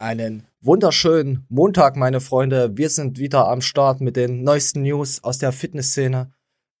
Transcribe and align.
Einen 0.00 0.46
wunderschönen 0.60 1.44
Montag, 1.48 1.96
meine 1.96 2.20
Freunde. 2.20 2.76
Wir 2.76 2.88
sind 2.88 3.18
wieder 3.18 3.48
am 3.48 3.60
Start 3.60 4.00
mit 4.00 4.14
den 4.14 4.44
neuesten 4.44 4.82
News 4.82 5.24
aus 5.24 5.38
der 5.38 5.50
Fitnessszene. 5.50 6.32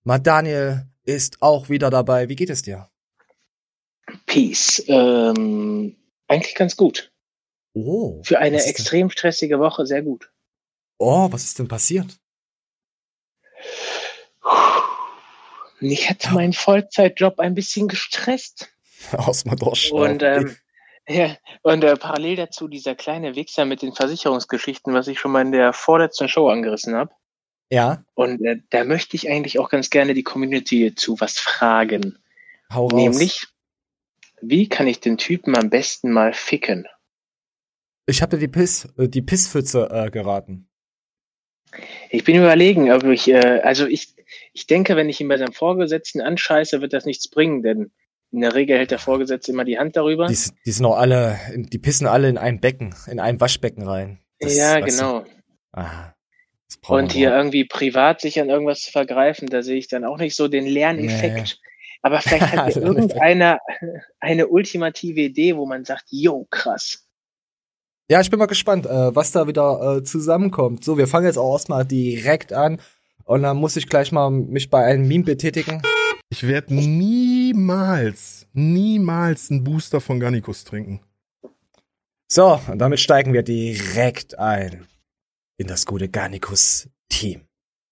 Mal 0.04 0.20
Daniel 0.20 0.86
ist 1.02 1.42
auch 1.42 1.68
wieder 1.68 1.90
dabei. 1.90 2.28
Wie 2.28 2.36
geht 2.36 2.48
es 2.48 2.62
dir? 2.62 2.88
Peace. 4.26 4.84
Ähm, 4.86 5.96
eigentlich 6.28 6.54
ganz 6.54 6.76
gut. 6.76 7.10
Oh. 7.74 8.22
Für 8.22 8.38
eine 8.38 8.62
extrem 8.62 9.10
stressige 9.10 9.58
Woche 9.58 9.84
sehr 9.84 10.02
gut. 10.02 10.30
Oh, 10.98 11.26
was 11.32 11.42
ist 11.42 11.58
denn 11.58 11.66
passiert? 11.66 12.20
Mich 15.80 16.08
hat 16.08 16.30
mein 16.32 16.52
Vollzeitjob 16.52 17.40
ein 17.40 17.56
bisschen 17.56 17.88
gestresst. 17.88 18.72
Aus 19.12 19.42
durchschnaufen. 19.42 20.12
Und, 20.12 20.22
ähm, 20.22 20.56
ja, 21.08 21.36
und 21.62 21.84
äh, 21.84 21.96
parallel 21.96 22.36
dazu 22.36 22.68
dieser 22.68 22.94
kleine 22.94 23.34
Wichser 23.34 23.64
mit 23.64 23.82
den 23.82 23.94
Versicherungsgeschichten, 23.94 24.92
was 24.94 25.08
ich 25.08 25.18
schon 25.18 25.32
mal 25.32 25.42
in 25.42 25.52
der 25.52 25.72
vorletzten 25.72 26.28
Show 26.28 26.48
angerissen 26.48 26.94
habe. 26.94 27.10
ja, 27.70 28.04
Und 28.14 28.44
äh, 28.44 28.60
da 28.70 28.84
möchte 28.84 29.16
ich 29.16 29.30
eigentlich 29.30 29.58
auch 29.58 29.70
ganz 29.70 29.90
gerne 29.90 30.14
die 30.14 30.22
Community 30.22 30.94
zu 30.94 31.18
was 31.20 31.38
fragen. 31.38 32.18
hau 32.72 32.88
raus. 32.88 32.92
Nämlich, 32.92 33.46
wie 34.40 34.68
kann 34.68 34.86
ich 34.86 35.00
den 35.00 35.18
Typen 35.18 35.56
am 35.56 35.70
besten 35.70 36.12
mal 36.12 36.32
ficken? 36.32 36.86
Ich 38.06 38.22
habe 38.22 38.36
dir 38.36 38.40
die 38.40 38.48
Piss, 38.48 38.88
äh, 38.96 39.08
die 39.08 39.22
Pisspfütze 39.22 39.88
äh, 39.90 40.10
geraten. 40.10 40.68
Ich 42.10 42.24
bin 42.24 42.36
überlegen, 42.36 42.90
ob 42.90 43.04
ich, 43.04 43.28
äh, 43.28 43.60
also 43.62 43.86
ich, 43.86 44.14
ich 44.52 44.66
denke, 44.66 44.96
wenn 44.96 45.08
ich 45.08 45.20
ihn 45.20 45.28
bei 45.28 45.36
seinem 45.36 45.52
Vorgesetzten 45.52 46.20
anscheiße, 46.20 46.80
wird 46.80 46.92
das 46.92 47.04
nichts 47.04 47.28
bringen, 47.28 47.62
denn 47.62 47.90
in 48.30 48.40
der 48.40 48.54
Regel 48.54 48.76
hält 48.76 48.90
der 48.90 48.98
Vorgesetzte 48.98 49.52
immer 49.52 49.64
die 49.64 49.78
Hand 49.78 49.96
darüber. 49.96 50.26
Die, 50.26 50.36
die 50.66 50.70
sind 50.70 50.84
auch 50.86 50.98
alle, 50.98 51.38
die 51.54 51.78
pissen 51.78 52.06
alle 52.06 52.28
in 52.28 52.38
ein 52.38 52.60
Becken, 52.60 52.94
in 53.10 53.20
ein 53.20 53.40
Waschbecken 53.40 53.86
rein. 53.86 54.20
Das, 54.40 54.56
ja, 54.56 54.80
weißt 54.80 55.00
du, 55.00 55.04
genau. 55.04 55.24
Ah, 55.72 56.12
Und 56.88 57.12
hier 57.12 57.30
auch. 57.32 57.36
irgendwie 57.36 57.64
privat 57.64 58.20
sich 58.20 58.40
an 58.40 58.48
irgendwas 58.50 58.80
zu 58.82 58.92
vergreifen, 58.92 59.48
da 59.48 59.62
sehe 59.62 59.76
ich 59.76 59.88
dann 59.88 60.04
auch 60.04 60.18
nicht 60.18 60.36
so 60.36 60.48
den 60.48 60.66
Lerneffekt. 60.66 61.60
Aber 62.02 62.20
vielleicht 62.20 62.52
hat 62.52 62.52
ja 62.74 62.80
Lerneffekt. 62.80 62.86
irgendeiner 62.86 63.58
eine 64.20 64.48
ultimative 64.48 65.20
Idee, 65.20 65.56
wo 65.56 65.66
man 65.66 65.84
sagt, 65.84 66.04
yo, 66.10 66.46
krass. 66.50 67.04
Ja, 68.10 68.20
ich 68.20 68.30
bin 68.30 68.38
mal 68.38 68.46
gespannt, 68.46 68.86
äh, 68.86 69.14
was 69.14 69.32
da 69.32 69.46
wieder 69.46 69.98
äh, 69.98 70.02
zusammenkommt. 70.02 70.82
So, 70.84 70.96
wir 70.96 71.06
fangen 71.08 71.26
jetzt 71.26 71.36
auch 71.36 71.52
erstmal 71.52 71.84
direkt 71.84 72.52
an. 72.52 72.80
Und 73.24 73.42
dann 73.42 73.58
muss 73.58 73.76
ich 73.76 73.88
gleich 73.88 74.12
mal 74.12 74.30
mich 74.30 74.70
bei 74.70 74.82
einem 74.84 75.06
Meme 75.06 75.24
betätigen. 75.24 75.82
Ich 76.30 76.46
werde 76.46 76.74
niemals, 76.74 78.46
niemals 78.52 79.50
einen 79.50 79.64
Booster 79.64 80.00
von 80.00 80.20
Garnicus 80.20 80.64
trinken. 80.64 81.00
So, 82.30 82.60
und 82.68 82.78
damit 82.78 83.00
steigen 83.00 83.32
wir 83.32 83.42
direkt 83.42 84.38
ein 84.38 84.86
in 85.56 85.66
das 85.66 85.86
gute 85.86 86.08
Garnicus-Team. 86.08 87.40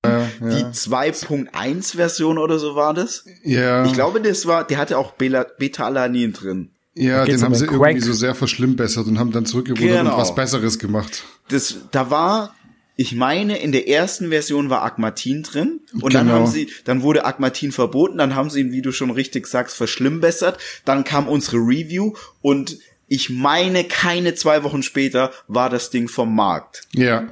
Die 0.04 0.64
2.1-Version 0.64 2.38
oder 2.38 2.58
so 2.58 2.76
war 2.76 2.94
das? 2.94 3.24
Ja, 3.42 3.84
Ich 3.86 3.92
glaube, 3.94 4.20
das 4.20 4.46
war, 4.46 4.64
der 4.66 4.78
hatte 4.78 4.98
auch 4.98 5.12
Beta-Alanin 5.14 6.32
drin. 6.32 6.70
ja 6.94 7.24
den 7.24 7.36
um 7.38 7.42
haben 7.42 7.54
sie 7.54 7.66
den 7.66 7.70
Crank. 7.78 7.82
irgendwie 7.96 8.06
so 8.06 8.12
sehr 8.12 8.34
verschlimmbessert 8.34 9.06
und 9.06 9.18
haben 9.18 9.32
dann 9.32 9.46
zurückgerudert 9.46 9.98
Genau. 9.98 10.12
und 10.14 10.20
was 10.20 10.34
Besseres 10.34 10.78
gemacht. 10.78 11.24
Das, 11.48 11.76
da 11.90 12.08
war, 12.10 12.54
ich 12.98 13.14
meine, 13.14 13.58
in 13.58 13.72
der 13.72 13.88
ersten 13.88 14.30
Version 14.30 14.70
war 14.70 14.82
Agmatin 14.82 15.42
drin 15.42 15.80
und 16.00 16.14
dann 16.14 16.26
Genau. 16.28 16.38
haben 16.40 16.46
sie, 16.46 16.70
dann 16.84 17.02
wurde 17.02 17.24
Agmatin 17.26 17.70
verboten, 17.72 18.16
dann 18.18 18.34
haben 18.34 18.48
sie 18.50 18.60
ihn, 18.60 18.72
wie 18.72 18.80
du 18.82 18.90
schon 18.90 19.10
richtig 19.10 19.46
sagst, 19.46 19.76
verschlimmbessert. 19.76 20.58
Dann 20.86 21.04
kam 21.04 21.28
unsere 21.28 21.58
Review 21.58 22.14
und 22.40 22.78
ich 23.06 23.28
meine, 23.30 23.84
keine 23.84 24.34
zwei 24.34 24.64
Wochen 24.64 24.82
später 24.82 25.30
war 25.46 25.68
das 25.70 25.90
Ding 25.90 26.08
vom 26.08 26.34
Markt. 26.34 26.88
Ja, 26.92 27.28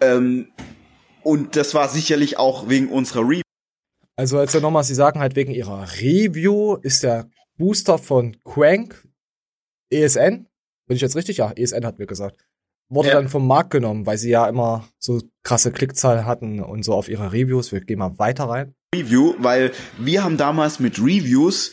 Ähm, 0.00 0.48
und 1.22 1.56
das 1.56 1.74
war 1.74 1.88
sicherlich 1.88 2.38
auch 2.38 2.68
wegen 2.70 2.88
unserer 2.88 3.20
Review. 3.22 3.42
Also 4.16 4.38
als 4.38 4.52
ja 4.54 4.60
nochmal, 4.60 4.84
Sie 4.84 4.94
sagen 4.94 5.20
halt 5.20 5.36
wegen 5.36 5.52
Ihrer 5.52 5.86
Review 6.00 6.76
ist 6.82 7.02
der 7.02 7.28
Booster 7.58 7.98
von 7.98 8.36
Crank 8.44 9.06
ESN, 9.90 10.46
bin 10.86 10.96
ich 10.96 11.02
jetzt 11.02 11.16
richtig? 11.16 11.38
Ja, 11.38 11.52
ESN 11.52 11.84
hat 11.84 11.98
mir 11.98 12.06
gesagt. 12.06 12.46
Wurde 12.90 13.08
Ja. 13.08 13.14
dann 13.14 13.28
vom 13.28 13.46
Markt 13.46 13.70
genommen, 13.70 14.04
weil 14.04 14.18
sie 14.18 14.30
ja 14.30 14.48
immer 14.48 14.84
so 14.98 15.22
krasse 15.44 15.70
Klickzahlen 15.70 16.26
hatten 16.26 16.60
und 16.60 16.84
so 16.84 16.92
auf 16.92 17.08
ihre 17.08 17.32
Reviews. 17.32 17.70
Wir 17.72 17.80
gehen 17.80 18.00
mal 18.00 18.18
weiter 18.18 18.44
rein. 18.44 18.74
Review, 18.94 19.34
weil 19.38 19.70
wir 19.98 20.24
haben 20.24 20.36
damals 20.36 20.80
mit 20.80 20.98
Reviews 20.98 21.72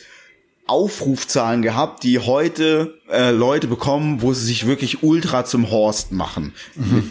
Aufrufzahlen 0.68 1.62
gehabt, 1.62 2.02
die 2.02 2.18
heute 2.18 2.94
äh, 3.10 3.30
Leute 3.30 3.66
bekommen, 3.66 4.20
wo 4.20 4.34
sie 4.34 4.44
sich 4.44 4.66
wirklich 4.66 5.02
ultra 5.02 5.44
zum 5.44 5.70
Horst 5.70 6.12
machen 6.12 6.52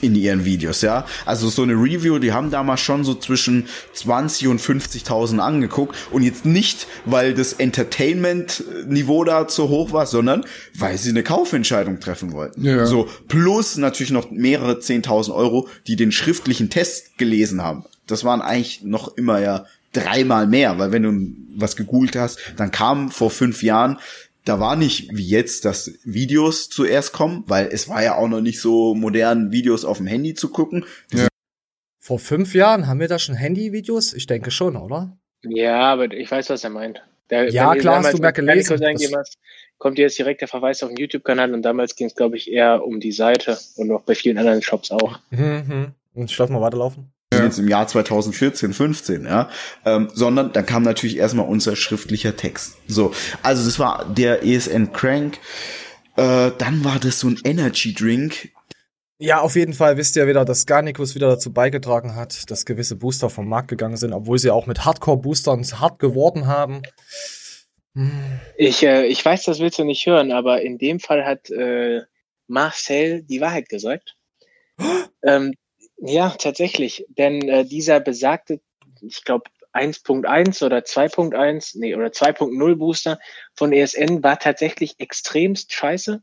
in 0.01 0.15
ihren 0.15 0.45
Videos, 0.45 0.81
ja. 0.81 1.05
Also 1.25 1.49
so 1.49 1.63
eine 1.63 1.73
Review, 1.73 2.19
die 2.19 2.33
haben 2.33 2.51
damals 2.51 2.81
schon 2.81 3.03
so 3.03 3.15
zwischen 3.15 3.67
20 3.93 4.47
und 4.47 4.61
50.000 4.61 5.39
angeguckt 5.39 5.95
und 6.11 6.21
jetzt 6.21 6.45
nicht, 6.45 6.87
weil 7.05 7.33
das 7.33 7.53
Entertainment-Niveau 7.53 9.23
da 9.23 9.47
zu 9.47 9.69
hoch 9.69 9.91
war, 9.91 10.05
sondern 10.05 10.45
weil 10.75 10.97
sie 10.97 11.09
eine 11.09 11.23
Kaufentscheidung 11.23 11.99
treffen 11.99 12.33
wollten. 12.33 12.63
Ja. 12.63 12.85
So 12.85 13.09
plus 13.27 13.77
natürlich 13.77 14.11
noch 14.11 14.29
mehrere 14.29 14.73
10.000 14.73 15.33
Euro, 15.33 15.67
die 15.87 15.95
den 15.95 16.11
schriftlichen 16.11 16.69
Test 16.69 17.17
gelesen 17.17 17.63
haben. 17.63 17.85
Das 18.05 18.23
waren 18.23 18.41
eigentlich 18.41 18.83
noch 18.83 19.17
immer 19.17 19.39
ja 19.39 19.65
dreimal 19.99 20.47
mehr, 20.47 20.77
weil 20.79 20.91
wenn 20.91 21.03
du 21.03 21.59
was 21.59 21.75
gegoogelt 21.75 22.15
hast, 22.15 22.39
dann 22.57 22.71
kam 22.71 23.09
vor 23.09 23.29
fünf 23.29 23.63
Jahren, 23.63 23.99
da 24.45 24.59
war 24.59 24.75
nicht 24.75 25.15
wie 25.15 25.27
jetzt, 25.27 25.65
dass 25.65 25.91
Videos 26.03 26.69
zuerst 26.69 27.13
kommen, 27.13 27.43
weil 27.47 27.67
es 27.67 27.89
war 27.89 28.03
ja 28.03 28.15
auch 28.15 28.27
noch 28.27 28.41
nicht 28.41 28.61
so 28.61 28.95
modern, 28.95 29.51
Videos 29.51 29.83
auf 29.83 29.97
dem 29.97 30.07
Handy 30.07 30.35
zu 30.35 30.49
gucken. 30.49 30.85
Vor 31.99 32.19
fünf 32.19 32.55
Jahren 32.55 32.87
haben 32.87 33.01
wir 33.01 33.09
da 33.09 33.19
schon 33.19 33.35
Handyvideos? 33.35 34.13
Ich 34.13 34.27
denke 34.27 34.51
schon, 34.51 34.77
oder? 34.77 35.17
Ja, 35.43 35.81
aber 35.81 36.11
ich 36.13 36.31
weiß, 36.31 36.49
was 36.49 36.63
er 36.63 36.69
meint. 36.69 37.03
Da, 37.27 37.43
Ja, 37.43 37.75
klar, 37.75 38.03
hast 38.03 38.13
du 38.13 38.21
mehr 38.21 38.31
gelesen. 38.31 38.79
hast, 39.17 39.37
kommt 39.77 39.97
jetzt 39.97 40.17
direkt 40.17 40.41
der 40.41 40.47
Verweis 40.47 40.81
auf 40.83 40.89
den 40.89 40.97
YouTube-Kanal 40.97 41.53
und 41.53 41.63
damals 41.63 41.95
ging 41.95 42.07
es, 42.07 42.15
glaube 42.15 42.37
ich, 42.37 42.49
eher 42.49 42.85
um 42.85 42.99
die 42.99 43.11
Seite 43.11 43.57
und 43.75 43.91
auch 43.91 44.01
bei 44.01 44.15
vielen 44.15 44.37
anderen 44.37 44.61
Shops 44.61 44.91
auch. 44.91 45.19
Mhm. 45.31 45.91
Und 46.13 46.31
ich 46.31 46.37
lass 46.37 46.49
mal 46.49 46.61
weiterlaufen. 46.61 47.11
Wir 47.29 47.39
sind 47.39 47.45
jetzt 47.45 47.59
im 47.59 47.67
Jahr 47.67 47.87
2014, 47.87 48.73
15, 48.73 49.25
ja, 49.25 49.49
ähm, 49.85 50.09
sondern 50.13 50.53
dann 50.53 50.65
kam 50.65 50.83
natürlich 50.83 51.17
erstmal 51.17 51.45
unser 51.45 51.75
schriftlicher 51.75 52.37
Text. 52.37 52.77
So, 52.87 53.13
also 53.43 53.65
das 53.65 53.79
war 53.79 54.05
der 54.05 54.45
ESN 54.45 54.93
Crank. 54.93 55.39
Äh, 56.15 56.51
dann 56.57 56.85
war 56.85 56.99
das 56.99 57.19
so 57.19 57.27
ein 57.27 57.37
Energy 57.43 57.93
Drink. 57.93 58.53
Ja, 59.19 59.41
auf 59.41 59.55
jeden 59.55 59.73
Fall 59.73 59.97
wisst 59.97 60.15
ihr 60.15 60.27
wieder, 60.27 60.45
dass 60.45 60.65
Garnicus 60.65 61.15
wieder 61.15 61.27
dazu 61.27 61.51
beigetragen 61.51 62.15
hat, 62.15 62.49
dass 62.49 62.65
gewisse 62.65 62.95
Booster 62.95 63.29
vom 63.29 63.49
Markt 63.49 63.67
gegangen 63.67 63.97
sind, 63.97 64.13
obwohl 64.13 64.39
sie 64.39 64.51
auch 64.51 64.65
mit 64.65 64.85
Hardcore-Boostern 64.85 65.63
hart 65.63 65.99
geworden 65.99 66.47
haben. 66.47 66.81
Hm. 67.93 68.39
Ich, 68.55 68.83
äh, 68.83 69.05
ich 69.07 69.25
weiß, 69.25 69.43
das 69.43 69.59
willst 69.59 69.79
du 69.79 69.83
nicht 69.83 70.05
hören, 70.05 70.31
aber 70.31 70.61
in 70.61 70.77
dem 70.77 71.01
Fall 71.01 71.25
hat 71.25 71.49
äh, 71.49 72.03
Marcel 72.47 73.23
die 73.23 73.41
Wahrheit 73.41 73.67
gesagt. 73.67 74.15
ähm, 75.23 75.53
ja, 75.97 76.29
tatsächlich. 76.29 77.05
Denn 77.09 77.47
äh, 77.47 77.65
dieser 77.65 77.99
besagte, 77.99 78.59
ich 79.01 79.23
glaube, 79.23 79.49
1.1 79.73 80.65
oder 80.65 80.79
2.1, 80.79 81.77
nee, 81.79 81.95
oder 81.95 82.07
2.0 82.07 82.75
Booster 82.75 83.19
von 83.55 83.71
ESN 83.71 84.23
war 84.23 84.39
tatsächlich 84.39 84.95
extremst 84.99 85.73
scheiße. 85.73 86.21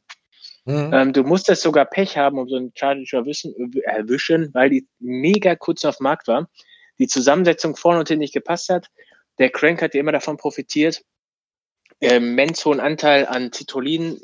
Mhm. 0.65 0.91
Ähm, 0.93 1.13
du 1.13 1.23
musstest 1.23 1.63
sogar 1.63 1.85
Pech 1.85 2.17
haben, 2.17 2.39
um 2.39 2.49
so 2.49 2.57
einen 2.57 2.73
Charger 2.75 3.05
zu 3.05 3.17
erwischen, 3.17 4.55
weil 4.55 4.71
die 4.71 4.89
mega 4.99 5.57
kurz 5.57 5.85
auf 5.85 5.99
dem 5.99 6.05
Markt 6.05 6.27
war. 6.27 6.49
Die 6.99 7.07
Zusammensetzung 7.07 7.77
vorne 7.77 8.01
und 8.01 8.09
hinten 8.09 8.21
nicht 8.21 8.35
gepasst 8.35 8.71
hat. 8.71 8.89
Der 9.39 9.51
Crank 9.51 9.83
hat 9.83 9.95
ja 9.95 10.01
immer 10.01 10.13
davon 10.13 10.37
profitiert, 10.37 11.03
immens 12.01 12.65
hohen 12.65 12.81
Anteil 12.81 13.27
an 13.27 13.53
Citrullin 13.53 14.21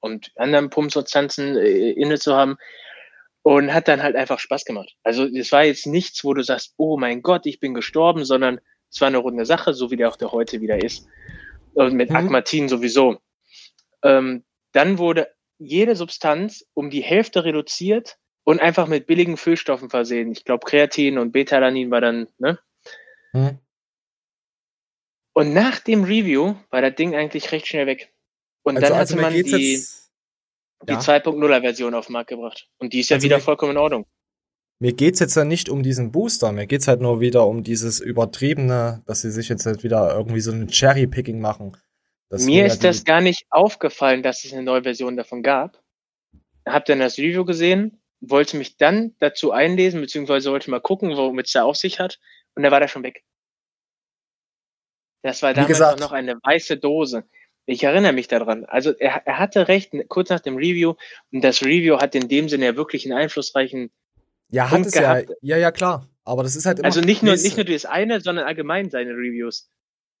und 0.00 0.32
anderen 0.36 0.70
Pumpsubstanzen 0.70 1.56
äh, 1.56 1.90
inne 1.90 2.18
zu 2.18 2.34
haben 2.34 2.56
und 3.46 3.72
hat 3.72 3.86
dann 3.86 4.02
halt 4.02 4.16
einfach 4.16 4.40
Spaß 4.40 4.64
gemacht. 4.64 4.96
Also 5.04 5.24
es 5.24 5.52
war 5.52 5.62
jetzt 5.62 5.86
nichts, 5.86 6.24
wo 6.24 6.34
du 6.34 6.42
sagst, 6.42 6.74
oh 6.78 6.98
mein 6.98 7.22
Gott, 7.22 7.46
ich 7.46 7.60
bin 7.60 7.74
gestorben, 7.74 8.24
sondern 8.24 8.58
es 8.90 9.00
war 9.00 9.06
eine 9.06 9.18
runde 9.18 9.46
Sache, 9.46 9.72
so 9.72 9.92
wie 9.92 9.96
der 9.96 10.08
auch 10.08 10.16
der 10.16 10.32
heute 10.32 10.60
wieder 10.60 10.82
ist. 10.82 11.06
Und 11.74 11.94
mit 11.94 12.10
Mhm. 12.10 12.16
Agmatin 12.16 12.68
sowieso. 12.68 13.20
Ähm, 14.02 14.44
dann 14.72 14.98
wurde 14.98 15.28
jede 15.58 15.94
Substanz 15.94 16.66
um 16.74 16.90
die 16.90 17.02
Hälfte 17.04 17.44
reduziert 17.44 18.16
und 18.42 18.60
einfach 18.60 18.88
mit 18.88 19.06
billigen 19.06 19.36
Füllstoffen 19.36 19.90
versehen. 19.90 20.32
Ich 20.32 20.42
glaube, 20.42 20.66
Kreatin 20.66 21.16
und 21.16 21.30
Beta-Alanin 21.30 21.92
war 21.92 22.00
dann, 22.00 22.26
ne? 22.38 22.58
Mhm. 23.32 23.60
Und 25.34 25.54
nach 25.54 25.78
dem 25.78 26.02
Review 26.02 26.56
war 26.70 26.82
das 26.82 26.96
Ding 26.96 27.14
eigentlich 27.14 27.52
recht 27.52 27.68
schnell 27.68 27.86
weg. 27.86 28.12
Und 28.64 28.78
Also, 28.78 28.88
dann 28.88 28.98
also 28.98 29.14
hatte 29.14 29.22
man 29.22 29.40
die, 29.40 29.84
die 30.82 30.92
Ja. 30.92 30.98
2.0er 31.00 31.60
Version 31.60 31.94
auf 31.94 32.06
den 32.06 32.12
Markt 32.14 32.28
gebracht. 32.30 32.68
Und 32.78 32.92
die 32.92 33.00
ist 33.00 33.10
ja 33.10 33.16
Also 33.16 33.24
wieder 33.24 33.36
mir- 33.36 33.42
vollkommen 33.42 33.72
in 33.72 33.78
Ordnung. 33.78 34.06
mir 34.78 34.92
geht's 34.92 35.20
jetzt 35.20 35.36
ja 35.36 35.44
nicht 35.44 35.68
um 35.68 35.82
diesen 35.82 36.12
Booster, 36.12 36.52
mir 36.52 36.66
geht's 36.66 36.86
halt 36.88 37.00
nur 37.00 37.20
wieder 37.20 37.46
um 37.46 37.62
dieses 37.62 37.98
übertriebene, 38.00 39.02
dass 39.06 39.22
sie 39.22 39.30
sich 39.30 39.48
jetzt 39.48 39.64
halt 39.66 39.82
wieder 39.84 40.14
irgendwie 40.14 40.40
so 40.40 40.52
ein 40.52 40.68
Cherry-Picking 40.68 41.40
machen. 41.40 41.76
Mir 42.30 42.66
ist 42.66 42.82
das 42.84 43.04
gar 43.04 43.20
nicht 43.20 43.46
aufgefallen, 43.50 44.22
dass 44.22 44.44
es 44.44 44.52
eine 44.52 44.62
neue 44.62 44.82
Version 44.82 45.16
davon 45.16 45.42
gab. 45.42 45.82
habe 46.68 46.84
dann 46.88 46.98
das 46.98 47.16
Review 47.16 47.44
gesehen, 47.44 48.02
wollte 48.20 48.56
mich 48.56 48.76
dann 48.76 49.14
dazu 49.20 49.52
einlesen, 49.52 50.00
beziehungsweise 50.00 50.50
wollte 50.50 50.68
mal 50.70 50.80
gucken, 50.80 51.16
womit 51.16 51.46
es 51.46 51.52
da 51.52 51.62
auf 51.62 51.76
sich 51.76 52.00
hat. 52.00 52.18
Und 52.56 52.64
da 52.64 52.72
war 52.72 52.80
der 52.80 52.88
schon 52.88 53.04
weg. 53.04 53.22
Das 55.22 55.42
war 55.42 55.54
damals 55.54 55.68
gesagt- 55.68 56.00
noch 56.00 56.10
eine 56.12 56.34
weiße 56.42 56.76
Dose. 56.76 57.24
Ich 57.66 57.82
erinnere 57.82 58.12
mich 58.12 58.28
daran. 58.28 58.64
Also 58.64 58.92
er, 58.92 59.22
er 59.26 59.38
hatte 59.38 59.68
recht, 59.68 59.92
kurz 60.08 60.30
nach 60.30 60.40
dem 60.40 60.56
Review. 60.56 60.94
Und 61.32 61.42
das 61.42 61.62
Review 61.62 61.98
hat 61.98 62.14
in 62.14 62.28
dem 62.28 62.48
Sinne 62.48 62.66
ja 62.66 62.76
wirklich 62.76 63.04
einen 63.04 63.18
einflussreichen, 63.18 63.90
Ja, 64.50 64.64
hat 64.64 64.70
Punkt 64.70 64.86
es 64.86 64.94
ja. 64.94 65.00
gehabt. 65.00 65.32
Ja, 65.42 65.56
ja, 65.56 65.72
klar. 65.72 66.08
Aber 66.24 66.42
das 66.42 66.56
ist 66.56 66.66
halt 66.66 66.78
immer. 66.78 66.86
also 66.86 67.00
nicht 67.00 67.22
nur, 67.22 67.34
nicht 67.34 67.56
nur 67.56 67.64
das 67.64 67.84
eine, 67.84 68.20
sondern 68.20 68.46
allgemein 68.46 68.90
seine 68.90 69.10
Reviews. 69.10 69.68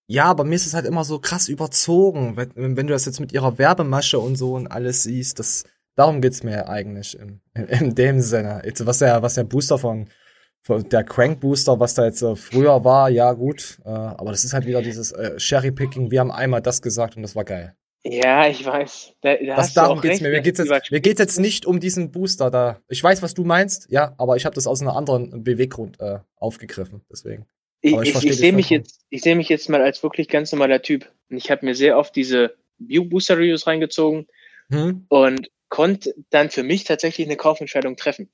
Ja, 0.08 0.24
aber 0.24 0.44
mir 0.44 0.54
ist 0.54 0.66
es 0.66 0.74
halt 0.74 0.86
immer 0.86 1.04
so 1.04 1.18
krass 1.18 1.48
überzogen, 1.48 2.36
wenn, 2.36 2.76
wenn 2.76 2.86
du 2.86 2.92
das 2.92 3.06
jetzt 3.06 3.18
mit 3.18 3.32
ihrer 3.32 3.58
Werbemasche 3.58 4.18
und 4.20 4.36
so 4.36 4.54
und 4.54 4.68
alles 4.68 5.02
siehst, 5.02 5.40
das, 5.40 5.64
darum 5.96 6.20
geht's 6.20 6.44
mir 6.44 6.68
eigentlich 6.68 7.18
in, 7.18 7.40
in, 7.54 7.66
in 7.66 7.94
dem 7.94 8.20
Sinne. 8.20 8.62
Jetzt, 8.64 8.86
was 8.86 8.98
der, 8.98 9.22
was 9.22 9.34
der 9.34 9.44
Booster 9.44 9.78
von 9.78 10.08
der 10.68 11.04
Crank 11.04 11.40
Booster, 11.40 11.78
was 11.80 11.94
da 11.94 12.04
jetzt 12.04 12.22
äh, 12.22 12.36
früher 12.36 12.84
war, 12.84 13.08
ja 13.10 13.32
gut, 13.32 13.78
äh, 13.84 13.88
aber 13.88 14.30
das 14.30 14.44
ist 14.44 14.52
halt 14.52 14.66
wieder 14.66 14.82
dieses 14.82 15.12
äh, 15.12 15.36
Cherry 15.38 15.70
Picking. 15.70 16.10
Wir 16.10 16.20
haben 16.20 16.30
einmal 16.30 16.62
das 16.62 16.82
gesagt 16.82 17.16
und 17.16 17.22
das 17.22 17.36
war 17.36 17.44
geil. 17.44 17.74
Ja, 18.04 18.46
ich 18.46 18.64
weiß. 18.64 19.14
Da, 19.20 19.34
da 19.34 19.56
Das, 19.56 19.74
darum 19.74 20.00
geht's 20.00 20.14
recht, 20.14 20.22
mir. 20.22 20.30
Mir 20.30 20.40
geht's, 20.40 20.58
jetzt, 20.58 20.68
überspitzt 20.68 20.92
mir 20.92 21.00
geht's 21.00 21.20
jetzt 21.20 21.40
nicht 21.40 21.66
um 21.66 21.80
diesen 21.80 22.12
Booster 22.12 22.50
da. 22.50 22.80
Ich 22.88 23.02
weiß, 23.02 23.20
was 23.22 23.34
du 23.34 23.44
meinst, 23.44 23.88
ja, 23.90 24.14
aber 24.18 24.36
ich 24.36 24.44
habe 24.44 24.54
das 24.54 24.66
aus 24.66 24.80
einem 24.80 24.90
anderen 24.90 25.42
Beweggrund 25.42 25.98
äh, 26.00 26.18
aufgegriffen. 26.36 27.02
Deswegen. 27.10 27.46
Ich, 27.80 27.92
Aber 27.92 28.02
ich 28.02 28.14
ich, 28.14 28.24
ich 28.24 28.36
sehe 28.36 28.52
mich 28.52 28.70
jetzt, 28.70 29.00
ich 29.10 29.22
sehe 29.22 29.34
mich 29.36 29.48
jetzt 29.48 29.68
mal 29.68 29.82
als 29.82 30.02
wirklich 30.02 30.28
ganz 30.28 30.52
normaler 30.52 30.82
Typ. 30.82 31.10
Und 31.30 31.36
ich 31.36 31.50
habe 31.50 31.66
mir 31.66 31.74
sehr 31.74 31.98
oft 31.98 32.14
diese 32.14 32.54
View 32.78 33.04
Booster 33.04 33.36
Reviews 33.38 33.66
reingezogen 33.66 34.26
Hm? 34.70 35.06
und 35.08 35.50
konnte 35.68 36.14
dann 36.30 36.50
für 36.50 36.62
mich 36.62 36.84
tatsächlich 36.84 37.26
eine 37.26 37.36
Kaufentscheidung 37.36 37.96
treffen. 37.96 38.30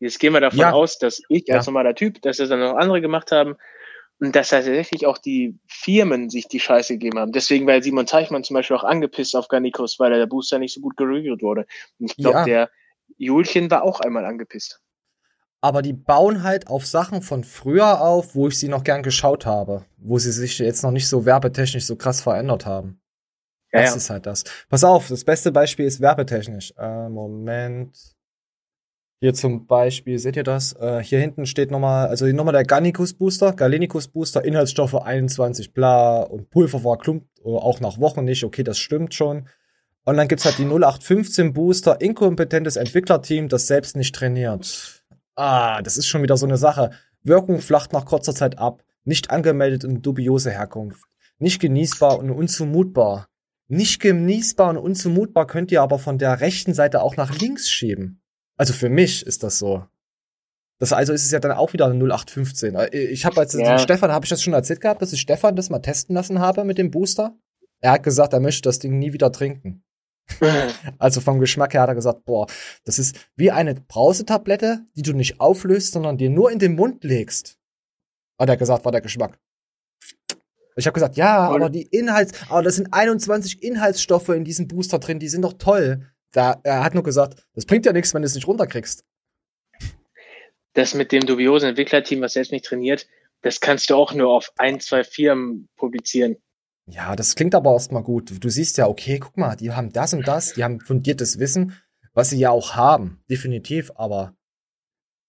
Jetzt 0.00 0.18
gehen 0.20 0.32
wir 0.32 0.40
davon 0.40 0.58
Ja. 0.60 0.72
aus, 0.72 0.98
dass 0.98 1.20
ich 1.28 1.52
als 1.52 1.66
Ja. 1.66 1.70
normaler 1.72 1.94
Typ, 1.94 2.22
dass 2.22 2.36
das 2.38 2.48
dann 2.48 2.60
noch 2.60 2.76
andere 2.76 3.00
gemacht 3.00 3.32
haben 3.32 3.56
und 4.20 4.34
dass 4.36 4.50
tatsächlich 4.50 5.06
auch 5.06 5.18
die 5.18 5.58
Firmen 5.66 6.30
sich 6.30 6.46
die 6.48 6.60
Scheiße 6.60 6.94
gegeben 6.94 7.18
haben. 7.18 7.32
Deswegen 7.32 7.66
war 7.66 7.82
Simon 7.82 8.06
Teichmann 8.06 8.44
zum 8.44 8.54
Beispiel 8.54 8.76
auch 8.76 8.84
angepisst 8.84 9.34
auf 9.36 9.48
Garnicus, 9.48 9.98
weil 9.98 10.10
der 10.12 10.26
Booster 10.26 10.58
nicht 10.58 10.74
so 10.74 10.80
gut 10.80 10.96
gereviewt 10.96 11.42
wurde. 11.42 11.66
Und 11.98 12.10
ich 12.10 12.16
glaube, 12.16 12.38
Ja. 12.38 12.44
der 12.44 12.70
Julchen 13.16 13.70
war 13.70 13.82
auch 13.82 14.00
einmal 14.00 14.24
angepisst. 14.24 14.80
aber 15.60 15.82
die 15.82 15.92
bauen 15.92 16.44
halt 16.44 16.68
auf 16.68 16.86
Sachen 16.86 17.20
von 17.20 17.42
früher 17.42 18.00
auf, 18.00 18.36
wo 18.36 18.46
ich 18.46 18.56
sie 18.60 18.68
noch 18.68 18.84
gern 18.84 19.02
geschaut 19.02 19.44
habe, 19.44 19.84
wo 19.96 20.16
sie 20.18 20.30
sich 20.30 20.56
jetzt 20.60 20.84
noch 20.84 20.92
nicht 20.92 21.08
so 21.08 21.24
werbetechnisch 21.26 21.84
so 21.84 21.96
krass 21.96 22.20
verändert 22.20 22.64
haben. 22.64 23.00
Ja, 23.72 23.80
das 23.80 23.96
ist 23.96 24.08
halt 24.08 24.24
das. 24.26 24.44
Pass 24.68 24.84
auf, 24.84 25.08
das 25.08 25.24
beste 25.24 25.50
Beispiel 25.50 25.84
ist 25.86 26.00
werbetechnisch. 26.00 26.72
Äh, 26.78 27.08
Moment. 27.08 27.96
Hier 29.20 29.34
zum 29.34 29.66
Beispiel, 29.66 30.18
seht 30.20 30.36
ihr 30.36 30.44
das? 30.44 30.74
Äh, 30.74 31.02
hier 31.02 31.18
hinten 31.18 31.44
steht 31.44 31.72
nochmal, 31.72 32.06
also 32.06 32.24
nochmal 32.26 32.52
der 32.52 32.62
Gallicus 32.62 33.14
Booster, 33.14 33.52
Galenicus 33.52 34.06
Booster, 34.06 34.44
Inhaltsstoffe 34.44 34.94
21, 34.94 35.74
bla, 35.74 36.22
und 36.22 36.50
Pulver 36.50 36.84
war 36.84 36.98
klumpt, 36.98 37.26
oder 37.42 37.62
auch 37.62 37.80
nach 37.80 37.98
Wochen 37.98 38.24
nicht, 38.24 38.44
okay, 38.44 38.62
das 38.62 38.78
stimmt 38.78 39.14
schon. 39.14 39.48
Und 40.04 40.16
dann 40.16 40.28
gibt's 40.28 40.44
halt 40.44 40.58
die 40.58 40.64
0815 40.64 41.52
Booster, 41.52 42.00
inkompetentes 42.00 42.76
Entwicklerteam, 42.76 43.48
das 43.48 43.66
selbst 43.66 43.96
nicht 43.96 44.14
trainiert. 44.14 45.02
Ah, 45.34 45.82
das 45.82 45.96
ist 45.96 46.06
schon 46.06 46.22
wieder 46.22 46.36
so 46.36 46.46
eine 46.46 46.56
Sache. 46.56 46.90
Wirkung 47.24 47.60
flacht 47.60 47.92
nach 47.92 48.06
kurzer 48.06 48.34
Zeit 48.34 48.56
ab, 48.56 48.84
nicht 49.04 49.30
angemeldet 49.30 49.84
und 49.84 50.02
dubiose 50.02 50.52
Herkunft. 50.52 51.04
Nicht 51.38 51.60
genießbar 51.60 52.20
und 52.20 52.30
unzumutbar. 52.30 53.26
Nicht 53.66 54.00
genießbar 54.00 54.70
und 54.70 54.78
unzumutbar 54.78 55.46
könnt 55.46 55.72
ihr 55.72 55.82
aber 55.82 55.98
von 55.98 56.18
der 56.18 56.40
rechten 56.40 56.72
Seite 56.72 57.02
auch 57.02 57.16
nach 57.16 57.36
links 57.36 57.68
schieben. 57.68 58.22
Also 58.58 58.74
für 58.74 58.90
mich 58.90 59.24
ist 59.24 59.42
das 59.42 59.58
so. 59.58 59.86
Das 60.80 60.92
also 60.92 61.12
ist 61.12 61.24
es 61.24 61.30
ja 61.30 61.40
dann 61.40 61.52
auch 61.52 61.72
wieder 61.72 61.86
eine 61.86 61.94
0815. 61.94 62.74
Äh, 62.74 62.96
Ich 62.96 63.24
habe 63.24 63.40
als 63.40 63.52
Ja. 63.54 63.78
Stefan 63.78 64.12
habe 64.12 64.24
ich 64.24 64.30
das 64.30 64.42
schon 64.42 64.52
erzählt 64.52 64.80
gehabt, 64.80 65.00
dass 65.02 65.12
ich 65.12 65.20
Stefan 65.20 65.56
das 65.56 65.70
mal 65.70 65.80
testen 65.80 66.14
lassen 66.14 66.38
habe 66.38 66.64
mit 66.64 66.78
dem 66.78 66.90
Booster. 66.90 67.36
Er 67.80 67.92
hat 67.92 68.02
gesagt, 68.02 68.32
er 68.32 68.40
möchte 68.40 68.62
das 68.62 68.78
Ding 68.78 68.98
nie 68.98 69.12
wieder 69.12 69.32
trinken. 69.32 69.82
Also 70.98 71.20
vom 71.20 71.40
Geschmack 71.40 71.72
her 71.74 71.82
hat 71.82 71.88
er 71.88 71.94
gesagt, 71.94 72.24
boah, 72.24 72.46
das 72.84 72.98
ist 72.98 73.16
wie 73.36 73.50
eine 73.50 73.74
Brausetablette, 73.74 74.84
die 74.94 75.02
du 75.02 75.14
nicht 75.14 75.40
auflöst, 75.40 75.92
sondern 75.92 76.18
dir 76.18 76.28
nur 76.28 76.50
in 76.50 76.58
den 76.58 76.74
Mund 76.74 77.02
legst. 77.02 77.58
Hat 78.38 78.48
er 78.48 78.56
gesagt, 78.56 78.84
war 78.84 78.92
der 78.92 79.00
Geschmack. 79.00 79.38
Ich 80.76 80.86
habe 80.86 80.94
gesagt, 80.94 81.16
ja, 81.16 81.48
aber 81.48 81.70
die 81.70 81.82
Inhalts, 81.82 82.32
aber 82.48 82.62
das 82.62 82.76
sind 82.76 82.92
21 82.92 83.62
Inhaltsstoffe 83.62 84.28
in 84.28 84.44
diesem 84.44 84.68
Booster 84.68 84.98
drin, 84.98 85.18
die 85.18 85.28
sind 85.28 85.42
doch 85.42 85.54
toll. 85.54 86.06
Da, 86.32 86.60
er 86.62 86.84
hat 86.84 86.94
nur 86.94 87.02
gesagt, 87.02 87.42
das 87.54 87.64
bringt 87.64 87.86
ja 87.86 87.92
nichts, 87.92 88.12
wenn 88.14 88.22
du 88.22 88.26
es 88.26 88.34
nicht 88.34 88.46
runterkriegst. 88.46 89.04
das 90.74 90.94
mit 90.94 91.12
dem 91.12 91.26
dubiosen 91.26 91.70
Entwicklerteam, 91.70 92.20
was 92.20 92.34
selbst 92.34 92.52
nicht 92.52 92.64
trainiert, 92.64 93.06
das 93.42 93.60
kannst 93.60 93.90
du 93.90 93.96
auch 93.96 94.12
nur 94.12 94.32
auf 94.32 94.52
ein, 94.56 94.80
zwei 94.80 95.04
Firmen 95.04 95.68
publizieren. 95.76 96.36
Ja, 96.86 97.14
das 97.16 97.34
klingt 97.34 97.54
aber 97.54 97.72
erstmal 97.72 98.02
gut. 98.02 98.32
Du 98.42 98.48
siehst 98.48 98.78
ja, 98.78 98.88
okay, 98.88 99.18
guck 99.18 99.36
mal, 99.36 99.56
die 99.56 99.72
haben 99.72 99.92
das 99.92 100.14
und 100.14 100.26
das, 100.26 100.54
die 100.54 100.64
haben 100.64 100.80
fundiertes 100.80 101.38
Wissen, 101.38 101.74
was 102.14 102.30
sie 102.30 102.38
ja 102.38 102.50
auch 102.50 102.74
haben, 102.74 103.22
definitiv, 103.28 103.92
aber 103.94 104.34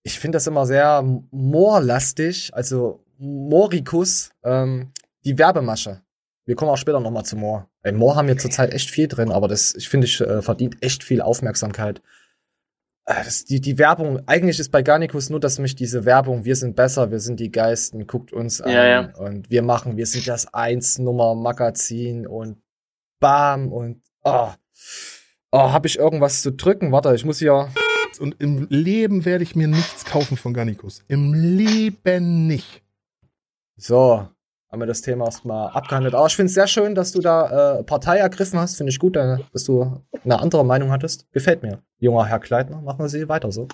ich 0.03 0.19
finde 0.19 0.37
das 0.37 0.47
immer 0.47 0.65
sehr 0.65 1.03
moorlastig, 1.31 2.51
also 2.53 3.03
Morikus, 3.17 4.31
ähm, 4.43 4.91
die 5.25 5.37
Werbemasche. 5.37 6.01
Wir 6.49 6.55
kommen 6.55 6.71
auch 6.71 6.77
später 6.77 6.99
nochmal 6.99 7.25
zu 7.25 7.37
Moor. 7.37 7.69
Ey, 7.83 7.91
Moor 7.91 8.15
haben 8.15 8.27
wir 8.27 8.35
zurzeit 8.35 8.73
echt 8.73 8.89
viel 8.89 9.07
drin, 9.07 9.31
aber 9.31 9.47
das, 9.47 9.75
ich 9.75 9.87
finde, 9.87 10.07
ich 10.07 10.19
äh, 10.19 10.41
verdient 10.41 10.77
echt 10.81 11.03
viel 11.03 11.21
Aufmerksamkeit. 11.21 12.01
Äh, 13.05 13.23
das, 13.23 13.45
die, 13.45 13.61
die 13.61 13.77
Werbung, 13.77 14.27
eigentlich 14.27 14.57
ist 14.57 14.71
bei 14.71 14.81
Garnicus 14.81 15.29
nur, 15.29 15.39
dass 15.39 15.59
mich 15.59 15.75
diese 15.75 16.05
Werbung, 16.05 16.45
wir 16.45 16.55
sind 16.55 16.75
besser, 16.75 17.11
wir 17.11 17.19
sind 17.19 17.39
die 17.39 17.51
Geisten, 17.51 18.07
guckt 18.07 18.33
uns 18.33 18.61
an 18.61 18.71
Ja, 18.71 18.83
ja. 18.83 19.15
und 19.17 19.51
wir 19.51 19.61
machen, 19.61 19.95
wir 19.95 20.07
sind 20.07 20.27
das 20.27 20.51
Eins-Nummer-Magazin 20.51 22.25
und 22.25 22.57
bam 23.19 23.71
und 23.71 24.01
oh, 24.23 24.49
oh, 25.51 25.71
hab 25.71 25.85
ich 25.85 25.99
irgendwas 25.99 26.41
zu 26.41 26.51
drücken? 26.51 26.91
Warte, 26.91 27.13
ich 27.13 27.25
muss 27.25 27.37
hier. 27.37 27.69
Und 28.19 28.41
im 28.41 28.65
Leben 28.71 29.23
werde 29.23 29.43
ich 29.43 29.55
mir 29.55 29.67
nichts 29.67 30.03
kaufen 30.03 30.35
von 30.35 30.55
Garnicus. 30.55 31.03
Im 31.09 31.35
Leben 31.35 32.47
nicht. 32.47 32.81
So, 33.77 34.27
haben 34.71 34.79
wir 34.79 34.85
das 34.85 35.01
Thema 35.01 35.25
erstmal 35.25 35.69
abgehandelt. 35.71 36.13
Aber 36.13 36.27
ich 36.27 36.35
finde 36.35 36.47
es 36.47 36.53
sehr 36.53 36.67
schön, 36.67 36.95
dass 36.95 37.11
du 37.11 37.21
da 37.21 37.79
äh, 37.79 37.83
Partei 37.83 38.17
ergriffen 38.17 38.59
hast. 38.59 38.77
Finde 38.77 38.91
ich 38.91 38.99
gut, 38.99 39.15
äh, 39.17 39.37
dass 39.51 39.63
du 39.63 40.03
eine 40.23 40.39
andere 40.39 40.63
Meinung 40.63 40.91
hattest. 40.91 41.31
Gefällt 41.31 41.63
mir. 41.63 41.81
Junger 41.97 42.25
Herr 42.25 42.39
Kleidner, 42.39 42.81
machen 42.81 42.99
wir 42.99 43.09
sie 43.09 43.27
weiter 43.27 43.51
so. 43.51 43.67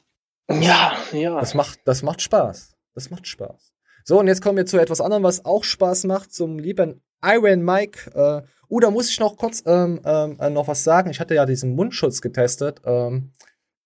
Ja, 0.50 0.94
ja. 1.12 1.39
Das 1.39 1.54
macht, 1.54 1.80
das 1.85 2.04
macht 2.04 2.21
Spaß. 2.21 2.75
Das 2.94 3.09
macht 3.09 3.28
Spaß. 3.28 3.73
So, 4.04 4.19
und 4.19 4.28
jetzt 4.28 4.42
kommen 4.42 4.57
wir 4.57 4.66
zu 4.66 4.78
etwas 4.78 5.02
anderem, 5.02 5.23
was 5.23 5.45
auch 5.45 5.64
Spaß 5.64 6.06
macht, 6.06 6.33
zum 6.33 6.59
lieben 6.59 7.02
Iron 7.23 7.64
Mike. 7.64 8.11
Äh, 8.14 8.47
uh, 8.69 8.80
da 8.80 8.92
muss 8.92 9.09
ich 9.09 9.19
noch 9.19 9.35
kurz 9.35 9.64
ähm, 9.66 9.99
ähm, 10.06 10.37
äh, 10.40 10.49
noch 10.49 10.68
was 10.68 10.83
sagen. 10.83 11.09
Ich 11.09 11.19
hatte 11.19 11.35
ja 11.35 11.45
diesen 11.45 11.75
Mundschutz 11.75 12.21
getestet 12.21 12.81
ähm, 12.85 13.31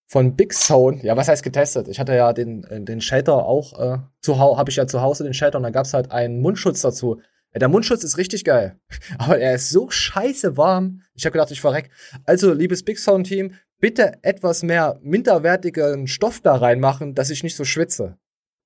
von 0.10 0.36
Big 0.36 0.54
Zone. 0.54 1.02
Ja, 1.04 1.16
was 1.16 1.28
heißt 1.28 1.44
getestet? 1.44 1.88
Ich 1.88 2.00
hatte 2.00 2.16
ja 2.16 2.34
den, 2.34 2.64
äh, 2.64 2.82
den 2.82 3.00
Shelter 3.00 3.46
auch 3.46 3.80
äh, 3.80 4.00
zu 4.22 4.40
Hause, 4.40 4.58
habe 4.58 4.72
ich 4.72 4.76
ja 4.76 4.88
zu 4.88 5.02
Hause 5.02 5.24
den 5.24 5.36
Shelter 5.36 5.60
und 5.60 5.64
da 5.64 5.70
gab's 5.70 5.94
halt 5.94 6.12
einen 6.12 6.42
Mundschutz 6.42 6.82
dazu. 6.82 7.22
Ja, 7.54 7.60
der 7.60 7.70
Mundschutz 7.70 8.04
ist 8.04 8.18
richtig 8.18 8.44
geil, 8.44 8.80
aber 9.20 9.40
er 9.40 9.54
ist 9.54 9.70
so 9.70 9.90
scheiße 9.90 10.58
warm. 10.58 11.04
Ich 11.14 11.26
habe 11.26 11.34
gedacht, 11.34 11.52
ich 11.52 11.62
verreck. 11.62 11.92
Also, 12.26 12.54
liebes 12.54 12.84
Big 12.84 12.98
Sound 12.98 13.28
Team, 13.28 13.54
bitte 13.80 14.18
etwas 14.24 14.64
mehr 14.64 15.00
minderwertigen 15.02 16.08
Stoff 16.08 16.42
da 16.42 16.56
reinmachen, 16.56 17.14
dass 17.14 17.30
ich 17.30 17.44
nicht 17.44 17.56
so 17.56 17.64
schwitze. 17.64 18.18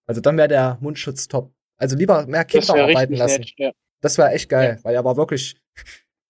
Also 0.05 0.21
dann 0.21 0.37
wäre 0.37 0.47
der 0.47 0.77
Mundschutz 0.81 1.27
top. 1.27 1.53
Also 1.77 1.95
lieber 1.95 2.25
mehr 2.27 2.45
Kinder 2.45 2.73
arbeiten 2.73 3.15
lassen. 3.15 3.41
nett. 3.41 3.53
Ja. 3.57 3.71
Das 4.01 4.17
wäre 4.17 4.31
echt 4.31 4.49
geil, 4.49 4.79
weil 4.83 4.95
er 4.95 5.05
war 5.05 5.15
wirklich, 5.15 5.55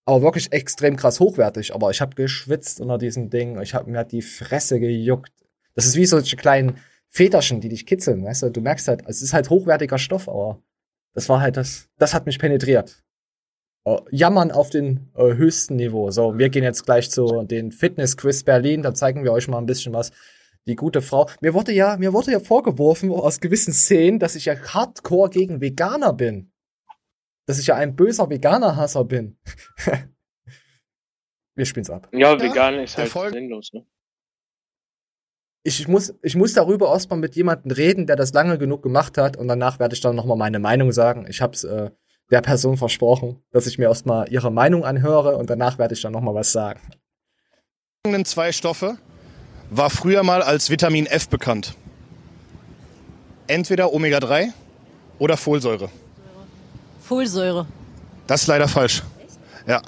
aber 0.05 0.21
wirklich 0.21 0.51
extrem 0.51 0.95
krass 0.95 1.19
hochwertig. 1.19 1.73
Aber 1.73 1.91
ich 1.91 2.01
habe 2.01 2.15
geschwitzt 2.15 2.81
unter 2.81 2.97
diesem 2.97 3.29
Ding. 3.29 3.59
Ich 3.61 3.73
habe 3.73 3.89
mir 3.89 3.99
hat 3.99 4.11
die 4.11 4.21
Fresse 4.21 4.79
gejuckt. 4.79 5.31
Das 5.75 5.85
ist 5.85 5.95
wie 5.95 6.05
solche 6.05 6.35
kleinen 6.35 6.77
Federchen, 7.09 7.61
die 7.61 7.69
dich 7.69 7.85
kitzeln, 7.85 8.23
weißt 8.23 8.43
du? 8.43 8.49
Du 8.49 8.61
merkst 8.61 8.87
halt, 8.87 9.03
es 9.07 9.21
ist 9.21 9.33
halt 9.33 9.49
hochwertiger 9.49 9.99
Stoff, 9.99 10.27
aber 10.27 10.61
das 11.13 11.29
war 11.29 11.41
halt 11.41 11.57
das, 11.57 11.89
das 11.97 12.13
hat 12.13 12.25
mich 12.25 12.39
penetriert. 12.39 13.03
Oh, 13.85 13.99
jammern 14.11 14.51
auf 14.51 14.69
den 14.69 15.11
äh, 15.15 15.35
höchsten 15.35 15.75
Niveau. 15.75 16.09
So, 16.09 16.37
wir 16.37 16.49
gehen 16.49 16.63
jetzt 16.63 16.85
gleich 16.85 17.11
zu 17.11 17.43
den 17.43 17.71
Fitness 17.71 18.15
Quiz 18.15 18.43
Berlin. 18.43 18.81
Da 18.81 18.93
zeigen 18.93 19.23
wir 19.23 19.33
euch 19.33 19.47
mal 19.47 19.57
ein 19.57 19.65
bisschen 19.65 19.93
was. 19.93 20.11
Die 20.65 20.75
gute 20.75 21.01
Frau. 21.01 21.29
Mir 21.41 21.53
wurde 21.53 21.73
ja, 21.73 21.97
mir 21.97 22.13
wurde 22.13 22.31
ja 22.31 22.39
vorgeworfen 22.39 23.11
aus 23.11 23.41
gewissen 23.41 23.73
Szenen, 23.73 24.19
dass 24.19 24.35
ich 24.35 24.45
ja 24.45 24.55
hardcore 24.55 25.29
gegen 25.29 25.59
Veganer 25.59 26.13
bin. 26.13 26.52
Dass 27.45 27.59
ich 27.59 27.67
ja 27.67 27.75
ein 27.75 27.95
böser 27.95 28.29
Veganer-Hasser 28.29 29.03
bin. 29.03 29.37
wir 31.55 31.65
spielen's 31.65 31.89
ab. 31.89 32.07
ja, 32.11 32.39
vegan 32.39 32.79
ist 32.79 32.97
halt 32.97 33.09
Folge- 33.09 33.33
sinnlos. 33.37 33.71
Ne? 33.73 33.85
Ich, 35.65 35.79
ich 35.79 35.87
muss, 35.87 36.13
ich 36.21 36.35
muss 36.35 36.53
darüber 36.53 36.89
erstmal 36.91 37.19
mit 37.19 37.35
jemandem 37.35 37.71
reden, 37.71 38.05
der 38.05 38.15
das 38.17 38.33
lange 38.33 38.57
genug 38.57 38.83
gemacht 38.83 39.17
hat 39.17 39.37
und 39.37 39.47
danach 39.47 39.79
werde 39.79 39.95
ich 39.95 40.01
dann 40.01 40.15
nochmal 40.15 40.37
meine 40.37 40.59
Meinung 40.59 40.91
sagen. 40.91 41.25
Ich 41.29 41.41
hab's 41.41 41.63
äh, 41.63 41.89
der 42.31 42.41
Person 42.41 42.77
versprochen, 42.77 43.41
dass 43.51 43.67
ich 43.67 43.77
mir 43.77 43.85
erstmal 43.85 44.29
ihre 44.31 44.51
Meinung 44.51 44.83
anhöre 44.83 45.37
und 45.37 45.49
danach 45.49 45.77
werde 45.77 45.93
ich 45.93 46.01
dann 46.01 46.11
nochmal 46.11 46.35
was 46.35 46.51
sagen. 46.51 46.81
folgenden 48.05 48.25
zwei 48.25 48.51
Stoffe 48.51 48.97
war 49.69 49.89
früher 49.89 50.23
mal 50.23 50.41
als 50.41 50.69
Vitamin 50.69 51.05
F 51.05 51.29
bekannt? 51.29 51.75
Entweder 53.47 53.93
Omega-3 53.93 54.49
oder 55.19 55.37
Folsäure. 55.37 55.89
Folsäure. 57.03 57.67
Das 58.27 58.41
ist 58.41 58.47
leider 58.47 58.67
falsch. 58.67 59.03
Ja. 59.67 59.81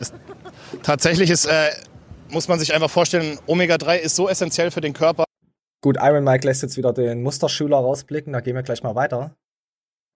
Es, 0.00 0.12
tatsächlich 0.82 1.30
ist, 1.30 1.46
äh, 1.46 1.70
muss 2.30 2.48
man 2.48 2.58
sich 2.58 2.74
einfach 2.74 2.90
vorstellen, 2.90 3.38
Omega-3 3.46 3.96
ist 3.96 4.16
so 4.16 4.28
essentiell 4.28 4.70
für 4.70 4.80
den 4.80 4.92
Körper. 4.92 5.24
Gut, 5.80 5.96
Iron 6.00 6.24
Mike 6.24 6.46
lässt 6.46 6.62
jetzt 6.62 6.76
wieder 6.76 6.92
den 6.92 7.22
Musterschüler 7.22 7.76
rausblicken, 7.76 8.32
da 8.32 8.40
gehen 8.40 8.56
wir 8.56 8.62
gleich 8.64 8.82
mal 8.82 8.94
weiter. 8.96 9.36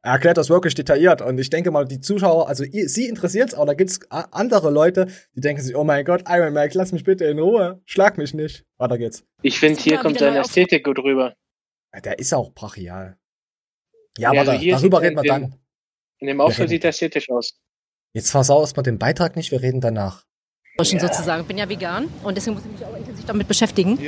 Er 0.04 0.14
erklärt 0.14 0.36
das 0.36 0.50
wirklich 0.50 0.74
detailliert 0.74 1.22
und 1.22 1.38
ich 1.38 1.48
denke 1.48 1.70
mal, 1.70 1.84
die 1.86 2.00
Zuschauer, 2.00 2.48
also 2.48 2.64
ihr, 2.64 2.88
sie 2.88 3.06
interessiert 3.06 3.50
es, 3.50 3.54
aber 3.54 3.66
da 3.66 3.74
gibt's 3.74 4.00
a- 4.10 4.26
andere 4.32 4.70
Leute, 4.70 5.06
die 5.36 5.40
denken 5.40 5.62
sich, 5.62 5.76
oh 5.76 5.84
mein 5.84 6.04
Gott, 6.04 6.24
Iron 6.28 6.52
Mike, 6.52 6.76
lass 6.76 6.90
mich 6.90 7.04
bitte 7.04 7.24
in 7.26 7.38
Ruhe, 7.38 7.80
schlag 7.84 8.18
mich 8.18 8.34
nicht. 8.34 8.64
Weiter 8.78 8.98
geht's. 8.98 9.24
Ich 9.42 9.60
finde, 9.60 9.80
hier 9.80 9.98
kommt 9.98 10.18
seine 10.18 10.38
Ästhetik 10.40 10.84
gut 10.84 10.98
rüber. 10.98 11.34
Ja, 11.94 12.00
Der 12.00 12.18
ist 12.18 12.34
auch 12.34 12.52
brachial. 12.52 13.16
Ja, 14.18 14.32
Ja, 14.32 14.40
aber 14.40 14.50
also 14.50 14.60
hier 14.64 14.74
darüber 14.74 15.00
reden 15.02 15.14
wir 15.16 15.22
den- 15.22 15.28
dann. 15.28 15.54
In 16.22 16.28
dem 16.28 16.40
reden- 16.40 16.68
sieht 16.68 16.84
er 16.84 16.90
ästhetisch 16.90 17.28
aus. 17.30 17.54
Jetzt 18.14 18.30
versau 18.30 18.60
erstmal 18.60 18.84
den 18.84 18.96
Beitrag 18.98 19.34
nicht, 19.34 19.50
wir 19.50 19.60
reden 19.60 19.80
danach. 19.80 20.24
Sozusagen. 20.78 21.42
Ich 21.42 21.48
bin 21.48 21.58
ja 21.58 21.68
vegan 21.68 22.08
und 22.22 22.36
deswegen 22.36 22.54
muss 22.54 22.64
ich 22.64 22.70
mich 22.70 22.84
auch 22.84 22.96
intensiv 22.96 23.26
damit 23.26 23.48
beschäftigen. 23.48 23.98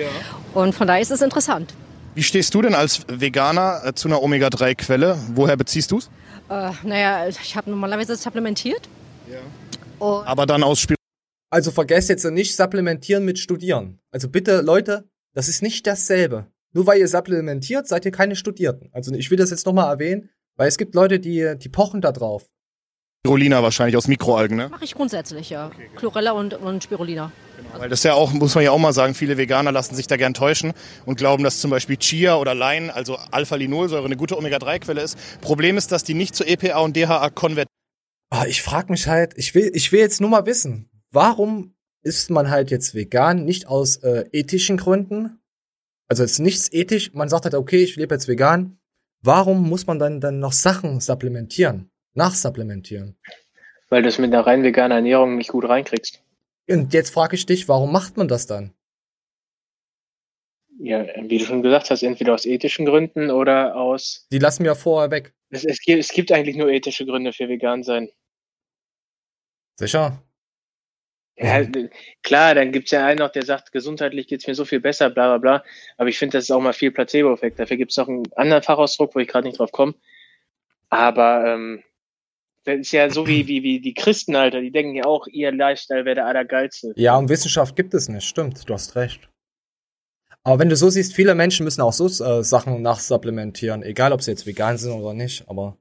Und 0.55 0.75
von 0.75 0.87
daher 0.87 1.03
ist 1.03 1.11
es 1.11 1.21
interessant. 1.23 1.75
Wie 2.15 2.23
stehst 2.23 2.55
du 2.55 2.63
denn 2.63 2.75
als 2.75 3.03
Veganer 3.09 3.83
äh, 3.85 3.95
zu 3.95 4.07
einer 4.09 4.23
Omega-3-Quelle? 4.23 5.19
Woher 5.35 5.57
beziehst 5.57 5.91
du's? 5.91 6.09
Äh, 6.49 6.71
naja, 6.85 7.27
ich 7.29 7.57
habe 7.57 7.69
normalerweise 7.71 8.17
supplementiert. 8.17 8.89
Und 9.99 10.27
Aber 10.27 10.47
dann 10.47 10.63
aus 10.63 10.79
Spir 10.81 10.97
Also 11.51 11.71
vergesst 11.73 12.09
jetzt 12.09 12.25
nicht 12.25 12.55
supplementieren 12.57 13.25
mit 13.25 13.39
studieren. 13.41 13.99
Also 14.13 14.29
bitte, 14.29 14.61
Leute, 14.61 15.09
das 15.35 15.49
ist 15.49 15.63
nicht 15.63 15.87
dasselbe. 15.87 16.47
Nur 16.73 16.87
weil 16.87 16.99
ihr 17.01 17.09
supplementiert, 17.09 17.87
seid 17.89 18.05
ihr 18.05 18.11
keine 18.13 18.37
Studierten. 18.37 18.89
Also 18.93 19.13
ich 19.15 19.31
will 19.31 19.39
das 19.39 19.51
jetzt 19.51 19.67
nochmal 19.67 19.91
erwähnen, 19.93 20.31
weil 20.57 20.69
es 20.69 20.79
gibt 20.79 20.95
Leute, 20.95 21.21
die, 21.21 21.55
die 21.59 21.69
pochen 21.69 22.01
da 22.01 22.13
drauf. 22.13 22.47
Spirulina 23.27 23.63
wahrscheinlich, 23.63 23.97
aus 23.97 24.07
Mikroalgen, 24.07 24.59
ne? 24.59 24.69
mache 24.69 24.85
ich 24.85 24.95
grundsätzlich, 24.95 25.49
ja. 25.49 25.71
Chlorella 25.97 26.33
und, 26.33 26.53
und 26.53 26.85
Spirulina. 26.85 27.33
Weil 27.79 27.89
das 27.89 28.03
ja 28.03 28.13
auch, 28.13 28.33
muss 28.35 28.55
man 28.55 28.65
ja 28.65 28.71
auch 28.71 28.79
mal 28.79 28.93
sagen, 28.93 29.15
viele 29.15 29.39
Veganer 29.39 29.73
lassen 29.73 29.95
sich 29.95 30.07
da 30.07 30.17
gern 30.17 30.35
täuschen 30.35 30.75
und 31.07 31.17
glauben, 31.17 31.43
dass 31.43 31.59
zum 31.59 31.71
Beispiel 31.71 31.97
Chia 31.97 32.37
oder 32.37 32.55
Lein, 32.55 32.91
also 32.91 33.17
Alpha-Linolsäure, 33.17 34.05
eine 34.05 34.17
gute 34.17 34.37
Omega-3-Quelle 34.37 35.01
ist. 35.01 35.17
Problem 35.41 35.79
ist, 35.79 35.91
dass 35.91 36.05
die 36.05 36.13
nicht 36.13 36.37
zu 36.37 36.45
EPA 36.45 36.81
und 36.81 36.97
DHA 36.97 37.31
konvertieren. 37.31 37.69
Ah, 38.31 38.45
ich 38.47 38.63
frage 38.63 38.93
mich 38.93 39.07
halt, 39.07 39.33
ich 39.37 39.55
will, 39.55 39.71
ich 39.73 39.91
will 39.91 40.01
jetzt 40.01 40.21
nur 40.21 40.29
mal 40.29 40.45
wissen, 40.45 40.91
warum 41.11 41.75
ist 42.03 42.31
man 42.31 42.51
halt 42.51 42.71
jetzt 42.71 42.95
vegan? 42.95 43.45
Nicht 43.45 43.69
aus 43.69 43.97
äh, 43.97 44.27
ethischen 44.33 44.77
Gründen. 44.77 45.41
Also 46.09 46.23
jetzt 46.23 46.41
nichts 46.41 46.71
ethisch. 46.73 47.15
Man 47.15 47.31
sagt 47.31 47.45
halt, 47.45 47.55
okay, 47.55 47.83
ich 47.83 47.97
lebe 47.97 48.15
jetzt 48.15 48.29
vegan. 48.29 48.79
Warum 49.25 49.67
muss 49.67 49.87
man 49.87 49.99
dann, 49.99 50.21
dann 50.21 50.39
noch 50.39 50.53
Sachen 50.53 51.01
supplementieren? 51.01 51.91
Nachsupplementieren? 52.13 53.17
Weil 53.89 54.03
du 54.03 54.09
es 54.11 54.19
mit 54.19 54.35
einer 54.35 54.47
rein 54.47 54.63
veganen 54.63 54.93
Ernährung 54.93 55.39
nicht 55.39 55.49
gut 55.49 55.67
reinkriegst. 55.67 56.23
Und 56.69 56.93
jetzt 56.93 57.09
frage 57.09 57.35
ich 57.35 57.47
dich, 57.47 57.67
warum 57.67 57.91
macht 57.91 58.19
man 58.19 58.29
das 58.29 58.47
dann? 58.47 58.75
Ja, 60.79 61.07
wie 61.23 61.39
du 61.39 61.45
schon 61.47 61.63
gesagt 61.63 61.89
hast, 61.89 62.03
entweder 62.03 62.35
aus 62.35 62.45
ethischen 62.45 62.85
Gründen 62.85 63.31
oder 63.31 63.77
aus. 63.77 64.27
Die 64.31 64.39
lassen 64.39 64.63
mir 64.63 64.75
vorher 64.75 65.11
weg. 65.11 65.33
Es, 65.49 65.65
es, 65.65 65.81
gibt, 65.81 66.01
es 66.01 66.11
gibt 66.11 66.31
eigentlich 66.31 66.57
nur 66.57 66.69
ethische 66.69 67.07
Gründe 67.07 67.33
für 67.33 67.49
vegan 67.49 67.83
sein. 67.83 68.11
Sicher? 69.77 70.23
Ja, 71.37 71.61
äh, 71.61 71.89
klar, 72.23 72.55
dann 72.55 72.71
gibt's 72.71 72.93
ja 72.93 73.05
einen 73.05 73.19
noch, 73.19 73.33
der 73.33 73.45
sagt, 73.45 73.73
gesundheitlich 73.73 74.29
geht's 74.29 74.47
mir 74.47 74.55
so 74.55 74.65
viel 74.65 74.81
besser, 74.81 75.11
bla 75.11 75.37
bla 75.37 75.39
bla. 75.39 75.65
Aber 75.97 76.09
ich 76.09 76.19
finde, 76.19 76.39
das 76.39 76.45
ist 76.45 76.51
auch 76.51 76.61
mal 76.61 76.73
viel 76.73 76.93
Placebo-Effekt. 76.93 77.59
Dafür 77.59 77.77
gibt's 77.77 77.97
noch 77.97 78.09
einen 78.09 78.25
anderen 78.37 78.63
Fachausdruck, 78.63 79.15
wo 79.15 79.19
ich 79.19 79.29
gerade 79.29 79.47
nicht 79.47 79.59
drauf 79.59 79.73
komme. 79.73 79.95
Aber 80.91 81.45
ähm, 81.47 81.83
das 82.65 82.79
ist 82.79 82.93
ja 82.93 83.11
so 83.11 83.27
wie, 83.27 83.47
wie, 83.49 83.63
wie 83.63 83.81
die 83.81 83.95
Christen, 83.95 84.37
Alter, 84.37 84.61
die 84.61 84.71
denken 84.71 84.95
ja 84.95 85.05
auch, 85.05 85.27
ihr 85.27 85.53
Lifestyle 85.53 86.05
wäre 86.05 86.15
der 86.17 86.27
allergeilste. 86.27 86.93
Ja, 86.97 87.17
und 87.17 87.29
Wissenschaft 87.29 87.77
gibt 87.77 87.95
es 87.95 88.09
nicht. 88.09 88.27
Stimmt, 88.27 88.69
du 88.69 88.73
hast 88.73 88.95
recht. 88.97 89.29
Aber 90.45 90.59
wenn 90.59 90.69
du 90.69 90.77
so 90.77 90.91
siehst, 90.91 91.15
viele 91.15 91.35
Menschen 91.35 91.65
müssen 91.65 91.81
auch 91.81 91.93
so 91.93 92.07
äh, 92.07 92.45
Sachen 92.45 92.83
nachsupplementieren, 92.83 93.83
egal 93.83 94.13
ob 94.13 94.23
sie 94.23 94.31
jetzt 94.31 94.47
vegan 94.47 94.77
sind 94.77 94.93
oder 94.93 95.15
nicht. 95.15 95.49
Aber 95.49 95.79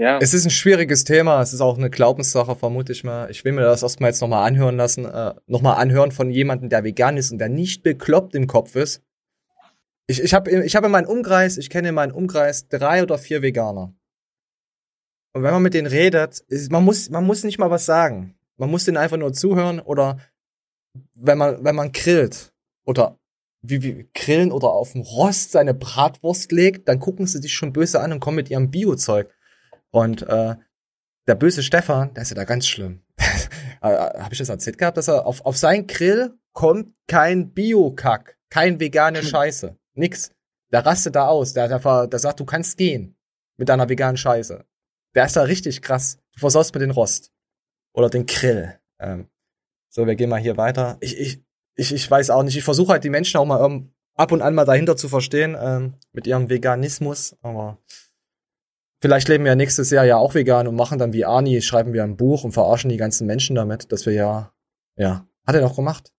Ja, 0.00 0.16
es 0.18 0.32
ist 0.32 0.46
ein 0.46 0.50
schwieriges 0.50 1.04
Thema. 1.04 1.42
Es 1.42 1.52
ist 1.52 1.60
auch 1.60 1.76
eine 1.76 1.90
Glaubenssache, 1.90 2.56
vermute 2.56 2.90
ich 2.90 3.04
mal. 3.04 3.30
Ich 3.30 3.44
will 3.44 3.52
mir 3.52 3.60
das 3.60 3.82
erstmal 3.82 4.08
jetzt 4.08 4.22
nochmal 4.22 4.48
anhören 4.48 4.78
lassen. 4.78 5.04
Äh, 5.04 5.34
nochmal 5.46 5.76
anhören 5.76 6.10
von 6.10 6.30
jemandem, 6.30 6.70
der 6.70 6.84
vegan 6.84 7.18
ist 7.18 7.30
und 7.32 7.38
der 7.38 7.50
nicht 7.50 7.82
bekloppt 7.82 8.34
im 8.34 8.46
Kopf 8.46 8.76
ist. 8.76 9.02
Ich, 10.06 10.22
ich 10.22 10.32
habe 10.32 10.50
ich 10.64 10.74
hab 10.74 10.86
in 10.86 10.90
meinem 10.90 11.06
Umkreis, 11.06 11.58
ich 11.58 11.68
kenne 11.68 11.90
in 11.90 11.94
meinem 11.94 12.14
Umkreis 12.14 12.66
drei 12.68 13.02
oder 13.02 13.18
vier 13.18 13.42
Veganer. 13.42 13.92
Und 15.34 15.42
wenn 15.42 15.52
man 15.52 15.62
mit 15.62 15.74
denen 15.74 15.86
redet, 15.86 16.40
ist, 16.48 16.72
man 16.72 16.82
muss, 16.82 17.10
man 17.10 17.26
muss 17.26 17.44
nicht 17.44 17.58
mal 17.58 17.70
was 17.70 17.84
sagen. 17.84 18.34
Man 18.56 18.70
muss 18.70 18.86
denen 18.86 18.96
einfach 18.96 19.18
nur 19.18 19.34
zuhören 19.34 19.80
oder 19.80 20.16
wenn 21.12 21.36
man, 21.36 21.62
wenn 21.62 21.76
man 21.76 21.92
grillt 21.92 22.54
oder 22.86 23.18
wie, 23.60 23.82
wie 23.82 24.08
grillen 24.14 24.50
oder 24.50 24.70
auf 24.70 24.92
dem 24.92 25.02
Rost 25.02 25.52
seine 25.52 25.74
Bratwurst 25.74 26.52
legt, 26.52 26.88
dann 26.88 27.00
gucken 27.00 27.26
sie 27.26 27.42
sich 27.42 27.52
schon 27.52 27.74
böse 27.74 28.00
an 28.00 28.12
und 28.12 28.20
kommen 28.20 28.36
mit 28.36 28.48
ihrem 28.48 28.70
Bio-Zeug. 28.70 29.30
Und 29.90 30.22
äh, 30.22 30.56
der 31.26 31.34
böse 31.34 31.62
Stefan, 31.62 32.14
der 32.14 32.22
ist 32.22 32.30
ja 32.30 32.36
da 32.36 32.44
ganz 32.44 32.66
schlimm. 32.66 33.02
Habe 33.82 34.32
ich 34.32 34.38
das 34.38 34.48
erzählt 34.48 34.78
gehabt, 34.78 34.96
dass 34.96 35.08
er 35.08 35.26
auf, 35.26 35.44
auf 35.44 35.56
sein 35.56 35.86
Grill 35.86 36.34
kommt 36.52 36.94
kein 37.06 37.52
Bio-Kack, 37.52 38.38
kein 38.50 38.80
vegane 38.80 39.22
Scheiße, 39.22 39.76
nix. 39.94 40.32
Der 40.72 40.84
rastet 40.84 41.16
da 41.16 41.26
aus, 41.26 41.52
der, 41.52 41.68
der, 41.68 42.06
der 42.06 42.18
sagt, 42.18 42.40
du 42.40 42.44
kannst 42.44 42.76
gehen 42.76 43.16
mit 43.56 43.68
deiner 43.68 43.88
veganen 43.88 44.16
Scheiße. 44.16 44.64
Der 45.14 45.26
ist 45.26 45.36
da 45.36 45.42
richtig 45.42 45.82
krass. 45.82 46.18
Du 46.32 46.40
versaust 46.40 46.74
mir 46.74 46.80
den 46.80 46.92
Rost. 46.92 47.32
Oder 47.92 48.08
den 48.08 48.26
Grill. 48.26 48.78
Ähm, 49.00 49.28
so, 49.88 50.06
wir 50.06 50.14
gehen 50.14 50.30
mal 50.30 50.40
hier 50.40 50.56
weiter. 50.56 50.96
Ich, 51.00 51.18
ich, 51.18 51.42
ich, 51.74 51.92
ich 51.92 52.10
weiß 52.10 52.30
auch 52.30 52.42
nicht. 52.42 52.56
Ich 52.56 52.64
versuche 52.64 52.92
halt 52.92 53.04
die 53.04 53.10
Menschen 53.10 53.38
auch 53.38 53.44
mal 53.44 53.64
ähm, 53.64 53.92
ab 54.14 54.32
und 54.32 54.42
an 54.42 54.54
mal 54.54 54.64
dahinter 54.64 54.96
zu 54.96 55.08
verstehen, 55.08 55.56
ähm, 55.60 55.94
mit 56.12 56.26
ihrem 56.26 56.48
Veganismus. 56.48 57.36
Aber 57.42 57.78
vielleicht 59.00 59.28
leben 59.28 59.44
wir 59.44 59.54
nächstes 59.54 59.90
Jahr 59.90 60.04
ja 60.04 60.16
auch 60.16 60.34
vegan 60.34 60.68
und 60.68 60.76
machen 60.76 60.98
dann 60.98 61.12
wie 61.12 61.24
Arnie, 61.24 61.62
schreiben 61.62 61.92
wir 61.92 62.04
ein 62.04 62.16
Buch 62.16 62.44
und 62.44 62.52
verarschen 62.52 62.90
die 62.90 62.96
ganzen 62.96 63.26
Menschen 63.26 63.56
damit, 63.56 63.90
dass 63.92 64.06
wir 64.06 64.12
ja, 64.12 64.52
ja, 64.96 65.26
hat 65.46 65.54
er 65.54 65.62
doch 65.62 65.76
gemacht. 65.76 66.12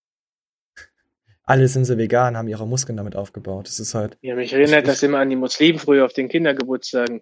Alle 1.44 1.68
sind 1.68 1.86
sie 1.86 1.98
vegan, 1.98 2.38
haben 2.38 2.48
ihre 2.48 2.68
Muskeln 2.68 2.98
damit 2.98 3.16
aufgebaut. 3.16 3.68
Das 3.68 3.80
ist 3.80 3.94
halt, 3.94 4.18
ja 4.22 4.36
mich 4.36 4.54
erinnert 4.54 4.88
das 4.88 5.04
immer 5.04 5.20
an 5.20 5.30
die 5.30 5.36
Muslimen 5.36 5.80
früher 5.80 6.06
auf 6.06 6.14
den 6.14 6.30
Kindergeburtstagen. 6.30 7.22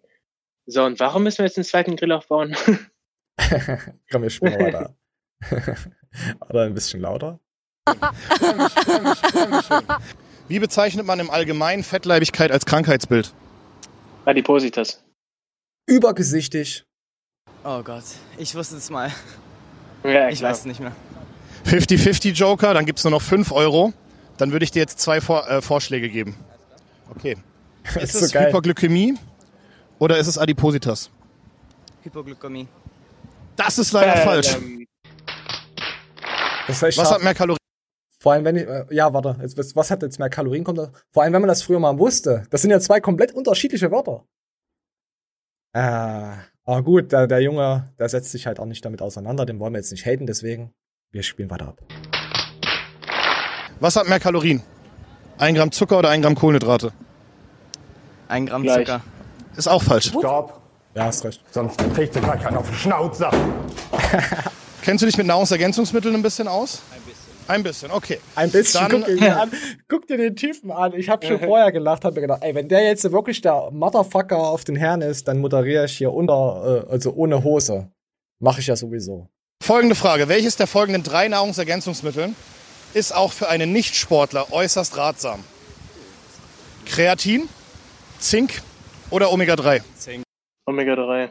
So, 0.65 0.83
und 0.83 0.99
warum 0.99 1.23
müssen 1.23 1.39
wir 1.39 1.45
jetzt 1.45 1.57
einen 1.57 1.65
zweiten 1.65 1.95
Grill 1.95 2.11
aufbauen? 2.11 2.55
komm, 4.11 4.21
wir 4.21 4.29
spielen 4.29 4.59
weiter. 4.59 4.95
Oder 6.49 6.63
ein 6.63 6.73
bisschen 6.73 7.01
lauter. 7.01 7.39
Wie 10.47 10.59
bezeichnet 10.59 11.05
man 11.05 11.19
im 11.19 11.29
Allgemeinen 11.29 11.83
Fettleibigkeit 11.83 12.51
als 12.51 12.65
Krankheitsbild? 12.65 13.33
Adipositas. 14.25 15.03
Übergesichtig. 15.89 16.83
Oh 17.63 17.81
Gott, 17.83 18.03
ich 18.37 18.53
wusste 18.55 18.77
es 18.77 18.89
mal. 18.89 19.11
Ja, 20.03 20.29
Ich 20.29 20.41
weiß 20.41 20.59
es 20.59 20.65
nicht 20.65 20.79
mehr. 20.79 20.93
50-50 21.65 22.31
Joker, 22.33 22.73
dann 22.73 22.85
gibt's 22.85 23.03
nur 23.03 23.11
noch 23.11 23.21
5 23.21 23.51
Euro. 23.51 23.91
Dann 24.37 24.51
würde 24.53 24.63
ich 24.63 24.71
dir 24.71 24.79
jetzt 24.79 24.99
zwei 24.99 25.19
Vor 25.19 25.49
äh, 25.49 25.61
Vorschläge 25.61 26.09
geben. 26.09 26.37
Okay. 27.09 27.35
Ist 27.95 28.03
ist 28.03 28.19
so 28.19 28.25
es 28.25 28.31
geil. 28.31 28.47
Hyperglykämie 28.47 29.15
oder 29.97 30.17
ist 30.17 30.27
es 30.27 30.37
Adipositas? 30.37 31.09
Hypoglykämie. 32.03 32.67
Das 33.55 33.77
ist 33.79 33.91
leider 33.91 34.15
Äh, 34.15 34.23
falsch. 34.23 34.55
ähm, 34.55 34.85
Das 36.67 36.81
heißt, 36.83 36.97
Was 36.99 37.11
hat 37.11 37.23
mehr 37.23 37.33
Kalorien? 37.33 37.57
Vor 38.21 38.33
allem, 38.33 38.45
wenn 38.45 38.55
ich, 38.57 38.67
äh, 38.67 38.85
ja, 38.91 39.11
warte, 39.13 39.37
jetzt, 39.41 39.57
was, 39.57 39.75
was 39.75 39.89
hat 39.91 40.01
jetzt 40.03 40.19
mehr 40.19 40.29
Kalorien? 40.29 40.63
Kommt 40.63 40.77
da? 40.77 40.91
Vor 41.11 41.23
allem, 41.23 41.33
wenn 41.33 41.41
man 41.41 41.47
das 41.47 41.63
früher 41.63 41.79
mal 41.79 41.97
wusste. 41.97 42.43
Das 42.51 42.61
sind 42.61 42.69
ja 42.69 42.79
zwei 42.79 42.99
komplett 43.01 43.31
unterschiedliche 43.33 43.89
Wörter. 43.91 44.23
Äh, 45.73 45.79
aber 46.65 46.83
gut, 46.83 47.11
der, 47.11 47.27
der 47.27 47.41
Junge, 47.41 47.89
der 47.99 48.09
setzt 48.09 48.31
sich 48.31 48.45
halt 48.47 48.59
auch 48.59 48.65
nicht 48.65 48.83
damit 48.85 49.01
auseinander. 49.01 49.45
Den 49.45 49.59
wollen 49.59 49.73
wir 49.73 49.79
jetzt 49.79 49.91
nicht 49.91 50.05
haten, 50.05 50.25
deswegen, 50.27 50.71
wir 51.11 51.23
spielen 51.23 51.49
weiter 51.49 51.67
ab. 51.69 51.81
Was 53.79 53.95
hat 53.95 54.07
mehr 54.07 54.19
Kalorien? 54.19 54.61
Ein 55.37 55.55
Gramm 55.55 55.71
Zucker 55.71 55.99
oder 55.99 56.09
ein 56.09 56.21
Gramm 56.21 56.35
Kohlenhydrate? 56.35 56.91
Ein 58.27 58.45
Gramm 58.45 58.63
Gleich. 58.63 58.85
Zucker. 58.87 59.01
Ist 59.55 59.67
auch 59.67 59.81
falsch. 59.81 60.07
Stopp, 60.09 60.59
Ja, 60.95 61.05
hast 61.05 61.23
recht. 61.25 61.41
sonst 61.51 61.77
kriegst 61.95 62.15
du 62.15 62.19
gleich 62.21 62.45
einen 62.45 62.57
auf 62.57 62.67
den 62.67 62.75
Schnauzer. 62.75 63.31
Kennst 64.81 65.01
du 65.01 65.05
dich 65.05 65.17
mit 65.17 65.27
Nahrungsergänzungsmitteln 65.27 66.13
ein 66.15 66.21
bisschen 66.21 66.47
aus? 66.47 66.81
Ein. 66.93 66.99
Ein 67.49 67.63
bisschen, 67.63 67.89
okay. 67.89 68.19
Ein 68.35 68.51
bisschen, 68.51 68.87
Dann- 68.87 69.01
guck 69.01 69.05
dir, 69.07 69.15
den 69.17 69.31
an, 69.33 69.51
guck 69.87 70.07
dir 70.07 70.17
den 70.17 70.35
Typen 70.35 70.71
an. 70.71 70.93
Ich 70.93 71.09
habe 71.09 71.25
schon 71.25 71.39
vorher 71.39 71.71
gelacht, 71.71 72.05
habe 72.05 72.13
mir 72.15 72.21
gedacht, 72.21 72.43
ey, 72.43 72.53
wenn 72.53 72.69
der 72.69 72.83
jetzt 72.83 73.11
wirklich 73.11 73.41
der 73.41 73.71
Motherfucker 73.71 74.37
auf 74.37 74.63
den 74.65 74.75
Herrn 74.75 75.01
ist, 75.01 75.27
dann 75.27 75.39
moderiere 75.39 75.85
ich 75.85 75.97
hier 75.97 76.13
unter, 76.13 76.85
äh, 76.87 76.91
also 76.91 77.11
ohne 77.13 77.43
Hose. 77.43 77.91
Mache 78.39 78.59
ich 78.59 78.67
ja 78.67 78.75
sowieso. 78.75 79.29
Folgende 79.63 79.95
Frage. 79.95 80.29
Welches 80.29 80.57
der 80.57 80.67
folgenden 80.67 81.01
drei 81.01 81.27
Nahrungsergänzungsmittel 81.27 82.33
ist 82.93 83.15
auch 83.15 83.31
für 83.33 83.49
einen 83.49 83.73
Nichtsportler 83.73 84.53
äußerst 84.53 84.95
ratsam. 84.95 85.43
Kreatin, 86.85 87.49
Zink 88.19 88.61
oder 89.09 89.31
Omega-3? 89.31 89.81
Omega-3. 90.67 91.29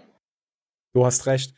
Du 0.95 1.07
hast 1.07 1.27
recht. 1.27 1.55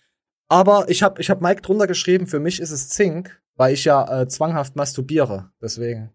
Aber 0.50 0.84
ich 0.88 1.02
habe 1.02 1.20
ich 1.20 1.30
hab 1.30 1.40
Mike 1.40 1.62
drunter 1.62 1.86
geschrieben, 1.86 2.26
für 2.26 2.40
mich 2.40 2.60
ist 2.60 2.70
es 2.72 2.88
Zink, 2.90 3.40
weil 3.60 3.74
ich 3.74 3.84
ja 3.84 4.22
äh, 4.22 4.26
zwanghaft 4.26 4.74
masturbiere. 4.74 5.52
Deswegen. 5.60 6.10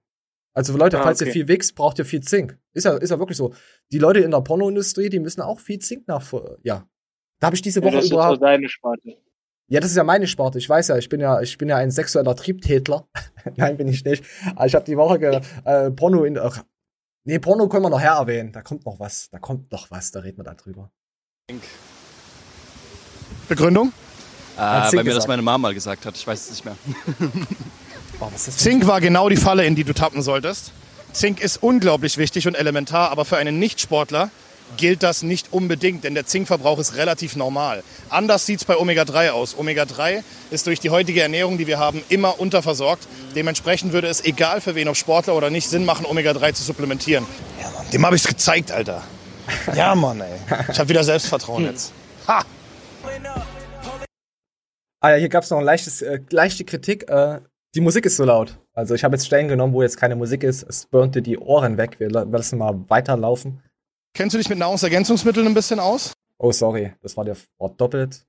Also 0.55 0.75
Leute, 0.75 0.99
Ah, 0.99 1.03
falls 1.03 1.21
okay. 1.21 1.29
ihr 1.29 1.33
viel 1.33 1.47
wächst, 1.47 1.75
braucht 1.75 1.99
ihr 1.99 2.05
viel 2.05 2.21
Zink. 2.23 2.57
Ist 2.73 2.85
ja, 2.85 2.97
ist 2.97 3.11
ja 3.11 3.19
wirklich 3.19 3.37
so. 3.37 3.53
Die 3.91 3.99
Leute 3.99 4.21
in 4.21 4.31
der 4.31 4.41
Pornoindustrie, 4.41 5.09
die 5.09 5.19
müssen 5.19 5.41
auch 5.41 5.59
viel 5.59 5.77
Zink 5.77 6.07
nach. 6.07 6.23
Ja. 6.63 6.89
Da 7.39 7.45
habe 7.47 7.55
ich 7.55 7.61
diese 7.61 7.81
Ja, 7.81 7.85
Woche 7.85 7.97
das 7.97 8.05
ist 8.05 8.09
so 8.09 8.15
überhaupt. 8.15 8.41
deine 8.41 8.67
Sparte. 8.67 9.17
Ja, 9.67 9.79
das 9.79 9.91
ist 9.91 9.95
ja 9.97 10.03
meine 10.03 10.25
Sparte. 10.25 10.57
Ich 10.57 10.67
weiß 10.67 10.87
ja, 10.87 10.97
ich 10.97 11.07
bin 11.07 11.19
ja, 11.19 11.39
ich 11.41 11.55
bin 11.59 11.69
ja 11.69 11.77
ein 11.77 11.91
sexueller 11.91 12.35
Triebtätler. 12.35 13.07
Nein, 13.57 13.77
bin 13.77 13.87
ich 13.89 14.03
nicht. 14.03 14.23
Aber 14.55 14.65
ich 14.65 14.73
habe 14.73 14.85
die 14.85 14.97
Woche 14.97 15.19
ge 15.19 15.39
äh, 15.65 15.91
Porno 15.91 16.23
in. 16.23 16.39
Ach, 16.39 16.63
nee, 17.25 17.37
Porno 17.37 17.69
können 17.69 17.83
wir 17.85 17.89
noch 17.91 18.01
her 18.01 18.13
erwähnen. 18.13 18.53
Da 18.53 18.63
kommt 18.63 18.87
noch 18.87 18.99
was. 18.99 19.29
Da 19.29 19.37
kommt 19.37 19.71
noch 19.71 19.91
was. 19.91 20.09
Da 20.09 20.21
reden 20.21 20.37
wir 20.39 20.43
da 20.45 20.55
drüber. 20.55 20.91
Begründung? 23.47 23.93
Hat 24.57 24.87
Äh, 24.87 24.89
Zink 24.89 24.97
weil 24.99 25.03
mir 25.03 25.09
das 25.11 25.15
gesagt. 25.17 25.27
meine 25.29 25.41
Mama 25.41 25.57
mal 25.69 25.73
gesagt 25.73 26.05
hat. 26.05 26.15
Ich 26.15 26.25
weiß 26.25 26.41
es 26.45 26.49
nicht 26.51 26.65
mehr. 26.65 26.75
Oh, 28.21 28.27
was 28.31 28.47
ist 28.47 28.47
das 28.47 28.55
denn? 28.63 28.71
Zink 28.79 28.87
war 28.87 29.01
genau 29.01 29.27
die 29.27 29.35
Falle, 29.35 29.65
in 29.65 29.75
die 29.75 29.83
du 29.83 29.93
tappen 29.93 30.21
solltest. 30.21 30.71
Zink 31.11 31.41
ist 31.41 31.61
unglaublich 31.61 32.17
wichtig 32.17 32.47
und 32.47 32.55
elementar, 32.55 33.11
aber 33.11 33.25
für 33.25 33.35
einen 33.35 33.59
Nichtsportler 33.59 34.29
gilt 34.77 35.03
das 35.03 35.21
nicht 35.21 35.51
unbedingt, 35.51 36.05
denn 36.05 36.13
der 36.15 36.25
Zinkverbrauch 36.25 36.79
ist 36.79 36.95
relativ 36.95 37.35
normal. 37.35 37.83
Anders 38.09 38.45
sieht 38.45 38.61
es 38.61 38.65
bei 38.65 38.77
Omega-3 38.77 39.31
aus. 39.31 39.57
Omega-3 39.57 40.23
ist 40.49 40.65
durch 40.65 40.79
die 40.79 40.91
heutige 40.91 41.21
Ernährung, 41.21 41.57
die 41.57 41.67
wir 41.67 41.77
haben, 41.77 42.01
immer 42.07 42.39
unterversorgt. 42.39 43.05
Dementsprechend 43.35 43.91
würde 43.91 44.07
es, 44.07 44.23
egal 44.23 44.61
für 44.61 44.75
wen, 44.75 44.87
ob 44.87 44.95
Sportler 44.95 45.35
oder 45.35 45.49
nicht, 45.49 45.69
Sinn 45.69 45.83
machen, 45.83 46.05
Omega-3 46.05 46.53
zu 46.53 46.63
supplementieren. 46.63 47.25
Ja, 47.61 47.69
Mann, 47.69 47.89
dem 47.91 48.05
habe 48.05 48.15
ich 48.15 48.21
es 48.23 48.27
gezeigt, 48.29 48.71
Alter. 48.71 49.03
Ja, 49.75 49.93
Mann, 49.93 50.21
ey. 50.21 50.39
Ich 50.71 50.79
habe 50.79 50.87
wieder 50.87 51.03
Selbstvertrauen 51.03 51.65
jetzt. 51.65 51.91
Ha! 52.29 52.43
Ah 55.05 55.11
ja, 55.11 55.15
hier 55.17 55.29
gab 55.29 55.43
es 55.43 55.51
noch 55.51 55.59
ein 55.59 55.63
leichtes, 55.65 56.01
äh, 56.01 56.19
leichte 56.31 56.65
Kritik. 56.65 57.07
Äh, 57.11 57.39
die 57.75 57.81
Musik 57.81 58.07
ist 58.07 58.17
so 58.17 58.23
laut. 58.25 58.57
Also 58.73 58.95
ich 58.95 59.03
habe 59.03 59.15
jetzt 59.15 59.27
Stellen 59.27 59.47
genommen, 59.47 59.71
wo 59.71 59.83
jetzt 59.83 59.97
keine 59.97 60.15
Musik 60.15 60.41
ist. 60.43 60.63
Es 60.63 60.87
burnte 60.87 61.21
die 61.21 61.37
Ohren 61.37 61.77
weg. 61.77 61.99
Wir 61.99 62.09
la- 62.09 62.23
lassen 62.23 62.57
mal 62.57 62.73
weiterlaufen. 62.87 63.61
Kennst 64.15 64.33
du 64.33 64.39
dich 64.39 64.49
mit 64.49 64.57
Nahrungsergänzungsmitteln 64.57 65.45
ein 65.45 65.53
bisschen 65.53 65.79
aus? 65.79 66.13
Oh, 66.39 66.51
sorry, 66.51 66.93
das 67.03 67.15
war 67.17 67.23
der 67.23 67.37
Wort 67.59 67.79
doppelt. 67.79 68.25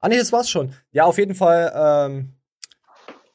Ah 0.00 0.08
nee, 0.08 0.18
das 0.18 0.32
war's 0.32 0.50
schon. 0.50 0.74
Ja, 0.90 1.04
auf 1.04 1.18
jeden 1.18 1.36
Fall. 1.36 1.72
Ähm, 2.10 2.32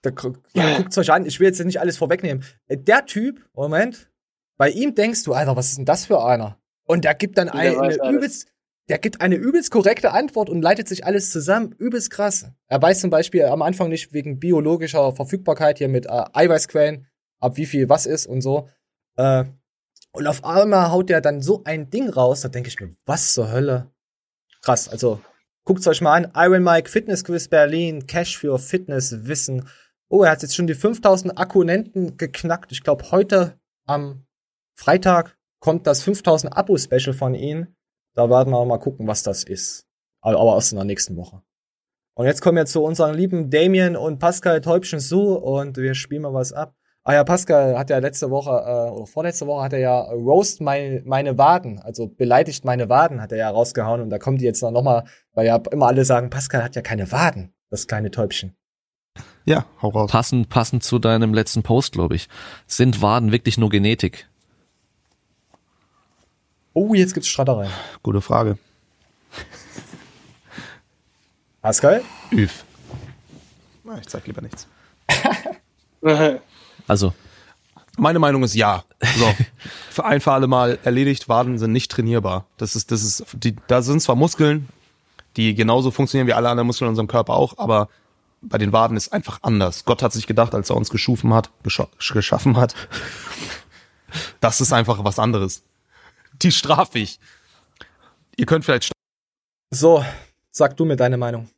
da, 0.02 0.12
ja, 0.54 0.75
guckt's 0.75 0.98
euch 0.98 1.10
an. 1.13 1.25
Ich 1.25 1.40
will 1.40 1.48
jetzt 1.48 1.63
nicht 1.63 1.80
alles 1.80 1.96
vorwegnehmen. 1.98 2.44
Äh, 2.68 2.75
Der 2.80 3.06
Typ, 3.06 3.48
Moment, 3.54 4.12
bei 4.58 4.70
ihm 4.72 4.94
denkst 4.94 5.24
du, 5.24 5.32
Alter, 5.34 5.56
was 5.56 5.70
ist 5.70 5.78
denn 5.78 5.86
das 5.86 6.06
für 6.06 6.22
einer? 6.25 6.58
Und 6.86 7.06
der 7.06 7.13
gibt 7.16 7.38
dann 7.38 7.48
eine, 7.48 7.80
eine 7.80 7.96
übelst, 8.12 8.48
der 8.90 9.00
gibt 9.00 9.22
eine 9.22 9.36
übelst 9.36 9.72
korrekte 9.72 10.12
Antwort 10.12 10.50
und 10.50 10.62
leitet 10.62 10.88
sich 10.88 11.06
alles 11.06 11.32
zusammen. 11.32 11.74
Übelst 11.78 12.10
krass. 12.10 12.48
Er 12.68 12.82
weiß 12.82 13.00
zum 13.00 13.10
Beispiel 13.10 13.46
am 13.46 13.62
Anfang 13.62 13.90
nicht 13.90 14.13
wegen 14.13 14.40
biologischer 14.40 15.13
Verfügbarkeit 15.16 15.78
hier 15.78 15.88
mit 15.88 16.06
äh, 16.06 16.24
Eiweißquellen, 16.34 17.08
ab 17.40 17.56
wie 17.58 17.66
viel 17.66 17.88
was 17.88 18.06
ist 18.06 18.25
und 18.25 18.42
so. 18.42 18.70
Äh, 19.16 19.46
und 20.12 20.28
auf 20.28 20.44
einmal 20.44 20.92
haut 20.92 21.10
der 21.10 21.22
dann 21.22 21.42
so 21.42 21.63
ein 21.63 21.90
Ding 21.90 22.10
raus, 22.10 22.42
da 22.42 22.50
denke 22.50 22.70
ich 22.70 22.80
mir, 22.80 22.94
was 23.06 23.34
zur 23.34 23.52
Hölle? 23.52 23.92
Krass, 24.62 24.88
also 24.88 25.22
guckt's 25.63 25.88
euch 25.88 26.02
mal 26.02 26.13
an. 26.13 26.32
Iron 26.36 26.63
Mike 26.63 26.90
Fitness 26.90 27.24
Quiz 27.24 27.48
Berlin, 27.48 28.06
Cash 28.06 28.38
für 28.38 28.60
Fitness 28.60 29.25
Wissen. 29.25 29.68
Oh, 30.10 30.24
er 30.24 30.32
hat 30.32 30.42
jetzt 30.42 30.56
schon 30.56 30.68
die 30.68 30.75
5000 30.75 31.38
Akkunenten 31.38 32.18
geknackt. 32.18 32.72
Ich 32.72 32.84
glaube, 32.84 33.10
heute 33.12 33.60
am 33.86 34.25
Freitag 34.75 35.38
kommt 35.60 35.88
das 35.88 36.04
5000 36.04 36.56
Abo-Special 36.56 37.13
von 37.13 37.34
ihm. 37.34 37.75
Da 38.15 38.29
werden 38.29 38.51
wir 38.51 38.65
mal 38.65 38.78
gucken, 38.78 39.08
was 39.08 39.23
das 39.23 39.43
ist. 39.43 39.86
Aber 40.21 40.39
aber 40.39 40.56
erst 40.56 40.71
in 40.71 40.78
der 40.78 40.86
nächsten 40.86 41.15
Woche. 41.17 41.41
Und 42.15 42.26
jetzt 42.28 42.41
kommen 42.41 42.58
wir 42.58 42.65
zu 42.65 42.84
unseren 42.84 43.15
lieben 43.15 43.49
Damien 43.49 43.95
und 43.95 44.19
Pascal 44.19 44.62
Täubchen 44.62 44.99
zu 44.99 45.36
und 45.36 45.78
wir 45.78 45.95
spielen 45.95 46.21
mal 46.21 46.34
was 46.34 46.54
ab. 46.54 46.76
Ah 47.06 47.15
ja, 47.15 47.23
Pascal 47.26 47.78
hat 47.78 47.89
ja 47.89 47.97
letzte 47.97 48.30
Woche, 48.30 48.52
äh, 48.52 48.91
oder 48.91 49.06
vorletzte 49.08 49.45
Woche 49.45 49.63
hat 49.63 49.73
er 49.73 49.80
ja 49.80 49.99
Roast 49.99 50.62
meine, 50.62 51.02
meine 51.06 51.38
Waden, 51.38 51.80
also 51.80 52.08
beleidigt 52.08 52.63
meine 52.63 52.88
Waden, 52.88 53.21
hat 53.21 53.34
er 53.34 53.39
ja 53.39 53.49
rausgehauen 53.49 53.99
und 53.99 54.10
da 54.10 54.19
kommt 54.19 54.39
die 54.39 54.45
jetzt 54.45 54.62
noch 54.62 54.84
mal, 54.84 55.04
weil 55.34 55.45
ja 55.47 55.62
immer 55.71 55.88
alle 55.88 56.06
sagen, 56.06 56.30
Pascal 56.30 56.63
hat 56.63 56.76
ja 56.76 56.82
keine 56.82 57.12
Waden, 57.12 57.54
das 57.69 57.88
kleine 57.88 58.10
Täubchen. 58.10 58.56
Ja, 59.43 59.65
hau 59.82 59.89
raus. 59.89 60.12
Passend, 60.12 60.47
passend 60.47 60.84
zu 60.84 60.99
deinem 60.99 61.34
letzten 61.34 61.63
Post, 61.63 61.93
glaube 61.93 62.15
ich. 62.15 62.30
Sind 62.67 63.02
Waden 63.02 63.34
wirklich 63.34 63.58
nur 63.58 63.69
Genetik? 63.69 64.30
Oh, 66.73 66.93
jetzt 66.93 67.13
gibt's 67.13 67.29
Streitereien. 67.29 67.71
Gute 68.01 68.21
Frage. 68.21 68.57
Pascal? 71.62 72.03
Üf. 72.31 72.63
Na, 73.83 73.97
ich 73.99 74.09
sag 74.09 74.25
lieber 74.27 74.41
nichts. 74.41 74.67
Also, 76.86 77.13
Meine 77.97 78.19
Meinung 78.19 78.43
ist 78.43 78.55
ja. 78.55 78.83
So. 79.17 79.33
für 79.89 80.03
ein 80.03 80.19
für 80.19 80.33
alle 80.33 80.47
Mal 80.47 80.77
erledigt, 80.83 81.29
Waden 81.29 81.57
sind 81.57 81.71
nicht 81.71 81.89
trainierbar. 81.89 82.45
Das 82.57 82.75
ist, 82.75 82.91
das 82.91 83.03
ist, 83.03 83.25
die, 83.31 83.55
da 83.67 83.81
sind 83.81 84.01
zwar 84.01 84.15
Muskeln, 84.17 84.67
die 85.38 85.55
genauso 85.55 85.91
funktionieren 85.91 86.27
wie 86.27 86.33
alle 86.33 86.49
anderen 86.49 86.67
Muskeln 86.67 86.88
in 86.88 86.89
unserem 86.89 87.07
Körper 87.07 87.36
auch, 87.36 87.57
aber 87.57 87.88
bei 88.41 88.57
den 88.57 88.73
Waden 88.73 88.97
ist 88.97 89.13
einfach 89.13 89.39
anders. 89.43 89.86
Gott 89.86 90.03
hat 90.03 90.12
sich 90.12 90.27
gedacht, 90.27 90.53
als 90.53 90.69
er 90.69 90.75
uns 90.75 90.89
geschufen 90.89 91.33
hat, 91.33 91.49
gescha 91.63 91.88
geschaffen 91.97 92.57
hat, 92.57 92.75
das 94.41 94.59
ist 94.59 94.73
einfach 94.73 95.05
was 95.05 95.19
anderes. 95.19 95.63
Die 96.43 96.51
strafe 96.51 96.99
ich. 96.99 97.19
Ihr 98.36 98.45
könnt 98.45 98.65
vielleicht 98.65 98.91
So, 99.71 100.03
sag 100.51 100.75
du 100.77 100.86
mir 100.86 100.95
deine 100.95 101.17
Meinung. 101.17 101.49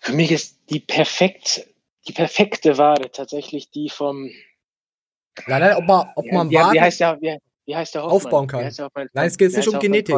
Für 0.00 0.12
mich 0.12 0.32
ist 0.32 0.58
die 0.70 0.80
perfekt, 0.80 1.66
die 2.08 2.12
perfekte 2.12 2.78
Wade 2.78 3.10
tatsächlich 3.10 3.70
die 3.70 3.90
vom. 3.90 4.30
Nein, 5.46 5.60
nein, 5.60 5.76
ob 5.76 5.84
man, 5.84 6.12
ob 6.16 6.26
man 6.32 6.48
wie, 6.48 6.54
wie 6.54 6.80
heißt 6.80 7.00
der, 7.00 7.20
wie, 7.20 7.38
wie 7.66 7.76
heißt 7.76 7.94
der 7.94 8.02
Hoffmann? 8.02 8.16
aufbauen 8.16 8.46
kann. 8.46 8.60
Wie 8.60 8.64
heißt 8.64 8.78
der 8.78 8.86
Hoffmann? 8.86 9.08
Nein, 9.12 9.26
es 9.26 9.36
geht 9.38 9.52
nicht 9.54 9.68
um 9.68 9.78
Genetik. 9.78 10.16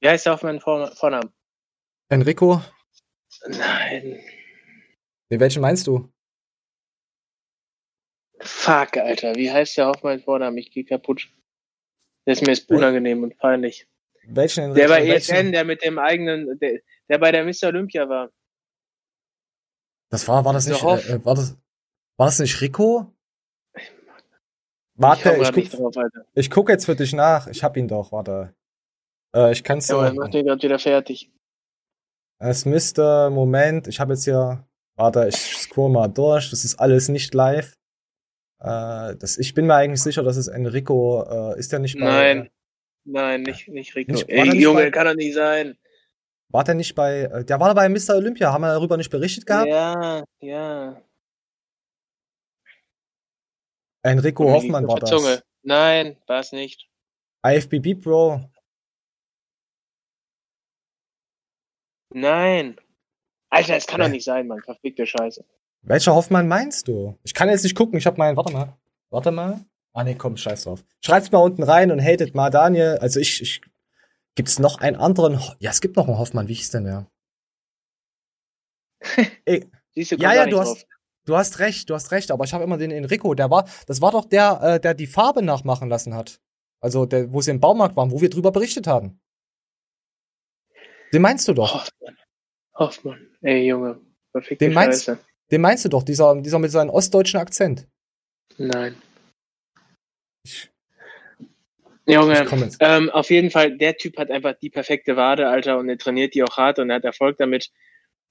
Wie 0.00 0.08
heißt 0.08 0.26
der 0.26 0.32
Hoffmann 0.34 0.60
Vor- 0.60 0.92
Vornamen? 0.94 1.30
Enrico, 2.08 2.62
Nein. 3.46 4.20
nee, 5.30 5.40
welchen 5.40 5.62
meinst 5.62 5.86
du? 5.86 6.12
Fuck, 8.40 8.96
Alter. 8.98 9.34
Wie 9.36 9.50
heißt 9.50 9.76
der 9.78 9.86
Hoffmann 9.86 10.20
Vornamen? 10.20 10.58
Ich 10.58 10.70
geh 10.70 10.84
kaputt. 10.84 11.28
Das 12.24 12.38
ist 12.38 12.46
mir 12.46 12.54
jetzt 12.54 12.70
unangenehm 12.70 13.22
und 13.22 13.36
peinlich. 13.38 13.86
Welchen? 14.26 14.74
Der 14.74 14.88
bei? 14.88 15.06
ESN, 15.06 15.52
der 15.52 15.64
mit 15.64 15.84
dem 15.84 15.98
eigenen, 15.98 16.58
der, 16.58 16.80
der 17.08 17.18
bei 17.18 17.30
der 17.30 17.44
Mr. 17.44 17.68
Olympia 17.68 18.08
war. 18.08 18.30
Das 20.10 20.26
war, 20.28 20.44
war 20.44 20.52
das 20.52 20.66
nicht, 20.66 20.82
äh, 20.82 21.14
äh, 21.14 21.24
war 21.24 21.34
das, 21.34 21.56
war 22.16 22.26
das 22.26 22.38
nicht 22.38 22.60
Rico? 22.60 23.12
ich 23.76 23.82
Warte, 24.94 25.36
ich, 25.40 25.52
nicht 25.52 25.72
guck, 25.72 25.92
drauf, 25.92 26.04
ich 26.34 26.50
guck 26.50 26.68
jetzt 26.68 26.86
für 26.86 26.94
dich 26.94 27.12
nach. 27.12 27.48
Ich 27.48 27.62
hab 27.64 27.76
ihn 27.76 27.88
doch, 27.88 28.12
warte. 28.12 28.54
Äh, 29.34 29.52
ich 29.52 29.64
kann's 29.64 29.88
Ja, 29.88 29.96
aber 29.96 30.06
ja. 30.06 30.14
mach 30.14 30.28
den 30.28 30.46
grad 30.46 30.62
wieder 30.62 30.78
fertig. 30.78 31.30
Es 32.38 32.64
müsste, 32.64 33.30
Moment, 33.30 33.88
ich 33.88 34.00
habe 34.00 34.14
jetzt 34.14 34.24
hier, 34.24 34.64
warte, 34.96 35.28
ich 35.28 35.36
scroll 35.36 35.90
mal 35.90 36.08
durch. 36.08 36.50
Das 36.50 36.64
ist 36.64 36.76
alles 36.76 37.08
nicht 37.08 37.34
live. 37.34 37.76
Äh, 38.64 39.16
das, 39.16 39.36
ich 39.36 39.52
bin 39.52 39.66
mir 39.66 39.74
eigentlich 39.74 40.02
sicher, 40.02 40.22
dass 40.22 40.36
es 40.38 40.48
Enrico, 40.48 41.22
äh, 41.54 41.58
ist 41.58 41.70
der 41.72 41.80
nicht 41.80 41.98
bei, 41.98 42.04
Nein. 42.34 42.50
Nein, 43.04 43.42
nicht, 43.42 43.68
nicht 43.68 43.94
Rico. 43.94 44.12
Nicht- 44.12 44.28
Ey, 44.30 44.48
nicht 44.48 44.62
Junge, 44.62 44.84
bei- 44.84 44.90
kann 44.90 45.06
doch 45.06 45.14
nicht 45.14 45.34
sein. 45.34 45.76
war 46.48 46.64
der 46.64 46.74
nicht 46.74 46.94
bei, 46.94 47.22
äh, 47.24 47.44
der 47.44 47.60
war 47.60 47.68
da 47.68 47.74
bei 47.74 47.88
Mr. 47.90 48.16
Olympia, 48.16 48.52
haben 48.52 48.62
wir 48.62 48.68
darüber 48.72 48.96
nicht 48.96 49.10
berichtet 49.10 49.44
gehabt? 49.44 49.68
Ja, 49.68 50.24
ja. 50.40 51.02
Enrico 54.02 54.50
Hoffmann 54.50 54.86
war 54.88 54.98
das. 55.00 55.10
Zunge. 55.10 55.42
Nein, 55.62 56.16
war 56.26 56.40
es 56.40 56.52
nicht. 56.52 56.88
IFBB 57.46 57.94
Bro. 58.00 58.50
Nein. 62.10 62.76
Alter, 63.50 63.74
das 63.74 63.86
kann 63.86 64.00
doch 64.00 64.08
nicht 64.08 64.24
sein, 64.24 64.46
Mann. 64.46 64.60
Verfickte 64.62 65.06
Scheiße. 65.06 65.44
Welcher 65.84 66.14
Hoffmann 66.14 66.48
meinst 66.48 66.88
du? 66.88 67.18
Ich 67.24 67.34
kann 67.34 67.48
jetzt 67.48 67.62
nicht 67.62 67.76
gucken, 67.76 67.98
ich 67.98 68.06
habe 68.06 68.16
meinen, 68.18 68.36
warte 68.36 68.52
mal. 68.52 68.76
Warte 69.10 69.30
mal. 69.30 69.64
Ah 69.92 70.02
nee, 70.04 70.14
komm, 70.14 70.36
scheiß 70.36 70.64
drauf. 70.64 70.82
Schreibt's 71.04 71.30
mal 71.30 71.38
unten 71.38 71.62
rein 71.62 71.90
und 71.92 72.00
hatet 72.02 72.34
mal 72.34 72.50
Daniel. 72.50 72.98
Also 73.00 73.20
ich, 73.20 73.40
ich 73.42 73.60
gibt's 74.34 74.58
noch 74.58 74.78
einen 74.80 74.96
anderen? 74.96 75.38
Ho- 75.40 75.54
Ja, 75.60 75.70
es 75.70 75.80
gibt 75.80 75.96
noch 75.96 76.08
einen 76.08 76.18
Hoffmann. 76.18 76.48
Wie 76.48 76.54
hieß 76.54 76.70
denn 76.70 76.84
der? 76.84 77.06
Ey, 79.44 79.70
Siehst 79.94 80.12
du, 80.12 80.16
komm 80.16 80.24
ja, 80.24 80.34
ja, 80.34 80.44
du 80.46 80.56
drauf. 80.56 80.64
hast, 80.66 80.86
du 81.26 81.36
hast 81.36 81.58
recht, 81.60 81.88
du 81.90 81.94
hast 81.94 82.10
recht. 82.10 82.30
Aber 82.30 82.44
ich 82.44 82.52
habe 82.54 82.64
immer 82.64 82.78
den 82.78 82.90
Enrico. 82.90 83.34
Der 83.34 83.50
war, 83.50 83.68
das 83.86 84.00
war 84.00 84.10
doch 84.10 84.24
der, 84.24 84.60
äh, 84.62 84.80
der 84.80 84.94
die 84.94 85.06
Farbe 85.06 85.42
nachmachen 85.42 85.88
lassen 85.88 86.14
hat. 86.14 86.40
Also 86.80 87.06
der, 87.06 87.32
wo 87.32 87.40
sie 87.40 87.50
im 87.52 87.60
Baumarkt 87.60 87.96
waren, 87.96 88.10
wo 88.10 88.20
wir 88.20 88.30
drüber 88.30 88.50
berichtet 88.50 88.86
haben. 88.86 89.20
Den 91.12 91.22
meinst 91.22 91.46
du 91.46 91.52
doch? 91.52 91.74
Hoffmann. 91.74 92.16
Hoffmann. 92.74 93.26
Ey, 93.42 93.66
Junge. 93.68 94.00
Verfickte 94.32 94.64
Den 94.64 94.74
meinst- 94.74 95.04
Scheiße. 95.04 95.18
Den 95.54 95.60
meinst 95.60 95.84
du 95.84 95.88
doch, 95.88 96.02
dieser, 96.02 96.34
dieser 96.42 96.58
mit 96.58 96.72
seinem 96.72 96.90
ostdeutschen 96.90 97.38
Akzent. 97.38 97.86
Nein. 98.58 99.00
Ich, 100.44 100.68
Junge, 102.06 102.44
ähm, 102.80 103.08
auf 103.10 103.30
jeden 103.30 103.52
Fall, 103.52 103.78
der 103.78 103.96
Typ 103.96 104.18
hat 104.18 104.32
einfach 104.32 104.54
die 104.60 104.68
perfekte 104.68 105.14
Wade, 105.14 105.48
Alter, 105.48 105.78
und 105.78 105.88
er 105.88 105.96
trainiert 105.96 106.34
die 106.34 106.42
auch 106.42 106.56
hart 106.56 106.80
und 106.80 106.90
er 106.90 106.96
hat 106.96 107.04
Erfolg 107.04 107.36
damit. 107.38 107.70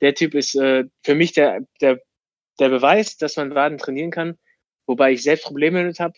Der 0.02 0.14
Typ 0.14 0.36
ist 0.36 0.54
äh, 0.56 0.84
für 1.02 1.16
mich 1.16 1.32
der, 1.32 1.62
der, 1.80 2.02
der 2.60 2.68
Beweis, 2.68 3.16
dass 3.16 3.38
man 3.38 3.56
Waden 3.56 3.78
trainieren 3.78 4.12
kann, 4.12 4.38
wobei 4.86 5.14
ich 5.14 5.24
selbst 5.24 5.46
Probleme 5.46 5.80
damit 5.80 6.02
habe. 6.02 6.16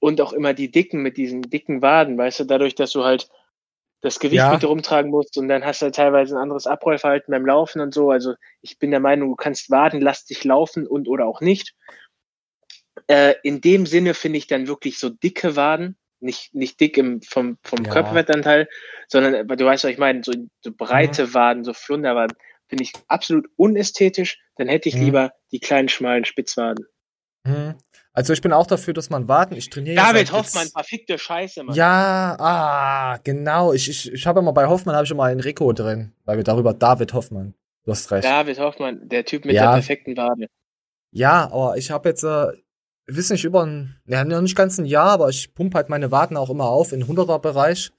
Und 0.00 0.20
auch 0.20 0.32
immer 0.32 0.52
die 0.52 0.72
Dicken 0.72 1.00
mit 1.00 1.16
diesen 1.16 1.42
dicken 1.42 1.80
Waden, 1.80 2.18
weißt 2.18 2.40
du, 2.40 2.44
dadurch, 2.44 2.74
dass 2.74 2.90
du 2.90 3.04
halt 3.04 3.28
das 4.02 4.18
Gewicht 4.18 4.36
Ja. 4.38 4.52
mit 4.52 4.62
dir 4.62 4.68
rumtragen 4.68 5.10
musst 5.10 5.36
und 5.36 5.48
dann 5.48 5.64
hast 5.64 5.82
du 5.82 5.84
halt 5.86 5.94
teilweise 5.94 6.34
ein 6.34 6.42
anderes 6.42 6.66
Abrollverhalten 6.66 7.32
beim 7.32 7.44
Laufen 7.46 7.80
und 7.80 7.92
so. 7.92 8.10
Also 8.10 8.34
ich 8.62 8.78
bin 8.78 8.90
der 8.90 9.00
Meinung, 9.00 9.30
du 9.30 9.36
kannst 9.36 9.70
Waden, 9.70 10.00
lass 10.00 10.24
dich 10.24 10.42
laufen 10.44 10.86
und 10.86 11.08
oder 11.08 11.26
auch 11.26 11.40
nicht. 11.40 11.74
Äh, 13.06 13.34
in 13.42 13.60
dem 13.60 13.86
Sinne 13.86 14.14
finde 14.14 14.38
ich 14.38 14.46
dann 14.46 14.68
wirklich 14.68 14.98
so 14.98 15.10
dicke 15.10 15.56
Waden, 15.56 15.96
nicht, 16.20 16.54
nicht 16.54 16.80
dick 16.80 16.98
im, 16.98 17.22
vom, 17.22 17.58
vom 17.62 17.84
Ja. 17.84 17.90
Körperfettanteil, 17.92 18.68
sondern 19.08 19.46
du 19.46 19.64
weißt, 19.64 19.84
was 19.84 19.90
ich 19.90 19.98
meine, 19.98 20.22
so, 20.24 20.32
so 20.62 20.70
breite 20.76 21.32
Waden, 21.34 21.64
so 21.64 21.72
Flunderwaden, 21.72 22.36
finde 22.68 22.84
ich 22.84 22.92
absolut 23.08 23.46
unästhetisch. 23.56 24.38
Dann 24.56 24.68
hätte 24.68 24.88
ich 24.88 24.96
Mhm. 24.96 25.02
lieber 25.02 25.32
die 25.50 25.60
kleinen, 25.60 25.88
schmalen 25.88 26.24
Spitzwaden. 26.24 26.86
Hm. 27.46 27.74
Also 28.12 28.32
ich 28.32 28.42
bin 28.42 28.52
auch 28.52 28.66
dafür, 28.66 28.92
dass 28.92 29.08
man 29.08 29.28
warten. 29.28 29.54
Ich 29.54 29.70
trainiere 29.70 29.96
David 29.96 30.32
Hoffmann, 30.32 30.64
jetzt- 30.64 30.72
verfickte 30.72 31.18
Scheiße, 31.18 31.62
Mann. 31.62 31.74
Ja, 31.76 32.36
ah, 32.38 33.18
genau. 33.22 33.72
Ich, 33.72 33.88
ich, 33.88 34.12
ich 34.12 34.26
habe 34.26 34.40
immer 34.40 34.52
bei 34.52 34.66
Hoffmann 34.66 34.94
habe 34.94 35.04
ich 35.04 35.10
immer 35.10 35.30
Enrico 35.30 35.72
drin, 35.72 36.12
weil 36.24 36.36
wir 36.36 36.44
darüber 36.44 36.74
David 36.74 37.14
Hoffmann. 37.14 37.54
Du 37.84 37.92
hast 37.92 38.10
recht. 38.10 38.24
David 38.24 38.58
Hoffmann, 38.58 39.08
der 39.08 39.24
Typ 39.24 39.44
mit 39.44 39.54
Ja. 39.54 39.66
der 39.66 39.72
perfekten 39.74 40.16
Wade. 40.16 40.46
Ja, 41.12 41.44
aber 41.50 41.76
ich 41.76 41.90
habe 41.90 42.08
jetzt, 42.08 42.22
äh, 42.24 42.48
wissen 43.06 43.32
nicht, 43.34 43.44
über 43.44 43.64
ein, 43.64 44.00
ja, 44.06 44.24
noch 44.24 44.40
nicht 44.42 44.56
ganz 44.56 44.76
ein 44.78 44.84
Jahr, 44.84 45.10
aber 45.12 45.28
ich 45.28 45.54
pumpe 45.54 45.76
halt 45.76 45.88
meine 45.88 46.10
Waden 46.10 46.36
auch 46.36 46.50
immer 46.50 46.68
auf 46.68 46.92
in 46.92 47.04
100er-Bereich. 47.06 47.90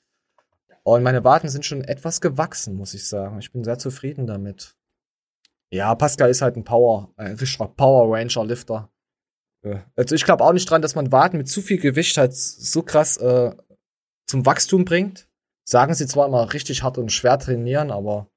Und 0.83 1.03
meine 1.03 1.23
Waden 1.23 1.49
sind 1.49 1.65
schon 1.65 1.83
etwas 1.83 2.21
gewachsen, 2.21 2.75
muss 2.75 2.93
ich 2.93 3.07
sagen. 3.07 3.39
Ich 3.39 3.51
bin 3.51 3.63
sehr 3.63 3.77
zufrieden 3.77 4.27
damit. 4.27 4.75
Ja, 5.71 5.95
Pascal 5.95 6.29
ist 6.29 6.41
halt 6.41 6.57
ein 6.57 6.63
Power, 6.63 7.11
ein 7.17 7.35
richtiger 7.35 7.67
Power 7.67 8.13
Ranger 8.15 8.45
Lifter. 8.45 8.89
Also 9.95 10.15
ich 10.15 10.25
glaube 10.25 10.43
auch 10.43 10.53
nicht 10.53 10.69
dran, 10.69 10.81
dass 10.81 10.95
man 10.95 11.11
Waden 11.11 11.37
mit 11.37 11.47
zu 11.47 11.61
viel 11.61 11.77
Gewicht 11.77 12.17
halt 12.17 12.33
so 12.33 12.81
krass 12.81 13.17
äh, 13.17 13.51
zum 14.25 14.45
Wachstum 14.45 14.85
bringt. 14.85 15.27
Sagen 15.63 15.93
sie 15.93 16.07
zwar 16.07 16.27
immer 16.27 16.53
richtig 16.53 16.83
hart 16.83 16.97
und 16.97 17.11
schwer 17.11 17.37
trainieren, 17.37 17.91
aber 17.91 18.31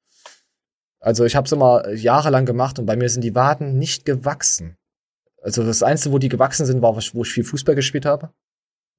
also 1.00 1.24
ich 1.24 1.36
habe 1.36 1.46
es 1.46 1.52
immer 1.52 1.90
jahrelang 1.92 2.46
gemacht 2.46 2.78
und 2.78 2.86
bei 2.86 2.96
mir 2.96 3.08
sind 3.08 3.22
die 3.22 3.34
Waden 3.34 3.78
nicht 3.78 4.04
gewachsen. 4.04 4.76
Also 5.42 5.62
das 5.62 5.82
Einzige, 5.82 6.14
wo 6.14 6.18
die 6.18 6.28
gewachsen 6.28 6.64
sind, 6.64 6.80
war, 6.80 6.96
wo 6.96 7.22
ich 7.22 7.32
viel 7.32 7.44
Fußball 7.44 7.74
gespielt 7.74 8.06
habe. 8.06 8.32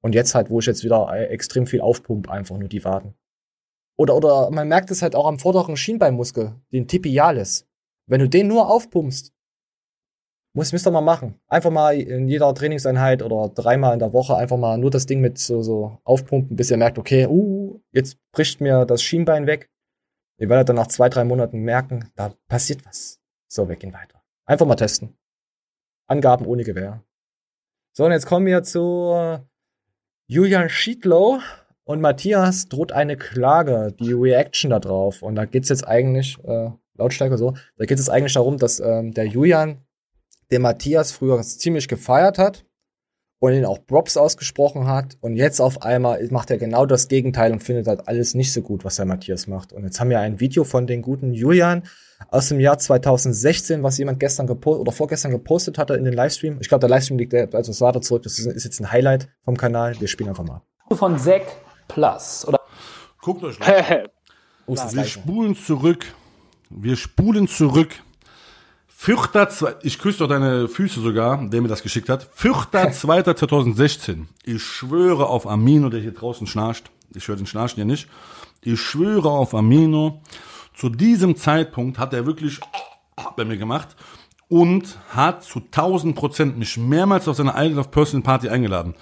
Und 0.02 0.14
jetzt 0.14 0.34
halt, 0.34 0.50
wo 0.50 0.60
ich 0.60 0.66
jetzt 0.66 0.84
wieder 0.84 1.08
äh, 1.12 1.26
extrem 1.26 1.66
viel 1.66 1.80
aufpump, 1.80 2.30
einfach 2.30 2.56
nur 2.56 2.68
die 2.68 2.84
Waden. 2.84 3.14
Oder, 3.96 4.14
oder 4.14 4.50
man 4.50 4.68
merkt 4.68 4.90
es 4.90 5.02
halt 5.02 5.16
auch 5.16 5.26
am 5.26 5.40
vorderen 5.40 5.76
Schienbeinmuskel, 5.76 6.54
den 6.72 6.86
Tibialis. 6.86 7.66
Wenn 8.06 8.20
du 8.20 8.28
den 8.28 8.46
nur 8.46 8.70
aufpumpst, 8.70 9.32
muss 10.56 10.72
müsst 10.72 10.86
ihr 10.86 10.90
mal 10.90 11.02
machen. 11.02 11.38
Einfach 11.48 11.70
mal 11.70 11.94
in 12.00 12.28
jeder 12.28 12.52
Trainingseinheit 12.54 13.22
oder 13.22 13.50
dreimal 13.50 13.92
in 13.92 13.98
der 13.98 14.14
Woche 14.14 14.36
einfach 14.36 14.56
mal 14.56 14.78
nur 14.78 14.90
das 14.90 15.04
Ding 15.04 15.20
mit 15.20 15.36
so, 15.36 15.62
so 15.62 15.98
aufpumpen, 16.02 16.56
bis 16.56 16.70
ihr 16.70 16.78
merkt, 16.78 16.98
okay, 16.98 17.26
uh, 17.26 17.78
jetzt 17.92 18.16
bricht 18.32 18.62
mir 18.62 18.86
das 18.86 19.02
Schienbein 19.02 19.46
weg. 19.46 19.70
Ihr 20.38 20.48
werdet 20.48 20.70
dann 20.70 20.76
nach 20.76 20.86
zwei, 20.86 21.10
drei 21.10 21.24
Monaten 21.24 21.60
merken, 21.60 22.10
da 22.16 22.32
passiert 22.48 22.86
was. 22.86 23.20
So, 23.48 23.68
wir 23.68 23.76
gehen 23.76 23.92
weiter. 23.92 24.22
Einfach 24.46 24.64
mal 24.64 24.76
testen. 24.76 25.14
Angaben 26.08 26.46
ohne 26.46 26.64
Gewähr. 26.64 27.04
So, 27.92 28.06
und 28.06 28.12
jetzt 28.12 28.26
kommen 28.26 28.46
wir 28.46 28.62
zu 28.62 29.38
Julian 30.26 30.70
Schiedlow 30.70 31.40
und 31.84 32.00
Matthias 32.00 32.68
droht 32.68 32.92
eine 32.92 33.18
Klage, 33.18 33.94
die 34.00 34.12
Reaction 34.12 34.70
da 34.70 34.78
drauf. 34.78 35.20
Und 35.20 35.34
da 35.34 35.44
geht's 35.44 35.68
jetzt 35.68 35.86
eigentlich, 35.86 36.38
äh, 36.44 36.70
Lautstärke 36.94 37.36
so, 37.36 37.52
da 37.76 37.84
geht 37.84 37.98
es 37.98 38.08
eigentlich 38.08 38.32
darum, 38.32 38.56
dass 38.56 38.80
ähm, 38.80 39.12
der 39.12 39.26
Julian 39.26 39.85
den 40.50 40.62
Matthias 40.62 41.12
früher 41.12 41.40
ziemlich 41.42 41.88
gefeiert 41.88 42.38
hat 42.38 42.64
und 43.38 43.52
ihn 43.52 43.64
auch 43.64 43.84
Props 43.86 44.16
ausgesprochen 44.16 44.86
hat. 44.86 45.16
Und 45.20 45.36
jetzt 45.36 45.60
auf 45.60 45.82
einmal 45.82 46.26
macht 46.30 46.50
er 46.50 46.58
genau 46.58 46.86
das 46.86 47.08
Gegenteil 47.08 47.52
und 47.52 47.62
findet 47.62 47.86
halt 47.86 48.08
alles 48.08 48.34
nicht 48.34 48.52
so 48.52 48.62
gut, 48.62 48.84
was 48.84 48.96
der 48.96 49.06
Matthias 49.06 49.46
macht. 49.46 49.72
Und 49.72 49.84
jetzt 49.84 50.00
haben 50.00 50.10
wir 50.10 50.20
ein 50.20 50.40
Video 50.40 50.64
von 50.64 50.86
den 50.86 51.02
guten 51.02 51.32
Julian 51.32 51.82
aus 52.30 52.48
dem 52.48 52.60
Jahr 52.60 52.78
2016, 52.78 53.82
was 53.82 53.98
jemand 53.98 54.20
gestern 54.20 54.46
gepostet 54.46 54.80
oder 54.80 54.92
vorgestern 54.92 55.32
gepostet 55.32 55.78
hatte 55.78 55.94
in 55.94 56.04
den 56.04 56.14
Livestream. 56.14 56.58
Ich 56.60 56.68
glaube, 56.68 56.80
der 56.80 56.88
Livestream 56.88 57.18
liegt 57.18 57.34
äh, 57.34 57.48
also 57.52 57.72
es 57.72 57.80
war 57.80 57.92
da 57.92 58.00
zurück. 58.00 58.22
Das 58.22 58.38
ist, 58.38 58.64
jetzt 58.64 58.80
ein 58.80 58.90
Highlight 58.90 59.28
vom 59.44 59.56
Kanal. 59.56 60.00
Wir 60.00 60.08
spielen 60.08 60.30
einfach 60.30 60.44
mal. 60.44 60.62
Von 60.92 61.18
Zack 61.18 61.42
Plus. 61.88 62.46
Oder 62.48 62.60
Guckt 63.20 63.42
euch. 63.42 63.58
Oh, 64.68 64.74
das 64.74 64.96
Wir 64.96 65.04
spulen 65.04 65.54
zurück. 65.54 66.06
Wir 66.70 66.96
spulen 66.96 67.46
zurück. 67.46 68.02
Zwei- 68.98 69.74
ich 69.82 69.98
küsse 69.98 70.20
doch 70.20 70.28
deine 70.28 70.68
Füße 70.68 71.00
sogar, 71.00 71.46
der 71.48 71.60
mir 71.60 71.68
das 71.68 71.82
geschickt 71.82 72.08
hat. 72.08 72.28
Zweiter 72.92 73.36
2016. 73.36 74.28
Ich 74.44 74.62
schwöre 74.62 75.26
auf 75.26 75.46
Amino, 75.46 75.90
der 75.90 76.00
hier 76.00 76.12
draußen 76.14 76.46
schnarcht. 76.46 76.90
Ich 77.14 77.28
höre 77.28 77.36
den 77.36 77.46
Schnarchen 77.46 77.78
ja 77.78 77.84
nicht. 77.84 78.08
Ich 78.62 78.80
schwöre 78.80 79.28
auf 79.28 79.54
Amino. 79.54 80.22
Zu 80.74 80.88
diesem 80.88 81.36
Zeitpunkt 81.36 81.98
hat 81.98 82.14
er 82.14 82.26
wirklich 82.26 82.58
bei 83.36 83.44
mir 83.44 83.56
gemacht 83.58 83.94
und 84.48 84.98
hat 85.10 85.44
zu 85.44 85.60
1000 85.60 86.16
Prozent 86.16 86.58
mich 86.58 86.76
mehrmals 86.76 87.28
auf 87.28 87.36
seine 87.36 87.52
Island 87.56 87.78
of 87.78 87.90
Personal 87.90 88.22
Party 88.22 88.48
eingeladen. 88.48 88.94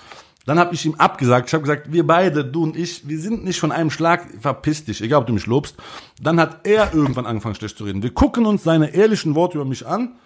Dann 0.46 0.58
habe 0.58 0.74
ich 0.74 0.84
ihm 0.84 0.94
abgesagt. 0.96 1.48
Ich 1.48 1.54
habe 1.54 1.62
gesagt, 1.62 1.92
wir 1.92 2.06
beide, 2.06 2.44
du 2.44 2.62
und 2.64 2.76
ich, 2.76 3.08
wir 3.08 3.18
sind 3.18 3.44
nicht 3.44 3.58
von 3.58 3.72
einem 3.72 3.90
Schlag, 3.90 4.26
verpiss 4.40 4.84
dich, 4.84 5.00
egal 5.00 5.20
ob 5.20 5.26
du 5.26 5.32
mich 5.32 5.46
lobst. 5.46 5.76
Dann 6.20 6.38
hat 6.38 6.66
er 6.66 6.92
irgendwann 6.92 7.26
angefangen, 7.26 7.54
schlecht 7.54 7.78
zu 7.78 7.84
reden. 7.84 8.02
Wir 8.02 8.12
gucken 8.12 8.44
uns 8.44 8.62
seine 8.62 8.94
ehrlichen 8.94 9.34
Worte 9.34 9.56
über 9.56 9.64
mich 9.64 9.86
an 9.86 10.16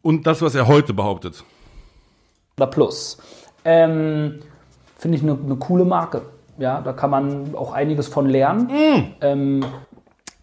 und 0.00 0.26
das, 0.26 0.40
was 0.42 0.54
er 0.54 0.66
heute 0.66 0.94
behauptet. 0.94 1.44
oder 2.56 2.66
Plus. 2.66 3.18
Ähm, 3.64 4.40
Finde 4.98 5.16
ich 5.16 5.22
eine 5.22 5.34
ne 5.34 5.56
coole 5.56 5.84
Marke. 5.84 6.22
Ja, 6.58 6.80
da 6.80 6.92
kann 6.92 7.10
man 7.10 7.54
auch 7.54 7.72
einiges 7.72 8.08
von 8.08 8.26
lernen. 8.26 8.68
Ähm, 9.20 9.64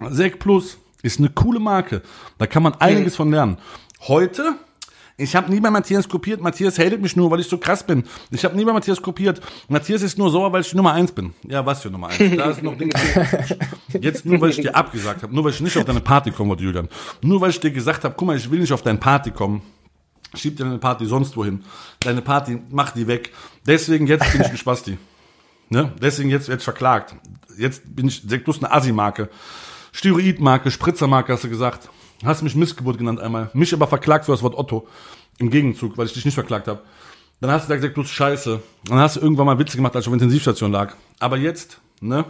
Sek 0.09 0.39
Plus 0.39 0.77
ist 1.01 1.19
eine 1.19 1.29
coole 1.29 1.59
Marke. 1.59 2.01
Da 2.37 2.47
kann 2.47 2.63
man 2.63 2.73
einiges 2.75 3.15
von 3.15 3.31
lernen. 3.31 3.57
Heute, 4.07 4.55
ich 5.19 5.35
habe 5.35 5.51
nie 5.51 5.59
bei 5.59 5.69
Matthias 5.69 6.07
kopiert. 6.07 6.41
Matthias 6.41 6.79
hatet 6.79 7.01
mich 7.01 7.15
nur, 7.15 7.29
weil 7.29 7.41
ich 7.41 7.47
so 7.47 7.57
krass 7.57 7.85
bin. 7.85 8.03
Ich 8.31 8.45
habe 8.45 8.55
nie 8.55 8.63
bei 8.63 8.71
Matthias 8.71 9.01
kopiert. 9.01 9.41
Matthias 9.67 10.01
ist 10.01 10.17
nur 10.17 10.31
sauer, 10.31 10.51
weil 10.53 10.61
ich 10.61 10.73
Nummer 10.73 10.93
eins 10.93 11.11
bin. 11.11 11.33
Ja, 11.45 11.65
was 11.65 11.81
für 11.81 11.89
Nummer 11.89 12.07
eins? 12.07 12.37
Da 12.37 12.49
ist 12.49 12.63
noch 12.63 12.77
Ding. 12.77 12.91
Jetzt 13.99 14.25
nur, 14.25 14.39
weil 14.39 14.51
ich 14.51 14.57
dir 14.57 14.75
abgesagt 14.75 15.23
habe. 15.23 15.35
Nur, 15.35 15.43
weil 15.43 15.51
ich 15.51 15.59
nicht 15.59 15.77
auf 15.77 15.83
deine 15.83 15.99
Party 15.99 16.31
kommen 16.31 16.49
wollte, 16.49 16.63
Julian. 16.63 16.87
Nur, 17.21 17.41
weil 17.41 17.49
ich 17.49 17.59
dir 17.59 17.71
gesagt 17.71 18.05
habe, 18.05 18.15
guck 18.17 18.27
mal, 18.27 18.37
ich 18.37 18.49
will 18.49 18.59
nicht 18.59 18.71
auf 18.71 18.81
deine 18.81 18.97
Party 18.97 19.31
kommen. 19.31 19.61
Schieb 20.35 20.55
dir 20.57 20.63
deine 20.63 20.77
Party 20.77 21.05
sonst 21.05 21.35
wohin. 21.35 21.63
Deine 21.99 22.21
Party, 22.21 22.61
mach 22.69 22.91
die 22.91 23.07
weg. 23.07 23.33
Deswegen 23.67 24.07
jetzt 24.07 24.31
bin 24.31 24.41
ich 24.41 24.47
ein 24.47 24.57
Spasti. 24.57 24.97
Ne? 25.69 25.91
Deswegen 26.01 26.29
jetzt 26.29 26.47
werde 26.47 26.59
ich 26.59 26.63
verklagt. 26.63 27.15
Jetzt 27.57 27.95
bin 27.95 28.07
ich 28.07 28.25
Plus 28.43 28.59
eine 28.59 28.71
Assi-Marke. 28.71 29.29
Steroidmarke, 29.91 30.71
Spritzermarke 30.71 31.33
hast 31.33 31.43
du 31.43 31.49
gesagt. 31.49 31.89
Hast 32.23 32.41
mich 32.41 32.55
Missgeburt 32.55 32.97
genannt 32.97 33.19
einmal. 33.19 33.49
Mich 33.53 33.73
aber 33.73 33.87
verklagt 33.87 34.25
für 34.25 34.31
das 34.31 34.43
Wort 34.43 34.57
Otto. 34.57 34.87
Im 35.37 35.49
Gegenzug, 35.49 35.97
weil 35.97 36.05
ich 36.05 36.13
dich 36.13 36.25
nicht 36.25 36.33
verklagt 36.33 36.67
habe. 36.67 36.81
Dann 37.39 37.51
hast 37.51 37.69
du 37.69 37.73
gesagt, 37.73 37.95
du 37.95 38.01
bist 38.01 38.13
scheiße. 38.13 38.59
Dann 38.85 38.99
hast 38.99 39.15
du 39.15 39.21
irgendwann 39.21 39.45
mal 39.45 39.57
Witze 39.57 39.77
gemacht, 39.77 39.95
als 39.95 40.03
ich 40.03 40.09
auf 40.09 40.13
Intensivstation 40.13 40.71
lag. 40.71 40.95
Aber 41.19 41.37
jetzt, 41.37 41.79
ne? 42.01 42.25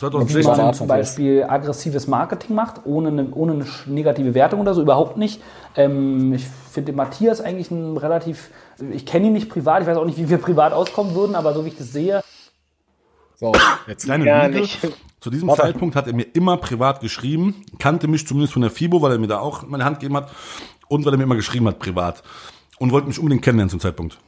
wie 0.00 0.04
man 0.04 0.28
2016. 0.28 0.74
zum 0.74 0.86
Beispiel 0.86 1.44
aggressives 1.48 2.06
Marketing 2.06 2.54
macht, 2.54 2.82
ohne 2.84 3.08
eine, 3.08 3.30
ohne 3.32 3.52
eine 3.52 3.66
negative 3.86 4.32
Wertung 4.34 4.60
oder 4.60 4.72
so, 4.74 4.82
überhaupt 4.82 5.16
nicht. 5.16 5.42
Ähm, 5.74 6.32
ich 6.34 6.46
finde 6.70 6.92
Matthias 6.92 7.40
eigentlich 7.40 7.72
ein 7.72 7.96
relativ, 7.96 8.50
ich 8.92 9.06
kenne 9.06 9.26
ihn 9.26 9.32
nicht 9.32 9.48
privat, 9.48 9.82
ich 9.82 9.88
weiß 9.88 9.96
auch 9.96 10.04
nicht, 10.04 10.18
wie 10.18 10.30
wir 10.30 10.38
privat 10.38 10.72
auskommen 10.72 11.16
würden, 11.16 11.34
aber 11.34 11.52
so 11.52 11.64
wie 11.64 11.70
ich 11.70 11.76
das 11.76 11.92
sehe, 11.92 12.22
So, 13.38 13.52
jetzt. 13.86 14.04
Kleine 14.04 14.24
Gar 14.24 14.48
Lüge. 14.48 14.60
nicht. 14.60 14.80
Zu 15.20 15.30
diesem 15.30 15.48
Warte. 15.48 15.62
Zeitpunkt 15.62 15.96
hat 15.96 16.06
er 16.06 16.12
mir 16.12 16.26
immer 16.34 16.56
privat 16.56 17.00
geschrieben, 17.00 17.64
kannte 17.78 18.06
mich 18.08 18.26
zumindest 18.26 18.52
von 18.52 18.62
der 18.62 18.70
FIBO, 18.70 19.00
weil 19.02 19.12
er 19.12 19.18
mir 19.18 19.26
da 19.28 19.38
auch 19.40 19.66
meine 19.66 19.84
Hand 19.84 20.00
gegeben 20.00 20.16
hat 20.16 20.30
und 20.88 21.04
weil 21.04 21.14
er 21.14 21.16
mir 21.18 21.24
immer 21.24 21.36
geschrieben 21.36 21.66
hat 21.68 21.78
privat 21.78 22.22
und 22.78 22.92
wollte 22.92 23.08
mich 23.08 23.18
unbedingt 23.18 23.42
kennenlernen 23.42 23.70
zum 23.70 23.80
Zeitpunkt. 23.80 24.18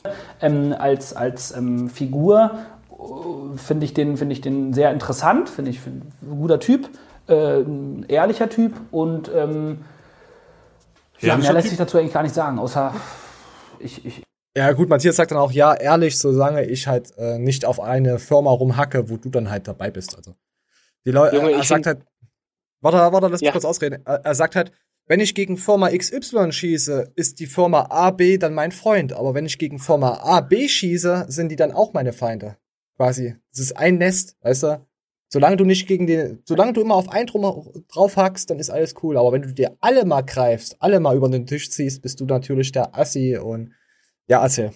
ähm, 0.40 0.74
als, 0.78 1.14
als 1.14 1.52
ähm, 1.56 1.88
Figur 1.88 2.50
äh, 2.90 3.56
finde 3.58 3.84
ich, 3.84 3.94
den- 3.94 4.16
finde 4.16 4.32
ich 4.32 4.40
den 4.40 4.72
sehr 4.74 4.90
interessant, 4.92 5.48
finde 5.48 5.70
ich 5.70 5.80
find, 5.80 6.04
ein 6.22 6.38
guter 6.40 6.58
Typ, 6.60 6.88
äh, 7.28 7.60
ein 7.60 8.04
ehrlicher 8.08 8.48
Typ 8.48 8.74
und 8.90 9.30
ähm, 9.34 9.84
ja, 11.20 11.36
mehr 11.36 11.52
lässt 11.52 11.68
sich 11.68 11.78
dazu 11.78 11.98
eigentlich 11.98 12.14
gar 12.14 12.22
nicht 12.22 12.34
sagen, 12.34 12.58
außer 12.58 12.94
ich, 13.78 14.04
ich, 14.04 14.22
Ja, 14.56 14.72
gut, 14.72 14.88
Matthias 14.88 15.16
sagt 15.16 15.30
dann 15.30 15.38
auch, 15.38 15.52
ja, 15.52 15.74
ehrlich, 15.74 16.18
solange 16.18 16.64
ich 16.64 16.86
halt 16.88 17.16
äh, 17.16 17.38
nicht 17.38 17.64
auf 17.64 17.78
eine 17.80 18.18
Firma 18.18 18.50
rumhacke, 18.50 19.08
wo 19.08 19.16
du 19.16 19.30
dann 19.30 19.48
halt 19.50 19.68
dabei 19.68 19.90
bist. 19.90 20.16
Also, 20.16 20.34
die 21.06 21.12
Leute, 21.12 21.36
er 21.38 21.60
ich 21.60 21.68
sagt 21.68 21.86
halt, 21.86 22.04
warte, 22.80 22.96
warte, 22.98 23.28
lass 23.28 23.40
mich 23.40 23.46
Ja. 23.46 23.52
kurz 23.52 23.64
ausreden. 23.64 24.02
Er, 24.04 24.24
er 24.24 24.34
sagt 24.34 24.56
halt, 24.56 24.72
wenn 25.06 25.20
ich 25.20 25.34
gegen 25.34 25.56
Firma 25.56 25.90
XY 25.90 26.52
schieße, 26.52 27.12
ist 27.14 27.38
die 27.40 27.46
Firma 27.46 27.86
AB 27.90 28.38
dann 28.38 28.54
mein 28.54 28.72
Freund. 28.72 29.12
Aber 29.12 29.34
wenn 29.34 29.46
ich 29.46 29.58
gegen 29.58 29.78
Firma 29.78 30.14
AB 30.22 30.68
schieße, 30.68 31.26
sind 31.28 31.48
die 31.50 31.56
dann 31.56 31.72
auch 31.72 31.92
meine 31.92 32.12
Feinde. 32.12 32.56
Quasi. 32.96 33.36
Das 33.52 33.60
ist 33.60 33.76
ein 33.76 33.98
Nest, 33.98 34.36
weißt 34.42 34.62
du? 34.64 34.86
Solange 35.32 35.56
du 35.56 35.64
nicht 35.64 35.86
gegen 35.86 36.06
den, 36.08 36.42
solange 36.44 36.72
du 36.72 36.80
immer 36.80 36.96
auf 36.96 37.08
einen 37.08 37.26
drum, 37.28 37.72
drauf 37.92 38.16
hackst, 38.16 38.50
dann 38.50 38.58
ist 38.58 38.70
alles 38.70 38.94
cool. 39.02 39.16
Aber 39.16 39.32
wenn 39.32 39.42
du 39.42 39.52
dir 39.54 39.76
alle 39.80 40.04
mal 40.04 40.22
greifst, 40.22 40.76
alle 40.80 40.98
mal 40.98 41.16
über 41.16 41.28
den 41.28 41.46
Tisch 41.46 41.70
ziehst, 41.70 42.02
bist 42.02 42.20
du 42.20 42.26
natürlich 42.26 42.72
der 42.72 42.96
Assi 42.98 43.36
und 43.36 43.72
ja, 44.30 44.42
Assi. 44.42 44.70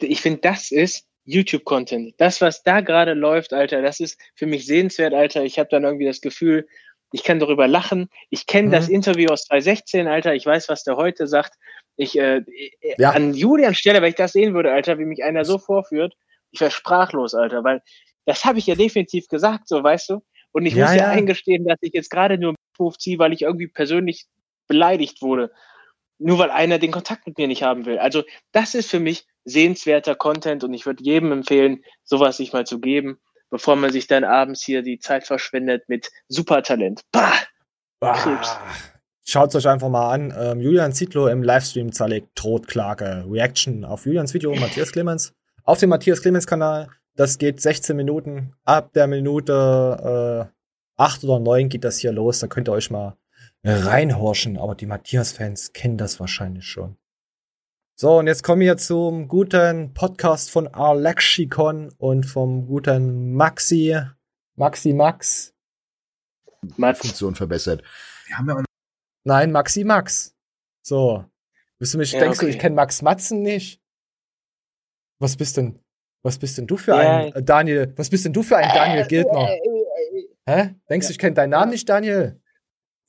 Ich 0.00 0.20
finde, 0.20 0.40
das 0.40 0.70
ist 0.70 1.06
YouTube-Content. 1.24 2.14
Das, 2.18 2.40
was 2.40 2.62
da 2.62 2.80
gerade 2.80 3.14
läuft, 3.14 3.52
Alter, 3.52 3.80
das 3.80 4.00
ist 4.00 4.20
für 4.34 4.46
mich 4.46 4.66
sehenswert, 4.66 5.14
Alter. 5.14 5.44
Ich 5.44 5.58
habe 5.58 5.68
dann 5.70 5.84
irgendwie 5.84 6.04
das 6.06 6.20
Gefühl, 6.20 6.66
ich 7.12 7.22
kann 7.24 7.38
darüber 7.38 7.68
lachen. 7.68 8.08
Ich 8.30 8.46
kenne 8.46 8.68
Mhm. 8.68 8.72
das 8.72 8.88
Interview 8.88 9.30
aus 9.30 9.44
2016, 9.44 10.06
Alter. 10.08 10.34
Ich 10.34 10.44
weiß, 10.44 10.68
was 10.68 10.84
der 10.84 10.96
heute 10.96 11.26
sagt. 11.26 11.54
Ich, 11.96 12.18
äh, 12.18 12.38
äh, 12.80 12.94
Ja. 12.98 13.10
an 13.10 13.34
Julians 13.34 13.78
Stelle, 13.78 14.02
wenn 14.02 14.08
ich 14.10 14.16
das 14.16 14.32
sehen 14.32 14.54
würde, 14.54 14.72
Alter, 14.72 14.98
wie 14.98 15.04
mich 15.04 15.22
einer 15.22 15.44
so 15.44 15.58
vorführt, 15.58 16.14
ich 16.50 16.60
wäre 16.60 16.70
sprachlos, 16.70 17.34
Alter, 17.34 17.64
weil 17.64 17.82
das 18.26 18.44
habe 18.44 18.58
ich 18.58 18.66
ja 18.66 18.74
definitiv 18.74 19.28
gesagt, 19.28 19.68
so, 19.68 19.82
weißt 19.82 20.10
du? 20.10 20.20
Und 20.52 20.66
ich 20.66 20.74
Ja, 20.74 20.86
muss 20.86 20.94
ja, 20.96 21.02
ja. 21.04 21.08
eingestehen, 21.10 21.64
dass 21.66 21.78
ich 21.80 21.92
jetzt 21.94 22.10
gerade 22.10 22.36
nur 22.38 22.50
einen 22.50 22.56
Move 22.78 22.98
ziehe, 22.98 23.18
weil 23.18 23.32
ich 23.32 23.42
irgendwie 23.42 23.68
persönlich 23.68 24.26
beleidigt 24.68 25.22
wurde. 25.22 25.50
Nur 26.18 26.38
weil 26.38 26.50
einer 26.50 26.78
den 26.78 26.92
Kontakt 26.92 27.26
mit 27.26 27.38
mir 27.38 27.48
nicht 27.48 27.62
haben 27.62 27.86
will. 27.86 27.98
Also, 27.98 28.22
das 28.52 28.74
ist 28.74 28.90
für 28.90 29.00
mich 29.00 29.26
sehenswerter 29.44 30.14
Content 30.14 30.62
und 30.64 30.72
ich 30.72 30.86
würde 30.86 31.02
jedem 31.02 31.32
empfehlen, 31.32 31.82
sowas 32.04 32.36
sich 32.36 32.52
mal 32.52 32.64
zu 32.64 32.80
geben, 32.80 33.18
bevor 33.50 33.76
man 33.76 33.90
sich 33.90 34.06
dann 34.06 34.24
abends 34.24 34.62
hier 34.62 34.82
die 34.82 34.98
Zeit 34.98 35.26
verschwendet 35.26 35.88
mit 35.88 36.10
Supertalent. 36.28 37.02
Bah! 37.12 37.32
Krebs. 38.02 38.56
Schaut 39.24 39.54
euch 39.54 39.68
einfach 39.68 39.88
mal 39.88 40.12
an. 40.12 40.34
Ähm, 40.36 40.60
Julian 40.60 40.92
Zietlow 40.92 41.28
im 41.28 41.42
Livestream 41.42 41.92
zerlegt 41.92 42.34
Totklage. 42.34 43.24
Reaction 43.28 43.84
auf 43.84 44.04
Julians 44.04 44.34
Video 44.34 44.54
Matthias 44.54 44.90
Clemens. 44.90 45.32
Auf 45.64 45.78
dem 45.78 45.90
Matthias 45.90 46.20
Clemens 46.20 46.46
Kanal. 46.46 46.88
Das 47.14 47.38
geht 47.38 47.60
16 47.60 47.96
Minuten. 47.96 48.54
Ab 48.64 48.92
der 48.94 49.06
Minute 49.06 50.48
äh, 50.48 50.52
8 51.00 51.24
oder 51.24 51.38
9 51.38 51.68
geht 51.68 51.84
das 51.84 51.98
hier 51.98 52.10
los. 52.10 52.40
Da 52.40 52.48
könnt 52.48 52.68
ihr 52.68 52.72
euch 52.72 52.90
mal 52.90 53.16
reinhorchen. 53.64 54.58
Aber 54.58 54.74
die 54.74 54.86
Matthias-Fans 54.86 55.72
kennen 55.72 55.96
das 55.98 56.20
wahrscheinlich 56.20 56.66
schon. 56.66 56.96
So, 57.94 58.18
und 58.18 58.26
jetzt 58.26 58.42
kommen 58.42 58.60
wir 58.62 58.76
zum 58.78 59.28
guten 59.28 59.94
Podcast 59.94 60.50
von 60.50 60.66
Alexikon 60.66 61.90
und 61.98 62.24
vom 62.26 62.66
guten 62.66 63.34
Maxi. 63.34 63.96
Maxi 64.56 64.92
Max. 64.92 65.54
Funktion 66.94 67.34
verbessert. 67.34 67.82
Wir 68.26 68.38
haben 68.38 68.48
ja 68.48 68.56
auch 68.56 68.62
Nein, 69.24 69.52
Maxi 69.52 69.84
Max. 69.84 70.34
So. 70.84 71.24
Bist 71.78 71.94
du 71.94 71.98
mich, 71.98 72.12
Ja, 72.12 72.20
denkst 72.20 72.38
du, 72.38 72.46
okay. 72.46 72.54
ich 72.54 72.60
kenne 72.60 72.74
Max 72.74 73.02
Matzen 73.02 73.42
nicht? 73.42 73.80
Was 75.20 75.36
bist 75.36 75.56
denn, 75.56 75.78
was 76.24 76.38
bist 76.38 76.58
denn 76.58 76.66
du 76.66 76.76
für 76.76 76.92
Ja. 76.92 77.18
ein 77.18 77.32
äh, 77.34 77.42
Daniel, 77.42 77.92
was 77.96 78.10
bist 78.10 78.24
denn 78.24 78.32
du 78.32 78.42
für 78.42 78.56
ein 78.56 78.68
Daniel 78.74 79.06
Gildner? 79.06 79.48
Hä? 80.46 80.74
Denkst 80.90 81.06
du, 81.06 81.12
ich 81.12 81.18
kenne 81.18 81.34
deinen 81.34 81.50
Namen 81.50 81.70
nicht, 81.70 81.88
Daniel? 81.88 82.41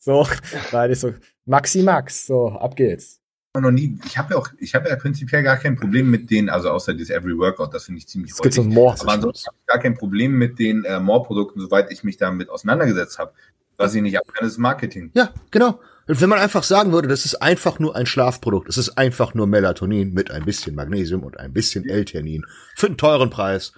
So, 0.04 0.28
nein, 0.74 0.92
ich 0.92 1.00
so, 1.00 1.14
Maxi 1.46 1.82
Max, 1.82 2.28
so, 2.28 2.50
ab 2.50 2.76
geht's. 2.76 3.22
noch 3.58 3.72
nie, 3.72 3.98
ich 4.06 4.18
habe 4.18 4.34
ja 4.34 4.40
auch, 4.40 4.50
ich 4.58 4.76
habe 4.76 4.90
ja 4.90 4.98
prinzipiell 4.98 5.44
gar 5.44 5.56
kein 5.56 5.78
Problem 5.78 6.10
mit 6.10 6.30
denen, 6.30 6.50
also 6.50 6.72
außer 6.72 6.94
dieses 6.94 7.10
Every 7.10 7.38
Workout, 7.38 7.74
das 7.74 7.86
finde 7.86 8.00
ich 8.00 8.08
ziemlich 8.10 8.32
Es 8.32 8.42
gibt 8.42 8.54
so 8.54 8.64
ein 8.64 8.66
räudig. 8.66 8.76
More. 8.76 8.96
Aber 9.00 9.12
ansonsten 9.14 9.48
habe 9.48 9.58
ich 9.62 9.68
gar 9.68 9.80
kein 9.80 9.96
Problem 9.96 10.34
mit 10.34 10.60
den 10.60 10.84
äh, 10.84 11.00
More-Produkten, 11.00 11.62
soweit 11.62 11.90
ich 11.90 12.04
mich 12.04 12.18
damit 12.18 12.50
auseinandergesetzt 12.50 13.18
habe. 13.18 13.32
Was 13.78 13.96
ich 13.96 14.02
nicht 14.02 14.18
abkenne, 14.20 14.46
ist 14.46 14.58
Marketing. 14.58 15.10
Ja, 15.14 15.30
genau. 15.52 15.80
Und 16.06 16.20
wenn 16.20 16.30
man 16.30 16.40
einfach 16.40 16.64
sagen 16.64 16.92
würde, 16.92 17.08
das 17.08 17.24
ist 17.24 17.36
einfach 17.36 17.80
nur 17.80 17.96
ein 17.96 18.06
Schlafprodukt, 18.06 18.68
es 18.68 18.78
ist 18.78 18.98
einfach 18.98 19.34
nur 19.34 19.48
Melatonin 19.48 20.14
mit 20.14 20.32
ein 20.32 20.44
bisschen 20.44 20.76
Magnesium 20.76 21.24
und 21.24 21.40
ein 21.40 21.54
bisschen 21.54 21.88
L-Theanin 21.88 22.46
für 22.76 22.88
einen 22.88 22.98
teuren 22.98 23.30
Preis. 23.30 23.72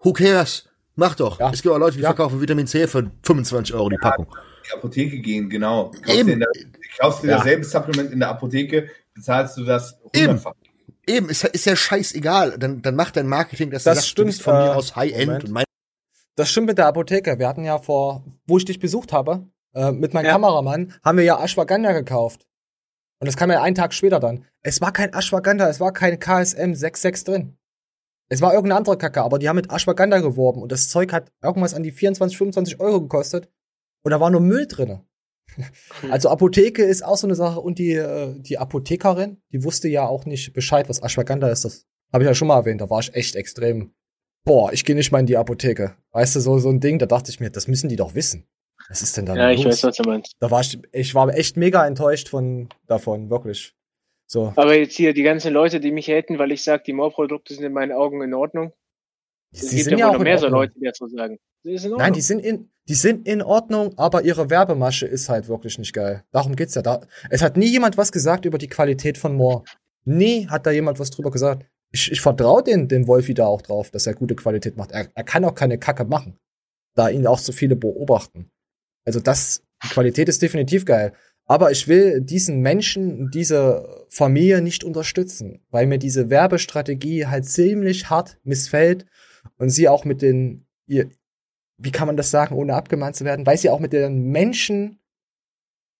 Who 0.00 0.12
cares? 0.12 0.68
Mach 0.96 1.14
doch. 1.14 1.40
Es 1.40 1.62
gibt 1.62 1.74
auch 1.74 1.78
Leute, 1.78 1.96
die 1.96 2.02
verkaufen 2.02 2.42
Vitamin 2.42 2.66
C 2.66 2.86
für 2.86 3.10
25 3.22 3.74
Euro 3.74 3.88
die 3.88 3.96
Packung. 3.96 4.26
Die 4.68 4.72
Apotheke 4.74 5.18
gehen, 5.20 5.48
genau. 5.48 5.90
Du 5.94 6.00
kaufst 6.00 6.18
Eben. 6.18 6.40
dir, 6.40 6.46
kaufst 6.98 7.24
Ja. 7.24 7.36
dasselbe 7.38 7.64
Supplement 7.64 8.12
in 8.12 8.18
der 8.20 8.28
Apotheke, 8.28 8.88
bezahlst 9.14 9.56
du 9.56 9.64
das 9.64 9.98
hundertfach. 10.14 10.52
Eben, 11.06 11.28
ist, 11.30 11.42
ist 11.44 11.64
ja 11.64 11.74
scheißegal. 11.74 12.58
Dann, 12.58 12.82
dann 12.82 12.94
macht 12.94 13.16
dein 13.16 13.26
Marketing, 13.26 13.70
dass 13.70 13.84
Das 13.84 13.94
du 13.94 13.96
sagst, 14.00 14.08
stimmt, 14.10 14.26
du 14.26 14.30
bist 14.32 14.42
von 14.42 14.54
mir 14.54 14.66
äh, 14.66 14.74
aus 14.74 14.94
High-End 14.94 15.26
Moment. 15.26 15.44
und 15.44 15.50
mein 15.52 15.64
Das 16.36 16.50
stimmt 16.50 16.66
mit 16.66 16.76
der 16.78 16.86
Apotheke. 16.86 17.38
Wir 17.38 17.48
hatten 17.48 17.64
ja 17.64 17.78
vor, 17.78 18.24
wo 18.46 18.58
ich 18.58 18.64
dich 18.66 18.78
besucht 18.78 19.12
habe, 19.12 19.46
äh, 19.74 19.90
mit 19.90 20.12
meinem 20.12 20.26
Kameramann, 20.26 20.92
haben 21.02 21.16
wir 21.18 21.24
ja 21.24 21.42
Ashwagandha 21.42 21.92
gekauft. 21.92 22.46
Und 23.20 23.26
das 23.26 23.36
kam 23.36 23.50
ja 23.50 23.62
einen 23.62 23.74
Tag 23.74 23.94
später 23.94 24.20
dann. 24.20 24.44
Es 24.62 24.80
war 24.80 24.92
kein 24.92 25.12
Ashwagandha, 25.14 25.68
es 25.68 25.80
war 25.80 25.92
kein 25.92 26.18
KSM 26.20 26.74
66 26.74 27.24
drin. 27.24 27.56
Es 28.28 28.42
war 28.42 28.52
irgendeine 28.52 28.76
andere 28.78 28.98
Kacke, 28.98 29.22
aber 29.22 29.38
die 29.38 29.48
haben 29.48 29.56
mit 29.56 29.72
Ashwagandha 29.72 30.20
geworben 30.20 30.60
und 30.62 30.70
das 30.70 30.90
Zeug 30.90 31.12
hat 31.14 31.32
irgendwas 31.42 31.72
an 31.72 31.82
die 31.82 31.90
24, 31.90 32.36
25 32.36 32.78
Euro 32.80 33.00
gekostet. 33.00 33.48
Und 34.08 34.12
da 34.12 34.20
war 34.20 34.30
nur 34.30 34.40
Müll 34.40 34.66
drinne. 34.66 35.04
Also 36.10 36.30
Apotheke 36.30 36.82
ist 36.82 37.04
auch 37.04 37.18
so 37.18 37.26
eine 37.26 37.34
Sache 37.34 37.60
und 37.60 37.78
die, 37.78 37.92
äh, 37.92 38.40
die 38.40 38.56
Apothekerin, 38.56 39.42
die 39.52 39.64
wusste 39.64 39.86
ja 39.88 40.06
auch 40.06 40.24
nicht 40.24 40.54
Bescheid, 40.54 40.88
was 40.88 41.02
Ashwagandha 41.02 41.50
ist. 41.50 41.66
Das 41.66 41.86
habe 42.10 42.24
ich 42.24 42.26
ja 42.26 42.32
schon 42.34 42.48
mal 42.48 42.56
erwähnt, 42.56 42.80
da 42.80 42.88
war 42.88 43.00
ich 43.00 43.12
echt 43.14 43.36
extrem. 43.36 43.92
Boah, 44.46 44.72
ich 44.72 44.86
gehe 44.86 44.96
nicht 44.96 45.12
mal 45.12 45.18
in 45.18 45.26
die 45.26 45.36
Apotheke. 45.36 45.94
Weißt 46.12 46.34
du, 46.36 46.40
so, 46.40 46.58
so 46.58 46.70
ein 46.70 46.80
Ding, 46.80 46.98
da 46.98 47.04
dachte 47.04 47.30
ich 47.30 47.38
mir, 47.38 47.50
das 47.50 47.68
müssen 47.68 47.90
die 47.90 47.96
doch 47.96 48.14
wissen. 48.14 48.48
Was 48.88 49.02
ist 49.02 49.14
denn 49.18 49.26
da 49.26 49.34
Ja, 49.34 49.50
los? 49.50 49.60
ich 49.60 49.66
weiß, 49.66 49.84
was 49.84 49.96
du 49.96 50.04
meinst. 50.08 50.32
Da 50.40 50.50
war 50.50 50.62
ich, 50.62 50.78
ich 50.92 51.14
war 51.14 51.28
echt 51.34 51.58
mega 51.58 51.86
enttäuscht 51.86 52.30
von 52.30 52.70
davon, 52.86 53.28
wirklich. 53.28 53.74
So. 54.26 54.54
Aber 54.56 54.74
jetzt 54.74 54.96
hier 54.96 55.12
die 55.12 55.22
ganzen 55.22 55.52
Leute, 55.52 55.80
die 55.80 55.90
mich 55.92 56.08
haten, 56.08 56.38
weil 56.38 56.50
ich 56.50 56.62
sage, 56.64 56.82
die 56.86 56.94
More-Produkte 56.94 57.52
sind 57.52 57.64
in 57.64 57.74
meinen 57.74 57.92
Augen 57.92 58.22
in 58.22 58.32
Ordnung. 58.32 58.72
Es 59.52 59.68
Sie 59.68 59.76
gibt 59.76 59.90
sind 59.90 59.98
ja 59.98 60.08
auch 60.08 60.14
noch 60.14 60.20
mehr 60.22 60.38
so. 60.38 60.48
Leute, 60.48 60.72
die 60.78 60.84
das 60.86 60.96
so 60.96 61.08
sagen. 61.08 61.38
Nein, 61.64 62.12
die 62.14 62.20
sind 62.22 62.40
in, 62.40 62.70
die 62.88 62.94
sind 62.94 63.28
in 63.28 63.42
Ordnung, 63.42 63.96
aber 63.98 64.24
ihre 64.24 64.48
Werbemasche 64.48 65.06
ist 65.06 65.28
halt 65.28 65.48
wirklich 65.48 65.78
nicht 65.78 65.92
geil. 65.92 66.24
Darum 66.32 66.56
geht's 66.56 66.74
ja. 66.74 66.82
Da, 66.82 67.02
es 67.28 67.42
hat 67.42 67.56
nie 67.56 67.68
jemand 67.68 67.98
was 67.98 68.12
gesagt 68.12 68.46
über 68.46 68.56
die 68.56 68.68
Qualität 68.68 69.18
von 69.18 69.36
Moore. 69.36 69.64
Nie 70.04 70.48
hat 70.48 70.66
da 70.66 70.70
jemand 70.70 70.98
was 70.98 71.10
drüber 71.10 71.30
gesagt. 71.30 71.66
Ich, 71.90 72.10
ich 72.10 72.20
vertraue 72.20 72.62
den, 72.62 72.88
den 72.88 73.06
Wolfi 73.06 73.34
da 73.34 73.46
auch 73.46 73.62
drauf, 73.62 73.90
dass 73.90 74.06
er 74.06 74.14
gute 74.14 74.34
Qualität 74.34 74.76
macht. 74.76 74.92
Er, 74.92 75.08
er 75.14 75.24
kann 75.24 75.44
auch 75.44 75.54
keine 75.54 75.78
Kacke 75.78 76.04
machen, 76.04 76.38
da 76.94 77.08
ihn 77.08 77.26
auch 77.26 77.38
so 77.38 77.52
viele 77.52 77.76
beobachten. 77.76 78.50
Also 79.04 79.20
das, 79.20 79.62
die 79.84 79.88
Qualität 79.88 80.28
ist 80.28 80.40
definitiv 80.40 80.84
geil. 80.84 81.12
Aber 81.44 81.70
ich 81.70 81.88
will 81.88 82.20
diesen 82.20 82.60
Menschen, 82.60 83.30
diese 83.30 84.06
Familie 84.10 84.60
nicht 84.60 84.84
unterstützen, 84.84 85.60
weil 85.70 85.86
mir 85.86 85.98
diese 85.98 86.28
Werbestrategie 86.28 87.26
halt 87.26 87.46
ziemlich 87.46 88.10
hart 88.10 88.38
missfällt 88.44 89.06
und 89.56 89.70
sie 89.70 89.88
auch 89.88 90.04
mit 90.04 90.20
den, 90.20 90.66
ihr, 90.86 91.08
wie 91.78 91.92
kann 91.92 92.06
man 92.06 92.16
das 92.16 92.30
sagen, 92.30 92.54
ohne 92.54 92.74
abgemahnt 92.74 93.16
zu 93.16 93.24
werden, 93.24 93.46
weil 93.46 93.56
sie 93.56 93.70
auch 93.70 93.80
mit 93.80 93.92
den 93.92 94.30
Menschen 94.30 94.98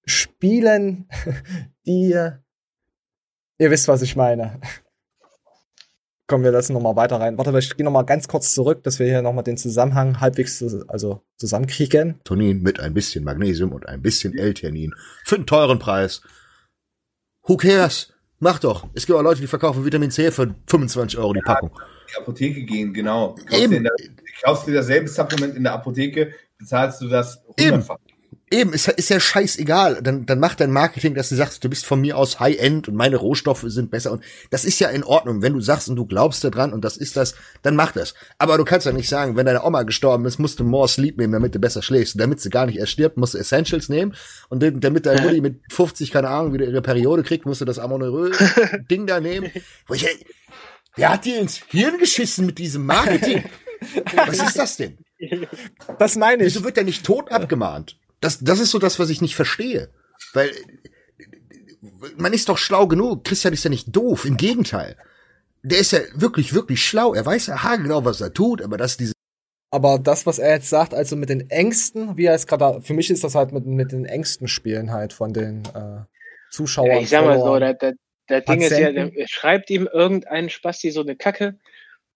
spielen, 0.04 1.08
die, 1.86 2.10
ihr 2.10 3.70
wisst, 3.70 3.88
was 3.88 4.02
ich 4.02 4.16
meine. 4.16 4.60
Kommen 6.26 6.44
wir 6.44 6.50
lassen 6.50 6.74
noch 6.74 6.82
mal 6.82 6.96
weiter 6.96 7.20
rein. 7.20 7.38
Warte, 7.38 7.56
ich 7.58 7.74
gehe 7.76 7.84
noch 7.84 7.92
mal 7.92 8.02
ganz 8.02 8.28
kurz 8.28 8.52
zurück, 8.52 8.82
dass 8.82 8.98
wir 8.98 9.06
hier 9.06 9.22
noch 9.22 9.32
mal 9.32 9.42
den 9.42 9.56
Zusammenhang 9.56 10.20
halbwegs 10.20 10.62
also 10.88 11.22
zusammenkriegen. 11.36 12.20
Tonin 12.24 12.60
mit 12.60 12.80
ein 12.80 12.92
bisschen 12.92 13.24
Magnesium 13.24 13.72
und 13.72 13.88
ein 13.88 14.02
bisschen 14.02 14.36
L-Theanin 14.36 14.94
für 15.24 15.36
einen 15.36 15.46
teuren 15.46 15.78
Preis. 15.78 16.20
Who 17.44 17.56
cares? 17.56 18.12
Mach 18.40 18.58
doch. 18.58 18.86
Es 18.94 19.06
gibt 19.06 19.18
auch 19.18 19.22
Leute, 19.22 19.40
die 19.40 19.46
verkaufen 19.46 19.84
Vitamin 19.84 20.10
C 20.10 20.30
für 20.30 20.54
25 20.68 21.18
Euro 21.18 21.32
die 21.32 21.40
Packung. 21.40 21.70
Die 22.10 22.16
Apotheke 22.16 22.62
gehen, 22.62 22.92
genau. 22.92 23.34
Kaufst, 23.34 23.70
dir, 23.70 23.76
in 23.76 23.82
der, 23.82 23.92
kaufst 24.42 24.66
dir 24.66 24.74
dasselbe 24.74 25.08
Supplement 25.08 25.56
in 25.56 25.64
der 25.64 25.72
Apotheke, 25.72 26.32
bezahlst 26.56 27.00
du 27.00 27.08
das 27.08 27.42
hundertfach. 27.58 27.96
Eben, 27.96 28.17
ist, 28.50 28.86
ja- 28.86 28.92
ist 28.94 29.10
ja 29.10 29.20
scheißegal. 29.20 30.00
Dann, 30.02 30.26
dann 30.26 30.38
mach 30.40 30.54
dein 30.54 30.70
Marketing, 30.70 31.14
dass 31.14 31.28
du 31.28 31.34
sagst, 31.34 31.62
du 31.64 31.68
bist 31.68 31.84
von 31.86 32.00
mir 32.00 32.16
aus 32.16 32.40
High-End 32.40 32.88
und 32.88 32.94
meine 32.94 33.16
Rohstoffe 33.16 33.64
sind 33.66 33.90
besser. 33.90 34.12
Und 34.12 34.22
das 34.50 34.64
ist 34.64 34.78
ja 34.80 34.88
in 34.88 35.04
Ordnung. 35.04 35.42
Wenn 35.42 35.52
du 35.54 35.60
sagst 35.60 35.88
und 35.88 35.96
du 35.96 36.06
glaubst 36.06 36.44
daran 36.44 36.72
und 36.72 36.82
das 36.84 36.96
ist 36.96 37.16
das, 37.16 37.34
dann 37.62 37.76
mach 37.76 37.92
das. 37.92 38.14
Aber 38.38 38.56
du 38.58 38.64
kannst 38.64 38.86
ja 38.86 38.92
nicht 38.92 39.08
sagen, 39.08 39.36
wenn 39.36 39.46
deine 39.46 39.64
Oma 39.64 39.82
gestorben 39.82 40.24
ist, 40.24 40.38
musst 40.38 40.60
du 40.60 40.64
more 40.64 40.88
Sleep 40.88 41.18
nehmen, 41.18 41.32
damit 41.32 41.54
du 41.54 41.58
besser 41.58 41.82
schläfst. 41.82 42.14
Und 42.14 42.20
damit 42.20 42.40
sie 42.40 42.50
gar 42.50 42.66
nicht 42.66 42.78
erst 42.78 42.92
stirbt, 42.92 43.16
musst 43.16 43.34
du 43.34 43.38
Essentials 43.38 43.88
nehmen. 43.88 44.14
Und 44.48 44.62
damit 44.82 45.06
deine 45.06 45.20
Mutti 45.22 45.40
mit 45.40 45.60
50, 45.70 46.10
keine 46.10 46.28
Ahnung, 46.28 46.52
wieder 46.52 46.66
ihre 46.66 46.82
Periode 46.82 47.22
kriegt, 47.22 47.44
musst 47.46 47.60
du 47.60 47.64
das 47.64 47.78
Amonerö-Ding 47.78 49.06
da 49.06 49.20
nehmen. 49.20 49.50
Wo 49.86 49.94
ich, 49.94 50.06
wer 50.96 51.10
hat 51.12 51.24
dir 51.24 51.38
ins 51.40 51.60
Hirn 51.68 51.98
geschissen 51.98 52.46
mit 52.46 52.58
diesem 52.58 52.86
Marketing? 52.86 53.44
Was 54.26 54.38
ist 54.42 54.58
das 54.58 54.76
denn? 54.76 54.98
Das 55.98 56.16
meine 56.16 56.44
ich. 56.44 56.54
Wieso 56.54 56.64
wird 56.64 56.76
der 56.76 56.84
nicht 56.84 57.04
tot 57.04 57.30
abgemahnt? 57.30 57.96
Das, 58.20 58.38
das 58.40 58.60
ist 58.60 58.70
so 58.70 58.78
das, 58.78 58.98
was 58.98 59.10
ich 59.10 59.20
nicht 59.20 59.36
verstehe. 59.36 59.90
Weil 60.32 60.50
man 62.16 62.32
ist 62.32 62.48
doch 62.48 62.58
schlau 62.58 62.86
genug. 62.86 63.24
Christian 63.24 63.54
ist 63.54 63.64
ja 63.64 63.70
nicht 63.70 63.94
doof. 63.94 64.24
Im 64.24 64.36
Gegenteil. 64.36 64.96
Der 65.62 65.78
ist 65.78 65.92
ja 65.92 66.00
wirklich, 66.14 66.54
wirklich 66.54 66.84
schlau. 66.84 67.14
Er 67.14 67.26
weiß 67.26 67.46
ja 67.46 67.62
haargenau, 67.62 68.04
was 68.04 68.20
er 68.20 68.32
tut, 68.32 68.62
aber 68.62 68.76
dass 68.76 68.96
diese 68.96 69.12
Aber 69.70 69.98
das, 69.98 70.26
was 70.26 70.38
er 70.38 70.54
jetzt 70.54 70.70
sagt, 70.70 70.94
also 70.94 71.16
mit 71.16 71.28
den 71.28 71.50
Ängsten, 71.50 72.16
wie 72.16 72.26
er 72.26 72.34
es 72.34 72.46
gerade, 72.46 72.80
für 72.82 72.94
mich 72.94 73.10
ist 73.10 73.24
das 73.24 73.34
halt 73.34 73.52
mit, 73.52 73.66
mit 73.66 73.92
den 73.92 74.04
Ängsten 74.04 74.48
spielen 74.48 74.92
halt 74.92 75.12
von 75.12 75.32
den 75.32 75.64
äh, 75.74 76.04
Zuschauern. 76.50 76.90
Ja, 76.90 77.00
ich 77.00 77.08
sag 77.10 77.24
mal 77.24 77.38
so, 77.38 77.58
der, 77.58 77.74
der, 77.74 77.94
der 78.28 78.40
Ding 78.40 78.62
ist 78.62 78.78
ja, 78.78 78.92
der 78.92 79.10
schreibt 79.26 79.70
ihm 79.70 79.88
irgendein 79.92 80.48
Spasti 80.48 80.90
so 80.90 81.02
eine 81.02 81.16
Kacke 81.16 81.58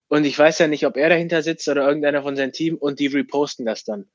und 0.09 0.25
ich 0.25 0.39
weiß 0.39 0.59
ja 0.59 0.69
nicht, 0.69 0.87
ob 0.87 0.97
er 0.97 1.09
dahinter 1.09 1.43
sitzt 1.43 1.69
oder 1.69 1.87
irgendeiner 1.87 2.23
von 2.23 2.37
seinem 2.37 2.53
Team 2.53 2.77
und 2.77 3.01
die 3.01 3.07
reposten 3.07 3.67
das 3.67 3.85
dann. 3.85 4.07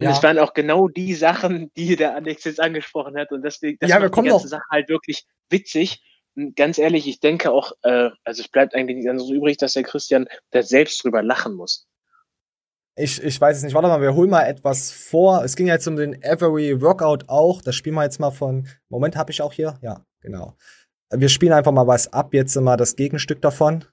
Und 0.00 0.06
Ja. 0.06 0.12
es 0.12 0.22
waren 0.22 0.38
auch 0.38 0.54
genau 0.54 0.88
die 0.88 1.14
Sachen, 1.14 1.70
die 1.76 1.96
der 1.96 2.14
Alex 2.16 2.44
jetzt 2.44 2.60
angesprochen 2.60 3.16
hat 3.16 3.30
und 3.32 3.42
deswegen, 3.42 3.78
das 3.80 3.88
Ja, 3.90 3.96
wir 3.96 4.02
macht 4.04 4.12
kommen 4.12 4.24
die 4.26 4.30
ganze 4.30 4.46
noch- 4.46 4.50
Sache 4.50 4.64
halt 4.70 4.88
wirklich 4.88 5.24
witzig. 5.50 6.02
Und 6.36 6.56
ganz 6.56 6.78
ehrlich, 6.78 7.06
ich 7.06 7.20
denke 7.20 7.52
auch, 7.52 7.72
äh, 7.82 8.10
also 8.24 8.42
es 8.42 8.48
bleibt 8.48 8.74
eigentlich 8.74 8.96
nichts 8.96 9.08
anderes 9.10 9.30
übrig, 9.30 9.56
dass 9.56 9.74
der 9.74 9.84
Christian 9.84 10.26
da 10.50 10.62
selbst 10.62 11.04
drüber 11.04 11.22
lachen 11.22 11.54
muss. 11.54 11.86
Ich, 12.96 13.22
ich 13.22 13.40
weiß 13.40 13.56
es 13.56 13.62
nicht. 13.62 13.74
Warte 13.74 13.88
mal, 13.88 14.00
wir 14.00 14.14
holen 14.14 14.30
mal 14.30 14.42
etwas 14.44 14.90
vor. 14.92 15.44
Es 15.44 15.56
ging 15.56 15.66
jetzt 15.68 15.86
um 15.88 15.96
den 15.96 16.20
Every 16.22 16.80
Workout 16.80 17.28
auch. 17.28 17.60
Das 17.62 17.74
spielen 17.74 17.94
wir 17.96 18.04
jetzt 18.04 18.20
mal 18.20 18.30
von. 18.30 18.68
Moment, 18.88 19.16
habe 19.16 19.30
ich 19.32 19.42
auch 19.42 19.52
hier? 19.52 19.78
Ja, 19.82 20.04
genau. 20.20 20.56
Wir 21.12 21.28
spielen 21.28 21.52
einfach 21.52 21.72
mal 21.72 21.86
was 21.86 22.12
ab. 22.12 22.34
Jetzt 22.34 22.54
mal 22.56 22.76
das 22.76 22.96
Gegenstück 22.96 23.40
davon. 23.42 23.84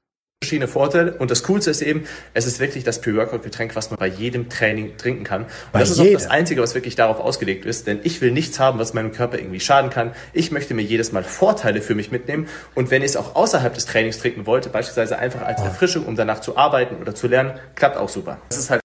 Verschiedene 0.44 0.68
Vorteile 0.68 1.14
und 1.18 1.30
das 1.30 1.44
Coolste 1.44 1.70
ist 1.70 1.84
eben, 1.84 2.06
es 2.34 2.48
ist 2.48 2.60
wirklich 2.60 2.84
das 2.84 3.00
Pre-Workout-Getränk, 3.00 3.76
was 3.76 3.92
man 3.92 4.00
bei 4.00 4.08
jedem 4.08 4.50
Training 4.50 4.98
trinken 4.98 5.24
kann. 5.24 5.44
Und 5.44 5.50
Bei 5.72 5.80
das 5.80 5.92
ist 5.92 6.00
auch 6.00 6.04
jedem? 6.04 6.18
das 6.18 6.28
Einzige, 6.32 6.64
was 6.64 6.74
wirklich 6.74 6.96
darauf 6.96 7.20
ausgelegt 7.20 7.64
ist, 7.64 7.86
denn 7.86 8.00
ich 8.04 8.22
will 8.22 8.32
nichts 8.32 8.60
haben, 8.60 8.80
was 8.80 8.96
meinem 8.96 9.12
Körper 9.12 9.38
irgendwie 9.38 9.60
schaden 9.60 9.92
kann. 9.92 10.14
Ich 10.34 10.52
möchte 10.52 10.74
mir 10.74 10.82
jedes 10.82 11.12
Mal 11.12 11.24
Vorteile 11.24 11.84
für 11.84 11.94
mich 11.94 12.12
mitnehmen 12.12 12.48
und 12.74 12.90
wenn 12.90 13.04
ich 13.04 13.10
es 13.10 13.18
auch 13.18 13.36
außerhalb 13.36 13.72
des 13.76 13.86
Trainings 13.86 14.18
trinken 14.18 14.48
wollte, 14.48 14.70
beispielsweise 14.70 15.20
einfach 15.20 15.44
als 15.44 15.62
Erfrischung, 15.62 16.08
um 16.08 16.16
danach 16.16 16.40
zu 16.40 16.58
arbeiten 16.58 16.96
oder 16.96 17.14
zu 17.14 17.28
lernen, 17.28 17.54
klappt 17.76 17.98
auch 17.98 18.10
super. 18.10 18.42
Das 18.50 18.58
ist 18.58 18.72
halt 18.72 18.82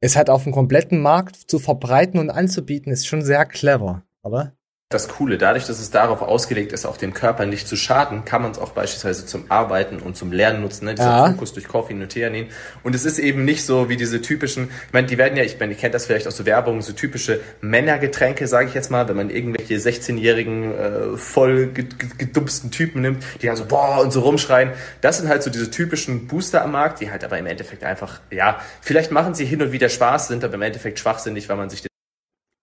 Es 0.00 0.16
halt 0.16 0.28
auf 0.28 0.42
dem 0.42 0.52
kompletten 0.52 1.00
Markt 1.00 1.36
zu 1.36 1.60
verbreiten 1.60 2.18
und 2.18 2.30
anzubieten, 2.30 2.92
ist 2.92 3.06
schon 3.06 3.22
sehr 3.22 3.46
clever, 3.46 4.02
oder? 4.24 4.54
Das 4.92 5.06
Coole, 5.06 5.38
dadurch, 5.38 5.66
dass 5.66 5.78
es 5.78 5.92
darauf 5.92 6.20
ausgelegt 6.20 6.72
ist, 6.72 6.84
auch 6.84 6.96
dem 6.96 7.14
Körper 7.14 7.46
nicht 7.46 7.68
zu 7.68 7.76
schaden, 7.76 8.24
kann 8.24 8.42
man 8.42 8.50
es 8.50 8.58
auch 8.58 8.70
beispielsweise 8.70 9.24
zum 9.24 9.44
Arbeiten 9.48 10.00
und 10.00 10.16
zum 10.16 10.32
Lernen 10.32 10.62
nutzen, 10.62 10.86
ne? 10.86 10.96
dieser 10.96 11.06
Ja. 11.08 11.26
Fokus 11.30 11.52
durch 11.52 11.68
Koffein 11.68 12.02
und 12.02 12.08
Theanin. 12.08 12.48
Und 12.82 12.96
es 12.96 13.04
ist 13.04 13.20
eben 13.20 13.44
nicht 13.44 13.64
so 13.64 13.88
wie 13.88 13.96
diese 13.96 14.20
typischen, 14.20 14.64
ich 14.88 14.92
meine, 14.92 15.06
die 15.06 15.16
werden 15.16 15.36
ja, 15.36 15.44
ich 15.44 15.60
meine, 15.60 15.74
ihr 15.74 15.78
kennt 15.78 15.94
das 15.94 16.06
vielleicht 16.06 16.26
aus 16.26 16.36
so 16.36 16.44
Werbung, 16.44 16.82
so 16.82 16.92
typische 16.92 17.38
Männergetränke, 17.60 18.48
sage 18.48 18.66
ich 18.66 18.74
jetzt 18.74 18.90
mal, 18.90 19.08
wenn 19.08 19.14
man 19.14 19.30
irgendwelche 19.30 19.76
16-jährigen, 19.76 20.74
äh, 20.74 21.16
voll 21.16 21.68
ge- 21.68 21.84
ge- 21.84 22.08
gedumpsten 22.18 22.72
Typen 22.72 23.02
nimmt, 23.02 23.22
die 23.40 23.46
dann 23.46 23.54
so, 23.54 23.66
boah, 23.66 24.00
und 24.00 24.10
so 24.12 24.22
rumschreien. 24.22 24.70
Das 25.02 25.18
sind 25.18 25.28
halt 25.28 25.44
so 25.44 25.50
diese 25.50 25.70
typischen 25.70 26.26
Booster 26.26 26.64
am 26.64 26.72
Markt, 26.72 27.00
die 27.00 27.12
halt 27.12 27.22
aber 27.22 27.38
im 27.38 27.46
Endeffekt 27.46 27.84
einfach, 27.84 28.18
ja, 28.32 28.58
vielleicht 28.80 29.12
machen 29.12 29.34
sie 29.36 29.44
hin 29.44 29.62
und 29.62 29.70
wieder 29.70 29.88
Spaß, 29.88 30.26
sind 30.26 30.42
aber 30.42 30.54
im 30.54 30.62
Endeffekt 30.62 30.98
schwachsinnig, 30.98 31.48
weil 31.48 31.56
man 31.58 31.70
sich 31.70 31.80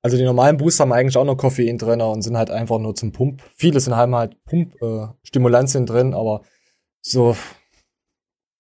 Also 0.02 0.18
die 0.18 0.24
normalen 0.24 0.58
Booster 0.58 0.84
haben 0.84 0.94
eigentlich 0.94 1.18
auch 1.18 1.26
nur 1.26 1.38
Koffein 1.38 1.78
drin 1.78 2.02
und 2.02 2.22
sind 2.22 2.38
halt 2.38 2.50
einfach 2.50 2.80
nur 2.80 2.96
zum 2.96 3.12
Pump. 3.12 3.42
Viele 3.56 3.80
sind 3.80 3.96
haben 3.96 4.16
halt 4.16 4.44
Pump-Stimulantien 4.46 5.86
drin, 5.86 6.14
aber 6.14 6.44
so. 7.02 7.36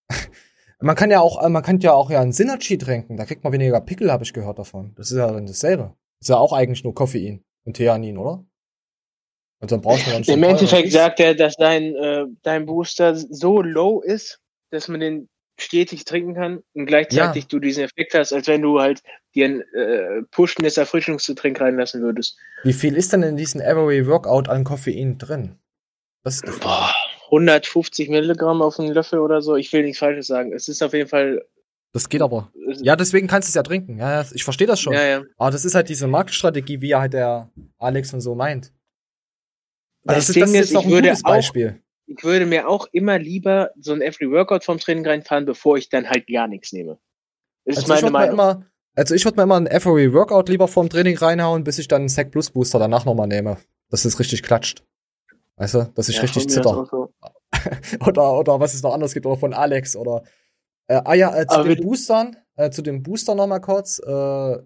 man 0.79 0.95
kann 0.95 1.11
ja 1.11 1.21
auch, 1.21 1.43
äh, 1.43 1.49
man 1.49 1.63
kann 1.63 1.79
ja 1.79 1.93
auch 1.93 2.09
ja 2.09 2.21
ein 2.21 2.31
Synergy 2.31 2.77
trinken. 2.77 3.17
Da 3.17 3.25
kriegt 3.25 3.43
man 3.43 3.53
weniger 3.53 3.79
Pickel, 3.81 4.11
habe 4.11 4.23
ich 4.23 4.33
gehört 4.33 4.59
davon. 4.59 4.93
Das 4.95 5.11
ist 5.11 5.17
ja 5.17 5.31
dann 5.31 5.45
dasselbe. 5.45 5.95
ist 6.19 6.29
ja 6.29 6.37
auch 6.37 6.53
eigentlich 6.53 6.83
nur 6.83 6.93
Koffein 6.95 7.43
und 7.65 7.75
Theanin, 7.75 8.17
oder? 8.17 8.43
Und 9.59 9.71
dann 9.71 9.81
brauchst 9.81 10.05
du 10.05 10.11
dann 10.11 10.23
schon 10.23 10.35
Im 10.35 10.43
Endeffekt 10.43 10.91
sagt 10.91 11.19
er, 11.19 11.33
dass 11.33 11.55
dein, 11.55 11.95
äh, 11.95 12.25
dein 12.43 12.65
Booster 12.65 13.15
so 13.15 13.61
low 13.61 14.01
ist, 14.01 14.39
dass 14.71 14.87
man 14.87 14.99
den 14.99 15.29
stetig 15.59 16.05
trinken 16.05 16.35
kann 16.35 16.63
und 16.73 16.85
gleichzeitig 16.85 17.47
du 17.47 17.59
diesen 17.59 17.83
Effekt 17.83 18.13
hast, 18.13 18.31
als 18.31 18.47
wenn 18.47 18.61
du 18.61 18.79
halt 18.79 19.01
dir 19.33 19.45
ein 19.45 19.61
äh, 19.73 20.21
pushendes 20.31 20.77
Erfrischungsgetränk 20.77 21.59
reinlassen 21.59 22.01
würdest. 22.01 22.37
Wie 22.63 22.73
viel 22.73 22.95
ist 22.95 23.13
denn 23.13 23.23
in 23.23 23.37
diesem 23.37 23.61
Every 23.61 24.05
Workout 24.07 24.49
an 24.49 24.63
Koffein 24.63 25.17
drin? 25.17 25.57
Das 26.23 26.35
ist 26.35 26.45
Frage. 26.45 26.59
Boah, 26.61 26.93
150 27.25 28.09
Milligramm 28.09 28.61
auf 28.61 28.79
einen 28.79 28.93
Löffel 28.93 29.19
oder 29.19 29.41
so. 29.41 29.55
Ich 29.55 29.71
will 29.73 29.83
nichts 29.83 29.99
Falsches 29.99 30.27
sagen. 30.27 30.53
Es 30.53 30.67
ist 30.67 30.81
auf 30.81 30.93
jeden 30.93 31.09
Fall. 31.09 31.43
Das 31.93 32.09
geht 32.09 32.21
aber. 32.21 32.51
Ja, 32.81 32.95
deswegen 32.95 33.27
kannst 33.27 33.47
du 33.47 33.51
es 33.51 33.55
ja 33.55 33.63
trinken. 33.63 33.97
Ja, 33.97 34.21
ja, 34.21 34.27
ich 34.33 34.43
verstehe 34.43 34.67
das 34.67 34.79
schon. 34.79 34.93
Ja, 34.93 35.05
ja. 35.05 35.23
Aber 35.37 35.51
das 35.51 35.65
ist 35.65 35.75
halt 35.75 35.89
diese 35.89 36.07
Marktstrategie, 36.07 36.81
wie 36.81 36.89
ja 36.89 36.99
halt 37.01 37.13
der 37.13 37.49
Alex 37.79 38.13
und 38.13 38.21
so 38.21 38.35
meint. 38.35 38.71
Also 40.05 40.33
Das, 40.33 40.33
Ding 40.33 40.59
ist, 40.59 40.75
auch 40.75 40.83
ich 40.83 40.89
würde 40.89 41.11
auch, 41.11 41.21
Beispiel. 41.21 41.81
Ich 42.07 42.23
würde 42.23 42.45
mir 42.45 42.67
auch 42.67 42.87
immer 42.91 43.19
lieber 43.19 43.71
so 43.79 43.93
ein 43.93 44.01
Every 44.01 44.31
Workout 44.31 44.63
vom 44.63 44.79
Training 44.79 45.05
reinfahren, 45.05 45.45
bevor 45.45 45.77
ich 45.77 45.89
dann 45.89 46.09
halt 46.09 46.27
gar 46.27 46.47
nichts 46.47 46.71
nehme. 46.73 46.97
Das 47.65 47.77
ist 47.77 47.89
Also 47.89 47.93
ich 47.95 48.01
meine 48.01 48.13
würde 48.13 48.13
mir 48.13 48.33
Meinung. 48.35 48.55
immer, 48.57 48.65
also 48.95 49.13
ich 49.13 49.25
würde 49.25 49.37
mir 49.37 49.43
immer 49.43 49.57
einen 49.57 49.67
Every 49.67 50.13
Workout 50.13 50.49
lieber 50.49 50.67
vorm 50.67 50.89
Training 50.89 51.17
reinhauen, 51.17 51.63
bis 51.63 51.79
ich 51.79 51.87
dann 51.87 52.03
einen 52.03 52.09
Sec 52.09 52.31
Plus 52.31 52.49
Booster 52.49 52.79
danach 52.79 53.05
nochmal 53.05 53.27
nehme. 53.27 53.57
Dass 53.89 54.05
es 54.05 54.19
richtig 54.19 54.43
klatscht. 54.43 54.83
Weißt 55.57 55.73
du, 55.75 55.91
dass 55.95 56.09
ich 56.09 56.15
Ja, 56.17 56.21
richtig 56.23 56.49
zitter. 56.49 56.87
so. 56.89 57.13
oder, 58.05 58.37
oder 58.39 58.59
was 58.59 58.73
es 58.73 58.83
noch 58.83 58.93
anders 58.93 59.13
gibt, 59.13 59.25
oder 59.25 59.37
von 59.37 59.53
Alex 59.53 59.95
oder. 59.95 60.23
Äh, 60.87 61.01
ah 61.03 61.13
ja, 61.13 61.35
äh, 61.35 61.47
zu 61.47 61.55
Aber 61.57 61.75
den 61.75 61.83
Boostern, 61.83 62.37
äh, 62.55 62.69
zu 62.69 62.81
den 62.81 63.03
Boostern 63.03 63.37
nochmal 63.37 63.61
kurz. 63.61 63.99
Äh, 63.99 64.57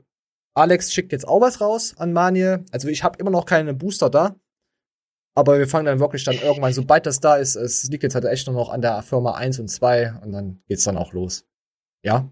Alex 0.54 0.92
schickt 0.94 1.12
jetzt 1.14 1.28
auch 1.28 1.42
was 1.42 1.62
raus 1.62 1.96
an 1.98 2.14
Maniel. 2.14 2.66
Also 2.72 2.88
ich 2.90 3.04
habe 3.04 3.18
immer 3.20 3.32
noch 3.32 3.46
keine 3.46 3.74
Booster 3.74 4.10
da. 4.10 4.36
Aber 5.36 5.58
wir 5.58 5.68
fangen 5.68 5.86
dann 5.86 6.00
wirklich 6.00 6.24
dann 6.26 6.36
irgendwann, 6.36 6.74
sobald 6.74 7.06
das 7.06 7.20
da 7.20 7.38
ist, 7.38 7.56
es 7.56 7.84
liegt 7.90 8.04
jetzt 8.04 8.16
halt 8.16 8.26
echt 8.26 8.48
nur 8.48 8.56
noch 8.56 8.70
an 8.70 8.82
der 8.82 9.02
Firma 9.02 9.34
1 9.36 9.60
und 9.60 9.70
2 9.70 10.16
und 10.24 10.32
dann 10.34 10.62
geht's 10.68 10.84
dann 10.84 10.98
auch 10.98 11.14
los. 11.14 11.46
Ja? 12.04 12.30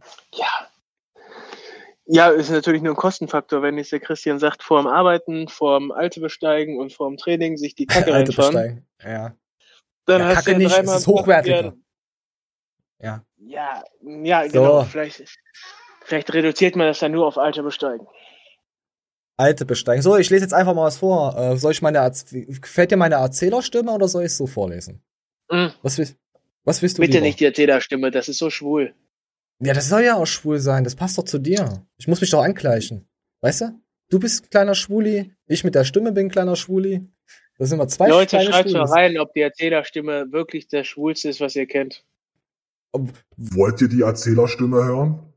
Ja, 2.11 2.29
ist 2.29 2.49
natürlich 2.49 2.81
nur 2.81 2.93
ein 2.93 2.97
Kostenfaktor, 2.97 3.61
wenn 3.61 3.77
jetzt 3.77 3.91
der 3.91 3.99
Christian 3.99 4.39
sagt, 4.39 4.63
vorm 4.63 4.87
Arbeiten, 4.87 5.47
vorm 5.47 5.91
Alte 5.91 6.19
besteigen 6.19 6.79
und 6.79 6.91
vorm 6.91 7.17
Training 7.17 7.55
sich 7.55 7.75
die 7.75 7.85
Kacke 7.85 8.13
Alte 8.13 8.35
reinfahren. 8.35 8.53
besteigen. 8.53 8.87
Ja. 9.03 9.35
Dann 10.05 10.21
Ja, 10.21 10.27
hast 10.29 10.35
Kacke 10.37 10.45
du 10.45 10.51
ja 10.53 10.57
nicht, 10.57 10.75
dreimal 10.75 10.97
ist 10.97 11.07
hochwertiger. 11.07 11.73
Ja. 12.99 13.23
Ja, 13.37 13.83
ja, 14.01 14.43
So. 14.45 14.51
genau. 14.51 14.83
Vielleicht, 14.83 15.23
vielleicht 16.03 16.33
reduziert 16.33 16.75
man 16.75 16.87
das 16.87 16.99
dann 16.99 17.11
nur 17.11 17.27
auf 17.27 17.37
Alte 17.37 17.61
besteigen. 17.63 18.07
Alte 19.39 19.65
besteigen. 19.65 20.01
So, 20.01 20.17
ich 20.17 20.29
lese 20.29 20.43
jetzt 20.43 20.53
einfach 20.53 20.75
mal 20.75 20.83
was 20.83 20.97
vor. 20.97 21.37
Äh, 21.37 21.57
soll 21.57 21.71
ich 21.71 21.81
meine 21.81 21.99
Erz 21.99 22.25
gefällt 22.29 22.91
dir 22.91 22.97
meine 22.97 23.15
Erzählerstimme 23.15 23.91
oder 23.91 24.07
soll 24.09 24.23
ich 24.23 24.31
es 24.31 24.37
so 24.37 24.47
vorlesen? 24.47 25.01
Mhm. 25.49 25.71
Was 25.81 25.97
willst, 25.97 26.17
was 26.65 26.81
willst 26.81 26.97
du 26.97 27.01
Bitte 27.01 27.13
lieber? 27.13 27.25
nicht 27.25 27.39
die 27.39 27.45
Erzählerstimme, 27.45 28.11
das 28.11 28.27
ist 28.27 28.39
so 28.39 28.49
schwul. 28.49 28.93
Ja, 29.61 29.73
das 29.73 29.87
soll 29.87 30.03
ja 30.03 30.15
auch 30.15 30.25
schwul 30.25 30.59
sein. 30.59 30.83
Das 30.83 30.95
passt 30.95 31.17
doch 31.17 31.23
zu 31.23 31.39
dir. 31.39 31.85
Ich 31.97 32.07
muss 32.07 32.19
mich 32.19 32.29
doch 32.29 32.43
angleichen. 32.43 33.07
Weißt 33.41 33.61
du? 33.61 33.79
Du 34.09 34.19
bist 34.19 34.43
ein 34.45 34.49
kleiner 34.49 34.75
Schwuli. 34.75 35.31
Ich 35.47 35.63
mit 35.63 35.75
der 35.75 35.83
Stimme 35.85 36.11
bin 36.11 36.27
ein 36.27 36.31
kleiner 36.31 36.55
Schwuli. 36.55 37.07
Das 37.57 37.69
sind 37.69 37.77
wir 37.77 37.87
zwei 37.87 38.07
Leute, 38.07 38.37
kleine 38.37 38.51
schreibt 38.51 38.71
mal 38.71 38.85
rein, 38.85 39.17
ob 39.19 39.33
die 39.33 39.41
Erzählerstimme 39.41 40.31
wirklich 40.31 40.67
das 40.67 40.87
Schwulste 40.87 41.29
ist, 41.29 41.39
was 41.41 41.55
ihr 41.55 41.67
kennt. 41.67 42.05
Wollt 43.37 43.81
ihr 43.81 43.89
die 43.89 44.01
Erzählerstimme 44.01 44.83
hören? 44.83 45.33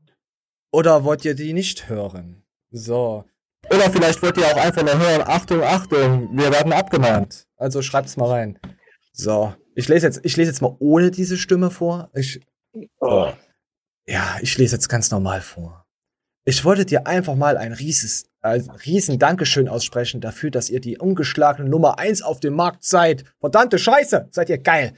Oder 0.71 1.03
wollt 1.03 1.23
ihr 1.23 1.35
die 1.35 1.53
nicht 1.53 1.89
hören? 1.89 2.43
So. 2.71 3.25
Oder 3.69 3.89
vielleicht 3.91 4.21
wollt 4.21 4.37
ihr 4.37 4.45
auch 4.45 4.57
einfach 4.57 4.83
nur 4.83 4.97
hören, 4.97 5.23
Achtung, 5.25 5.63
Achtung, 5.63 6.29
wir 6.37 6.51
werden 6.51 6.73
abgemahnt. 6.73 7.47
Also 7.57 7.81
schreibt's 7.81 8.17
mal 8.17 8.29
rein. 8.29 8.59
So. 9.13 9.53
Ich 9.75 9.87
lese 9.87 10.05
jetzt, 10.07 10.19
ich 10.23 10.37
lese 10.37 10.51
jetzt 10.51 10.61
mal 10.61 10.75
ohne 10.79 11.11
diese 11.11 11.37
Stimme 11.37 11.71
vor. 11.71 12.09
Ich, 12.13 12.39
Oh. 12.99 13.31
ja, 14.07 14.37
ich 14.41 14.57
lese 14.57 14.75
jetzt 14.75 14.89
ganz 14.89 15.11
normal 15.11 15.41
vor. 15.41 15.85
Ich 16.45 16.65
wollte 16.65 16.85
dir 16.85 17.07
einfach 17.07 17.35
mal 17.35 17.55
ein 17.57 17.71
rieses, 17.71 18.25
äh, 18.41 18.61
riesen 18.85 19.17
Dankeschön 19.19 19.69
aussprechen 19.69 20.19
dafür, 20.21 20.51
dass 20.51 20.69
ihr 20.69 20.81
die 20.81 20.97
ungeschlagene 20.97 21.69
Nummer 21.69 21.99
eins 21.99 22.21
auf 22.21 22.39
dem 22.39 22.55
Markt 22.55 22.83
seid. 22.83 23.23
Verdammte 23.39 23.79
Scheiße, 23.79 24.27
seid 24.31 24.49
ihr 24.49 24.57
geil. 24.57 24.93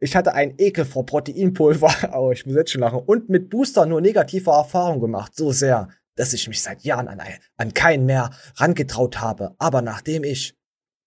Ich 0.00 0.16
hatte 0.16 0.32
einen 0.34 0.54
Ekel 0.58 0.84
vor 0.86 1.06
Proteinpulver, 1.06 1.92
oh, 2.18 2.32
ich 2.32 2.44
muss 2.46 2.56
jetzt 2.56 2.72
schon 2.72 2.80
lachen, 2.80 3.00
und 3.00 3.28
mit 3.28 3.50
Booster 3.50 3.86
nur 3.86 4.00
negative 4.00 4.50
Erfahrungen 4.50 5.00
gemacht, 5.00 5.36
so 5.36 5.52
sehr, 5.52 5.88
dass 6.20 6.34
ich 6.34 6.46
mich 6.48 6.60
seit 6.60 6.82
Jahren 6.82 7.08
an, 7.08 7.18
an 7.56 7.72
keinen 7.72 8.04
mehr 8.04 8.28
rangetraut 8.56 9.22
habe. 9.22 9.54
Aber 9.58 9.80
nachdem 9.80 10.22
ich 10.22 10.54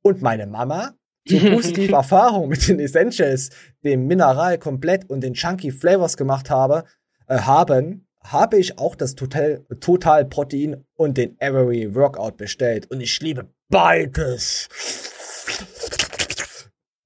und 0.01 0.23
meine 0.23 0.47
Mama 0.47 0.95
so 1.27 1.37
positive 1.53 1.93
Erfahrungen 1.93 2.49
mit 2.49 2.67
den 2.67 2.79
Essentials, 2.79 3.51
dem 3.83 4.07
Mineral 4.07 4.57
komplett 4.57 5.07
und 5.07 5.21
den 5.21 5.35
Chunky 5.35 5.71
Flavors 5.71 6.17
gemacht 6.17 6.49
habe, 6.49 6.85
äh, 7.27 7.37
haben, 7.37 8.07
habe 8.23 8.57
ich 8.57 8.79
auch 8.79 8.95
das 8.95 9.13
Total, 9.13 9.63
Total 9.79 10.25
Protein 10.25 10.83
und 10.95 11.15
den 11.17 11.39
Every 11.39 11.93
Workout 11.93 12.37
bestellt. 12.37 12.89
Und 12.89 12.99
ich 12.99 13.19
liebe 13.19 13.53
beides. 13.69 14.67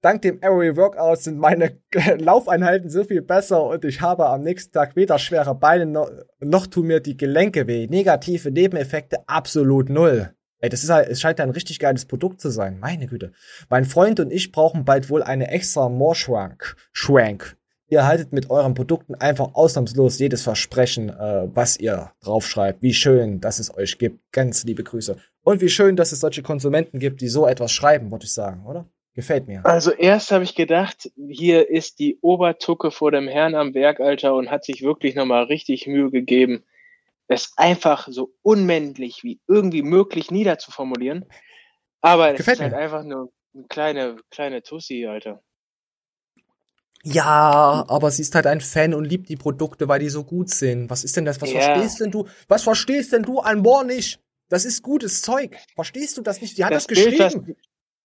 Dank 0.01 0.21
dem 0.21 0.39
Every 0.41 0.75
Workout 0.77 1.21
sind 1.21 1.39
meine 1.39 1.79
Laufeinheiten 2.17 2.89
so 2.89 3.03
viel 3.03 3.23
besser 3.23 3.63
und 3.63 3.83
ich 3.83 4.01
habe 4.01 4.27
am 4.27 4.41
nächsten 4.41 4.71
Tag 4.71 4.95
weder 4.95 5.17
schwere 5.17 5.55
Beine 5.55 5.87
noch, 5.87 6.09
noch 6.39 6.67
tun 6.67 6.87
mir 6.87 6.99
die 6.99 7.17
Gelenke 7.17 7.65
weh. 7.67 7.87
Negative 7.87 8.51
Nebeneffekte 8.51 9.27
absolut 9.27 9.89
null. 9.89 10.33
Ey, 10.59 10.69
das 10.69 10.83
ist 10.83 10.89
halt, 10.89 11.07
es 11.09 11.19
scheint 11.19 11.39
ein 11.39 11.49
richtig 11.49 11.79
geiles 11.79 12.05
Produkt 12.05 12.41
zu 12.41 12.49
sein. 12.49 12.79
Meine 12.79 13.07
Güte. 13.07 13.31
Mein 13.69 13.85
Freund 13.85 14.19
und 14.19 14.31
ich 14.31 14.51
brauchen 14.51 14.85
bald 14.85 15.09
wohl 15.09 15.23
eine 15.23 15.49
extra 15.49 15.89
More 15.89 16.15
Schrank. 16.15 16.75
Schrank. 16.91 17.57
ihr 17.89 18.05
haltet 18.05 18.33
mit 18.33 18.49
euren 18.49 18.73
Produkten 18.75 19.15
einfach 19.15 19.55
ausnahmslos 19.55 20.19
jedes 20.19 20.43
Versprechen, 20.43 21.09
äh, 21.09 21.47
was 21.53 21.77
ihr 21.77 22.11
draufschreibt. 22.21 22.83
Wie 22.83 22.93
schön, 22.93 23.39
dass 23.39 23.59
es 23.59 23.75
euch 23.75 23.97
gibt. 23.97 24.19
Ganz 24.31 24.63
liebe 24.63 24.83
Grüße. 24.83 25.15
Und 25.43 25.61
wie 25.61 25.69
schön, 25.69 25.95
dass 25.95 26.11
es 26.11 26.19
solche 26.19 26.43
Konsumenten 26.43 26.99
gibt, 26.99 27.21
die 27.21 27.29
so 27.29 27.47
etwas 27.47 27.71
schreiben, 27.71 28.11
würde 28.11 28.25
ich 28.25 28.33
sagen, 28.33 28.65
oder? 28.65 28.87
Gefällt 29.17 29.47
mir. 29.47 29.65
Also 29.65 29.89
erst 29.93 30.31
habe 30.31 30.43
ich 30.43 30.53
gedacht, 30.53 31.09
hier 31.27 31.71
ist 31.71 31.97
die 31.97 32.19
Obertucke 32.21 32.91
vor 32.91 33.09
dem 33.09 33.27
Herrn 33.27 33.55
am 33.55 33.73
Werk, 33.73 33.99
Alter, 33.99 34.35
und 34.35 34.51
hat 34.51 34.63
sich 34.63 34.83
wirklich 34.83 35.15
nochmal 35.15 35.45
richtig 35.45 35.87
Mühe 35.87 36.11
gegeben, 36.11 36.63
es 37.27 37.53
einfach 37.57 38.07
so 38.11 38.35
unmännlich 38.43 39.23
wie 39.23 39.39
irgendwie 39.47 39.81
möglich 39.81 40.29
niederzuformulieren. 40.29 41.25
Aber 42.01 42.35
es 42.35 42.41
ist 42.41 42.59
halt 42.59 42.73
mir. 42.73 42.77
einfach 42.77 43.03
nur 43.03 43.33
eine 43.55 43.63
kleine, 43.63 44.17
kleine 44.29 44.61
Tussi, 44.61 45.07
Alter. 45.07 45.41
Ja, 47.03 47.85
aber 47.87 48.11
sie 48.11 48.21
ist 48.21 48.35
halt 48.35 48.45
ein 48.45 48.61
Fan 48.61 48.93
und 48.93 49.05
liebt 49.05 49.29
die 49.29 49.35
Produkte, 49.35 49.87
weil 49.87 49.99
die 49.99 50.09
so 50.09 50.25
gut 50.25 50.51
sind. 50.51 50.91
Was 50.91 51.03
ist 51.03 51.17
denn 51.17 51.25
das? 51.25 51.41
Was 51.41 51.51
Ja. 51.51 51.61
verstehst 51.61 52.01
denn 52.01 52.11
du? 52.11 52.27
Was 52.47 52.61
verstehst 52.61 53.13
denn 53.13 53.23
du 53.23 53.39
an 53.39 53.63
Moore 53.63 53.83
nicht? 53.83 54.19
Das 54.49 54.63
ist 54.63 54.83
gutes 54.83 55.23
Zeug. 55.23 55.57
Verstehst 55.73 56.17
du 56.17 56.21
das 56.21 56.39
nicht? 56.39 56.55
Die 56.57 56.63
hat 56.63 56.71
das, 56.71 56.85
Bild, 56.85 57.19
das, 57.19 57.33
geschrieben. 57.33 57.55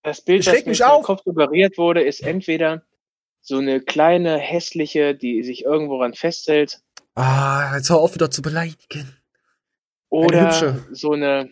Das 0.03 0.20
Bild, 0.20 0.46
das 0.46 0.64
mir 0.64 0.92
auf. 0.92 1.05
Kopf 1.05 1.22
suggeriert 1.24 1.78
wurde, 1.78 2.03
ist 2.03 2.22
entweder 2.22 2.82
so 3.40 3.59
eine 3.59 3.80
kleine, 3.80 4.38
hässliche, 4.38 5.14
die 5.14 5.42
sich 5.42 5.64
irgendwo 5.64 6.00
ran 6.00 6.14
festhält, 6.14 6.80
Ah, 7.14 7.74
jetzt 7.76 7.90
hör 7.90 7.98
auf 7.98 8.14
wieder 8.14 8.30
zu 8.30 8.40
beleidigen. 8.40 9.16
oder 10.09 10.46
hübsche. 10.46 10.86
so 10.92 11.12
eine, 11.12 11.50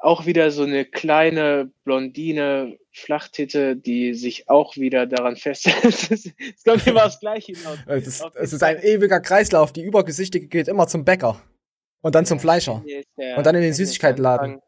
auch 0.00 0.26
wieder 0.26 0.50
so 0.50 0.64
eine 0.64 0.84
kleine, 0.84 1.70
blondine 1.84 2.76
Flachtitte, 2.92 3.74
die 3.76 4.12
sich 4.14 4.50
auch 4.50 4.76
wieder 4.76 5.06
daran 5.06 5.36
festhält. 5.36 6.10
Es 6.10 6.64
kommt 6.64 6.86
immer 6.86 7.06
aufs 7.06 7.20
Gleiche 7.20 7.52
hinaus. 7.52 7.78
Es 7.86 8.06
ist, 8.06 8.24
es 8.34 8.52
ist 8.52 8.62
ein 8.62 8.78
ewiger 8.82 9.20
Kreislauf. 9.20 9.72
Die 9.72 9.82
übergesichtige 9.82 10.46
geht 10.48 10.68
immer 10.68 10.86
zum 10.88 11.04
Bäcker. 11.04 11.40
Und 12.02 12.14
dann 12.14 12.26
zum 12.26 12.38
Fleischer. 12.38 12.84
Und 13.36 13.46
dann 13.46 13.54
in 13.54 13.62
den 13.62 13.72
Süßigkeitenladen. 13.72 14.60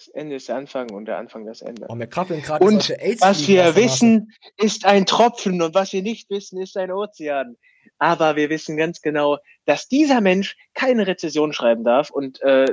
Das 0.00 0.08
Ende 0.08 0.36
ist 0.36 0.48
der 0.48 0.56
Anfang 0.56 0.90
und 0.92 1.04
der 1.04 1.18
Anfang 1.18 1.44
das 1.44 1.60
Ende. 1.60 1.84
Oh, 1.90 1.94
mir 1.94 2.06
krabbeln 2.06 2.40
gerade 2.40 2.64
Und 2.64 2.88
was 3.20 3.46
wir 3.46 3.76
wissen, 3.76 4.32
ist 4.56 4.86
ein 4.86 5.04
Tropfen 5.04 5.60
und 5.60 5.74
was 5.74 5.92
wir 5.92 6.00
nicht 6.02 6.30
wissen, 6.30 6.58
ist 6.58 6.74
ein 6.78 6.90
Ozean. 6.90 7.56
Aber 7.98 8.34
wir 8.34 8.48
wissen 8.48 8.78
ganz 8.78 9.02
genau, 9.02 9.36
dass 9.66 9.88
dieser 9.88 10.22
Mensch 10.22 10.56
keine 10.72 11.06
Rezession 11.06 11.52
schreiben 11.52 11.84
darf. 11.84 12.08
Und 12.08 12.40
äh, 12.40 12.64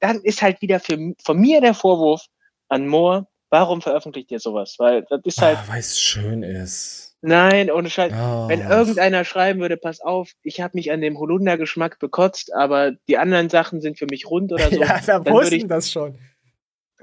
dann 0.00 0.20
ist 0.20 0.42
halt 0.42 0.60
wieder 0.60 0.78
für, 0.78 0.98
von 1.24 1.38
mir 1.38 1.62
der 1.62 1.72
Vorwurf 1.72 2.26
an 2.68 2.86
Moore, 2.86 3.26
warum 3.48 3.80
veröffentlicht 3.80 4.30
ihr 4.30 4.40
sowas? 4.40 4.74
Weil 4.78 5.06
das 5.08 5.22
ist 5.24 5.40
halt, 5.40 5.56
Ah, 5.56 5.64
weil 5.68 5.80
es 5.80 5.98
schön 5.98 6.42
ist. 6.42 7.16
nein, 7.22 7.70
ohne 7.70 7.88
Scheiß. 7.88 8.12
Ah. 8.12 8.46
Wenn 8.46 8.60
irgendeiner 8.60 9.24
schreiben 9.24 9.60
würde, 9.60 9.78
pass 9.78 10.02
auf, 10.02 10.32
ich 10.42 10.60
habe 10.60 10.76
mich 10.76 10.92
an 10.92 11.00
dem 11.00 11.18
Holundergeschmack 11.18 11.98
bekotzt, 11.98 12.52
aber 12.54 12.92
die 13.08 13.16
anderen 13.16 13.48
Sachen 13.48 13.80
sind 13.80 13.98
für 13.98 14.06
mich 14.10 14.28
rund 14.28 14.52
oder 14.52 14.68
so. 14.70 14.82
ja, 14.82 15.00
wer 15.02 15.20
dann 15.20 15.24
würde 15.24 15.38
wusste 15.38 15.56
ich 15.56 15.66
das 15.66 15.90
schon? 15.90 16.18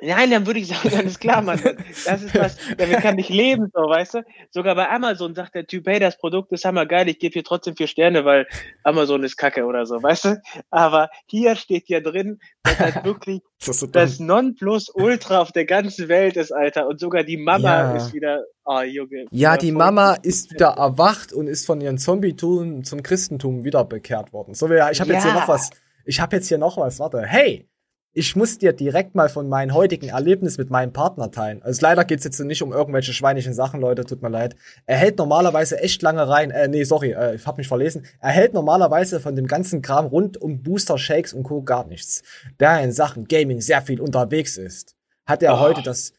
Nein, 0.01 0.31
dann 0.31 0.47
würde 0.47 0.59
ich 0.59 0.67
sagen, 0.67 0.95
alles 0.97 1.19
klar, 1.19 1.41
Mann. 1.41 1.59
Das 2.05 2.23
ist 2.23 2.33
was, 2.35 2.57
damit 2.77 3.01
kann 3.01 3.17
ich 3.19 3.29
leben, 3.29 3.67
so, 3.73 3.81
weißt 3.81 4.15
du? 4.15 4.23
Sogar 4.49 4.73
bei 4.75 4.89
Amazon 4.89 5.35
sagt 5.35 5.53
der 5.55 5.67
Typ, 5.67 5.85
hey, 5.87 5.99
das 5.99 6.17
Produkt 6.17 6.51
ist 6.51 6.65
hammergeil, 6.65 7.07
ich 7.07 7.19
gebe 7.19 7.33
hier 7.33 7.43
trotzdem 7.43 7.75
vier 7.75 7.87
Sterne, 7.87 8.25
weil 8.25 8.47
Amazon 8.83 9.23
ist 9.23 9.37
kacke 9.37 9.63
oder 9.65 9.85
so, 9.85 10.01
weißt 10.01 10.25
du? 10.25 10.41
Aber 10.71 11.09
hier 11.27 11.55
steht 11.55 11.87
ja 11.89 11.99
drin, 11.99 12.39
dass 12.63 12.79
halt 12.79 13.03
wirklich 13.05 13.41
Das 13.59 13.67
ist 13.69 13.79
so 13.81 13.87
das. 13.87 14.19
Nonplusultra 14.19 15.39
auf 15.41 15.51
der 15.51 15.65
ganzen 15.65 16.07
Welt 16.07 16.37
ist, 16.37 16.51
Alter. 16.51 16.87
Und 16.87 16.99
sogar 16.99 17.23
die 17.23 17.37
Mama 17.37 17.81
Ja. 17.81 17.95
ist 17.95 18.13
wieder, 18.13 18.43
oh, 18.65 18.81
Junge. 18.81 19.25
Ja, 19.31 19.57
die 19.57 19.71
Mama 19.71 20.15
ist 20.23 20.51
wieder 20.53 20.69
erwacht 20.77 21.33
und 21.33 21.47
ist 21.47 21.65
von 21.65 21.79
ihrem 21.81 21.97
Zombie-Tum 21.97 22.83
zum 22.83 23.03
Christentum 23.03 23.63
wieder 23.63 23.83
bekehrt 23.85 24.33
worden. 24.33 24.53
So, 24.53 24.69
ich 24.69 24.99
habe 24.99 25.13
jetzt 25.13 25.23
hier 25.23 25.31
Ja. 25.33 25.39
noch 25.39 25.47
was. 25.47 25.69
Ich 26.05 26.19
habe 26.19 26.35
jetzt 26.37 26.47
hier 26.47 26.57
noch 26.57 26.77
was. 26.77 26.99
Warte. 26.99 27.21
Hey, 27.21 27.67
ich 28.13 28.35
muss 28.35 28.57
dir 28.57 28.73
direkt 28.73 29.15
mal 29.15 29.29
von 29.29 29.47
meinem 29.47 29.73
heutigen 29.73 30.09
Erlebnis 30.09 30.57
mit 30.57 30.69
meinem 30.69 30.91
Partner 30.91 31.31
teilen. 31.31 31.61
Also 31.63 31.81
leider 31.81 32.03
geht's 32.03 32.25
jetzt 32.25 32.39
nicht 32.39 32.61
um 32.61 32.73
irgendwelche 32.73 33.13
schweinischen 33.13 33.53
Sachen, 33.53 33.79
Leute, 33.79 34.03
tut 34.03 34.21
mir 34.21 34.29
leid. 34.29 34.55
Er 34.85 34.97
hält 34.97 35.17
normalerweise 35.17 35.79
echt 35.79 36.01
lange 36.01 36.27
rein. 36.27 36.51
Äh, 36.51 36.67
nee, 36.67 36.83
sorry, 36.83 37.11
äh, 37.13 37.35
ich 37.35 37.47
habe 37.47 37.57
mich 37.57 37.69
verlesen. 37.69 38.05
Er 38.19 38.31
hält 38.31 38.53
normalerweise 38.53 39.21
von 39.21 39.35
dem 39.35 39.47
ganzen 39.47 39.81
Kram 39.81 40.05
rund 40.07 40.35
um 40.41 40.61
Booster, 40.61 40.97
Shakes 40.97 41.33
und 41.33 41.43
Co. 41.43 41.61
gar 41.63 41.85
nichts. 41.87 42.21
Da 42.57 42.77
er 42.79 42.83
in 42.83 42.91
Sachen 42.91 43.25
Gaming 43.29 43.61
sehr 43.61 43.81
viel 43.81 44.01
unterwegs 44.01 44.57
ist, 44.57 44.95
hat 45.25 45.41
er 45.41 45.55
Oh. 45.55 45.59
heute 45.59 45.81
das 45.81 46.13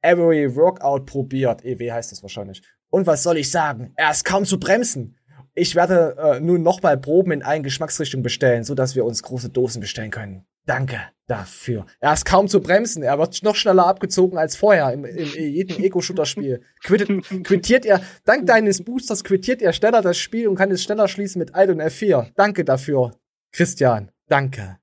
Every 0.00 0.54
Workout 0.56 1.04
probiert. 1.04 1.64
EW 1.64 1.92
heißt 1.92 2.12
das 2.12 2.22
wahrscheinlich. 2.22 2.62
Und 2.88 3.06
was 3.06 3.22
soll 3.22 3.36
ich 3.36 3.50
sagen? 3.50 3.92
Er 3.96 4.10
ist 4.10 4.24
kaum 4.24 4.44
zu 4.46 4.58
bremsen. 4.58 5.16
Ich 5.54 5.74
werde 5.74 6.16
äh, 6.18 6.40
nun 6.40 6.62
nochmal 6.62 6.96
Proben 6.96 7.32
in 7.32 7.42
allen 7.42 7.62
Geschmacksrichtungen 7.62 8.22
bestellen, 8.22 8.64
so 8.64 8.74
dass 8.74 8.94
wir 8.94 9.04
uns 9.04 9.22
große 9.22 9.50
Dosen 9.50 9.80
bestellen 9.80 10.10
können. 10.10 10.46
Danke 10.66 11.00
dafür. 11.28 11.86
Er 12.00 12.12
ist 12.12 12.24
kaum 12.24 12.48
zu 12.48 12.60
bremsen. 12.60 13.02
Er 13.02 13.18
wird 13.18 13.42
noch 13.42 13.54
schneller 13.56 13.86
abgezogen 13.86 14.36
als 14.38 14.56
vorher 14.56 14.92
im, 14.92 15.04
im, 15.04 15.34
in 15.34 15.52
jedem 15.54 15.82
Ego-Shooter-Spiel. 15.82 16.62
Quittet, 16.84 17.44
quittiert 17.44 17.86
er, 17.86 18.00
dank 18.24 18.46
deines 18.46 18.84
Boosters 18.84 19.24
quittiert 19.24 19.62
er 19.62 19.72
schneller 19.72 20.02
das 20.02 20.18
Spiel 20.18 20.48
und 20.48 20.56
kann 20.56 20.70
es 20.70 20.82
schneller 20.82 21.08
schließen 21.08 21.38
mit 21.38 21.54
Alt 21.54 21.70
und 21.70 21.80
F4. 21.80 22.32
Danke 22.36 22.64
dafür, 22.64 23.16
Christian. 23.52 24.10
Danke. 24.28 24.78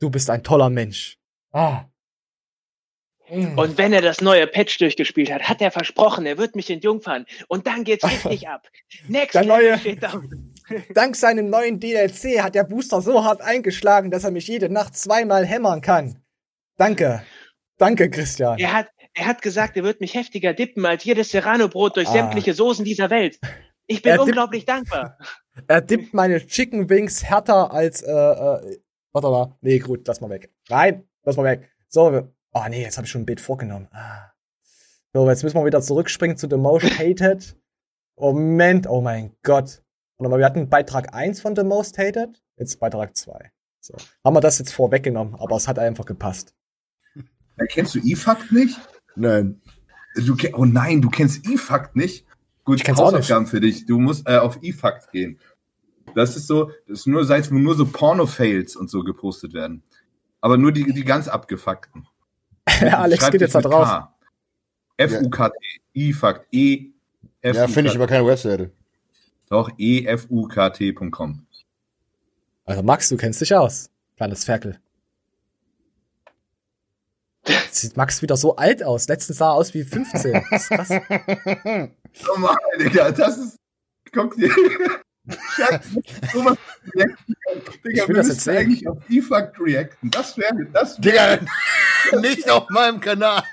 Du 0.00 0.10
bist 0.10 0.30
ein 0.30 0.42
toller 0.42 0.70
Mensch. 0.70 1.16
Ah. 1.52 1.84
Und 3.28 3.78
wenn 3.78 3.92
er 3.92 4.02
das 4.02 4.20
neue 4.20 4.48
Patch 4.48 4.78
durchgespielt 4.78 5.32
hat, 5.32 5.42
hat 5.48 5.60
er 5.60 5.70
versprochen, 5.70 6.26
er 6.26 6.36
wird 6.36 6.56
mich 6.56 6.68
entjungfern. 6.68 7.26
Und 7.46 7.68
dann 7.68 7.84
geht's 7.84 8.04
richtig 8.04 8.48
ab. 8.48 8.66
Next 9.06 9.34
Der 9.36 9.44
neue- 9.44 9.78
steht 9.78 10.02
da. 10.02 10.20
Dank 10.94 11.16
seinem 11.16 11.50
neuen 11.50 11.80
DLC 11.80 12.42
hat 12.42 12.54
der 12.54 12.64
Booster 12.64 13.00
so 13.00 13.24
hart 13.24 13.40
eingeschlagen, 13.40 14.10
dass 14.10 14.24
er 14.24 14.30
mich 14.30 14.46
jede 14.48 14.68
Nacht 14.70 14.96
zweimal 14.96 15.44
hämmern 15.46 15.80
kann. 15.80 16.18
Danke. 16.76 17.22
Danke, 17.78 18.10
Christian. 18.10 18.58
Er 18.58 18.72
hat, 18.72 18.88
er 19.14 19.26
hat 19.26 19.42
gesagt, 19.42 19.76
er 19.76 19.84
wird 19.84 20.00
mich 20.00 20.14
heftiger 20.14 20.52
dippen 20.54 20.84
als 20.86 21.04
jedes 21.04 21.30
Serrano-Brot 21.30 21.96
durch 21.96 22.08
Ah. 22.08 22.12
sämtliche 22.12 22.54
Soßen 22.54 22.84
dieser 22.84 23.10
Welt. 23.10 23.38
Ich 23.86 24.02
bin 24.02 24.12
Er 24.12 24.22
unglaublich 24.22 24.64
dankbar. 24.66 25.18
Er 25.66 25.80
dippt 25.80 26.14
meine 26.14 26.46
Chicken 26.46 26.88
Wings 26.88 27.24
härter 27.24 27.72
als, 27.72 28.02
äh, 28.02 28.10
äh, 28.10 28.78
warte 29.12 29.28
mal. 29.28 29.56
Nee, 29.62 29.78
gut, 29.80 30.06
lass 30.06 30.20
mal 30.20 30.30
weg. 30.30 30.50
Nein, 30.68 31.04
lass 31.24 31.36
mal 31.36 31.44
weg. 31.44 31.68
So, 31.88 32.12
wir- 32.12 32.32
oh 32.52 32.62
nee, 32.68 32.82
jetzt 32.82 32.96
habe 32.96 33.04
ich 33.06 33.10
schon 33.10 33.22
ein 33.22 33.26
Bild 33.26 33.40
vorgenommen. 33.40 33.88
Ah. 33.92 34.30
So, 35.12 35.28
jetzt 35.28 35.42
müssen 35.42 35.58
wir 35.58 35.64
wieder 35.66 35.80
zurückspringen 35.82 36.36
zu 36.36 36.48
The 36.48 36.56
Most 36.56 36.98
Hated. 36.98 37.56
Moment, 38.16 38.86
oh 38.86 39.00
mein 39.00 39.34
Gott. 39.42 39.82
Mal, 40.28 40.38
wir 40.38 40.46
hatten 40.46 40.68
Beitrag 40.68 41.14
1 41.14 41.40
von 41.40 41.56
The 41.56 41.64
Most 41.64 41.98
Hated, 41.98 42.42
jetzt 42.56 42.78
Beitrag 42.78 43.16
2. 43.16 43.50
So. 43.80 43.94
Haben 44.24 44.36
wir 44.36 44.40
das 44.40 44.58
jetzt 44.58 44.72
vorweggenommen, 44.72 45.34
aber 45.34 45.56
es 45.56 45.66
hat 45.66 45.78
einfach 45.78 46.04
gepasst. 46.04 46.54
Ja, 47.14 47.66
kennst 47.66 47.94
du 47.94 48.00
E-Fakt 48.00 48.52
nicht? 48.52 48.78
Nein. 49.16 49.60
Du, 50.16 50.36
oh 50.54 50.64
nein, 50.64 51.00
du 51.00 51.08
kennst 51.08 51.48
E-Fakt 51.48 51.96
nicht? 51.96 52.26
Gut, 52.64 52.78
Ich 52.78 52.84
kenn's 52.84 52.98
auch 52.98 53.06
Hausaufgaben 53.06 53.46
für 53.46 53.60
dich. 53.60 53.86
Du 53.86 53.98
musst 53.98 54.28
äh, 54.28 54.36
auf 54.36 54.58
E-Fakt 54.62 55.12
gehen. 55.12 55.38
Das 56.14 56.36
ist 56.36 56.46
so, 56.46 56.70
das 56.88 57.00
ist 57.00 57.06
nur 57.06 57.24
Seiten, 57.24 57.54
wo 57.54 57.58
nur 57.58 57.74
so 57.74 57.86
Porno-Fails 57.86 58.76
und 58.76 58.90
so 58.90 59.02
gepostet 59.02 59.54
werden. 59.54 59.82
Aber 60.40 60.56
nur 60.56 60.72
die, 60.72 60.92
die 60.92 61.04
ganz 61.04 61.28
abgefuckten. 61.28 62.06
Alex 62.80 63.30
geht 63.30 63.40
jetzt 63.40 63.54
da 63.54 63.60
drauf. 63.60 64.08
F-U-K-T. 64.96 65.54
E-Fakt. 65.94 66.46
E. 66.52 66.90
Ja, 67.42 67.68
finde 67.68 67.90
ich 67.90 67.96
aber 67.96 68.06
keine 68.06 68.26
Webseite. 68.26 68.70
Doch, 69.50 69.68
E-F-U-K-T.com. 69.78 71.44
Also 72.64 72.82
Max, 72.84 73.08
du 73.08 73.16
kennst 73.16 73.40
dich 73.40 73.52
aus. 73.54 73.90
Kleines 74.16 74.44
Ferkel. 74.44 74.78
Jetzt 77.46 77.74
Sieht 77.76 77.96
Max 77.96 78.22
wieder 78.22 78.36
so 78.36 78.54
alt 78.56 78.84
aus. 78.84 79.08
Letztens 79.08 79.38
sah 79.38 79.48
er 79.50 79.54
aus 79.54 79.74
wie 79.74 79.82
15. 79.82 80.44
Das 80.50 80.62
ist 80.62 80.68
krass. 80.70 80.88
Normal, 82.26 82.56
Digga, 82.78 83.10
das 83.10 83.38
ist. 83.38 83.56
Guck 84.12 84.36
dir. 84.36 84.50
Reacten. 85.58 86.02
Digga, 86.94 87.06
Ich 88.02 88.08
will 88.08 88.08
wir 88.08 88.14
das 88.14 88.26
müssen 88.26 88.30
jetzt 88.30 88.40
sehen. 88.44 88.56
eigentlich 88.56 88.86
auf 88.88 88.98
E-Fakt 89.08 89.56
reacten. 89.60 90.10
Das 90.10 90.36
wäre. 90.38 90.64
Das 90.72 90.96
Digga, 90.98 91.40
nicht 92.20 92.48
auf 92.48 92.68
meinem 92.70 93.00
Kanal. 93.00 93.42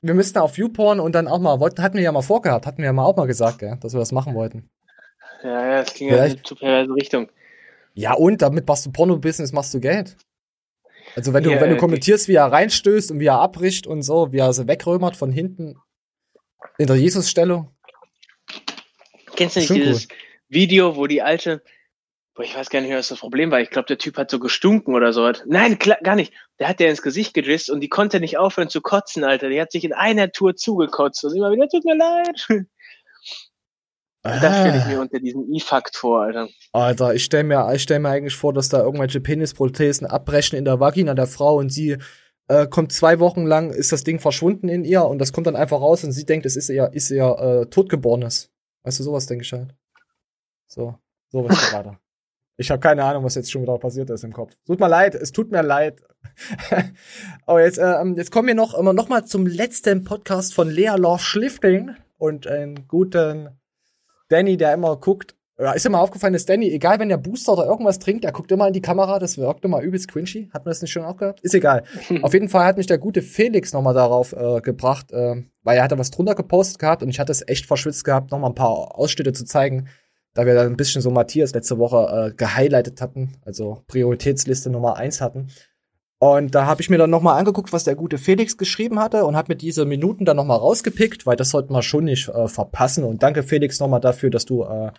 Wir 0.00 0.14
müssten 0.14 0.38
auf 0.38 0.56
YouPorn 0.56 1.00
und 1.00 1.12
dann 1.12 1.26
auch 1.26 1.40
mal, 1.40 1.58
wollten, 1.60 1.82
hatten 1.82 1.96
wir 1.96 2.04
ja 2.04 2.12
mal 2.12 2.22
vorgehabt, 2.22 2.66
hatten 2.66 2.78
wir 2.78 2.86
ja 2.86 2.92
mal 2.92 3.04
auch 3.04 3.16
mal 3.16 3.26
gesagt, 3.26 3.58
gell, 3.58 3.76
dass 3.80 3.92
wir 3.92 3.98
das 3.98 4.12
machen 4.12 4.34
wollten. 4.34 4.70
Ja, 5.42 5.68
ja, 5.68 5.82
das 5.82 5.94
ging 5.94 6.08
ja 6.08 6.24
in 6.24 6.44
zu 6.44 6.54
perverse 6.54 6.94
Richtung. 6.94 7.28
Ja, 7.94 8.14
und 8.14 8.42
damit 8.42 8.66
machst 8.66 8.86
du 8.86 8.92
Porno-Business, 8.92 9.52
machst 9.52 9.74
du 9.74 9.80
Geld. 9.80 10.16
Also 11.16 11.32
wenn 11.32 11.42
du, 11.42 11.50
Ja, 11.50 11.60
wenn 11.60 11.70
du 11.70 11.76
kommentierst, 11.76 12.28
wie 12.28 12.34
er 12.34 12.46
reinstößt 12.46 13.10
und 13.10 13.18
wie 13.18 13.26
er 13.26 13.40
abbricht 13.40 13.86
und 13.86 14.02
so, 14.02 14.32
wie 14.32 14.38
er 14.38 14.52
sie 14.52 14.68
wegrömert 14.68 15.16
von 15.16 15.32
hinten 15.32 15.76
in 16.78 16.86
der 16.86 16.96
Jesusstellung. 16.96 17.70
Kennst 19.34 19.56
du 19.56 19.60
nicht 19.60 19.68
Schon 19.68 19.76
dieses 19.78 20.08
Video, 20.48 20.96
wo 20.96 21.06
die 21.06 21.22
Alte 21.22 21.62
Boah, 22.38 22.44
ich 22.44 22.54
weiß 22.54 22.70
gar 22.70 22.80
nicht 22.80 22.90
mehr, 22.90 22.98
was 22.98 23.08
das 23.08 23.18
Problem 23.18 23.50
war. 23.50 23.60
Ich 23.60 23.70
glaube, 23.70 23.88
der 23.88 23.98
Typ 23.98 24.16
hat 24.16 24.30
so 24.30 24.38
gestunken 24.38 24.94
oder 24.94 25.12
so. 25.12 25.28
Nein, 25.46 25.76
klar, 25.80 25.98
gar 26.04 26.14
nicht. 26.14 26.32
Der 26.60 26.68
hat 26.68 26.78
der 26.78 26.88
ins 26.88 27.02
Gesicht 27.02 27.34
gedrisst 27.34 27.68
und 27.68 27.80
die 27.80 27.88
konnte 27.88 28.20
nicht 28.20 28.38
aufhören 28.38 28.68
zu 28.68 28.80
kotzen, 28.80 29.24
Alter. 29.24 29.48
Die 29.48 29.60
hat 29.60 29.72
sich 29.72 29.82
in 29.82 29.92
einer 29.92 30.30
Tour 30.30 30.54
zugekotzt 30.54 31.24
und 31.24 31.34
immer 31.36 31.50
wieder, 31.50 31.68
tut 31.68 31.84
mir 31.84 31.96
leid. 31.96 32.46
Das 34.22 34.60
stelle 34.60 34.78
ich 34.78 34.86
mir 34.86 35.00
unter 35.00 35.18
diesem 35.18 35.52
E-Fakt 35.52 35.96
vor, 35.96 36.22
Alter. 36.22 36.48
Alter, 36.72 37.12
ich 37.12 37.24
stelle 37.24 37.42
mir, 37.42 37.72
ich 37.74 37.82
stell 37.82 37.98
mir 37.98 38.10
eigentlich 38.10 38.36
vor, 38.36 38.52
dass 38.52 38.68
da 38.68 38.84
irgendwelche 38.84 39.20
Penisprothesen 39.20 40.06
abbrechen 40.06 40.56
in 40.56 40.64
der 40.64 40.78
Vagina 40.78 41.14
der 41.14 41.26
Frau 41.26 41.56
und 41.56 41.70
sie 41.70 41.96
äh, 42.46 42.68
kommt 42.68 42.92
zwei 42.92 43.18
Wochen 43.18 43.46
lang, 43.46 43.70
ist 43.70 43.90
das 43.90 44.04
Ding 44.04 44.20
verschwunden 44.20 44.68
in 44.68 44.84
ihr 44.84 45.04
und 45.04 45.18
das 45.18 45.32
kommt 45.32 45.48
dann 45.48 45.56
einfach 45.56 45.80
raus 45.80 46.04
und 46.04 46.12
sie 46.12 46.24
denkt, 46.24 46.46
es 46.46 46.54
ist 46.54 46.68
ihr, 46.68 46.90
ist 46.92 47.10
ihr 47.10 47.36
äh, 47.36 47.66
Totgeborenes. 47.66 48.52
Weißt 48.84 49.00
du, 49.00 49.02
sowas 49.02 49.26
denke 49.26 49.42
ich 49.42 49.52
halt. 49.52 49.74
So, 50.68 50.94
sowas 51.30 51.58
gerade. 51.70 51.98
Ich 52.60 52.72
habe 52.72 52.80
keine 52.80 53.04
Ahnung, 53.04 53.22
was 53.22 53.36
jetzt 53.36 53.52
schon 53.52 53.62
wieder 53.62 53.78
passiert 53.78 54.10
ist 54.10 54.24
im 54.24 54.32
Kopf. 54.32 54.56
Tut 54.66 54.80
mir 54.80 54.88
leid, 54.88 55.14
es 55.14 55.30
tut 55.30 55.52
mir 55.52 55.62
leid. 55.62 56.02
Aber 57.46 57.62
jetzt, 57.64 57.78
äh, 57.78 58.04
jetzt 58.16 58.32
kommen 58.32 58.48
wir 58.48 58.56
noch, 58.56 58.76
immer 58.76 58.92
noch 58.92 59.08
mal 59.08 59.24
zum 59.24 59.46
letzten 59.46 60.02
Podcast 60.02 60.54
von 60.54 60.68
Lea 60.68 60.96
Love 60.96 61.20
Schlifting 61.20 61.92
und 62.16 62.48
einen 62.48 62.88
guten 62.88 63.50
Danny, 64.28 64.56
der 64.56 64.74
immer 64.74 64.96
guckt. 64.96 65.36
Ja, 65.56 65.70
ist 65.70 65.86
immer 65.86 66.00
aufgefallen, 66.00 66.32
dass 66.32 66.46
Danny, 66.46 66.68
egal 66.70 66.98
wenn 66.98 67.08
der 67.08 67.16
Booster 67.16 67.52
oder 67.52 67.66
irgendwas 67.66 68.00
trinkt, 68.00 68.24
der 68.24 68.32
guckt 68.32 68.50
immer 68.50 68.66
in 68.66 68.72
die 68.72 68.82
Kamera, 68.82 69.20
das 69.20 69.38
wirkt 69.38 69.64
immer 69.64 69.80
übelst 69.80 70.08
cringy. 70.08 70.50
Hat 70.52 70.64
man 70.64 70.72
das 70.72 70.82
nicht 70.82 70.90
schon 70.90 71.04
auch 71.04 71.16
gehabt? 71.16 71.40
Ist 71.42 71.54
egal. 71.54 71.84
Auf 72.22 72.32
jeden 72.32 72.48
Fall 72.48 72.64
hat 72.66 72.76
mich 72.76 72.88
der 72.88 72.98
gute 72.98 73.22
Felix 73.22 73.72
noch 73.72 73.82
mal 73.82 73.94
darauf 73.94 74.32
äh, 74.32 74.60
gebracht, 74.62 75.12
äh, 75.12 75.44
weil 75.62 75.76
er 75.76 75.84
hatte 75.84 75.98
was 75.98 76.10
drunter 76.10 76.34
gepostet 76.34 76.80
gehabt 76.80 77.04
und 77.04 77.08
ich 77.08 77.20
hatte 77.20 77.30
es 77.30 77.46
echt 77.46 77.66
verschwitzt 77.66 78.02
gehabt, 78.02 78.32
noch 78.32 78.40
mal 78.40 78.48
ein 78.48 78.56
paar 78.56 78.98
Ausschnitte 78.98 79.32
zu 79.32 79.44
zeigen 79.44 79.86
da 80.34 80.46
wir 80.46 80.54
da 80.54 80.62
ein 80.62 80.76
bisschen 80.76 81.02
so 81.02 81.10
Matthias 81.10 81.52
letzte 81.52 81.78
Woche 81.78 82.30
äh, 82.30 82.34
gehighlightet 82.34 83.00
hatten, 83.00 83.36
also 83.44 83.82
Prioritätsliste 83.86 84.70
Nummer 84.70 84.96
eins 84.96 85.20
hatten. 85.20 85.48
Und 86.20 86.54
da 86.54 86.66
habe 86.66 86.80
ich 86.80 86.90
mir 86.90 86.98
dann 86.98 87.10
noch 87.10 87.22
mal 87.22 87.36
angeguckt, 87.36 87.72
was 87.72 87.84
der 87.84 87.94
gute 87.94 88.18
Felix 88.18 88.56
geschrieben 88.56 88.98
hatte 88.98 89.24
und 89.24 89.36
habe 89.36 89.52
mir 89.52 89.56
diese 89.56 89.84
Minuten 89.84 90.24
dann 90.24 90.36
noch 90.36 90.44
mal 90.44 90.56
rausgepickt, 90.56 91.26
weil 91.26 91.36
das 91.36 91.50
sollten 91.50 91.72
wir 91.72 91.82
schon 91.82 92.04
nicht 92.04 92.28
äh, 92.28 92.48
verpassen. 92.48 93.04
Und 93.04 93.22
danke 93.22 93.44
Felix 93.44 93.78
noch 93.78 93.88
mal 93.88 94.00
dafür, 94.00 94.30
dass 94.30 94.44
du 94.44 94.64
äh, 94.64 94.90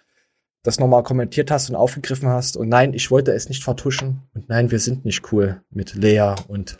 das 0.64 0.80
noch 0.80 0.88
mal 0.88 1.04
kommentiert 1.04 1.52
hast 1.52 1.70
und 1.70 1.76
aufgegriffen 1.76 2.30
hast. 2.30 2.56
Und 2.56 2.70
nein, 2.70 2.94
ich 2.94 3.12
wollte 3.12 3.34
es 3.34 3.50
nicht 3.50 3.64
vertuschen. 3.64 4.24
Und 4.34 4.48
nein, 4.48 4.72
wir 4.72 4.80
sind 4.80 5.04
nicht 5.04 5.32
cool 5.32 5.62
mit 5.70 5.94
Lea 5.94 6.36
und 6.48 6.80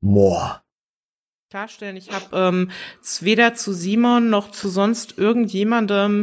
Moore 0.00 0.63
klarstellen. 1.54 1.96
Ich 1.96 2.10
habe 2.10 2.26
ähm, 2.32 2.70
weder 3.20 3.54
zu 3.54 3.72
Simon 3.72 4.28
noch 4.28 4.50
zu 4.50 4.68
sonst 4.68 5.18
irgendjemandem. 5.18 6.20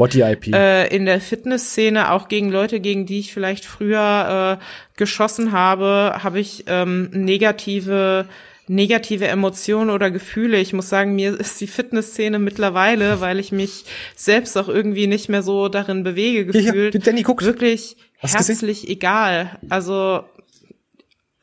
Äh, 0.58 0.94
in 0.94 1.06
der 1.06 1.22
Fitnessszene, 1.22 2.12
auch 2.12 2.28
gegen 2.28 2.52
Leute, 2.52 2.82
gegen 2.82 3.06
die 3.06 3.20
ich 3.20 3.34
vielleicht 3.34 3.64
früher 3.64 4.60
äh, 4.60 4.98
geschossen 4.98 5.54
habe, 5.54 6.18
habe 6.22 6.42
ich 6.42 6.66
ähm, 6.68 7.10
negative 7.14 8.26
negative 8.68 9.28
Emotionen 9.28 9.90
oder 9.90 10.12
Gefühle. 10.12 10.58
Ich 10.58 10.74
muss 10.74 10.90
sagen, 10.90 11.16
mir 11.16 11.40
ist 11.40 11.60
die 11.62 11.68
Fitnessszene 11.68 12.38
mittlerweile, 12.38 13.22
weil 13.22 13.40
ich 13.40 13.54
mich 13.54 13.86
selbst 14.16 14.58
auch 14.58 14.68
irgendwie 14.68 15.08
nicht 15.08 15.30
mehr 15.30 15.44
so 15.44 15.70
darin 15.70 16.04
bewege, 16.04 16.46
gefühlt, 16.46 16.94
ja, 16.94 17.00
guck. 17.24 17.42
wirklich 17.44 17.96
Hast 18.20 18.36
herzlich 18.36 18.88
egal. 18.90 19.58
Also 19.70 20.24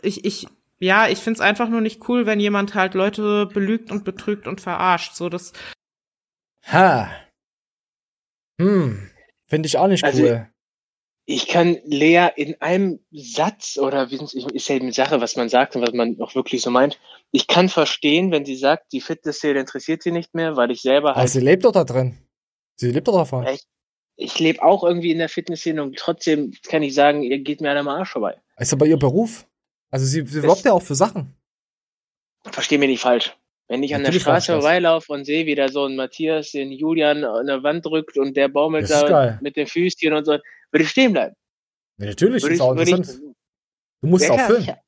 ich, 0.00 0.24
ich 0.24 0.46
ja, 0.80 1.08
ich 1.08 1.18
find's 1.18 1.40
einfach 1.40 1.68
nur 1.68 1.80
nicht 1.80 2.08
cool, 2.08 2.26
wenn 2.26 2.40
jemand 2.40 2.74
halt 2.74 2.94
Leute 2.94 3.46
belügt 3.46 3.90
und 3.90 4.04
betrügt 4.04 4.46
und 4.46 4.60
verarscht. 4.60 5.14
So 5.14 5.28
das. 5.28 5.52
Ha. 6.66 7.10
Hm. 8.60 9.10
Finde 9.46 9.66
ich 9.66 9.78
auch 9.78 9.88
nicht 9.88 10.04
Also, 10.04 10.22
cool. 10.22 10.48
Ich 11.30 11.46
kann 11.46 11.76
Lea 11.84 12.28
in 12.36 12.58
einem 12.62 13.00
Satz 13.10 13.76
oder 13.76 14.10
wie 14.10 14.18
ist 14.54 14.68
ja 14.68 14.76
eine 14.76 14.92
Sache, 14.92 15.20
was 15.20 15.36
man 15.36 15.50
sagt 15.50 15.76
und 15.76 15.82
was 15.82 15.92
man 15.92 16.18
auch 16.22 16.34
wirklich 16.34 16.62
so 16.62 16.70
meint. 16.70 16.98
Ich 17.32 17.46
kann 17.46 17.68
verstehen, 17.68 18.30
wenn 18.30 18.46
sie 18.46 18.56
sagt, 18.56 18.92
die 18.92 19.02
Fitnessszene 19.02 19.60
interessiert 19.60 20.02
sie 20.02 20.10
nicht 20.10 20.34
mehr, 20.34 20.56
weil 20.56 20.70
ich 20.70 20.80
selber 20.80 21.14
halt 21.14 21.28
sie 21.28 21.40
lebt 21.40 21.66
doch 21.66 21.72
da 21.72 21.84
drin. 21.84 22.16
Sie 22.76 22.90
lebt 22.90 23.08
doch 23.08 23.14
davon. 23.16 23.46
ich, 23.46 23.64
ich 24.16 24.38
lebe 24.38 24.62
auch 24.62 24.84
irgendwie 24.84 25.10
in 25.10 25.18
der 25.18 25.28
Fitnessszene 25.28 25.82
und 25.82 25.96
trotzdem 25.96 26.52
kann 26.66 26.82
ich 26.82 26.94
sagen, 26.94 27.22
ihr 27.22 27.40
geht 27.40 27.60
mir 27.60 27.70
an 27.70 27.76
am 27.76 27.88
Arsch 27.88 28.10
vorbei. 28.12 28.40
Ist 28.56 28.72
aber 28.72 28.86
ihr 28.86 28.96
Beruf. 28.96 29.47
Also 29.90 30.04
sie, 30.06 30.26
sie 30.26 30.42
wirbt 30.42 30.64
ja 30.64 30.72
auch 30.72 30.82
für 30.82 30.94
Sachen. 30.94 31.34
Versteh 32.50 32.78
mich 32.78 32.88
nicht 32.88 33.00
falsch. 33.02 33.36
Wenn 33.68 33.82
ich 33.82 33.94
an 33.94 34.00
der 34.00 34.08
Natürlich 34.08 34.22
Straße 34.22 34.52
ich 34.52 34.56
das. 34.56 34.64
vorbeilaufe 34.64 35.12
und 35.12 35.24
sehe, 35.24 35.44
wie 35.46 35.54
da 35.54 35.68
so 35.68 35.84
ein 35.84 35.96
Matthias 35.96 36.52
den 36.52 36.72
Julian 36.72 37.24
an 37.24 37.46
der 37.46 37.62
Wand 37.62 37.84
drückt 37.84 38.16
und 38.16 38.36
der 38.36 38.48
baumelt 38.48 38.88
da 38.90 39.38
mit 39.42 39.56
den 39.56 39.66
Füßchen 39.66 40.12
und 40.14 40.24
so, 40.24 40.32
würde 40.70 40.84
ich 40.84 40.88
stehen 40.90 41.12
bleiben. 41.12 41.34
Ja, 41.98 42.06
natürlich, 42.06 42.42
Würde 42.42 42.54
ist 42.54 42.60
ich- 42.60 42.62
auch 42.62 42.70
würde 42.76 42.82
ich- 42.90 42.96
interessant. 42.96 43.36
du 44.02 44.08
musst 44.08 44.24
Ja, 44.24 44.32
auch 44.32 44.40
filmen. 44.40 44.60
sicher. 44.62 44.80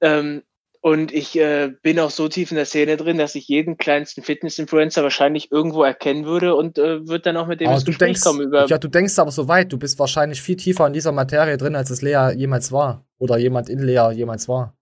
Ähm, 0.00 0.42
und 0.86 1.12
ich 1.12 1.36
äh, 1.36 1.72
bin 1.82 1.98
auch 1.98 2.10
so 2.10 2.28
tief 2.28 2.52
in 2.52 2.56
der 2.56 2.64
Szene 2.64 2.96
drin, 2.96 3.18
dass 3.18 3.34
ich 3.34 3.48
jeden 3.48 3.76
kleinsten 3.76 4.22
Fitness-Influencer 4.22 5.02
wahrscheinlich 5.02 5.50
irgendwo 5.50 5.82
erkennen 5.82 6.26
würde 6.26 6.54
und 6.54 6.78
äh, 6.78 7.04
würde 7.08 7.22
dann 7.22 7.36
auch 7.36 7.48
mit 7.48 7.60
dem 7.60 7.72
ins 7.72 7.82
du 7.82 7.86
Gespräch 7.90 8.06
denkst, 8.10 8.20
kommen 8.20 8.42
über. 8.42 8.66
ja, 8.66 8.78
du 8.78 8.86
denkst 8.86 9.18
aber 9.18 9.32
so 9.32 9.48
weit. 9.48 9.72
Du 9.72 9.78
bist 9.78 9.98
wahrscheinlich 9.98 10.40
viel 10.40 10.54
tiefer 10.54 10.86
in 10.86 10.92
dieser 10.92 11.10
Materie 11.10 11.56
drin, 11.56 11.74
als 11.74 11.90
es 11.90 12.02
Lea 12.02 12.30
jemals 12.36 12.70
war. 12.70 13.04
Oder 13.18 13.36
jemand 13.36 13.68
in 13.68 13.80
Lea 13.80 14.12
jemals 14.12 14.46
war. 14.46 14.76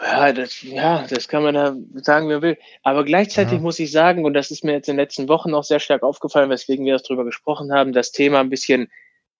Ja, 0.00 0.32
das, 0.32 0.62
ja, 0.62 1.04
das 1.10 1.26
kann 1.26 1.42
man 1.42 1.54
da 1.56 1.74
sagen, 1.94 2.28
wer 2.28 2.42
will. 2.42 2.56
Aber 2.84 3.04
gleichzeitig 3.04 3.54
Ja. 3.54 3.58
muss 3.58 3.80
ich 3.80 3.90
sagen, 3.90 4.24
und 4.24 4.34
das 4.34 4.52
ist 4.52 4.62
mir 4.62 4.74
jetzt 4.74 4.88
in 4.88 4.94
den 4.94 5.00
letzten 5.00 5.28
Wochen 5.28 5.52
auch 5.54 5.64
sehr 5.64 5.80
stark 5.80 6.04
aufgefallen, 6.04 6.50
weswegen 6.50 6.84
wir 6.86 6.92
das 6.92 7.02
drüber 7.02 7.24
gesprochen 7.24 7.72
haben, 7.72 7.92
das 7.92 8.12
Thema 8.12 8.38
ein 8.38 8.50
bisschen 8.50 8.88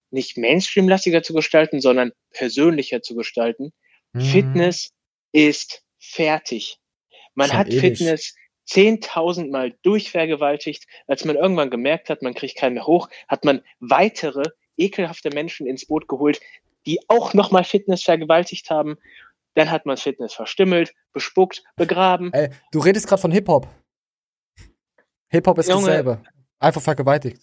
nicht 0.09 0.37
Mainstream-lastiger 0.37 1.23
zu 1.23 1.33
gestalten, 1.33 1.79
sondern 1.79 2.11
persönlicher 2.31 3.01
zu 3.01 3.15
gestalten. 3.15 3.71
Mhm. 4.11 4.19
Fitness 4.19 4.91
ist 5.31 5.83
fertig. 6.01 6.79
Man 7.35 7.49
Schon 7.49 7.57
hat 7.57 7.67
ewig. 7.69 7.79
Fitness 7.79 8.35
10.000 8.69 9.51
Mal 9.51 9.73
durchvergewaltigt. 9.83 10.85
Als 11.07 11.25
man 11.25 11.35
irgendwann 11.35 11.69
gemerkt 11.69 12.09
hat, 12.09 12.21
man 12.21 12.33
kriegt 12.33 12.57
keinen 12.57 12.73
mehr 12.75 12.87
hoch, 12.87 13.09
hat 13.27 13.45
man 13.45 13.61
weitere 13.79 14.43
ekelhafte 14.77 15.29
Menschen 15.29 15.67
ins 15.67 15.85
Boot 15.85 16.07
geholt, 16.07 16.39
die 16.85 16.99
auch 17.07 17.33
nochmal 17.33 17.63
Fitness 17.63 18.03
vergewaltigt 18.03 18.69
haben. 18.69 18.97
Dann 19.55 19.69
hat 19.69 19.85
man 19.85 19.97
Fitness 19.97 20.33
verstümmelt, 20.33 20.93
bespuckt, 21.13 21.63
begraben. 21.75 22.31
Ey, 22.33 22.49
du 22.71 22.79
redest 22.79 23.07
gerade 23.07 23.21
von 23.21 23.31
Hip-Hop. 23.31 23.67
Hip-Hop 25.29 25.57
ist 25.59 25.69
Junge. 25.69 25.87
dasselbe. 25.87 26.23
Einfach 26.59 26.81
vergewaltigt. 26.81 27.41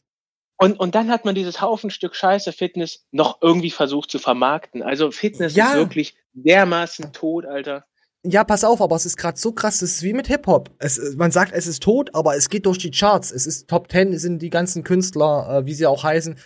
Und, 0.56 0.80
und 0.80 0.94
dann 0.94 1.10
hat 1.10 1.24
man 1.24 1.34
dieses 1.34 1.60
Haufenstück 1.60 2.16
Scheiße 2.16 2.52
Fitness 2.52 3.06
noch 3.12 3.38
irgendwie 3.42 3.70
versucht 3.70 4.10
zu 4.10 4.18
vermarkten. 4.18 4.82
Also 4.82 5.10
Fitness 5.10 5.54
Ja. 5.54 5.72
ist 5.72 5.76
wirklich 5.76 6.16
dermaßen 6.32 7.12
tot, 7.12 7.46
Alter. 7.46 7.86
Ja, 8.24 8.42
pass 8.42 8.64
auf, 8.64 8.80
aber 8.80 8.96
es 8.96 9.06
ist 9.06 9.16
gerade 9.16 9.38
so 9.38 9.52
krass, 9.52 9.80
es 9.80 9.96
ist 9.96 10.02
wie 10.02 10.12
mit 10.12 10.26
Hip-Hop. 10.26 10.70
Äh, 10.80 10.88
man 11.16 11.30
sagt, 11.30 11.52
es 11.52 11.66
ist 11.66 11.82
tot, 11.82 12.14
aber 12.14 12.36
es 12.36 12.48
geht 12.48 12.66
durch 12.66 12.78
die 12.78 12.90
Charts. 12.90 13.30
Es 13.30 13.46
ist 13.46 13.68
Top 13.68 13.90
10, 13.90 14.12
es 14.12 14.22
sind 14.22 14.42
die 14.42 14.50
ganzen 14.50 14.82
Künstler, 14.82 15.58
äh, 15.58 15.66
wie 15.66 15.74
sie 15.74 15.86
auch 15.86 16.02
heißen. 16.02 16.36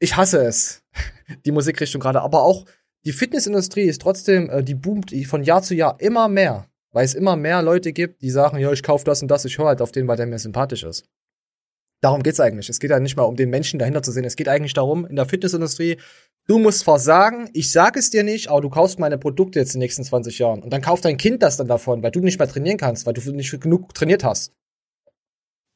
Ich 0.00 0.16
hasse 0.16 0.44
es, 0.44 0.82
die 1.44 1.52
Musikrichtung 1.52 2.00
gerade. 2.00 2.20
Aber 2.20 2.42
auch 2.42 2.64
die 3.04 3.12
Fitnessindustrie 3.12 3.82
ist 3.84 4.02
trotzdem, 4.02 4.50
äh, 4.50 4.62
die 4.64 4.74
boomt 4.74 5.14
von 5.26 5.44
Jahr 5.44 5.62
zu 5.62 5.74
Jahr 5.74 6.00
immer 6.00 6.28
mehr. 6.28 6.68
Weil 6.90 7.04
es 7.06 7.14
immer 7.14 7.36
mehr 7.36 7.62
Leute 7.62 7.92
gibt, 7.92 8.20
die 8.20 8.30
sagen, 8.30 8.58
ja, 8.58 8.70
ich 8.70 8.82
kauf 8.82 9.02
das 9.04 9.22
und 9.22 9.28
das, 9.28 9.44
ich 9.44 9.56
höre 9.56 9.68
halt 9.68 9.80
auf 9.80 9.92
den, 9.92 10.06
weil 10.08 10.16
der 10.16 10.26
mir 10.26 10.38
sympathisch 10.38 10.82
ist. 10.82 11.06
Darum 12.02 12.24
geht's 12.24 12.40
eigentlich. 12.40 12.68
Es 12.68 12.80
geht 12.80 12.90
ja 12.90 12.98
nicht 12.98 13.16
mal 13.16 13.22
um 13.22 13.36
den 13.36 13.48
Menschen 13.48 13.78
dahinter 13.78 14.02
zu 14.02 14.10
sehen. 14.10 14.24
Es 14.24 14.34
geht 14.34 14.48
eigentlich 14.48 14.74
darum, 14.74 15.06
in 15.06 15.14
der 15.14 15.24
Fitnessindustrie, 15.24 15.98
du 16.48 16.58
musst 16.58 16.82
versagen, 16.82 17.48
ich 17.54 17.70
sag 17.70 17.96
es 17.96 18.10
dir 18.10 18.24
nicht, 18.24 18.48
aber 18.48 18.60
du 18.60 18.70
kaufst 18.70 18.98
meine 18.98 19.18
Produkte 19.18 19.60
jetzt 19.60 19.74
in 19.74 19.78
den 19.78 19.84
nächsten 19.84 20.02
20 20.02 20.36
Jahren. 20.40 20.62
Und 20.62 20.72
dann 20.72 20.82
kauft 20.82 21.04
dein 21.04 21.16
Kind 21.16 21.44
das 21.44 21.56
dann 21.56 21.68
davon, 21.68 22.02
weil 22.02 22.10
du 22.10 22.18
nicht 22.18 22.40
mehr 22.40 22.48
trainieren 22.48 22.76
kannst, 22.76 23.06
weil 23.06 23.14
du 23.14 23.32
nicht 23.32 23.58
genug 23.60 23.94
trainiert 23.94 24.24
hast. 24.24 24.52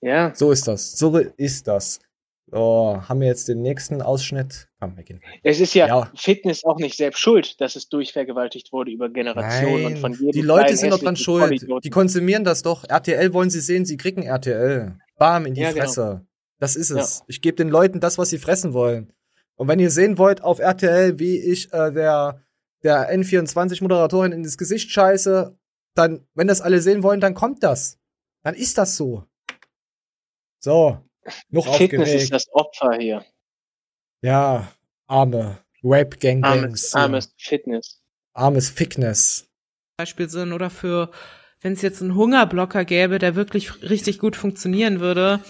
Ja. 0.01 0.35
So 0.35 0.51
ist 0.51 0.67
das. 0.67 0.99
So 0.99 1.17
ist 1.17 1.69
das. 1.69 2.01
So, 2.49 3.01
haben 3.09 3.21
wir 3.21 3.27
jetzt 3.27 3.49
den 3.49 3.63
nächsten 3.63 4.03
Ausschnitt? 4.03 4.69
Komm, 4.81 4.97
wir 4.97 5.03
gehen. 5.05 5.21
Es 5.43 5.59
ist 5.59 5.75
ja, 5.75 5.87
Ja. 5.87 6.13
Fitness 6.15 6.65
auch 6.65 6.79
nicht 6.79 6.97
selbst 6.97 7.19
schuld, 7.19 7.61
dass 7.61 7.75
es 7.75 7.89
durchvergewaltigt 7.89 8.73
wurde 8.73 8.93
über 8.93 9.09
Generationen 9.09 9.87
und 9.87 9.99
von 9.99 10.13
jedem 10.13 10.31
die 10.31 10.43
Leute 10.43 10.77
sind 10.77 10.91
doch 10.91 11.01
dran 11.01 11.17
hässlichen 11.17 11.59
schuld. 11.69 11.85
Die 11.85 11.91
konsumieren 11.91 12.45
das 12.45 12.63
doch. 12.63 12.85
RTL 12.85 13.33
wollen 13.33 13.51
sie 13.51 13.61
sehen, 13.61 13.85
sie 13.85 13.97
kriegen 13.97 14.23
RTL. 14.23 14.97
Bam, 15.17 15.47
in 15.47 15.55
die 15.55 15.61
Ja, 15.61 15.73
genau. 15.73 15.85
Fresse. 15.85 16.27
Das 16.59 16.77
ist 16.77 16.91
es. 16.91 17.23
Ich 17.27 17.43
gebe 17.43 17.57
den 17.57 17.69
Leuten 17.69 18.01
das, 18.01 18.17
was 18.19 18.31
sie 18.31 18.39
fressen 18.39 18.73
wollen. 18.73 19.13
Und 19.57 19.69
wenn 19.69 19.79
ihr 19.79 19.91
sehen 19.91 20.19
wollt 20.19 20.43
auf 20.43 20.59
RTL, 20.59 21.19
wie 21.19 21.39
ich 21.39 21.73
äh, 21.73 21.93
der, 21.93 22.43
der 22.83 23.13
N24-Moderatorin 23.15 24.33
in 24.33 24.43
das 24.43 24.57
Gesicht 24.59 24.91
scheiße, 24.91 25.57
dann, 25.95 26.27
wenn 26.35 26.47
das 26.47 26.61
alle 26.61 26.81
sehen 26.81 27.03
wollen, 27.03 27.21
dann 27.21 27.35
kommt 27.35 27.63
das. 27.63 27.99
Dann 28.43 28.55
ist 28.55 28.79
das 28.79 28.97
so. 28.97 29.25
So, 30.61 30.99
noch 31.49 31.77
Fitness 31.77 32.01
aufgeregt. 32.09 32.23
ist 32.23 32.33
das 32.33 32.53
Opfer 32.53 32.97
hier. 32.99 33.25
Ja, 34.23 34.69
arme 35.07 35.59
Rape-Gangbangs. 35.83 36.95
Armes, 36.95 36.95
armes 36.95 37.35
Fitness. 37.39 38.03
Armes 38.33 38.71
Fitness. 38.71 39.49
Beispiel 39.97 40.29
sind 40.29 40.53
oder 40.53 40.69
für 40.71 41.11
wenn 41.67 41.73
es 41.73 41.83
jetzt 41.83 42.01
einen 42.01 42.15
Hungerblocker 42.15 42.85
gäbe, 42.85 43.19
der 43.19 43.35
wirklich 43.35 43.83
richtig 43.83 44.21
gut 44.21 44.37
funktionieren 44.37 45.01
würde, 45.01 45.41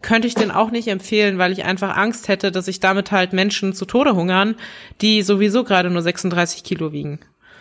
könnte 0.00 0.26
ich 0.26 0.34
den 0.34 0.50
auch 0.50 0.70
nicht 0.70 0.88
empfehlen, 0.88 1.36
weil 1.36 1.52
ich 1.52 1.66
einfach 1.66 1.98
Angst 1.98 2.28
hätte, 2.28 2.50
dass 2.50 2.66
ich 2.66 2.80
damit 2.80 3.12
halt 3.12 3.34
Menschen 3.34 3.74
zu 3.74 3.84
Tode 3.84 4.16
hungern, 4.16 4.54
die 5.02 5.20
sowieso 5.20 5.62
gerade 5.62 5.90
nur 5.90 6.00
36 6.00 6.64
Kilo 6.64 6.92
wiegen. 6.92 7.18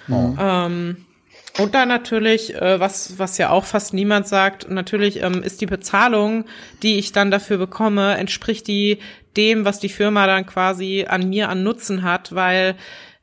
Oh. 0.10 0.34
Ähm, 0.40 0.96
und 1.60 1.76
dann 1.76 1.90
natürlich, 1.90 2.56
äh, 2.56 2.80
was, 2.80 3.20
was 3.20 3.38
ja 3.38 3.50
auch 3.50 3.66
fast 3.66 3.94
niemand 3.94 4.30
sagt, 4.30 4.72
natürlich 4.72 5.22
ähm, 5.22 5.44
ist 5.44 5.60
die 5.60 5.66
Bezahlung, 5.66 6.46
die 6.84 7.00
ich 7.00 7.12
dann 7.12 7.32
dafür 7.32 7.58
bekomme, 7.58 8.16
entspricht 8.16 8.66
die 8.66 9.00
dem, 9.36 9.66
was 9.66 9.82
die 9.82 9.90
Firma 9.90 10.26
dann 10.26 10.46
quasi 10.46 11.06
an 11.10 11.28
mir 11.28 11.50
an 11.50 11.64
Nutzen 11.64 12.04
hat, 12.04 12.34
weil 12.34 12.76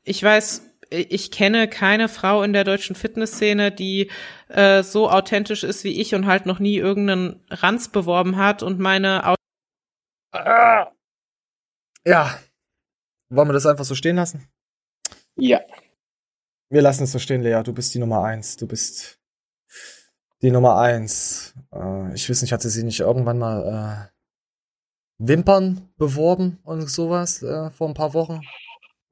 ich 0.04 0.22
weiß, 0.22 0.69
ich 0.90 1.30
kenne 1.30 1.68
keine 1.68 2.08
Frau 2.08 2.42
in 2.42 2.52
der 2.52 2.64
deutschen 2.64 2.96
Fitnessszene, 2.96 3.70
die 3.72 4.10
äh, 4.48 4.82
so 4.82 5.08
authentisch 5.10 5.62
ist 5.64 5.84
wie 5.84 6.00
ich 6.00 6.14
und 6.14 6.26
halt 6.26 6.46
noch 6.46 6.58
nie 6.58 6.76
irgendeinen 6.76 7.40
Ranz 7.50 7.88
beworben 7.88 8.36
hat 8.36 8.62
und 8.62 8.78
meine 8.80 9.26
Au 9.26 9.34
Ja. 12.06 12.38
Wollen 13.28 13.48
wir 13.48 13.52
das 13.52 13.66
einfach 13.66 13.84
so 13.84 13.94
stehen 13.94 14.16
lassen? 14.16 14.48
Ja. 15.36 15.60
Wir 16.68 16.82
lassen 16.82 17.04
es 17.04 17.12
so 17.12 17.18
stehen, 17.18 17.42
Lea. 17.42 17.62
Du 17.64 17.72
bist 17.72 17.94
die 17.94 17.98
Nummer 17.98 18.24
eins. 18.24 18.56
Du 18.56 18.66
bist 18.66 19.18
die 20.42 20.50
Nummer 20.50 20.78
eins. 20.78 21.54
Äh, 21.72 22.14
ich 22.14 22.28
weiß 22.28 22.42
nicht, 22.42 22.52
hatte 22.52 22.68
sie 22.70 22.82
nicht 22.84 23.00
irgendwann 23.00 23.38
mal 23.38 24.10
äh, 24.10 24.14
Wimpern 25.18 25.88
beworben 25.96 26.58
und 26.64 26.88
sowas 26.88 27.42
äh, 27.42 27.70
vor 27.70 27.88
ein 27.88 27.94
paar 27.94 28.14
Wochen? 28.14 28.40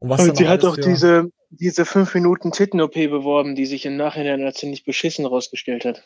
Und 0.00 0.08
was 0.10 0.20
Und 0.28 0.36
sie 0.36 0.48
hat 0.48 0.64
auch 0.64 0.74
für- 0.76 0.80
diese, 0.80 1.30
diese 1.51 1.84
5 1.84 2.14
Minuten 2.14 2.53
Titten-OP 2.53 2.94
beworben, 2.94 3.55
die 3.55 3.66
sich 3.66 3.86
im 3.86 3.96
Nachhinein 3.96 4.44
als 4.44 4.59
ziemlich 4.59 4.84
beschissen 4.84 5.26
rausgestellt 5.26 5.84
hat. 5.84 6.05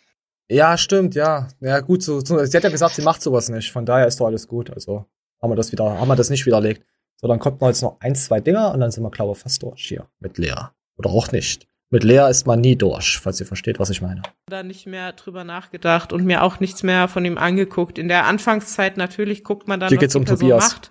Ja, 0.49 0.77
stimmt, 0.77 1.15
ja. 1.15 1.49
Ja, 1.61 1.81
gut, 1.81 2.03
so, 2.03 2.21
so, 2.21 2.45
sie 2.45 2.57
hat 2.57 2.65
ja 2.65 2.71
gesagt, 2.71 2.95
sie 2.95 3.03
macht 3.03 3.23
sowas 3.23 3.49
nicht. 3.49 3.73
Von 3.73 3.87
daher 3.87 4.07
ist 4.07 4.21
doch 4.21 4.27
alles 4.27 4.47
gut. 4.47 4.71
Also 4.71 5.07
haben 5.41 5.51
wir 5.51 5.57
das 5.57 5.73
wieder, 5.73 5.99
haben 5.99 6.09
wir 6.09 6.17
das 6.17 6.31
nicht 6.31 6.47
widerlegt. 6.47 6.85
So, 7.17 7.29
dann 7.29 7.39
kommt 7.39 7.61
noch 7.61 7.69
jetzt 7.69 7.83
noch 7.83 7.99
ein, 8.01 8.15
zwei 8.15 8.41
Dinger 8.41 8.73
und 8.73 8.81
dann 8.81 8.91
sind 8.91 9.03
wir, 9.03 9.11
glaube 9.11 9.33
ich, 9.33 9.39
fast 9.39 9.63
durch 9.63 9.83
hier 9.83 10.09
mit 10.19 10.39
Lea. 10.39 10.55
Oder 10.97 11.11
auch 11.11 11.33
nicht. 11.33 11.67
Mit 11.93 12.05
Lea 12.05 12.27
ist 12.31 12.47
man 12.47 12.63
nie 12.63 12.75
durch, 12.75 13.19
falls 13.23 13.39
ihr 13.39 13.45
versteht, 13.45 13.79
was 13.79 13.91
ich 13.91 14.01
meine. 14.01 14.23
da 14.47 14.63
nicht 14.63 14.87
mehr 14.87 15.13
drüber 15.13 15.45
nachgedacht 15.45 16.15
und 16.15 16.25
mir 16.25 16.43
auch 16.43 16.59
nichts 16.59 16.83
mehr 16.83 17.07
von 17.07 17.23
ihm 17.23 17.37
angeguckt. 17.37 17.99
In 17.99 18.09
der 18.09 18.25
Anfangszeit 18.25 18.97
natürlich 18.97 19.45
guckt 19.45 19.69
man 19.69 19.79
dann, 19.79 19.91
Hier 19.91 19.99
was 19.99 20.01
geht's 20.01 20.13
die 20.15 20.19
um 20.19 20.25
Person 20.25 20.49
Tobias. 20.49 20.73
macht 20.73 20.91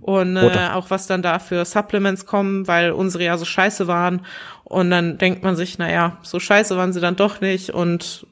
und 0.00 0.36
äh, 0.36 0.68
auch 0.72 0.88
was 0.88 1.08
dann 1.08 1.20
da 1.20 1.40
für 1.40 1.64
Supplements 1.64 2.26
kommen, 2.26 2.68
weil 2.68 2.92
unsere 2.92 3.24
ja 3.24 3.36
so 3.38 3.44
scheiße 3.44 3.88
waren. 3.88 4.24
Und 4.62 4.90
dann 4.90 5.18
denkt 5.18 5.42
man 5.42 5.56
sich, 5.56 5.78
naja, 5.78 6.18
so 6.22 6.38
scheiße 6.38 6.76
waren 6.76 6.92
sie 6.92 7.00
dann 7.00 7.16
doch 7.16 7.40
nicht 7.40 7.70
und 7.70 8.24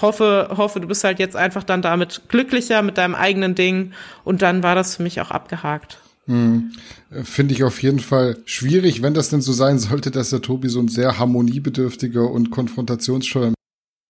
hoffe, 0.00 0.48
hoffe, 0.56 0.78
du 0.78 0.86
bist 0.86 1.02
halt 1.02 1.18
jetzt 1.18 1.34
einfach 1.34 1.64
dann 1.64 1.82
damit 1.82 2.22
glücklicher 2.28 2.82
mit 2.82 2.98
deinem 2.98 3.16
eigenen 3.16 3.56
Ding 3.56 3.94
und 4.22 4.42
dann 4.42 4.62
war 4.62 4.76
das 4.76 4.94
für 4.94 5.02
mich 5.02 5.20
auch 5.20 5.32
abgehakt. 5.32 5.98
Hm. 6.26 6.72
Äh, 7.10 7.24
Finde 7.24 7.54
ich 7.54 7.64
auf 7.64 7.82
jeden 7.82 7.98
Fall 8.00 8.38
schwierig, 8.44 9.02
wenn 9.02 9.14
das 9.14 9.28
denn 9.30 9.40
so 9.40 9.52
sein 9.52 9.78
sollte, 9.78 10.10
dass 10.10 10.30
der 10.30 10.40
Tobi 10.42 10.68
so 10.68 10.80
ein 10.80 10.88
sehr 10.88 11.18
harmoniebedürftiger 11.18 12.30
und 12.30 12.50
konfrontationsscheuer 12.50 13.52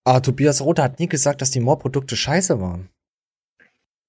Aber 0.04 0.22
Tobias 0.22 0.60
Rother 0.60 0.82
hat 0.84 0.98
nie 1.00 1.08
gesagt, 1.08 1.40
dass 1.40 1.50
die 1.50 1.60
Moorprodukte 1.60 2.16
scheiße 2.16 2.60
waren. 2.60 2.90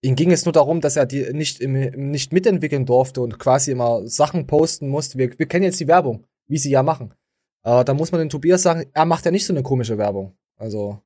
Ihm 0.03 0.15
ging 0.15 0.31
es 0.33 0.43
nur 0.43 0.51
darum, 0.51 0.81
dass 0.81 0.97
er 0.97 1.05
die 1.05 1.31
nicht, 1.31 1.61
im, 1.61 1.75
im- 1.77 2.11
nicht 2.11 2.33
mitentwickeln 2.33 2.85
durfte 2.85 3.21
und 3.21 3.39
quasi 3.39 3.71
immer 3.71 4.05
Sachen 4.05 4.47
posten 4.47 4.89
musste. 4.89 5.17
Wir, 5.17 5.39
wir 5.39 5.45
kennen 5.45 5.63
jetzt 5.63 5.79
die 5.79 5.87
Werbung, 5.87 6.25
wie 6.47 6.57
sie 6.57 6.71
ja 6.71 6.83
machen. 6.83 7.13
Aber 7.65 7.85
da 7.85 7.93
muss 7.93 8.11
man 8.11 8.19
den 8.19 8.29
Tobias 8.29 8.63
sagen, 8.63 8.85
er 8.93 9.05
macht 9.05 9.23
ja 9.23 9.31
nicht 9.31 9.45
so 9.45 9.53
eine 9.53 9.63
komische 9.63 9.97
Werbung. 9.97 10.35
Also, 10.57 10.99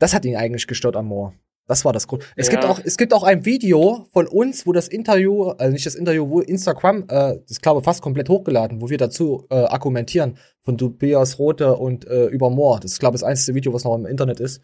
das 0.00 0.12
hat 0.12 0.24
ihn 0.24 0.34
eigentlich 0.34 0.66
gestört 0.66 0.96
am 0.96 1.06
Moor. 1.06 1.34
Das 1.66 1.84
war 1.84 1.92
das 1.94 2.06
Grund. 2.06 2.24
Es 2.36 2.48
Ja. 2.48 2.52
gibt 2.52 2.64
auch, 2.66 2.78
es 2.84 2.96
gibt 2.98 3.14
auch 3.14 3.22
ein 3.22 3.44
Video 3.46 4.06
von 4.12 4.26
uns, 4.28 4.66
wo 4.66 4.72
das 4.72 4.86
Interview, 4.88 5.48
also 5.50 5.72
nicht 5.72 5.86
das 5.86 5.94
Interview, 5.94 6.28
wo 6.28 6.40
Instagram, 6.40 7.04
äh, 7.08 7.38
das 7.48 7.60
glaube 7.60 7.80
ich 7.80 7.84
fast 7.84 8.02
komplett 8.02 8.28
hochgeladen, 8.28 8.82
wo 8.82 8.90
wir 8.90 8.98
dazu 8.98 9.46
äh, 9.50 9.54
argumentieren 9.54 10.36
von 10.60 10.76
Tobias 10.76 11.38
Rote 11.38 11.74
und 11.76 12.06
äh, 12.06 12.26
über 12.26 12.50
Moor. 12.50 12.80
Das 12.80 12.92
ist 12.92 12.98
glaube 13.00 13.16
ich 13.16 13.22
das 13.22 13.28
einzige 13.28 13.54
Video, 13.54 13.72
was 13.72 13.84
noch 13.84 13.94
im 13.94 14.04
Internet 14.04 14.40
ist. 14.40 14.60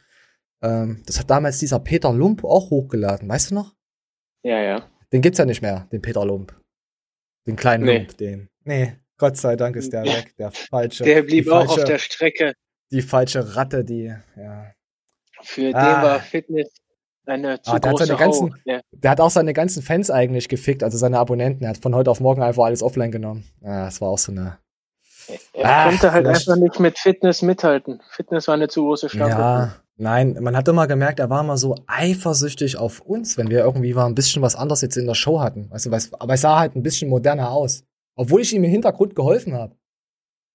Ähm, 0.63 1.03
das 1.07 1.19
hat 1.19 1.31
damals 1.31 1.59
dieser 1.59 1.79
Peter 1.81 2.13
Lump 2.13 2.45
auch 2.45 2.69
hochgeladen, 2.69 3.27
weißt 3.29 3.51
du 3.51 3.55
noch? 3.55 3.75
Ja, 4.43 4.61
ja. 4.61 4.87
Den 5.13 5.23
gibt's 5.23 5.39
ja 5.39 5.47
nicht 5.47 5.63
mehr, 5.63 5.89
den 5.93 6.03
Peter 6.03 6.25
Lump. 6.27 6.55
Den 7.47 7.57
kleinen 7.57 7.85
Nee. 7.85 7.97
Lump, 7.99 8.17
den. 8.19 8.49
Nee, 8.65 8.93
Gott 9.17 9.39
sei 9.39 9.57
Dank 9.57 9.77
ist 9.77 9.93
der 9.95 10.05
weg, 10.05 10.35
der 10.39 10.51
falsche. 10.51 11.05
Der 11.05 11.23
blieb 11.23 11.49
auch 11.49 11.65
falsche, 11.65 11.81
auf 11.81 11.85
der 11.85 11.99
Strecke. 11.99 12.53
Die 12.93 13.01
falsche 13.03 13.57
Ratte, 13.57 13.85
die, 13.85 14.13
ja. 14.37 14.73
Für 15.43 15.75
Ah. 15.75 15.95
den 15.95 16.03
war 16.03 16.21
Fitness 16.21 16.69
eine 17.27 17.61
zu 17.63 17.73
Ah, 17.73 17.79
der 17.79 17.91
hat 17.93 17.99
seine 17.99 18.17
ganzen, 18.17 18.53
Hau. 18.53 18.81
Der, 18.93 19.11
hat 19.11 19.21
auch 19.21 19.31
seine 19.31 19.53
ganzen 19.53 19.83
Fans 19.83 20.11
eigentlich 20.11 20.49
gefickt, 20.49 20.83
also 20.83 20.99
seine 20.99 21.19
Abonnenten. 21.19 21.65
Er 21.65 21.71
hat 21.71 21.79
von 21.79 21.95
heute 21.95 22.11
auf 22.11 22.21
morgen 22.21 22.43
einfach 22.43 22.65
alles 22.65 22.83
offline 22.83 23.13
genommen. 23.13 23.45
Ja, 23.61 23.85
das 23.85 24.01
war 24.01 24.09
auch 24.09 24.19
so 24.19 24.33
eine. 24.33 24.59
er 25.53 25.65
Ah, 25.65 25.89
konnte 25.89 26.13
halt 26.13 26.25
vielleicht- 26.27 26.49
einfach 26.49 26.61
nicht 26.61 26.81
mit 26.81 26.99
Fitness 26.99 27.43
mithalten. 27.43 28.01
Fitness 28.11 28.49
war 28.49 28.55
eine 28.55 28.69
zu 28.69 28.83
große 28.83 29.09
Schlampe. 29.09 29.37
Ja, 29.37 29.75
nein, 29.97 30.39
man 30.41 30.57
hat 30.57 30.67
immer 30.69 30.87
gemerkt, 30.87 31.21
er 31.21 31.31
war 31.31 31.43
immer 31.43 31.57
so 31.57 31.77
eifersüchtig 31.87 32.77
auf 32.77 33.01
uns, 33.01 33.37
wenn 33.39 33.49
wir 33.51 33.61
irgendwie 33.61 33.95
mal 33.95 34.07
ein 34.07 34.15
bisschen 34.15 34.43
was 34.43 34.57
anderes 34.57 34.81
jetzt 34.81 34.97
in 34.97 35.07
der 35.07 35.15
Show 35.15 35.41
hatten. 35.41 35.71
Weißt 35.71 35.87
du, 35.87 35.91
aber 36.19 36.35
es 36.35 36.41
sah 36.41 36.59
halt 36.59 36.75
ein 36.75 36.83
bisschen 36.83 37.09
moderner 37.11 37.51
aus. 37.53 37.85
Obwohl 38.17 38.41
ich 38.43 38.53
ihm 38.53 38.65
im 38.65 38.71
Hintergrund 38.71 39.15
geholfen 39.15 39.55
habe. 39.55 39.77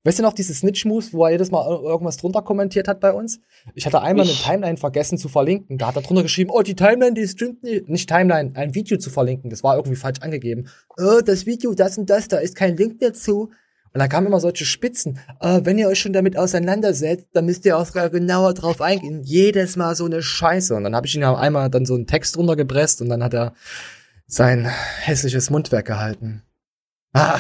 Weißt 0.06 0.20
du 0.20 0.24
noch, 0.24 0.34
diese 0.34 0.54
Snitch-Moves, 0.54 1.14
wo 1.14 1.26
er 1.26 1.32
jedes 1.32 1.52
Mal 1.52 1.62
ir- 1.68 1.82
irgendwas 1.84 2.16
drunter 2.18 2.42
kommentiert 2.44 2.88
hat 2.88 3.00
bei 3.02 3.12
uns? 3.12 3.40
Ich 3.74 3.86
hatte 3.86 4.02
einmal 4.02 4.26
Ich- 4.26 4.46
eine 4.46 4.54
Timeline 4.58 4.78
vergessen 4.78 5.18
zu 5.18 5.28
verlinken. 5.28 5.78
Da 5.78 5.88
hat 5.88 5.96
er 5.98 6.04
drunter 6.04 6.24
geschrieben, 6.24 6.52
oh, 6.54 6.62
die 6.62 6.76
Timeline, 6.76 7.14
die 7.16 7.28
stimmt 7.28 7.64
nicht. 7.64 7.90
Nicht 7.90 8.08
Timeline, 8.08 8.52
ein 8.56 8.74
Video 8.76 8.98
zu 8.98 9.10
verlinken. 9.10 9.50
Das 9.50 9.64
war 9.64 9.76
irgendwie 9.76 9.96
falsch 9.98 10.20
angegeben. 10.22 10.70
Oh, 10.98 11.20
das 11.26 11.46
Video, 11.46 11.74
das 11.74 11.98
und 11.98 12.10
das, 12.10 12.28
da 12.28 12.38
ist 12.38 12.56
kein 12.56 12.78
Link 12.78 13.00
dazu. 13.00 13.52
Und 13.94 14.00
da 14.00 14.08
kamen 14.08 14.28
immer 14.28 14.40
solche 14.42 14.66
Spitzen. 14.66 15.20
Äh, 15.40 15.62
wenn 15.64 15.78
ihr 15.78 15.88
euch 15.88 16.00
schon 16.02 16.12
damit 16.14 16.38
auseinandersetzt, 16.38 17.28
dann 17.34 17.46
müsst 17.46 17.66
ihr 17.66 17.78
auch 17.78 17.90
genauer 18.12 18.54
drauf 18.54 18.82
eingehen. 18.82 19.22
Jedes 19.24 19.76
Mal 19.78 19.96
so 19.96 20.06
eine 20.06 20.22
Scheiße. 20.22 20.76
Und 20.76 20.84
dann 20.84 20.96
habe 20.96 21.08
ich 21.08 21.16
ihn 21.16 21.22
ja 21.22 21.34
einmal 21.36 21.70
dann 21.70 21.86
so 21.86 21.96
einen 21.96 22.06
Text 22.06 22.38
runtergepresst 22.38 23.02
und 23.02 23.10
dann 23.10 23.24
hat 23.24 23.34
er 23.34 23.54
sein 24.28 24.66
hässliches 25.02 25.50
Mundwerk 25.50 25.86
gehalten. 25.88 26.44
Ah. 27.14 27.40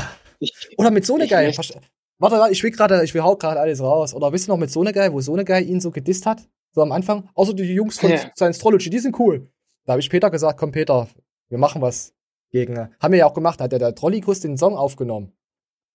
Oder 0.77 0.91
mit 0.91 1.05
Sonegeil. 1.05 1.49
ich- 1.49 1.57
Verste- 1.59 1.79
Warte, 2.17 2.51
ich 2.51 2.63
will 2.63 2.71
gerade, 2.71 3.03
ich 3.03 3.13
will 3.13 3.23
hau 3.23 3.35
gerade 3.35 3.59
alles 3.59 3.81
raus. 3.81 4.13
Oder 4.13 4.31
wisst 4.31 4.47
ihr 4.47 4.51
noch 4.53 4.57
mit 4.59 4.71
Sonegeil, 4.71 5.11
wo 5.11 5.19
Sonegeil 5.19 5.67
ihn 5.67 5.81
so 5.81 5.91
gedisst 5.91 6.25
hat? 6.25 6.47
So 6.71 6.81
am 6.81 6.91
Anfang. 6.91 7.29
Außer 7.33 7.53
die 7.53 7.63
Jungs 7.63 7.99
von 7.99 8.09
Ja. 8.09 8.17
Science-Trology, 8.35 8.89
die 8.89 8.99
sind 8.99 9.17
cool. 9.19 9.49
Da 9.85 9.93
habe 9.93 9.99
ich 9.99 10.09
Peter 10.09 10.29
gesagt, 10.29 10.59
komm 10.59 10.71
Peter, 10.71 11.07
wir 11.49 11.57
machen 11.57 11.81
was 11.81 12.13
gegen. 12.51 12.77
Haben 12.77 13.11
wir 13.11 13.19
ja 13.19 13.25
auch 13.27 13.33
gemacht, 13.33 13.59
hat 13.61 13.71
ja 13.71 13.79
der 13.79 13.95
Trollikus 13.95 14.39
den 14.39 14.57
Song 14.57 14.75
aufgenommen. 14.75 15.31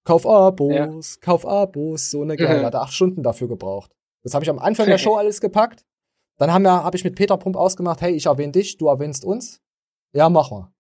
Kauf 0.05 0.27
Abos, 0.27 1.21
kauf 1.21 1.47
Abos, 1.47 2.11
so 2.11 2.23
eine 2.23 2.37
geil. 2.37 2.61
Mhm. 2.61 2.65
Hat 2.67 2.75
er 2.75 2.83
acht 2.83 2.93
Stunden 2.93 3.23
dafür 3.23 3.49
gebraucht. 3.49 3.91
Das 4.23 4.35
habe 4.35 4.45
ich 4.45 4.51
am 4.51 4.59
Anfang 4.59 4.87
der 4.87 4.99
Show 4.99 5.17
alles 5.17 5.41
gepackt. 5.41 5.85
Dann 6.39 6.53
haben 6.53 6.63
wir, 6.63 6.85
habe 6.85 6.97
ich 6.97 7.05
mit 7.05 7.17
Peter 7.17 7.37
Pump 7.37 7.57
ausgemacht, 7.57 8.01
hey, 8.01 8.13
ich 8.13 8.27
erwähne 8.27 8.53
dich, 8.53 8.79
du 8.79 8.89
erwähnst 8.89 9.25
uns. 9.25 9.61
Ja, 10.13 10.29
mach 10.31 10.51
mal. 10.51 10.73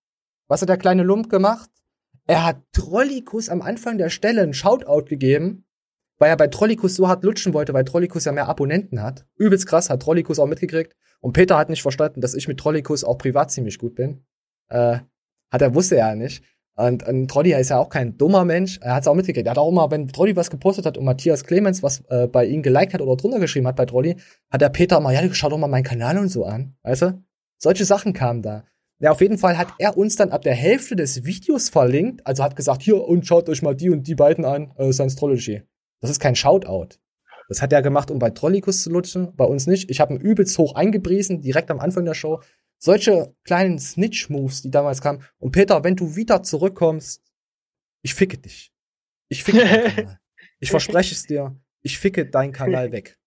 Was 0.49 0.63
hat 0.63 0.69
der 0.71 0.79
kleine 0.79 1.03
Lump 1.03 1.29
gemacht? 1.29 1.71
Er 2.27 2.45
hat 2.45 2.63
Trollikus 2.73 3.49
am 3.49 3.63
Anfang 3.63 3.99
der 3.99 4.11
Stelle 4.11 4.43
einen 4.43 4.55
Shoutout 4.55 5.05
gegeben, 5.05 5.65
weil 6.19 6.31
er 6.31 6.37
bei 6.37 6.49
Trollikus 6.49 6.95
so 6.95 7.09
hart 7.09 7.25
lutschen 7.25 7.55
wollte, 7.55 7.73
weil 7.73 7.85
Trollikus 7.85 8.25
ja 8.25 8.33
mehr 8.33 8.49
Abonnenten 8.49 9.03
hat. 9.03 9.27
Übelst 9.37 9.67
krass, 9.67 9.91
hat 9.91 10.03
Trollikus 10.03 10.39
auch 10.39 10.47
mitgekriegt. 10.47 10.95
Und 11.21 11.33
Peter 11.33 11.57
hat 11.57 11.71
nicht 11.71 11.83
verstanden, 11.83 12.21
dass 12.21 12.35
ich 12.35 12.49
mit 12.49 12.59
Trollikus 12.59 13.05
auch 13.05 13.19
privat 13.19 13.51
ziemlich 13.51 13.79
gut 13.79 13.95
bin. 13.95 14.25
Äh, 14.69 14.99
hat 15.51 15.63
er, 15.63 15.75
wusste 15.75 15.97
er 15.97 16.15
nicht. 16.15 16.45
Und, 16.77 17.07
und 17.07 17.29
Trolli 17.29 17.53
ist 17.53 17.71
ja 17.71 17.79
auch 17.79 17.89
kein 17.89 18.17
dummer 18.17 18.45
Mensch. 18.45 18.79
Er 18.81 18.95
hat 18.95 19.03
es 19.03 19.09
auch 19.09 19.15
mitgekriegt. 19.15 19.47
Er 19.47 19.51
hat 19.51 19.59
auch 19.59 19.69
immer, 19.69 19.91
wenn 19.91 20.09
Trolli 20.09 20.37
was 20.37 20.51
gepostet 20.51 20.87
hat 20.87 20.97
und 20.97 21.05
Matthias 21.05 21.45
Clemens 21.45 21.83
was 21.83 22.03
äh, 22.09 22.27
bei 22.27 22.47
ihm 22.47 22.63
geliked 22.63 22.95
hat 22.95 23.01
oder 23.01 23.17
drunter 23.17 23.39
geschrieben 23.39 23.67
hat 23.67 23.77
bei 23.77 23.87
Trolli, 23.87 24.17
hat 24.51 24.61
der 24.61 24.71
Peter 24.71 25.01
mal, 25.01 25.13
ja, 25.13 25.23
schau 25.35 25.49
doch 25.49 25.59
mal 25.59 25.69
meinen 25.69 25.85
Kanal 25.85 26.17
und 26.19 26.29
so 26.29 26.45
an. 26.45 26.77
Weißt 26.83 27.03
du? 27.03 27.23
Solche 27.59 27.85
Sachen 27.85 28.13
kamen 28.13 28.41
da. 28.41 28.65
Ja, 29.01 29.13
auf 29.13 29.23
jeden 29.23 29.39
Fall 29.39 29.57
hat 29.57 29.73
er 29.79 29.97
uns 29.97 30.17
dann 30.17 30.31
ab 30.31 30.43
der 30.43 30.55
Hälfte 30.55 30.95
des 30.95 31.25
Videos 31.25 31.71
verlinkt, 31.71 32.27
also 32.27 32.45
hat 32.45 32.55
gesagt, 32.55 32.83
hier, 32.83 33.03
und 33.03 33.27
schaut 33.27 33.49
euch 33.49 33.63
mal 33.63 33.75
die 33.75 33.89
und 33.89 34.07
die 34.07 34.15
beiden 34.15 34.45
an, 34.45 34.73
äh, 34.77 34.93
Science-Trology. 34.93 35.63
Das 36.01 36.11
ist 36.11 36.21
kein 36.21 36.37
Shoutout. 36.37 36.99
Das 37.49 37.63
hat 37.63 37.73
er 37.73 37.83
gemacht, 37.83 38.11
um 38.11 38.19
bei 38.19 38.31
Trollikus 38.31 38.83
zu 38.83 38.91
lutschen, 38.91 39.35
bei 39.37 39.45
uns 39.45 39.67
nicht. 39.67 39.91
Ich 39.91 40.01
habe 40.01 40.15
ihn 40.15 40.21
übelst 40.21 40.57
hoch 40.59 40.75
eingepriesen, 40.75 41.41
direkt 41.41 41.71
am 41.71 41.81
Anfang 41.81 42.05
der 42.05 42.15
Show. 42.15 42.43
Solche 42.79 43.35
kleinen 43.45 43.79
Snitch-Moves, 43.79 44.63
die 44.63 44.71
damals 44.71 45.01
kamen. 45.01 45.23
Und 45.39 45.53
Peter, 45.53 45.83
wenn 45.83 45.97
du 45.97 46.15
wieder 46.15 46.43
zurückkommst, 46.43 47.23
ich 48.03 48.15
ficke 48.15 48.39
dich. 48.39 48.73
Ich 49.29 49.45
ficke 49.45 49.61
deinen 49.61 49.95
Kanal. 49.97 50.21
Ich 50.61 50.71
verspreche 50.71 51.15
es 51.15 51.25
dir, 51.25 51.59
ich 51.83 51.99
ficke 51.99 52.27
deinen 52.27 52.53
Kanal 52.53 52.93
weg. 52.93 53.19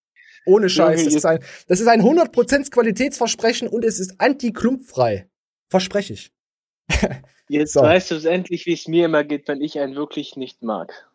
Ohne 0.46 0.70
Scheiß. 0.70 1.04
Das 1.04 1.16
ist 1.16 1.26
ein, 1.26 1.40
das 1.68 1.80
ist 1.80 1.88
ein 1.88 2.02
100% 2.02 2.70
Qualitätsversprechen 2.70 3.68
und 3.68 3.84
es 3.84 4.00
ist 4.00 4.20
anti-klumpfrei. 4.20 5.30
Verspreche 5.74 6.14
ich. 6.14 6.32
Jetzt 7.50 7.74
So. 7.74 7.82
weißt 7.82 8.12
du 8.12 8.30
endlich, 8.30 8.68
wie 8.68 8.74
es 8.74 8.88
mir 8.88 9.06
immer 9.06 9.24
geht, 9.24 9.48
wenn 9.48 9.60
ich 9.60 9.80
einen 9.80 9.96
wirklich 9.96 10.36
nicht 10.36 10.62
mag. 10.62 11.10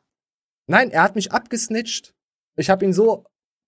Nein, 0.66 0.90
er 0.90 1.04
hat 1.04 1.14
mich 1.14 1.30
abgesnitcht. 1.30 2.12
Ich 2.56 2.68
habe 2.68 2.84
ihm 2.84 2.92
so 2.92 3.24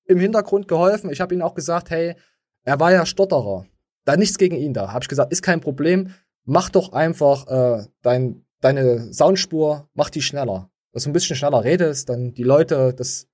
im 0.06 0.18
Hintergrund 0.18 0.66
geholfen. 0.66 1.08
Ich 1.12 1.20
habe 1.20 1.32
ihm 1.32 1.42
auch 1.42 1.54
gesagt, 1.54 1.90
hey, 1.90 2.16
er 2.64 2.80
war 2.80 2.90
ja 2.90 3.06
Stotterer. 3.06 3.66
da 4.04 4.16
nichts 4.16 4.36
gegen 4.36 4.56
ihn 4.56 4.74
da. 4.74 4.92
Habe 4.92 5.04
ich 5.04 5.08
gesagt, 5.08 5.30
ist 5.30 5.42
kein 5.42 5.60
Problem. 5.60 6.12
Mach 6.44 6.70
doch 6.70 6.92
einfach 6.92 7.46
äh, 7.46 7.86
dein, 8.02 8.44
deine 8.60 9.12
Soundspur, 9.12 9.88
mach 9.94 10.10
die 10.10 10.22
schneller. 10.22 10.72
Dass 10.92 11.04
du 11.04 11.10
ein 11.10 11.12
bisschen 11.12 11.36
schneller 11.36 11.62
redest, 11.62 12.08
dann 12.08 12.34
die 12.34 12.42
Leute, 12.42 12.92
das 12.94 13.28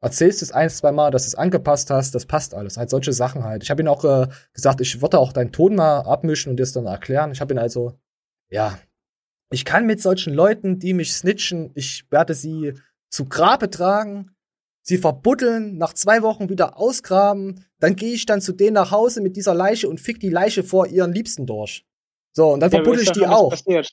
erzählst 0.00 0.42
es 0.42 0.52
ein, 0.52 0.70
zwei 0.70 0.92
Mal, 0.92 1.10
dass 1.10 1.24
du 1.24 1.28
es 1.28 1.34
angepasst 1.34 1.90
hast, 1.90 2.14
das 2.14 2.26
passt 2.26 2.54
alles. 2.54 2.76
Halt 2.76 2.90
solche 2.90 3.12
Sachen 3.12 3.44
halt. 3.44 3.62
Ich 3.62 3.70
habe 3.70 3.82
ihm 3.82 3.88
auch 3.88 4.04
äh, 4.04 4.28
gesagt, 4.52 4.80
ich 4.80 5.00
würde 5.02 5.18
auch 5.18 5.32
deinen 5.32 5.52
Ton 5.52 5.74
mal 5.74 6.00
abmischen 6.00 6.50
und 6.50 6.56
dir 6.56 6.62
das 6.62 6.72
dann 6.72 6.86
erklären. 6.86 7.32
Ich 7.32 7.40
habe 7.40 7.54
ihn 7.54 7.58
also, 7.58 7.98
ja, 8.48 8.78
ich 9.50 9.64
kann 9.64 9.86
mit 9.86 10.00
solchen 10.00 10.32
Leuten, 10.32 10.78
die 10.78 10.94
mich 10.94 11.12
snitchen, 11.12 11.70
ich 11.74 12.10
werde 12.10 12.34
sie 12.34 12.74
zu 13.10 13.28
Grabe 13.28 13.68
tragen, 13.68 14.30
sie 14.82 14.98
verbuddeln, 14.98 15.76
nach 15.76 15.92
zwei 15.92 16.22
Wochen 16.22 16.48
wieder 16.48 16.78
ausgraben, 16.78 17.66
dann 17.80 17.96
gehe 17.96 18.14
ich 18.14 18.26
dann 18.26 18.40
zu 18.40 18.52
denen 18.52 18.74
nach 18.74 18.90
Hause 18.90 19.20
mit 19.20 19.36
dieser 19.36 19.54
Leiche 19.54 19.88
und 19.88 20.00
fick 20.00 20.20
die 20.20 20.30
Leiche 20.30 20.62
vor 20.62 20.86
ihren 20.86 21.12
Liebsten 21.12 21.46
durch. 21.46 21.84
So, 22.32 22.52
und 22.52 22.60
dann 22.60 22.70
Ja, 22.70 22.78
verbuddel 22.78 23.02
ich 23.02 23.10
die 23.10 23.26
auch. 23.26 23.50
Passiert. 23.50 23.90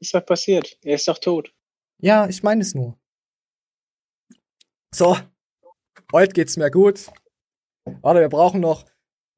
Ist 0.00 0.14
doch 0.14 0.24
passiert. 0.24 0.78
Er 0.82 0.96
ist 0.96 1.06
doch 1.06 1.18
tot. 1.18 1.52
Ja, 1.98 2.26
ich 2.26 2.42
meine 2.42 2.62
es 2.62 2.74
nur. 2.74 2.98
So, 4.94 5.16
heute 6.12 6.32
geht's 6.34 6.58
mir 6.58 6.70
gut. 6.70 7.10
Warte, 8.02 8.20
wir 8.20 8.28
brauchen 8.28 8.60
noch. 8.60 8.84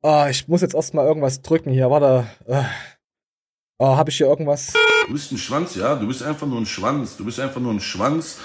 Ah, 0.03 0.29
ich 0.29 0.49
muss 0.49 0.63
jetzt 0.63 0.75
erstmal 0.75 1.07
irgendwas 1.07 1.43
drücken 1.43 1.71
hier. 1.71 1.91
Warte. 1.91 2.27
Oh, 3.79 3.97
habe 3.97 4.11
ich 4.11 4.17
hier 4.17 4.27
irgendwas? 4.27 4.73
Du 5.07 5.13
bist 5.13 5.31
ein 5.31 5.39
Schwanz, 5.39 5.77
ja? 5.77 5.95
Du 5.95 6.09
bist 6.09 6.25
einfach 6.25 6.47
nur 6.47 6.59
ein 6.61 6.67
Schwanz. 6.67 7.17
Du 7.17 7.25
bist 7.25 7.39
einfach 7.39 7.61
nur 7.61 7.73
ein 7.73 7.81
Schwanz 7.81 8.39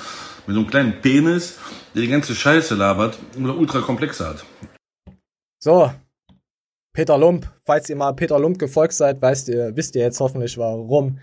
mit 0.45 0.53
so 0.53 0.61
einem 0.61 0.69
kleinen 0.69 1.01
Penis, 1.01 1.57
der 1.95 2.03
die 2.03 2.07
ganze 2.09 2.35
Scheiße 2.35 2.75
labert 2.75 3.17
und 3.35 3.49
ultra 3.49 3.81
komplexe 3.81 4.27
hat. 4.27 4.45
So, 5.57 5.91
Peter 6.93 7.17
Lump. 7.17 7.51
Falls 7.63 7.89
ihr 7.89 7.95
mal 7.95 8.13
Peter 8.13 8.39
Lump 8.39 8.59
gefolgt 8.59 8.93
seid, 8.93 9.19
weißt 9.21 9.49
ihr, 9.49 9.75
wisst 9.75 9.95
ihr 9.95 10.03
jetzt 10.03 10.19
hoffentlich 10.19 10.57
warum. 10.57 11.19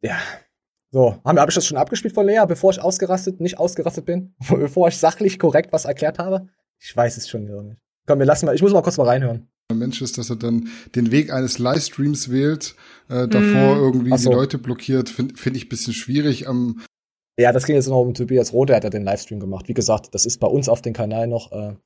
Ja. 0.00 0.18
So, 0.92 1.16
haben 1.24 1.36
wir, 1.36 1.46
ich 1.48 1.54
das 1.54 1.66
schon 1.66 1.78
abgespielt 1.78 2.14
von 2.14 2.26
Lea, 2.26 2.42
bevor 2.48 2.72
ich 2.72 2.80
ausgerastet, 2.82 3.40
nicht 3.40 3.58
ausgerastet 3.58 4.04
bin? 4.06 4.34
bevor 4.50 4.88
ich 4.88 4.96
sachlich 4.96 5.38
korrekt 5.38 5.72
was 5.72 5.84
erklärt 5.84 6.18
habe? 6.18 6.48
Ich 6.80 6.96
weiß 6.96 7.16
es 7.16 7.28
schon 7.28 7.44
wieder 7.46 7.62
nicht. 7.62 7.78
Komm, 8.06 8.18
wir 8.18 8.26
lassen 8.26 8.46
mal, 8.46 8.54
ich 8.54 8.62
muss 8.62 8.72
mal 8.72 8.82
kurz 8.82 8.96
mal 8.96 9.06
reinhören. 9.06 9.48
Mensch 9.72 10.02
ist, 10.02 10.18
dass 10.18 10.30
er 10.30 10.36
dann 10.36 10.68
den 10.96 11.12
Weg 11.12 11.32
eines 11.32 11.60
Livestreams 11.60 12.30
wählt, 12.30 12.74
äh, 13.08 13.28
davor 13.28 13.76
Mm. 13.76 13.78
irgendwie 13.78 14.18
so. 14.18 14.30
die 14.30 14.34
Leute 14.34 14.58
blockiert, 14.58 15.08
finde 15.08 15.36
find 15.36 15.56
ich 15.56 15.66
ein 15.66 15.68
bisschen 15.68 15.92
schwierig. 15.92 16.46
Ähm, 16.46 16.80
Ja, 17.38 17.52
das 17.52 17.66
ging 17.66 17.76
jetzt 17.76 17.86
noch 17.88 18.00
um 18.00 18.12
Tobias 18.12 18.52
Roth, 18.52 18.70
der 18.70 18.76
hat 18.76 18.84
ja 18.84 18.90
den 18.90 19.04
Livestream 19.04 19.38
gemacht. 19.38 19.68
Wie 19.68 19.74
gesagt, 19.74 20.12
das 20.12 20.26
ist 20.26 20.38
bei 20.38 20.48
uns 20.48 20.68
auf 20.68 20.82
dem 20.82 20.92
Kanal 20.92 21.28
noch 21.28 21.52
äh, 21.52 21.76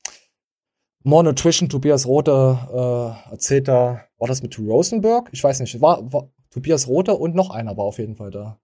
More 1.04 1.24
Nutrition, 1.24 1.68
Tobias 1.68 2.06
Rote 2.06 2.32
äh, 2.72 3.30
erzählt 3.32 3.68
da, 3.68 4.00
war 4.18 4.28
das 4.28 4.42
mit 4.42 4.58
Rosenberg? 4.58 5.28
Ich 5.32 5.44
weiß 5.44 5.60
nicht, 5.60 5.78
war, 5.82 6.10
war 6.10 6.32
Tobias 6.50 6.88
Rote 6.88 7.14
und 7.14 7.34
noch 7.34 7.50
einer 7.50 7.76
war 7.76 7.84
auf 7.84 7.98
jeden 7.98 8.16
Fall 8.16 8.30
da. 8.30 8.58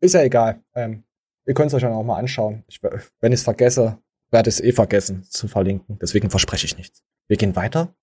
Ist 0.00 0.14
ja 0.14 0.22
egal. 0.22 0.62
Ähm, 0.74 1.04
ihr 1.46 1.54
könnt 1.54 1.68
es 1.68 1.74
euch 1.74 1.82
dann 1.82 1.92
auch 1.92 2.04
mal 2.04 2.18
anschauen. 2.18 2.64
Ich, 2.68 2.80
wenn 2.82 3.32
ich 3.32 3.40
es 3.40 3.44
vergesse, 3.44 3.98
werde 4.30 4.48
ich 4.48 4.56
es 4.56 4.60
eh 4.60 4.72
vergessen 4.72 5.24
zu 5.24 5.48
verlinken. 5.48 5.98
Deswegen 6.00 6.30
verspreche 6.30 6.66
ich 6.66 6.76
nichts. 6.76 7.02
Wir 7.26 7.36
gehen 7.36 7.56
weiter. 7.56 7.94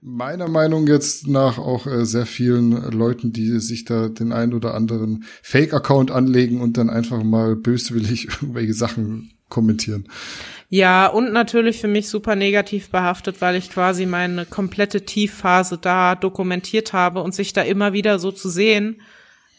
meiner 0.00 0.48
Meinung 0.48 0.86
jetzt 0.86 1.26
nach 1.26 1.58
auch 1.58 1.86
äh, 1.86 2.04
sehr 2.04 2.26
vielen 2.26 2.72
Leuten, 2.92 3.32
die 3.32 3.58
sich 3.60 3.84
da 3.84 4.08
den 4.08 4.32
einen 4.32 4.54
oder 4.54 4.74
anderen 4.74 5.24
Fake-Account 5.42 6.10
anlegen 6.10 6.60
und 6.60 6.76
dann 6.76 6.90
einfach 6.90 7.22
mal 7.22 7.56
böswillig 7.56 8.26
irgendwelche 8.42 8.74
Sachen 8.74 9.32
kommentieren. 9.48 10.08
Ja, 10.68 11.06
und 11.06 11.32
natürlich 11.32 11.80
für 11.80 11.88
mich 11.88 12.08
super 12.08 12.34
negativ 12.34 12.90
behaftet, 12.90 13.40
weil 13.40 13.54
ich 13.56 13.70
quasi 13.70 14.06
meine 14.06 14.46
komplette 14.46 15.04
Tiefphase 15.04 15.78
da 15.78 16.14
dokumentiert 16.16 16.92
habe 16.92 17.22
und 17.22 17.34
sich 17.34 17.52
da 17.52 17.62
immer 17.62 17.92
wieder 17.92 18.18
so 18.18 18.32
zu 18.32 18.48
sehen, 18.48 19.00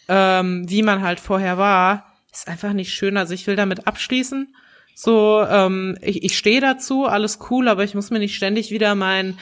ähm, 0.07 0.69
wie 0.69 0.83
man 0.83 1.01
halt 1.01 1.19
vorher 1.19 1.57
war, 1.57 2.13
ist 2.31 2.47
einfach 2.47 2.73
nicht 2.73 2.93
schön. 2.93 3.17
Also 3.17 3.33
ich 3.33 3.47
will 3.47 3.55
damit 3.55 3.87
abschließen. 3.87 4.55
So, 4.95 5.43
ähm, 5.43 5.97
ich, 6.01 6.23
ich 6.23 6.37
stehe 6.37 6.61
dazu, 6.61 7.05
alles 7.05 7.39
cool, 7.49 7.67
aber 7.67 7.83
ich 7.83 7.95
muss 7.95 8.11
mir 8.11 8.19
nicht 8.19 8.35
ständig 8.35 8.71
wieder 8.71 8.95
mein 8.95 9.37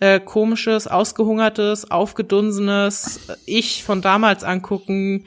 äh, 0.00 0.20
komisches, 0.20 0.86
ausgehungertes, 0.86 1.90
aufgedunsenes 1.90 3.28
Ich 3.46 3.84
von 3.84 4.02
damals 4.02 4.44
angucken. 4.44 5.24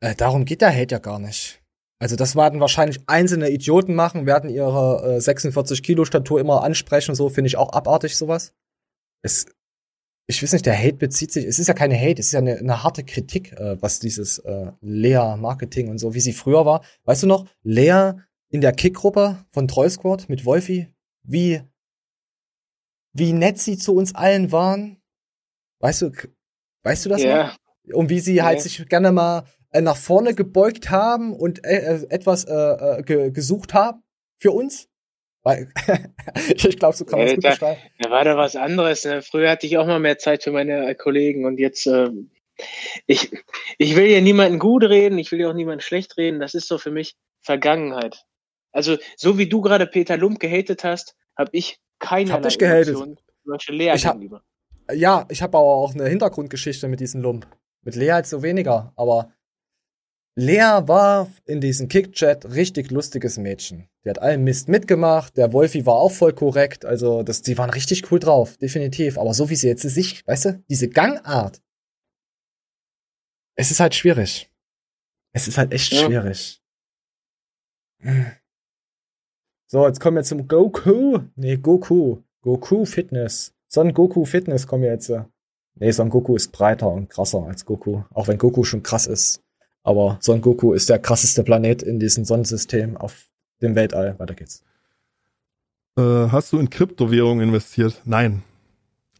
Äh, 0.00 0.14
darum 0.14 0.44
geht 0.44 0.62
der 0.62 0.74
Hate 0.74 0.94
ja 0.94 0.98
gar 0.98 1.18
nicht. 1.18 1.60
Also 2.00 2.16
das 2.16 2.36
werden 2.36 2.60
wahrscheinlich 2.60 3.00
einzelne 3.06 3.50
Idioten 3.50 3.94
machen, 3.94 4.24
werden 4.24 4.50
ihre 4.50 5.16
äh, 5.16 5.20
46 5.20 5.82
Kilo 5.82 6.04
Statur 6.04 6.40
immer 6.40 6.62
ansprechen, 6.62 7.14
so 7.14 7.28
finde 7.28 7.48
ich 7.48 7.56
auch 7.56 7.72
abartig 7.72 8.16
sowas. 8.16 8.52
Es, 9.22 9.46
ich 10.30 10.42
weiß 10.42 10.52
nicht, 10.52 10.66
der 10.66 10.78
Hate 10.78 10.96
bezieht 10.96 11.32
sich, 11.32 11.46
es 11.46 11.58
ist 11.58 11.68
ja 11.68 11.74
keine 11.74 11.98
Hate, 11.98 12.20
es 12.20 12.26
ist 12.26 12.32
ja 12.32 12.40
eine, 12.40 12.58
eine 12.58 12.82
harte 12.82 13.02
Kritik, 13.02 13.52
äh, 13.52 13.80
was 13.80 13.98
dieses 13.98 14.38
äh, 14.40 14.72
Lea-Marketing 14.82 15.88
und 15.88 15.96
so, 15.98 16.12
wie 16.12 16.20
sie 16.20 16.34
früher 16.34 16.66
war. 16.66 16.84
Weißt 17.04 17.22
du 17.22 17.26
noch, 17.26 17.48
Lea 17.62 18.12
in 18.50 18.60
der 18.60 18.72
Kickgruppe 18.72 19.44
von 19.50 19.68
Troll 19.68 19.88
Squad 19.88 20.28
mit 20.28 20.44
Wolfi, 20.44 20.88
wie, 21.22 21.62
wie 23.14 23.32
nett 23.32 23.58
sie 23.58 23.78
zu 23.78 23.94
uns 23.94 24.14
allen 24.14 24.52
waren? 24.52 25.00
Weißt 25.80 26.02
du, 26.02 26.12
weißt 26.82 27.06
du 27.06 27.08
das 27.08 27.22
Ja. 27.22 27.46
noch? 27.46 27.56
Und 27.94 28.10
wie 28.10 28.20
sie 28.20 28.42
halt 28.42 28.58
Ja. 28.58 28.62
sich 28.64 28.86
gerne 28.86 29.12
mal 29.12 29.44
äh, 29.70 29.80
nach 29.80 29.96
vorne 29.96 30.34
gebeugt 30.34 30.90
haben 30.90 31.32
und 31.32 31.64
äh, 31.64 31.78
äh, 31.78 32.06
etwas 32.10 32.44
äh, 32.44 32.52
äh, 32.52 33.02
ge 33.02 33.30
gesucht 33.30 33.72
haben 33.72 34.02
für 34.36 34.52
uns? 34.52 34.87
Weil, 35.48 35.72
ich 36.54 36.78
glaube, 36.78 36.94
so 36.94 37.04
kann 37.06 37.20
man 37.20 37.28
es 37.28 37.32
Äh, 37.32 37.36
gut 37.36 37.44
da, 37.62 37.76
da 38.00 38.10
war 38.10 38.24
da 38.24 38.36
was 38.36 38.54
anderes. 38.54 39.04
Ne? 39.06 39.22
Früher 39.22 39.48
hatte 39.50 39.66
ich 39.66 39.78
auch 39.78 39.86
mal 39.86 39.98
mehr 39.98 40.18
Zeit 40.18 40.42
für 40.42 40.52
meine 40.52 40.86
äh, 40.90 40.94
Kollegen 40.94 41.46
und 41.46 41.58
jetzt, 41.58 41.86
äh, 41.86 42.10
ich, 43.06 43.30
ich 43.78 43.96
will 43.96 44.06
hier 44.08 44.20
niemanden 44.20 44.58
gut 44.58 44.82
reden, 44.84 45.18
ich 45.18 45.32
will 45.32 45.38
hier 45.38 45.48
auch 45.48 45.54
niemanden 45.54 45.80
schlecht 45.80 46.16
reden. 46.18 46.38
Das 46.40 46.54
ist 46.54 46.68
so 46.68 46.76
für 46.76 46.90
mich 46.90 47.16
Vergangenheit. 47.40 48.24
Also, 48.72 48.96
so 49.16 49.38
wie 49.38 49.48
du 49.48 49.62
gerade 49.62 49.86
Peter 49.86 50.16
Lump 50.18 50.38
gehatet 50.38 50.84
hast, 50.84 51.16
habe 51.36 51.50
ich 51.52 51.78
keine 51.98 52.32
Hab 52.32 52.42
dich 52.42 52.58
gehatet. 52.58 52.96
Solche 53.44 53.72
Lea 53.72 53.92
Ich 53.94 54.04
hab- 54.06 54.14
gegenüber. 54.16 54.42
Ja, 54.92 55.26
ich 55.30 55.40
habe 55.42 55.56
aber 55.56 55.66
auch 55.66 55.94
eine 55.94 56.06
Hintergrundgeschichte 56.08 56.88
mit 56.88 57.00
diesem 57.00 57.22
Lump. 57.22 57.46
Mit 57.82 57.94
Lea 57.94 58.16
jetzt 58.16 58.30
so 58.30 58.42
weniger, 58.42 58.92
aber 58.96 59.32
Lea 60.38 60.82
war 60.86 61.28
in 61.46 61.60
diesem 61.60 61.88
Kickchat 61.88 62.44
richtig 62.54 62.92
lustiges 62.92 63.38
Mädchen. 63.38 63.88
Die 64.04 64.10
hat 64.10 64.20
allen 64.20 64.44
Mist 64.44 64.68
mitgemacht, 64.68 65.36
der 65.36 65.52
Wolfi 65.52 65.84
war 65.84 65.96
auch 65.96 66.12
voll 66.12 66.32
korrekt, 66.32 66.84
also 66.84 67.24
das, 67.24 67.42
die 67.42 67.58
waren 67.58 67.70
richtig 67.70 68.12
cool 68.12 68.20
drauf, 68.20 68.56
definitiv. 68.56 69.18
Aber 69.18 69.34
so 69.34 69.50
wie 69.50 69.56
sie 69.56 69.66
jetzt 69.66 69.82
sich, 69.82 70.24
weißt 70.28 70.44
du, 70.44 70.62
diese 70.68 70.88
Gangart, 70.88 71.60
es 73.56 73.72
ist 73.72 73.80
halt 73.80 73.96
schwierig. 73.96 74.48
Es 75.32 75.48
ist 75.48 75.58
halt 75.58 75.72
echt 75.72 75.92
Ja. 75.92 76.06
schwierig. 76.06 76.62
So, 79.66 79.86
jetzt 79.88 79.98
kommen 79.98 80.16
wir 80.18 80.22
zum 80.22 80.46
Goku. 80.46 81.18
Nee, 81.34 81.56
Goku. 81.56 82.18
Goku 82.42 82.84
Fitness. 82.84 83.54
Son 83.66 83.92
Goku 83.92 84.24
Fitness 84.24 84.68
kommen 84.68 84.84
wir 84.84 84.90
jetzt. 84.92 85.12
Nee, 85.74 85.90
Son 85.90 86.08
Goku 86.10 86.36
ist 86.36 86.52
breiter 86.52 86.88
und 86.90 87.10
krasser 87.10 87.42
als 87.42 87.64
Goku. 87.64 88.04
Auch 88.14 88.28
wenn 88.28 88.38
Goku 88.38 88.62
schon 88.62 88.84
krass 88.84 89.08
ist. 89.08 89.42
Aber 89.88 90.18
Son 90.20 90.42
Goku 90.42 90.74
ist 90.74 90.90
der 90.90 90.98
krasseste 90.98 91.42
Planet 91.42 91.82
in 91.82 91.98
diesem 91.98 92.26
Sonnensystem 92.26 92.98
auf 92.98 93.26
dem 93.62 93.74
Weltall. 93.74 94.18
Weiter 94.18 94.34
geht's. 94.34 94.62
Äh, 95.96 96.02
hast 96.02 96.52
du 96.52 96.58
in 96.58 96.68
Kryptowährungen 96.68 97.48
investiert? 97.48 98.02
Nein. 98.04 98.42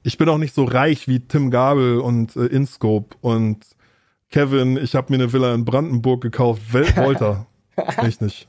Ich 0.03 0.19
bin 0.19 0.29
auch 0.29 0.37
nicht 0.37 0.55
so 0.55 0.64
reich 0.64 1.09
wie 1.09 1.21
Tim 1.21 1.51
Gabel 1.51 2.01
und 2.01 2.37
äh, 2.37 2.45
Inscope 2.45 3.16
und 3.23 3.64
Kevin. 4.29 4.77
Ich 4.77 4.95
habe 4.95 5.11
mir 5.11 5.23
eine 5.23 5.33
Villa 5.33 5.55
in 5.55 5.64
Brandenburg 5.64 6.21
gekauft. 6.21 6.61
Wel 6.71 6.85
Volta. 6.97 7.47
Echt 7.77 8.21
nicht. 8.21 8.47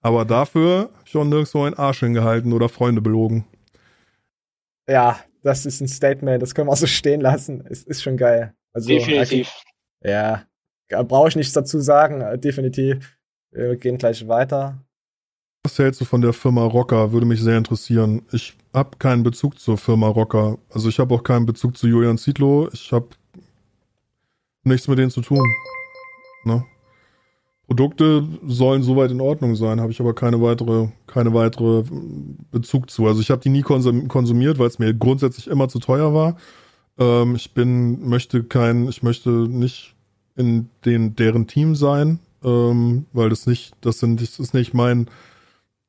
Aber 0.00 0.24
dafür 0.24 0.88
schon 1.04 1.28
nirgendwo 1.28 1.64
einen 1.64 1.74
Arsch 1.74 2.00
hingehalten 2.00 2.54
oder 2.54 2.70
Freunde 2.70 3.02
belogen. 3.02 3.44
Ja, 4.88 5.20
das 5.42 5.66
ist 5.66 5.82
ein 5.82 5.88
Statement, 5.88 6.40
das 6.40 6.54
können 6.54 6.70
wir 6.70 6.76
so 6.76 6.86
stehen 6.86 7.20
lassen. 7.20 7.66
Es 7.68 7.82
ist 7.82 8.02
schon 8.02 8.16
geil. 8.16 8.54
Also, 8.72 8.88
Definitiv. 8.88 9.52
Ja, 10.02 10.47
brauche 10.88 11.28
ich 11.28 11.36
nichts 11.36 11.52
dazu 11.52 11.80
sagen, 11.80 12.20
äh, 12.20 12.38
definitiv. 12.38 13.18
Wir 13.50 13.76
gehen 13.76 13.98
gleich 13.98 14.26
weiter. 14.28 14.78
Was 15.64 15.78
hältst 15.78 16.00
du 16.00 16.04
von 16.04 16.20
der 16.20 16.32
Firma 16.32 16.64
Rocker? 16.64 17.12
Würde 17.12 17.26
mich 17.26 17.42
sehr 17.42 17.58
interessieren. 17.58 18.22
Ich 18.32 18.56
habe 18.72 18.96
keinen 18.98 19.22
Bezug 19.22 19.58
zur 19.58 19.76
Firma 19.76 20.08
Rocker. 20.08 20.58
Also 20.70 20.88
ich 20.88 20.98
habe 20.98 21.14
auch 21.14 21.22
keinen 21.22 21.46
Bezug 21.46 21.76
zu 21.76 21.86
Julian 21.86 22.18
Zietlow. 22.18 22.68
Ich 22.72 22.92
habe 22.92 23.08
nichts 24.64 24.88
mit 24.88 24.98
denen 24.98 25.10
zu 25.10 25.20
tun. 25.20 25.44
Ne? 26.44 26.64
Produkte 27.66 28.26
sollen 28.46 28.82
soweit 28.82 29.10
in 29.10 29.20
Ordnung 29.20 29.54
sein, 29.54 29.78
habe 29.78 29.92
ich 29.92 30.00
aber 30.00 30.14
keine 30.14 30.40
weitere, 30.40 30.88
keine 31.06 31.34
weitere 31.34 31.84
Bezug 32.50 32.88
zu. 32.90 33.06
Also 33.06 33.20
ich 33.20 33.30
habe 33.30 33.42
die 33.42 33.50
nie 33.50 33.60
konsum 33.60 34.08
konsumiert, 34.08 34.58
weil 34.58 34.68
es 34.68 34.78
mir 34.78 34.94
grundsätzlich 34.94 35.48
immer 35.48 35.68
zu 35.68 35.78
teuer 35.78 36.14
war. 36.14 36.38
Ähm, 36.98 37.36
ich 37.36 37.52
bin, 37.52 38.08
möchte 38.08 38.42
kein, 38.42 38.88
ich 38.88 39.02
möchte 39.02 39.28
nicht 39.28 39.94
in 40.38 40.70
den, 40.84 41.16
deren 41.16 41.46
Team 41.46 41.74
sein, 41.74 42.20
ähm, 42.44 43.06
weil 43.12 43.28
das 43.28 43.46
nicht, 43.46 43.74
das 43.80 43.98
sind, 43.98 44.20
das 44.20 44.38
ist 44.38 44.54
nicht 44.54 44.72
mein, 44.72 45.10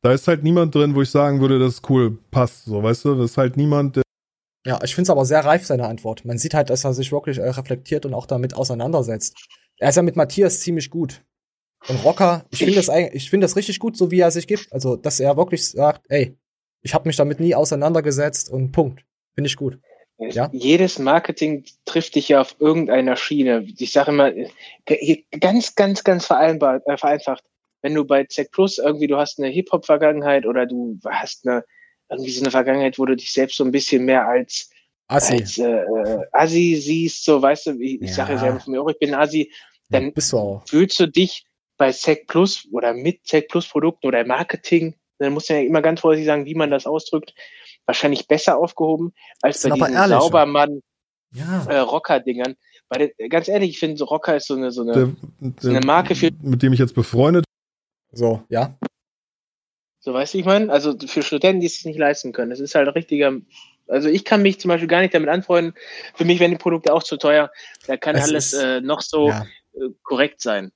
da 0.02 0.12
ist 0.12 0.28
halt 0.28 0.44
niemand 0.44 0.76
drin, 0.76 0.96
wo 0.96 1.02
ich 1.02 1.10
sagen 1.10 1.40
würde, 1.42 1.60
das 1.60 1.76
ist 1.76 1.90
cool, 1.90 2.18
passt, 2.32 2.66
so, 2.66 2.82
weißt 2.82 3.06
du, 3.06 3.16
das 3.16 3.32
ist 3.32 3.38
halt 3.38 3.58
niemand, 3.58 3.98
der 3.98 4.04
Ja, 4.66 4.80
ich 4.84 4.96
finde 4.96 5.04
es 5.04 5.10
aber 5.10 5.26
sehr 5.26 5.46
reif, 5.46 5.66
seine 5.66 5.88
Antwort. 5.88 6.26
Man 6.26 6.38
sieht 6.38 6.54
halt, 6.54 6.70
dass 6.70 6.84
er 6.84 6.94
sich 6.94 7.12
wirklich 7.12 7.38
äh, 7.38 7.50
reflektiert 7.50 8.06
und 8.06 8.14
auch 8.14 8.26
damit 8.26 8.56
auseinandersetzt. 8.56 9.38
Er 9.78 9.90
ist 9.90 9.96
ja 9.96 10.02
mit 10.02 10.16
Matthias 10.16 10.60
ziemlich 10.62 10.90
gut. 10.90 11.24
Und 11.88 12.04
Rocker, 12.04 12.46
ich 12.50 12.60
finde 12.60 12.76
das 12.76 12.90
ich 13.14 13.30
finde 13.30 13.46
das 13.46 13.56
richtig 13.56 13.80
gut, 13.80 13.96
so 13.96 14.12
wie 14.12 14.20
er 14.20 14.32
sich 14.32 14.48
gibt. 14.48 14.72
Also, 14.74 14.98
dass 14.98 15.20
er 15.22 15.38
wirklich 15.38 15.70
sagt, 15.70 16.06
ey, 16.10 16.38
ich 16.82 16.94
habe 16.94 17.08
mich 17.08 17.16
damit 17.16 17.40
nie 17.40 17.56
auseinandergesetzt 17.56 18.50
und 18.50 18.72
Punkt. 18.72 19.06
Finde 19.34 19.48
ich 19.48 19.56
gut. 19.56 19.80
Ja? 20.20 20.50
Jedes 20.52 21.00
Marketing 21.00 21.64
trifft 21.86 22.16
dich 22.16 22.30
ja 22.30 22.42
auf 22.42 22.56
irgendeiner 22.60 23.16
Schiene. 23.16 23.66
Ich 23.78 23.92
sage 23.92 24.12
immer, 24.12 24.34
äh, 24.86 25.24
ganz, 25.40 25.76
ganz, 25.76 26.04
ganz 26.04 26.26
vereinbart, 26.26 26.84
äh, 26.88 26.98
vereinfacht. 26.98 27.44
Wenn 27.82 27.96
du 27.96 28.04
bei 28.04 28.26
Z 28.26 28.52
Plus 28.52 28.78
irgendwie, 28.78 29.08
du 29.08 29.18
hast 29.18 29.40
eine 29.40 29.48
Hip-Hop-Vergangenheit 29.48 30.46
oder 30.46 30.66
du 30.66 31.00
hast 31.06 31.48
eine, 31.48 31.64
irgendwie 32.10 32.32
so 32.32 32.42
eine 32.42 32.52
Vergangenheit, 32.52 33.00
wo 33.00 33.06
du 33.06 33.16
dich 33.16 33.32
selbst 33.32 33.56
so 33.58 33.64
ein 33.64 33.72
bisschen 33.72 34.04
mehr 34.04 34.28
als 34.28 34.70
Assi, 35.08 35.34
als, 35.36 35.58
äh, 35.58 35.64
äh, 35.64 36.26
Assi 36.34 36.76
siehst, 36.76 37.24
so 37.24 37.42
weißt 37.42 37.68
du, 37.68 37.80
ich, 37.80 38.02
ich 38.02 38.10
Ja. 38.10 38.16
sage 38.16 38.34
ja 38.34 38.40
selber 38.40 38.60
von 38.60 38.74
mir 38.74 38.82
auch, 38.82 38.90
ich 38.90 39.00
bin 39.00 39.14
Assi, 39.14 39.52
dann 39.90 40.14
du 40.14 40.62
fühlst 40.66 41.00
du 41.00 41.08
dich 41.08 41.46
bei 41.78 41.92
Sec 41.92 42.28
Plus 42.28 42.68
oder 42.72 42.94
mit 42.94 43.26
Sec 43.26 43.48
Plus 43.48 43.68
Produkten 43.68 44.08
oder 44.08 44.26
Marketing, 44.26 44.96
dann 45.18 45.34
muss 45.34 45.50
man 45.50 45.60
ja 45.60 45.66
immer 45.66 45.82
ganz 45.82 46.02
vorsichtig 46.02 46.28
sagen, 46.28 46.46
wie 46.46 46.56
man 46.56 46.72
das 46.72 46.86
ausdrückt, 46.86 47.34
wahrscheinlich 47.90 48.28
besser 48.28 48.58
aufgehoben 48.58 49.14
als 49.42 49.64
bei 49.64 49.72
diesen 49.72 49.94
ehrlicher. 49.94 50.22
Saubermann 50.22 50.82
Ja. 51.34 51.66
äh, 51.68 51.80
Rocker-Dingern. 51.80 52.56
Weil 52.88 53.12
der- 53.18 53.30
ganz 53.30 53.48
ehrlich, 53.48 53.72
ich 53.72 53.80
finde, 53.80 53.98
so 53.98 54.06
Rocker 54.06 54.36
ist 54.36 54.46
so 54.48 54.54
eine, 54.56 54.72
so 54.72 54.82
eine, 54.84 54.94
Der, 54.94 55.06
so 55.60 55.70
eine 55.70 55.80
der, 55.80 55.86
Marke 55.88 56.14
für, 56.16 56.30
mit 56.42 56.62
dem 56.62 56.72
ich 56.74 56.80
jetzt 56.80 56.94
befreundet 56.94 57.46
So, 58.12 58.44
ja. 58.50 58.78
so 60.00 60.14
weißt 60.14 60.34
du, 60.34 60.38
ich 60.40 60.46
meine, 60.46 60.72
also 60.72 60.96
für 61.06 61.22
Studenten, 61.24 61.60
die 61.62 61.68
es 61.68 61.76
sich 61.76 61.86
nicht 61.86 61.98
leisten 62.00 62.32
können. 62.32 62.50
Das 62.52 62.60
ist 62.60 62.74
halt 62.76 62.88
ein 62.88 62.94
richtiger, 62.94 63.32
also 63.88 64.08
ich 64.10 64.24
kann 64.26 64.42
mich 64.42 64.60
zum 64.60 64.70
Beispiel 64.70 64.88
gar 64.88 65.02
nicht 65.02 65.14
damit 65.14 65.30
anfreunden. 65.30 65.74
Für 66.16 66.26
mich 66.26 66.40
wären 66.40 66.52
die 66.52 66.58
Produkte 66.58 66.94
auch 66.94 67.04
zu 67.04 67.18
teuer. 67.18 67.52
Da 67.88 67.98
kann 67.98 68.16
Es 68.16 68.24
alles 68.24 68.54
ist- 68.54 68.62
äh, 68.62 68.82
noch 68.82 69.02
so 69.02 69.30
ja. 69.30 69.46
äh, 69.74 69.90
korrekt 70.04 70.42
sein. 70.42 70.72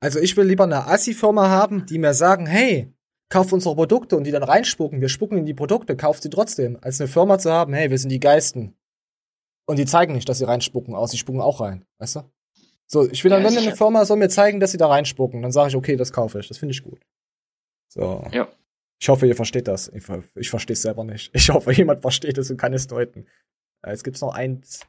Also 0.00 0.18
ich 0.20 0.36
will 0.36 0.44
lieber 0.46 0.64
eine 0.64 0.86
Assi-Firma 0.86 1.48
haben, 1.48 1.86
die 1.86 1.98
mir 1.98 2.14
sagen, 2.14 2.46
hey, 2.46 2.92
kauf 3.28 3.52
unsere 3.52 3.74
Produkte 3.74 4.16
und 4.16 4.24
die 4.24 4.30
dann 4.30 4.42
reinspucken. 4.42 5.00
Wir 5.00 5.08
spucken 5.08 5.38
in 5.38 5.46
die 5.46 5.54
Produkte, 5.54 5.96
kauft 5.96 6.22
sie 6.22 6.30
trotzdem. 6.30 6.78
Als 6.80 7.00
eine 7.00 7.08
Firma 7.08 7.38
zu 7.38 7.50
haben, 7.52 7.72
hey, 7.74 7.90
wir 7.90 7.98
sind 7.98 8.10
die 8.10 8.20
Geisten. 8.20 8.76
Und 9.66 9.78
die 9.78 9.86
zeigen 9.86 10.14
nicht, 10.14 10.28
dass 10.28 10.38
sie 10.38 10.46
reinspucken, 10.46 10.94
aus, 10.94 11.10
sie 11.10 11.18
spucken 11.18 11.40
auch 11.40 11.60
rein. 11.60 11.84
Weißt 11.98 12.16
du? 12.16 12.22
So, 12.86 13.08
ich 13.08 13.24
will 13.24 13.30
dann, 13.30 13.42
Ja, 13.42 13.50
wenn 13.50 13.58
eine 13.58 13.74
Firma 13.74 14.04
soll 14.04 14.16
mir 14.16 14.28
zeigen, 14.28 14.60
dass 14.60 14.70
sie 14.70 14.78
da 14.78 14.86
reinspucken, 14.86 15.42
dann 15.42 15.50
sage 15.50 15.70
ich, 15.70 15.76
okay, 15.76 15.96
das 15.96 16.12
kaufe 16.12 16.38
ich. 16.38 16.46
Das 16.46 16.58
finde 16.58 16.72
ich 16.72 16.84
gut. 16.84 17.00
So. 17.88 18.24
Ja. 18.32 18.48
Ich 19.00 19.08
hoffe, 19.08 19.26
ihr 19.26 19.34
versteht 19.34 19.66
das. 19.66 19.88
Ich, 19.88 20.04
ich 20.36 20.48
verstehe 20.48 20.74
es 20.74 20.82
selber 20.82 21.04
nicht. 21.04 21.30
Ich 21.34 21.50
hoffe, 21.50 21.72
jemand 21.72 22.00
versteht 22.00 22.38
es 22.38 22.50
und 22.50 22.56
kann 22.56 22.72
es 22.72 22.86
deuten. 22.86 23.26
Äh, 23.82 23.90
Jetzt 23.90 24.04
gibt's 24.04 24.20
noch 24.20 24.34
eins. 24.34 24.86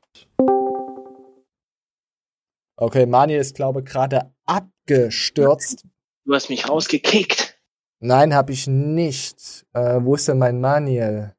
Okay, 2.80 3.08
Mani 3.08 3.36
ist, 3.36 3.56
glaube 3.56 3.80
ich, 3.80 3.86
gerade 3.86 4.32
abgestürzt. 4.46 5.86
Du 6.26 6.34
hast 6.36 6.50
mich 6.50 6.70
rausgekickt. 6.70 7.57
Nein, 8.00 8.34
habe 8.34 8.52
ich 8.52 8.68
nicht. 8.68 9.66
Äh, 9.74 10.00
wo 10.02 10.16
ist 10.16 10.28
denn 10.28 10.38
mein 10.38 10.60
Manuel? 10.62 11.34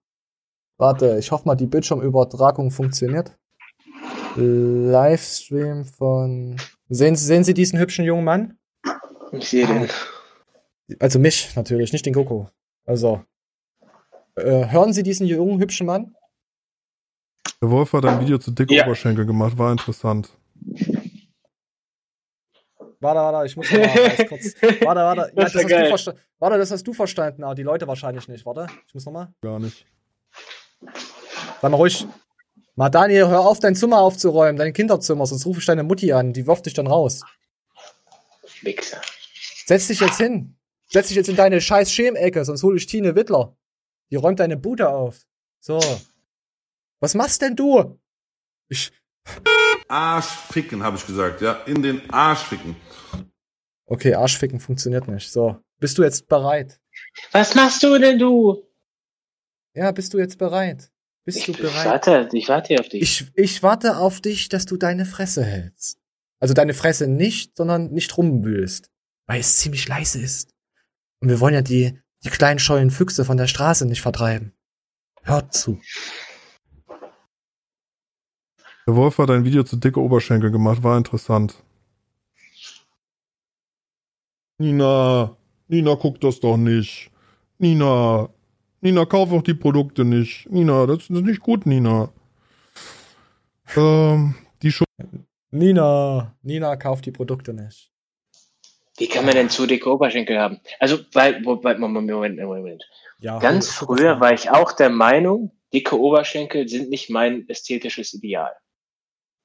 Warte, 0.76 1.18
ich 1.18 1.30
hoffe 1.30 1.46
mal, 1.46 1.54
die 1.56 1.66
Bildschirmübertragung 1.66 2.70
funktioniert. 2.70 3.36
Livestream 4.36 5.84
von. 5.84 6.56
Sehen, 6.88 7.16
Sie- 7.16 7.26
sehen 7.26 7.44
Sie 7.44 7.54
diesen 7.54 7.78
hübschen 7.78 8.04
jungen 8.04 8.24
Mann? 8.24 8.58
Ich 9.32 9.48
sehe 9.48 9.66
den. 9.66 9.88
Also 11.00 11.18
mich 11.18 11.54
natürlich, 11.56 11.92
nicht 11.92 12.06
den 12.06 12.14
Coco. 12.14 12.48
Also. 12.86 13.22
Äh, 14.36 14.68
hören 14.70 14.92
Sie 14.92 15.02
diesen 15.02 15.26
jungen 15.26 15.58
hübschen 15.60 15.86
Mann? 15.86 16.14
Der 17.60 17.70
Wolf 17.70 17.92
hat 17.92 18.04
ein 18.04 18.20
Video 18.20 18.38
zu 18.38 18.52
dicke 18.52 18.74
Ja. 18.74 18.84
Oberschenkel 18.84 19.26
gemacht, 19.26 19.58
war 19.58 19.72
interessant. 19.72 20.30
Warte, 23.00 23.20
warte, 23.20 23.46
ich 23.46 23.56
muss 23.56 23.70
noch 23.70 23.78
mal 23.78 24.26
kurz. 24.26 24.54
Warte, 24.62 24.80
warte. 25.00 25.20
Ja, 25.36 25.44
Das 25.44 25.52
das 25.52 25.54
hast 25.54 25.62
du 25.64 25.68
geil. 25.68 25.92
versta- 25.92 26.16
warte, 26.40 26.58
das 26.58 26.70
hast 26.72 26.84
du 26.86 26.92
verstanden, 26.92 27.44
aber 27.44 27.54
die 27.54 27.62
Leute 27.62 27.86
wahrscheinlich 27.86 28.26
nicht. 28.26 28.44
Warte, 28.44 28.66
ich 28.86 28.94
muss 28.94 29.06
noch 29.06 29.12
mal. 29.12 29.32
Gar 29.40 29.60
nicht. 29.60 29.86
Sei 31.62 31.68
mal 31.68 31.76
ruhig. 31.76 32.06
Mal 32.74 32.88
Daniel, 32.90 33.28
hör 33.28 33.40
auf, 33.40 33.58
dein 33.60 33.74
Zimmer 33.74 33.98
aufzuräumen, 34.00 34.56
dein 34.56 34.72
Kinderzimmer, 34.72 35.26
sonst 35.26 35.46
rufe 35.46 35.60
ich 35.60 35.66
deine 35.66 35.82
Mutti 35.82 36.12
an, 36.12 36.32
die 36.32 36.46
wirft 36.46 36.66
dich 36.66 36.74
dann 36.74 36.86
raus. 36.86 37.22
Wichser. 38.62 39.00
Setz 39.66 39.88
dich 39.88 40.00
jetzt 40.00 40.16
hin. 40.18 40.56
Setz 40.86 41.08
dich 41.08 41.16
jetzt 41.16 41.28
in 41.28 41.36
deine 41.36 41.60
scheiß 41.60 41.92
Schemecke, 41.92 42.44
sonst 42.44 42.62
hole 42.62 42.76
ich 42.76 42.86
Tine 42.86 43.14
Wittler. 43.14 43.56
Die 44.10 44.16
räumt 44.16 44.40
deine 44.40 44.56
Bude 44.56 44.88
auf. 44.88 45.18
So. 45.60 45.80
Was 47.00 47.14
machst 47.14 47.42
denn 47.42 47.54
du? 47.56 47.98
Ich. 48.68 48.92
Arsch 49.88 50.26
ficken, 50.26 50.82
habe 50.82 50.96
ich 50.96 51.06
gesagt, 51.06 51.40
ja. 51.42 51.52
In 51.66 51.82
den 51.82 52.08
Arsch 52.10 52.40
ficken. 52.44 52.76
Okay, 53.88 54.14
Arschficken 54.14 54.60
funktioniert 54.60 55.08
nicht. 55.08 55.30
So. 55.32 55.56
Bist 55.80 55.96
du 55.98 56.02
jetzt 56.02 56.28
bereit? 56.28 56.78
Was 57.32 57.54
machst 57.54 57.82
du 57.82 57.98
denn 57.98 58.18
du? 58.18 58.62
Ja, 59.74 59.90
bist 59.92 60.12
du 60.12 60.18
jetzt 60.18 60.38
bereit? 60.38 60.90
Bist 61.24 61.46
du 61.46 61.52
Ich 61.52 61.58
bereit? 61.58 61.86
warte, 61.86 62.28
ich 62.32 62.48
warte 62.48 62.68
hier 62.68 62.80
auf 62.80 62.88
dich. 62.88 63.02
Ich, 63.02 63.30
ich 63.34 63.62
warte 63.62 63.96
auf 63.96 64.20
dich, 64.20 64.48
dass 64.48 64.66
du 64.66 64.76
deine 64.76 65.04
Fresse 65.06 65.44
hältst. 65.44 65.98
Also 66.40 66.54
deine 66.54 66.74
Fresse 66.74 67.08
nicht, 67.08 67.56
sondern 67.56 67.90
nicht 67.90 68.16
rumwühlst. 68.16 68.90
Weil 69.26 69.40
es 69.40 69.56
ziemlich 69.58 69.88
leise 69.88 70.20
ist. 70.20 70.54
Und 71.20 71.28
wir 71.28 71.40
wollen 71.40 71.54
ja 71.54 71.62
die, 71.62 71.98
die 72.24 72.30
kleinen 72.30 72.58
scheuen 72.58 72.90
Füchse 72.90 73.24
von 73.24 73.36
der 73.36 73.46
Straße 73.46 73.86
nicht 73.86 74.02
vertreiben. 74.02 74.52
Hört 75.22 75.54
zu. 75.54 75.80
Der 78.86 78.96
Wolf 78.96 79.18
hat 79.18 79.30
ein 79.30 79.44
Video 79.44 79.64
zu 79.64 79.76
dicke 79.76 80.00
Oberschenkel 80.00 80.50
gemacht, 80.50 80.82
war 80.82 80.96
interessant. 80.96 81.62
Nina, 84.58 85.36
Nina, 85.68 85.94
guck 85.94 86.20
das 86.20 86.40
doch 86.40 86.56
nicht. 86.56 87.10
Nina, 87.58 88.28
Nina, 88.80 89.04
kauf 89.04 89.32
auch 89.32 89.42
die 89.42 89.54
Produkte 89.54 90.04
nicht. 90.04 90.50
Nina, 90.50 90.86
das 90.86 91.04
ist 91.04 91.10
nicht 91.10 91.40
gut, 91.40 91.64
Nina. 91.64 92.10
Ähm, 93.76 94.34
die 94.62 94.72
Schu 94.72 94.84
Nina, 95.50 96.34
Nina 96.42 96.76
kauft 96.76 97.06
die 97.06 97.12
Produkte 97.12 97.54
nicht. 97.54 97.90
Wie 98.98 99.06
kann 99.06 99.24
man 99.24 99.34
denn 99.34 99.48
zu 99.48 99.66
dicke 99.66 99.90
Oberschenkel 99.92 100.38
haben? 100.38 100.60
Also, 100.80 100.98
weil, 101.12 101.44
wobei, 101.44 101.76
Moment, 101.76 102.10
Moment, 102.10 102.40
Moment. 102.40 102.84
Ja, 103.20 103.38
Ganz 103.38 103.70
früher 103.70 104.18
war 104.20 104.32
ich 104.32 104.50
auch 104.50 104.72
der 104.72 104.90
Meinung, 104.90 105.52
dicke 105.72 105.98
Oberschenkel 105.98 106.68
sind 106.68 106.90
nicht 106.90 107.08
mein 107.10 107.48
ästhetisches 107.48 108.12
Ideal. 108.14 108.52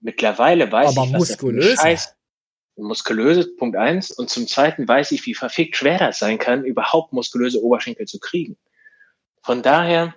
Mittlerweile 0.02 0.72
weiß 0.72 0.98
Aber 0.98 1.08
ich, 1.08 1.14
was 1.14 1.28
das 1.28 1.38
für 1.38 1.50
ein 1.50 1.56
muskulöse. 1.56 1.78
Scheiß 1.78 2.16
muskulöse, 2.76 3.48
Punkt 3.56 3.78
eins. 3.78 4.12
Und 4.12 4.30
zum 4.30 4.48
zweiten 4.48 4.88
weiß 4.88 5.12
ich, 5.12 5.26
wie 5.26 5.34
verfickt 5.34 5.76
schwer 5.76 5.98
das 5.98 6.20
sein 6.20 6.38
kann, 6.38 6.66
überhaupt 6.66 7.14
muskulöse 7.14 7.62
Oberschenkel 7.64 8.08
zu 8.08 8.20
kriegen. 8.20 8.58
Von 9.42 9.62
daher 9.62 10.16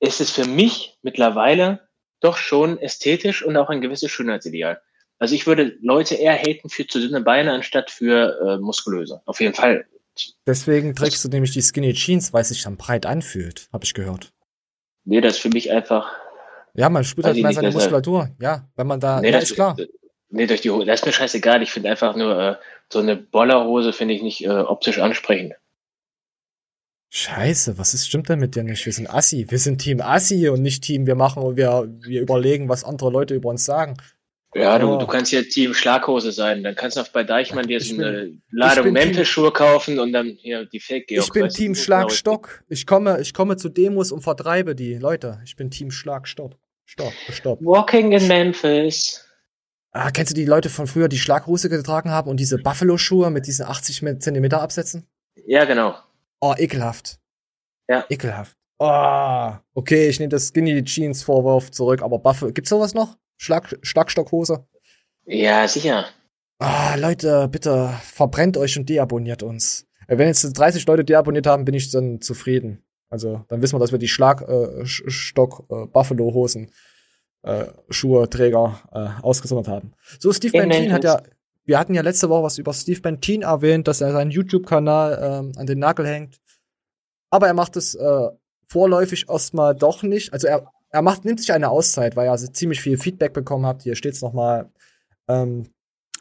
ist 0.00 0.20
es 0.20 0.30
für 0.30 0.46
mich 0.46 0.98
mittlerweile 1.02 1.88
doch 2.20 2.36
schon 2.36 2.78
ästhetisch 2.78 3.44
und 3.44 3.56
auch 3.56 3.70
ein 3.70 3.80
gewisses 3.80 4.10
Schönheitsideal. 4.10 4.80
Also 5.18 5.34
ich 5.34 5.46
würde 5.46 5.76
Leute 5.80 6.14
eher 6.14 6.34
haten 6.34 6.68
für 6.68 6.86
zu 6.86 7.00
dünne 7.00 7.22
Beine 7.22 7.52
anstatt 7.52 7.90
für 7.90 8.38
äh, 8.40 8.58
muskulöse. 8.58 9.22
Auf 9.24 9.40
jeden 9.40 9.54
Fall. 9.54 9.86
Deswegen 10.46 10.94
trägst 10.94 11.24
du 11.24 11.28
nämlich 11.28 11.52
die 11.52 11.62
Skinny 11.62 11.92
Jeans, 11.92 12.32
weil 12.32 12.42
es 12.42 12.48
sich 12.48 12.62
dann 12.62 12.76
breit 12.76 13.06
anfühlt, 13.06 13.68
habe 13.72 13.84
ich 13.84 13.94
gehört. 13.94 14.32
Nee, 15.04 15.20
das 15.20 15.34
ist 15.34 15.40
für 15.40 15.50
mich 15.50 15.70
einfach. 15.70 16.12
Ja, 16.74 16.90
man 16.90 17.04
spürt 17.04 17.26
halt 17.26 17.36
mehr 17.36 17.52
seine 17.52 17.70
Muskulatur. 17.70 18.30
Ja, 18.40 18.68
wenn 18.76 18.86
man 18.86 19.00
da. 19.00 19.20
Nee, 19.20 19.30
ja, 19.30 19.40
das 19.40 19.50
ist 19.50 19.54
klar. 19.54 19.76
Nee, 20.28 20.46
durch 20.46 20.60
die 20.60 20.70
Hose. 20.70 20.86
Das 20.86 21.00
ist 21.00 21.06
mir 21.06 21.12
scheißegal. 21.12 21.62
Ich 21.62 21.70
finde 21.70 21.90
einfach 21.90 22.16
nur 22.16 22.38
äh, 22.38 22.56
so 22.92 22.98
eine 22.98 23.16
Bollerhose 23.16 23.92
finde 23.92 24.14
ich 24.14 24.22
nicht 24.22 24.44
äh, 24.44 24.48
optisch 24.48 24.98
ansprechend. 24.98 25.54
Scheiße, 27.10 27.78
was 27.78 27.94
ist, 27.94 28.06
stimmt 28.08 28.28
denn 28.28 28.40
mit 28.40 28.56
dir 28.56 28.64
nicht? 28.64 28.84
Wir 28.84 28.92
sind 28.92 29.08
Assi. 29.08 29.46
Wir 29.48 29.58
sind 29.58 29.78
Team 29.78 30.00
Assi 30.00 30.48
und 30.48 30.60
nicht 30.62 30.82
Team, 30.82 31.06
wir 31.06 31.14
machen 31.14 31.42
und 31.42 31.56
wir, 31.56 31.88
wir 32.00 32.20
überlegen, 32.20 32.68
was 32.68 32.84
andere 32.84 33.10
Leute 33.10 33.34
über 33.34 33.48
uns 33.48 33.64
sagen. 33.64 33.96
Ja, 34.54 34.78
du, 34.78 34.88
Oh. 34.88 34.98
du 34.98 35.06
kannst 35.06 35.32
ja 35.32 35.42
Team 35.42 35.74
Schlaghose 35.74 36.32
sein. 36.32 36.62
Dann 36.64 36.74
kannst 36.74 36.96
du 36.96 37.02
auch 37.02 37.08
bei 37.08 37.22
Deichmann 37.24 37.66
dir 37.66 37.80
so 37.80 37.94
eine 37.94 38.32
Ladung 38.50 38.92
Memphis-Schuhe 38.92 39.52
kaufen 39.52 39.98
und 39.98 40.12
dann 40.12 40.36
hier 40.40 40.64
die 40.64 40.80
fake 40.80 41.10
Ich 41.10 41.30
bin 41.30 41.48
Team 41.48 41.74
Schlagstock. 41.74 42.64
Ich 42.68 42.86
komme, 42.86 43.20
ich 43.20 43.34
komme 43.34 43.56
zu 43.56 43.68
Demos 43.68 44.12
und 44.12 44.22
vertreibe 44.22 44.74
die 44.74 44.94
Leute. 44.94 45.40
Ich 45.44 45.56
bin 45.56 45.70
Team 45.70 45.90
Schlagstock. 45.90 46.54
Stopp, 46.86 47.12
stopp. 47.30 47.58
Walking 47.62 48.12
in 48.12 48.26
Memphis. 48.28 49.25
Ah, 49.92 50.10
kennst 50.10 50.32
du 50.32 50.34
die 50.34 50.44
Leute 50.44 50.68
von 50.68 50.86
früher, 50.86 51.08
die 51.08 51.18
Schlaghose 51.18 51.68
getragen 51.68 52.10
haben 52.10 52.28
und 52.28 52.38
diese 52.38 52.58
Buffalo-Schuhe 52.58 53.30
mit 53.30 53.46
diesen 53.46 53.66
80 53.66 54.20
Zentimeter 54.20 54.60
Absätzen? 54.60 55.06
Ja, 55.46 55.64
genau. 55.64 55.94
Oh, 56.40 56.54
ekelhaft. 56.56 57.18
Ja. 57.88 58.04
Ekelhaft. 58.08 58.56
Oh, 58.78 59.52
okay, 59.74 60.08
ich 60.08 60.18
nehme 60.18 60.28
das 60.28 60.48
Skinny 60.48 60.84
Jeans 60.84 61.22
Vorwurf 61.22 61.70
zurück, 61.70 62.02
aber 62.02 62.18
Buffalo, 62.18 62.52
gibt's 62.52 62.68
sowas 62.68 62.92
noch? 62.92 63.16
Schlag, 63.38 63.78
Schlagstockhose? 63.82 64.66
Ja, 65.24 65.66
sicher. 65.66 66.06
Ah, 66.58 66.94
Leute, 66.96 67.48
bitte 67.48 67.90
verbrennt 68.02 68.56
euch 68.56 68.78
und 68.78 68.88
deabonniert 68.88 69.42
uns. 69.42 69.86
Äh, 70.08 70.18
Wenn 70.18 70.28
jetzt 70.28 70.42
30 70.42 70.86
Leute 70.86 71.04
deabonniert 71.04 71.46
haben, 71.46 71.64
bin 71.64 71.74
ich 71.74 71.90
dann 71.90 72.20
zufrieden. 72.20 72.82
Also 73.08 73.44
dann 73.48 73.62
wissen 73.62 73.74
wir, 73.74 73.78
dass 73.78 73.92
wir 73.92 73.98
die 73.98 74.08
Schlagstock 74.08 75.66
äh, 75.70 75.74
äh, 75.74 75.86
Buffalo 75.86 76.34
Hosen 76.34 76.70
äh, 77.46 77.66
Schuhe 77.90 78.28
Träger 78.28 78.80
äh, 78.92 79.22
ausgesondert 79.22 79.68
haben. 79.68 79.92
So 80.18 80.32
Steve 80.32 80.56
In 80.58 80.68
Bentin 80.68 80.92
hat 80.92 81.04
ja 81.04 81.20
wir 81.66 81.78
hatten 81.78 81.94
ja 81.94 82.02
letzte 82.02 82.28
Woche 82.30 82.44
was 82.44 82.58
über 82.58 82.72
Steve 82.72 83.00
Bentin 83.00 83.42
erwähnt, 83.42 83.88
dass 83.88 84.00
er 84.00 84.12
seinen 84.12 84.30
YouTube-Kanal 84.30 85.18
ähm, 85.20 85.52
an 85.56 85.66
den 85.66 85.80
Nagel 85.80 86.06
hängt. 86.06 86.40
Aber 87.30 87.48
er 87.48 87.54
macht 87.54 87.76
es 87.76 87.94
äh, 87.96 88.28
vorläufig 88.68 89.28
erstmal 89.28 89.74
doch 89.74 90.02
nicht. 90.02 90.32
Also 90.32 90.46
er, 90.46 90.70
er 90.90 91.02
macht, 91.02 91.24
nimmt 91.24 91.40
sich 91.40 91.52
eine 91.52 91.68
Auszeit, 91.68 92.16
weil 92.16 92.26
er 92.26 92.32
also 92.32 92.46
ziemlich 92.46 92.80
viel 92.80 92.96
Feedback 92.96 93.32
bekommen 93.32 93.66
hat. 93.66 93.82
Hier 93.82 93.96
steht's 93.96 94.22
nochmal. 94.22 94.70
Ähm, 95.28 95.66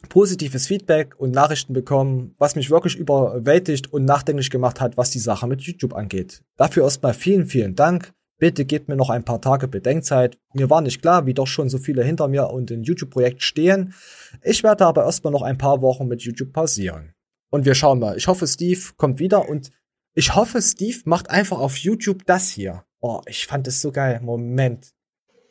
positives 0.09 0.67
Feedback 0.67 1.15
und 1.19 1.31
Nachrichten 1.31 1.73
bekommen, 1.73 2.35
was 2.37 2.55
mich 2.55 2.69
wirklich 2.69 2.95
überwältigt 2.95 3.91
und 3.91 4.05
nachdenklich 4.05 4.49
gemacht 4.49 4.81
hat, 4.81 4.97
was 4.97 5.11
die 5.11 5.19
Sache 5.19 5.47
mit 5.47 5.61
YouTube 5.61 5.95
angeht. 5.95 6.43
Dafür 6.57 6.83
erstmal 6.83 7.13
vielen, 7.13 7.45
vielen 7.45 7.75
Dank. 7.75 8.13
Bitte 8.37 8.65
gebt 8.65 8.89
mir 8.89 8.97
noch 8.97 9.09
ein 9.09 9.23
paar 9.23 9.41
Tage 9.41 9.67
Bedenkzeit. 9.67 10.37
Mir 10.53 10.69
war 10.69 10.81
nicht 10.81 11.01
klar, 11.01 11.25
wie 11.25 11.33
doch 11.33 11.47
schon 11.47 11.69
so 11.69 11.77
viele 11.77 12.03
hinter 12.03 12.27
mir 12.27 12.49
und 12.49 12.69
im 12.69 12.83
YouTube-Projekt 12.83 13.41
stehen. 13.41 13.93
Ich 14.41 14.61
werde 14.63 14.85
aber 14.85 15.05
erstmal 15.05 15.31
noch 15.31 15.41
ein 15.41 15.57
paar 15.57 15.81
Wochen 15.81 16.07
mit 16.07 16.21
YouTube 16.21 16.51
pausieren. 16.51 17.13
Und 17.49 17.63
wir 17.65 17.75
schauen 17.75 17.99
mal. 17.99 18.17
Ich 18.17 18.27
hoffe, 18.27 18.45
Steve 18.47 18.81
kommt 18.97 19.19
wieder 19.19 19.47
und 19.47 19.71
ich 20.13 20.35
hoffe, 20.35 20.61
Steve 20.61 20.99
macht 21.05 21.29
einfach 21.29 21.59
auf 21.59 21.77
YouTube 21.77 22.25
das 22.25 22.49
hier. 22.49 22.83
Oh, 22.99 23.21
ich 23.27 23.47
fand 23.47 23.67
es 23.67 23.81
so 23.81 23.91
geil. 23.91 24.19
Moment. 24.21 24.93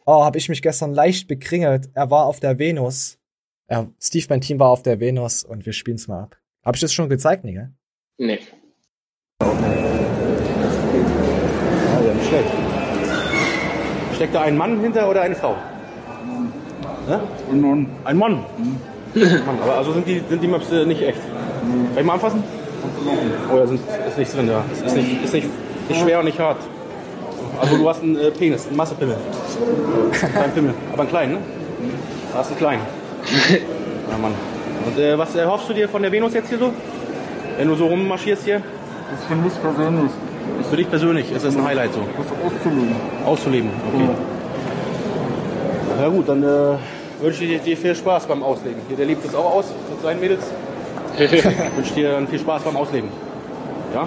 Oh, 0.04 0.22
habe 0.24 0.36
ich 0.36 0.50
mich 0.50 0.60
gestern 0.60 0.92
leicht 0.92 1.28
bekringelt. 1.28 1.88
Er 1.94 2.10
war 2.10 2.26
auf 2.26 2.40
der 2.40 2.58
Venus. 2.58 3.18
Ja, 3.70 3.88
Steve, 3.98 4.26
mein 4.28 4.42
Team 4.42 4.58
war 4.58 4.68
auf 4.68 4.82
der 4.82 5.00
Venus 5.00 5.44
und 5.44 5.64
wir 5.64 5.72
spielen's 5.72 6.08
mal 6.08 6.24
ab. 6.24 6.36
Habe 6.64 6.76
ich 6.76 6.82
das 6.82 6.92
schon 6.92 7.08
gezeigt, 7.08 7.44
nee, 7.44 7.54
gell? 7.54 7.72
Nee. 8.18 8.40
Ah, 9.40 9.46
ja, 12.06 12.14
nicht 12.14 12.26
schlecht. 12.26 12.63
Steckt 14.14 14.34
da 14.34 14.42
ein 14.42 14.56
Mann 14.56 14.80
hinter 14.80 15.08
oder 15.08 15.22
eine 15.22 15.34
Frau? 15.34 15.56
Ja? 17.08 17.20
Ein 17.50 17.60
Mann. 17.60 17.86
Ein 18.04 18.18
Mann? 18.18 18.44
Mann, 19.14 19.58
aber 19.62 19.76
also 19.76 19.92
sind 19.92 20.06
die, 20.06 20.22
sind 20.28 20.42
die 20.42 20.48
Maps 20.48 20.70
nicht 20.70 21.02
echt? 21.02 21.20
Kann 21.20 21.98
ich 21.98 22.04
mal 22.04 22.14
anfassen? 22.14 22.42
Oh 23.52 23.56
ja, 23.58 23.66
sind, 23.66 23.80
ist 24.08 24.18
nichts 24.18 24.34
drin, 24.34 24.48
ja. 24.48 24.64
Ist 24.72 24.96
nicht, 24.96 25.24
ist 25.24 25.34
nicht, 25.34 25.48
nicht 25.88 26.00
schwer 26.00 26.18
und 26.18 26.24
nicht 26.24 26.38
hart. 26.38 26.58
Also 27.60 27.76
du 27.76 27.88
hast 27.88 28.02
einen 28.02 28.18
äh, 28.18 28.30
Penis, 28.30 28.66
einen 28.66 28.76
Massepimmel. 28.76 29.16
Kein 30.34 30.52
Pimmel, 30.52 30.74
aber 30.92 31.02
einen 31.02 31.10
kleinen, 31.10 31.32
ne? 31.34 31.38
Da 32.32 32.38
hast 32.38 32.50
du 32.50 32.54
einen 32.54 32.58
kleinen. 32.58 32.82
Ja, 34.10 34.18
Mann. 34.18 34.34
Und 34.84 34.98
äh, 34.98 35.16
was 35.18 35.34
erhoffst 35.34 35.66
du 35.70 35.72
dir 35.72 35.88
von 35.88 36.02
der 36.02 36.12
Venus 36.12 36.34
jetzt 36.34 36.50
hier 36.50 36.58
so? 36.58 36.74
Wenn 37.56 37.68
du 37.68 37.74
so 37.74 37.86
rummarschierst 37.86 38.44
hier? 38.44 38.62
Das 39.10 39.20
ist 39.20 39.26
für 39.26 39.34
mich 39.34 39.52
persönlich. 39.62 40.10
Für 40.70 40.76
dich 40.76 40.88
persönlich, 40.88 41.30
ist 41.32 41.44
das 41.44 41.56
ein 41.56 41.64
Highlight 41.64 41.92
so? 41.92 42.00
Das 42.00 42.26
auszuleben. 42.52 42.96
Auszuleben, 43.26 43.70
okay. 43.92 44.08
Ja 46.00 46.08
gut, 46.08 46.28
dann 46.28 46.42
äh, 46.42 46.76
wünsche 47.22 47.44
ich 47.44 47.62
dir- 47.62 47.76
viel 47.76 47.94
Spaß 47.94 48.26
beim 48.26 48.42
Ausleben. 48.42 48.80
Hier, 48.88 48.96
der 48.96 49.06
lebt 49.06 49.24
das 49.24 49.34
auch 49.34 49.54
aus 49.56 49.66
mit 49.90 50.02
seinen 50.02 50.20
Mädels. 50.20 50.44
wünsche 51.76 51.94
dir 51.94 52.12
dann 52.12 52.26
viel 52.26 52.38
Spaß 52.40 52.62
beim 52.62 52.76
Ausleben. 52.76 53.08
Ja? 53.94 54.06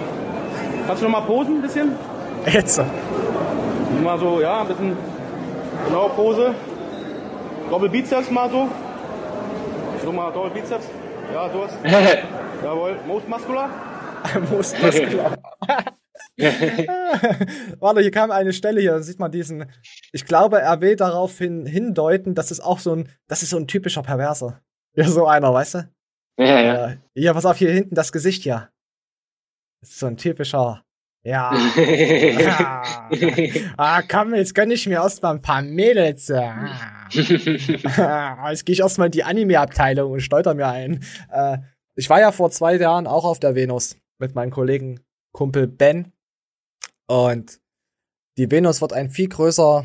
Kannst 0.86 1.02
du 1.02 1.06
noch 1.08 1.20
mal 1.20 1.26
posen 1.26 1.56
ein 1.56 1.62
bisschen? 1.62 1.92
Jetzt. 2.46 2.80
Mal 4.02 4.18
so, 4.18 4.40
ja, 4.40 4.60
ein 4.60 4.68
bisschen 4.68 4.96
genau 5.86 6.08
Pose. 6.08 6.54
Doppelbizeps 7.70 8.30
mal 8.30 8.50
so. 8.50 8.68
So 10.04 10.12
mal 10.12 10.30
Doppelbizeps. 10.32 10.86
Ja, 11.32 11.48
sowas. 11.50 11.70
Jawohl. 12.64 12.96
Most 13.06 13.28
muscular. 13.28 13.68
Most 14.50 14.82
muscular. 14.82 15.32
Warte, 17.80 18.00
hier 18.00 18.10
kam 18.12 18.30
eine 18.30 18.52
Stelle 18.52 18.80
hier, 18.80 18.92
da 18.92 19.02
sieht 19.02 19.18
man 19.18 19.32
diesen. 19.32 19.66
Ich 20.12 20.24
glaube, 20.24 20.60
er 20.60 20.80
will 20.80 20.94
darauf 20.94 21.36
hin, 21.38 21.66
hindeuten, 21.66 22.34
dass 22.34 22.52
es 22.52 22.60
auch 22.60 22.78
so 22.78 22.94
ein, 22.94 23.08
das 23.26 23.42
ist 23.42 23.50
so 23.50 23.56
ein 23.56 23.66
typischer 23.66 24.02
Perverser. 24.02 24.60
Ja, 24.94 25.08
so 25.08 25.26
einer, 25.26 25.52
weißt 25.52 25.74
du? 25.74 25.90
Ja, 26.38 26.60
ja. 26.60 26.88
Äh, 26.90 26.96
ja, 27.14 27.32
pass 27.32 27.44
auf, 27.44 27.56
hier 27.56 27.72
hinten 27.72 27.96
das 27.96 28.12
Gesicht 28.12 28.44
ja. 28.44 28.70
Das 29.80 29.90
ist 29.90 29.98
so 29.98 30.06
ein 30.06 30.16
typischer. 30.16 30.84
Ja. 31.24 31.52
ja. 31.76 32.82
Ah, 33.76 34.02
komm, 34.02 34.34
jetzt 34.34 34.54
gönn 34.54 34.70
ich 34.70 34.86
mir 34.86 34.96
erstmal 35.02 35.34
ein 35.34 35.42
paar 35.42 35.62
Mädels. 35.62 36.30
Ah. 36.30 37.08
jetzt 38.50 38.64
gehe 38.64 38.72
ich 38.72 38.80
erstmal 38.80 39.06
in 39.06 39.12
die 39.12 39.24
Anime-Abteilung 39.24 40.12
und 40.12 40.20
steuter 40.20 40.54
mir 40.54 40.68
ein. 40.68 41.04
Äh, 41.32 41.58
ich 41.96 42.08
war 42.08 42.20
ja 42.20 42.32
vor 42.32 42.50
zwei 42.50 42.76
Jahren 42.76 43.06
auch 43.06 43.24
auf 43.24 43.40
der 43.40 43.54
Venus 43.54 43.96
mit 44.18 44.34
meinem 44.34 44.50
Kollegen 44.50 45.00
Kumpel 45.32 45.66
Ben. 45.66 46.12
Und 47.08 47.60
die 48.36 48.50
Venus 48.50 48.80
wird 48.80 48.92
ein 48.92 49.10
viel 49.10 49.28
größer 49.28 49.84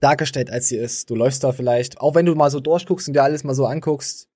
dargestellt, 0.00 0.50
als 0.50 0.68
sie 0.68 0.76
ist. 0.76 1.10
Du 1.10 1.14
läufst 1.14 1.44
da 1.44 1.52
vielleicht, 1.52 2.00
auch 2.00 2.14
wenn 2.14 2.26
du 2.26 2.34
mal 2.34 2.50
so 2.50 2.58
durchguckst 2.58 3.08
und 3.08 3.14
dir 3.14 3.22
alles 3.22 3.44
mal 3.44 3.54
so 3.54 3.66
anguckst, 3.66 4.28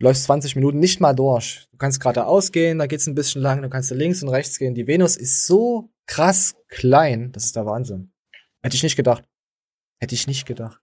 läufst 0.00 0.24
20 0.24 0.56
Minuten 0.56 0.78
nicht 0.78 1.00
mal 1.00 1.12
durch. 1.12 1.68
Du 1.70 1.76
kannst 1.76 2.00
geradeaus 2.00 2.50
gehen, 2.50 2.78
da 2.78 2.86
geht's 2.86 3.06
ein 3.06 3.14
bisschen 3.14 3.42
lang, 3.42 3.62
dann 3.62 3.70
kannst 3.70 3.90
du 3.90 3.94
links 3.94 4.22
und 4.22 4.30
rechts 4.30 4.58
gehen. 4.58 4.74
Die 4.74 4.86
Venus 4.86 5.16
ist 5.16 5.46
so 5.46 5.90
krass 6.06 6.56
klein, 6.68 7.30
das 7.32 7.44
ist 7.44 7.56
der 7.56 7.66
Wahnsinn. 7.66 8.12
Hätte 8.62 8.76
ich 8.76 8.82
nicht 8.82 8.96
gedacht. 8.96 9.24
Hätte 10.00 10.14
ich 10.14 10.26
nicht 10.26 10.46
gedacht. 10.46 10.80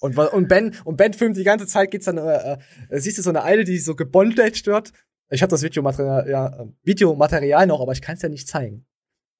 Und, 0.00 0.18
und 0.18 0.48
Ben, 0.48 0.74
und 0.84 0.96
Ben 0.96 1.14
filmt 1.14 1.36
die 1.36 1.44
ganze 1.44 1.66
Zeit, 1.66 1.90
geht's 1.90 2.04
dann, 2.04 2.18
äh, 2.18 2.58
äh, 2.90 3.00
siehst 3.00 3.16
du 3.16 3.22
so 3.22 3.30
eine 3.30 3.44
Eile, 3.44 3.64
die 3.64 3.78
so 3.78 3.94
gebondaged 3.94 4.66
wird. 4.66 4.92
Ich 5.30 5.40
habe 5.40 5.50
das 5.50 5.62
Videomaterial, 5.62 6.28
ja, 6.28 6.60
äh, 6.60 6.66
Videomaterial 6.82 7.66
noch, 7.66 7.80
aber 7.80 7.92
ich 7.92 8.02
kann 8.02 8.16
es 8.16 8.22
ja 8.22 8.28
nicht 8.28 8.46
zeigen. 8.46 8.86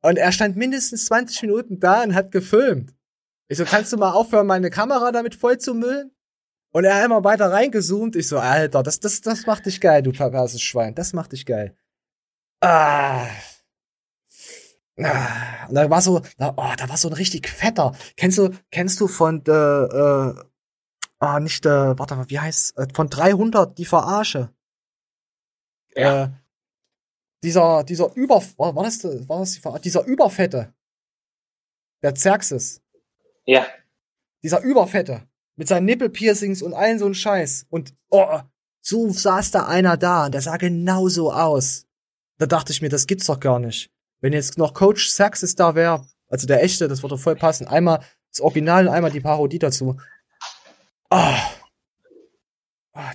Und 0.04 0.18
er 0.18 0.32
stand 0.32 0.54
mindestens 0.54 1.06
20 1.06 1.40
Minuten 1.44 1.80
da 1.80 2.02
und 2.02 2.14
hat 2.14 2.30
gefilmt. 2.30 2.94
Ich 3.48 3.56
so, 3.56 3.64
kannst 3.64 3.90
du 3.90 3.96
mal 3.96 4.12
aufhören, 4.12 4.46
meine 4.46 4.68
Kamera 4.68 5.10
damit 5.12 5.34
voll 5.34 5.56
zu 5.56 5.72
müllen? 5.72 6.14
Und 6.72 6.84
er 6.84 6.96
hat 6.96 7.06
immer 7.06 7.24
weiter 7.24 7.50
reingezoomt. 7.50 8.14
Ich 8.14 8.28
so, 8.28 8.38
Alter, 8.38 8.82
das, 8.82 9.00
das, 9.00 9.22
das 9.22 9.46
macht 9.46 9.64
dich 9.64 9.80
geil, 9.80 10.02
du 10.02 10.12
perverses 10.12 10.60
Schwein. 10.60 10.94
Das 10.94 11.14
macht 11.14 11.32
dich 11.32 11.46
geil. 11.46 11.74
Ah. 12.60 13.28
Ah. 14.98 15.68
Und 15.68 15.74
da 15.74 15.88
war 15.88 16.02
so, 16.02 16.20
da, 16.36 16.52
oh, 16.54 16.72
da 16.76 16.86
war 16.90 16.98
so 16.98 17.08
ein 17.08 17.14
richtig 17.14 17.48
fetter. 17.48 17.96
Kennst 18.18 18.36
du, 18.36 18.50
kennst 18.70 19.00
du 19.00 19.08
von 19.08 19.42
der, 19.42 20.36
äh, 20.36 20.44
ah, 21.18 21.40
nicht 21.40 21.64
der, 21.64 21.98
warte 21.98 22.16
mal, 22.16 22.28
wie 22.28 22.40
heißt, 22.40 22.76
äh, 22.76 22.88
von 22.92 23.08
300 23.08 23.78
die 23.78 23.86
Verarsche? 23.86 24.52
Ja. 25.96 26.24
Äh, 26.24 26.28
dieser, 27.44 27.84
dieser 27.84 28.12
Über, 28.14 28.42
war, 28.56 28.74
war 28.74 28.84
das, 28.84 29.04
war 29.04 29.40
das 29.40 29.52
die? 29.52 29.80
Dieser 29.82 30.04
Überfette. 30.04 30.72
Der 32.02 32.12
Xerxes. 32.12 32.82
Ja. 33.44 33.66
Dieser 34.42 34.60
Überfette. 34.60 35.22
Mit 35.56 35.68
seinen 35.68 35.84
Nippelpiercings 35.84 36.62
und 36.62 36.74
allen 36.74 36.98
so 36.98 37.06
ein 37.06 37.14
Scheiß. 37.14 37.66
Und, 37.70 37.94
oh, 38.10 38.40
so 38.80 39.10
saß 39.10 39.50
da 39.52 39.66
einer 39.66 39.96
da 39.96 40.26
und 40.26 40.32
der 40.34 40.40
sah 40.40 40.56
genauso 40.56 41.32
aus. 41.32 41.86
Da 42.38 42.46
dachte 42.46 42.72
ich 42.72 42.82
mir, 42.82 42.88
das 42.88 43.06
gibt's 43.06 43.26
doch 43.26 43.40
gar 43.40 43.58
nicht. 43.58 43.90
Wenn 44.20 44.32
jetzt 44.32 44.58
noch 44.58 44.74
Coach 44.74 45.06
Xerxes 45.06 45.54
da 45.54 45.74
wäre, 45.74 46.04
also 46.28 46.46
der 46.46 46.62
echte, 46.62 46.88
das 46.88 47.02
würde 47.02 47.18
voll 47.18 47.36
passen. 47.36 47.68
Einmal 47.68 48.04
das 48.30 48.40
Original 48.40 48.88
und 48.88 48.94
einmal 48.94 49.12
die 49.12 49.20
Parodie 49.20 49.58
dazu. 49.58 50.00
Ah. 51.10 51.38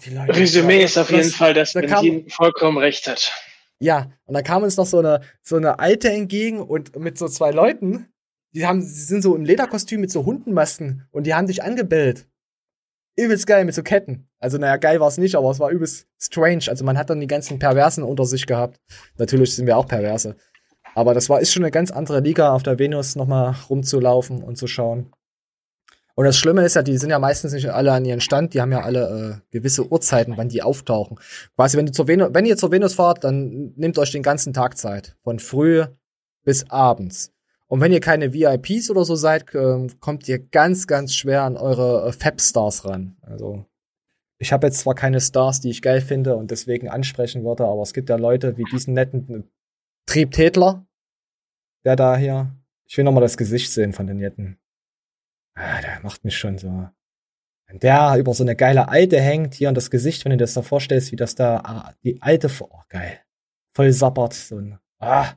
Die 0.06 0.10
Leute. 0.12 0.36
Resümee 0.36 0.84
ist 0.84 0.98
auf 0.98 1.10
jeden 1.10 1.32
Fall, 1.32 1.54
dass 1.54 1.74
Bentin 1.74 2.30
vollkommen 2.30 2.78
recht 2.78 3.08
hat. 3.08 3.32
Ja, 3.80 4.12
und 4.26 4.34
dann 4.34 4.44
kam 4.44 4.64
uns 4.64 4.78
noch 4.78 4.86
so 4.86 5.00
eine, 5.00 5.22
so 5.42 5.56
eine 5.56 5.80
Alte 5.80 6.10
entgegen 6.10 6.62
und 6.62 6.96
mit 6.98 7.18
so 7.18 7.28
zwei 7.28 7.52
Leuten, 7.52 8.10
die 8.54 8.66
haben, 8.66 8.82
sie 8.82 9.04
sind 9.04 9.22
so 9.22 9.36
im 9.36 9.46
Lederkostüm 9.46 10.02
mit 10.02 10.12
so 10.12 10.26
Hundenmasken 10.26 11.08
und 11.12 11.26
die 11.26 11.34
haben 11.34 11.48
dich 11.48 11.64
angebellt. 11.64 12.28
Übelst 13.16 13.48
geil 13.48 13.66
mit 13.66 13.76
so 13.76 13.84
Ketten. 13.84 14.30
Also, 14.40 14.58
naja, 14.58 14.78
geil 14.78 15.00
war 15.00 15.08
es 15.08 15.18
nicht, 15.18 15.36
aber 15.36 15.52
es 15.52 15.60
war 15.60 15.72
übelst 15.72 16.08
strange. 16.18 16.66
Also, 16.68 16.86
man 16.86 16.98
hat 16.98 17.10
dann 17.10 17.20
die 17.20 17.28
ganzen 17.28 17.60
Perversen 17.60 18.04
unter 18.04 18.26
sich 18.26 18.46
gehabt. 18.46 18.80
Natürlich 19.18 19.56
sind 19.56 19.66
wir 19.66 19.78
auch 19.78 19.88
Perverse. 19.88 20.36
Aber 20.96 21.14
das 21.14 21.30
war, 21.30 21.42
ist 21.42 21.52
schon 21.52 21.64
eine 21.64 21.72
ganz 21.72 21.92
andere 21.92 22.22
Liga, 22.22 22.54
auf 22.54 22.64
der 22.64 22.80
Venus 22.80 23.16
nochmal 23.16 23.56
rumzulaufen 23.70 24.42
und 24.42 24.58
zu 24.58 24.68
schauen. 24.68 25.12
Und 26.20 26.26
das 26.26 26.38
Schlimme 26.38 26.66
ist 26.66 26.76
ja, 26.76 26.82
die 26.82 26.98
sind 26.98 27.12
ja 27.12 27.18
meistens 27.18 27.54
nicht 27.54 27.70
alle 27.70 27.94
an 27.94 28.04
ihren 28.04 28.20
Stand, 28.20 28.54
die 28.54 28.60
haben 28.60 28.74
ja 28.74 28.82
alle 28.82 29.40
äh, 29.40 29.56
gewisse 29.58 29.90
Uhrzeiten, 29.90 30.36
wann 30.36 30.50
die 30.50 30.62
auftauchen. 30.62 31.18
Quasi, 31.56 31.78
wenn, 31.78 31.94
zur 31.94 32.10
Venus, 32.10 32.32
wenn 32.34 32.46
ihr 32.46 32.58
zur 32.58 32.74
Venus 32.74 32.96
fahrt, 32.96 33.24
dann 33.24 33.72
nehmt 33.78 33.98
euch 33.98 34.12
den 34.12 34.22
ganzen 34.22 34.52
Tag 34.52 34.78
Zeit. 34.78 35.16
Von 35.24 35.40
früh 35.40 35.86
bis 36.44 36.70
abends. 36.70 37.32
Und 37.68 37.80
wenn 37.80 37.94
ihr 37.94 38.02
keine 38.02 38.34
VIPs 38.34 38.90
oder 38.90 39.06
so 39.06 39.16
seid, 39.16 39.56
ähm, 39.56 39.98
kommt 40.02 40.28
ihr 40.28 40.40
ganz, 40.40 40.88
ganz 40.88 41.16
schwer 41.16 41.44
an 41.44 41.56
eure 41.56 42.10
äh, 42.10 42.12
Fab-Stars 42.12 42.84
ran. 42.84 43.16
Also, 43.22 43.64
ich 44.40 44.52
habe 44.52 44.68
jetzt 44.68 44.80
zwar 44.80 44.96
keine 44.96 45.22
Stars, 45.22 45.62
die 45.62 45.70
ich 45.70 45.82
geil 45.82 46.02
finde 46.02 46.36
und 46.36 46.52
deswegen 46.52 46.90
ansprechen 46.90 47.46
würde, 47.46 47.64
aber 47.64 47.84
es 47.84 47.94
gibt 47.94 48.10
ja 48.10 48.18
Leute 48.18 48.58
wie 48.58 48.66
diesen 48.66 48.94
netten 48.94 49.50
Triebtätler, 50.06 50.86
der 51.86 51.96
da 51.96 52.18
hier. 52.18 52.54
Ich 52.88 52.98
will 52.98 53.06
noch 53.06 53.14
mal 53.14 53.22
das 53.22 53.38
Gesicht 53.38 53.72
sehen 53.72 53.94
von 53.94 54.06
den 54.06 54.20
Jetten. 54.20 54.60
Ah, 55.62 55.82
der 55.82 56.00
macht 56.04 56.24
mich 56.24 56.38
schon 56.38 56.58
so. 56.58 56.88
Wenn 57.68 57.80
der 57.80 58.16
über 58.18 58.34
so 58.34 58.44
eine 58.44 58.56
geile 58.56 58.88
Alte 58.88 59.20
hängt, 59.20 59.54
hier 59.56 59.68
und 59.68 59.76
das 59.76 59.92
Gesicht, 59.92 60.24
wenn 60.24 60.30
du 60.32 60.38
dir 60.38 60.44
das 60.46 60.54
da 60.54 60.62
vorstellst, 60.62 61.12
wie 61.12 61.18
das 61.18 61.36
da, 61.36 61.58
ah, 61.58 61.94
die 62.02 62.22
Alte, 62.22 62.48
vor- 62.48 62.70
oh, 62.72 62.82
geil. 62.88 63.20
Voll 63.74 63.92
sappert, 63.92 64.34
so 64.34 64.56
ein, 64.58 64.80
ah, 65.00 65.34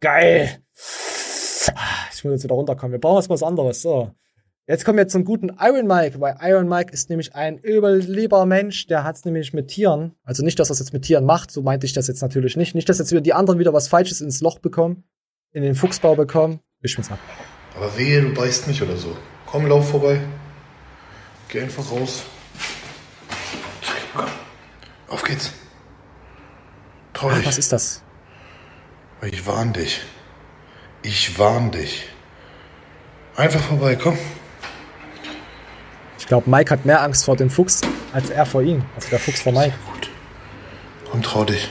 geil. 0.00 0.58
ich 0.74 2.22
muss 2.22 2.32
jetzt 2.32 2.44
wieder 2.44 2.54
runterkommen. 2.54 2.92
Wir 2.92 3.00
brauchen 3.00 3.16
jetzt 3.20 3.30
was 3.30 3.42
anderes. 3.42 3.80
So. 3.80 4.10
Jetzt 4.66 4.84
kommen 4.84 4.98
wir 4.98 5.08
zum 5.08 5.24
guten 5.24 5.50
Iron 5.58 5.86
Mike, 5.86 6.20
weil 6.20 6.36
Iron 6.42 6.68
Mike 6.68 6.92
ist 6.92 7.08
nämlich 7.08 7.34
ein 7.34 7.56
übel 7.58 7.98
lieber 7.98 8.44
Mensch, 8.44 8.86
der 8.86 9.04
hat 9.04 9.16
es 9.16 9.24
nämlich 9.24 9.54
mit 9.54 9.68
Tieren. 9.68 10.14
Also 10.22 10.44
nicht, 10.44 10.58
dass 10.58 10.68
er 10.68 10.74
es 10.74 10.80
jetzt 10.80 10.92
mit 10.92 11.04
Tieren 11.04 11.24
macht, 11.24 11.50
so 11.50 11.62
meinte 11.62 11.86
ich 11.86 11.94
das 11.94 12.08
jetzt 12.08 12.20
natürlich 12.20 12.56
nicht. 12.56 12.74
Nicht, 12.74 12.88
dass 12.90 12.98
jetzt 12.98 13.10
wieder 13.10 13.22
die 13.22 13.32
anderen 13.32 13.58
wieder 13.58 13.72
was 13.72 13.88
Falsches 13.88 14.20
ins 14.20 14.42
Loch 14.42 14.58
bekommen, 14.58 15.04
in 15.50 15.62
den 15.62 15.74
Fuchsbau 15.74 16.14
bekommen. 16.14 16.60
Ich 16.82 16.94
bin's 16.94 17.10
ab. 17.10 17.18
Aber 17.74 17.96
wehe, 17.96 18.20
du 18.20 18.34
beißt 18.34 18.68
mich 18.68 18.82
oder 18.82 18.96
so. 18.96 19.16
Komm, 19.52 19.66
lauf 19.66 19.90
vorbei. 19.90 20.18
Geh 21.48 21.60
einfach 21.60 21.90
raus. 21.90 22.22
Komm. 24.14 24.24
Auf 25.08 25.22
geht's. 25.22 25.52
Trau 27.12 27.30
dich. 27.30 27.46
Was 27.46 27.58
ist 27.58 27.70
das? 27.70 28.02
Ich 29.20 29.46
warn 29.46 29.74
dich. 29.74 30.00
Ich 31.02 31.38
warn 31.38 31.70
dich. 31.70 32.08
Einfach 33.36 33.60
vorbei, 33.60 33.94
komm. 33.94 34.18
Ich 36.18 36.26
glaube, 36.26 36.48
Mike 36.48 36.70
hat 36.70 36.86
mehr 36.86 37.02
Angst 37.02 37.26
vor 37.26 37.36
dem 37.36 37.50
Fuchs 37.50 37.82
als 38.14 38.30
er 38.30 38.46
vor 38.46 38.62
ihm. 38.62 38.82
Also 38.94 39.10
der 39.10 39.18
Fuchs 39.18 39.42
vor 39.42 39.52
Mike. 39.52 39.74
Komm, 41.10 41.22
trau 41.22 41.44
dich. 41.44 41.68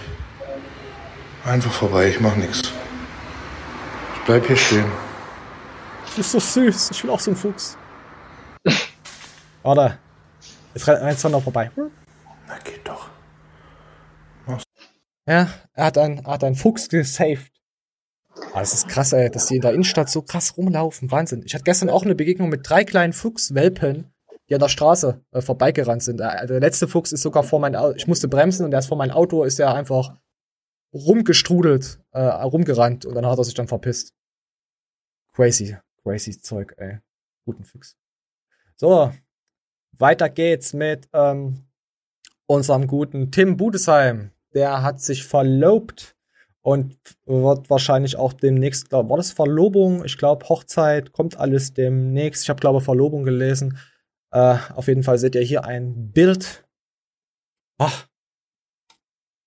Einfach 1.44 1.72
vorbei, 1.72 2.10
ich 2.10 2.20
mach 2.20 2.36
nix. 2.36 2.62
Ich 2.62 4.22
bleib 4.28 4.46
hier 4.46 4.56
stehen. 4.56 5.11
Das 6.16 6.20
ist 6.20 6.32
so 6.32 6.39
süß. 6.39 6.91
Ich 6.91 7.03
will 7.03 7.12
auch 7.12 7.20
so 7.20 7.32
einen 7.32 7.38
Fuchs. 7.38 7.78
Warte. 9.64 9.97
Jetzt 10.74 10.88
rennt 10.88 11.24
noch 11.32 11.43
vorbei. 11.43 11.72
Na, 12.47 12.57
geht 12.59 12.88
doch. 12.88 13.09
Ja, 15.28 15.47
er 15.74 15.86
hat 15.86 15.97
einen, 15.97 16.26
hat 16.26 16.43
einen 16.43 16.55
Fuchs 16.55 16.89
gesaved. 16.89 17.51
Ah, 18.53 18.59
das 18.59 18.74
ist 18.74 18.88
krass, 18.88 19.14
ey, 19.14 19.30
dass 19.30 19.45
die 19.45 19.55
in 19.57 19.62
der 19.62 19.74
Innenstadt 19.74 20.09
so 20.09 20.22
krass 20.22 20.57
rumlaufen. 20.57 21.12
Wahnsinn. 21.12 21.43
Ich 21.45 21.53
hatte 21.53 21.64
gestern 21.64 21.89
auch 21.89 22.03
eine 22.03 22.16
Begegnung 22.16 22.49
mit 22.49 22.68
drei 22.70 22.84
kleinen 22.84 23.14
Fuchswelpen, 23.14 24.12
die 24.49 24.55
an 24.55 24.59
der 24.59 24.68
Straße 24.70 25.24
äh, 25.32 25.41
vorbeigerannt 25.41 26.03
sind. 26.03 26.20
Äh, 26.20 26.47
Der 26.47 26.59
letzte 26.59 26.88
Fuchs 26.88 27.12
ist 27.12 27.22
sogar 27.22 27.43
vor 27.43 27.59
mein 27.59 27.76
Auto. 27.76 27.95
Ich 27.95 28.07
musste 28.07 28.28
bremsen 28.28 28.66
und 28.66 28.72
der 28.72 28.80
ist 28.80 28.88
vor 28.88 28.97
mein 28.97 29.12
Auto, 29.12 29.43
ist 29.43 29.59
er 29.59 29.74
einfach 29.74 30.16
rumgestrudelt, 30.93 31.99
äh, 32.12 32.20
rumgerannt 32.22 33.05
und 33.05 33.16
dann 33.16 33.26
hat 33.26 33.38
er 33.38 33.43
sich 33.43 33.53
dann 33.53 33.68
verpisst. 33.68 34.14
Crazy, 35.34 35.78
crazy 36.04 36.39
Zeug, 36.39 36.74
ey. 36.78 36.99
Guten 37.45 37.64
Fuchs. 37.64 37.97
So, 38.76 39.12
weiter 39.97 40.30
geht's 40.30 40.74
mit 40.74 41.10
ähm, 41.14 41.68
unserem 42.45 42.88
guten 42.88 43.32
Tim 43.32 43.58
Budesheim. 43.58 44.32
Der 44.54 44.84
hat 44.84 45.02
sich 45.02 45.26
verlobt 45.26 46.16
und 46.62 46.97
wird 47.26 47.70
wahrscheinlich 47.70 48.18
auch 48.18 48.34
demnächst, 48.34 48.89
glaub, 48.89 49.10
war 49.10 49.18
das 49.18 49.32
Verlobung? 49.32 50.06
Ich 50.06 50.18
glaube, 50.18 50.47
Hochzeit 50.47 51.12
kommt 51.12 51.38
alles 51.38 51.74
demnächst. 51.74 52.43
Ich 52.43 52.49
habe, 52.49 52.60
glaube 52.60 52.82
Verlobung 52.82 53.24
gelesen. 53.24 53.78
Äh, 54.32 54.58
auf 54.76 54.88
jeden 54.88 55.04
Fall 55.04 55.18
seht 55.18 55.36
ihr 55.36 55.41
hier 55.41 55.66
ein 55.66 56.12
Bild. 56.12 56.68
Ach, 57.78 58.08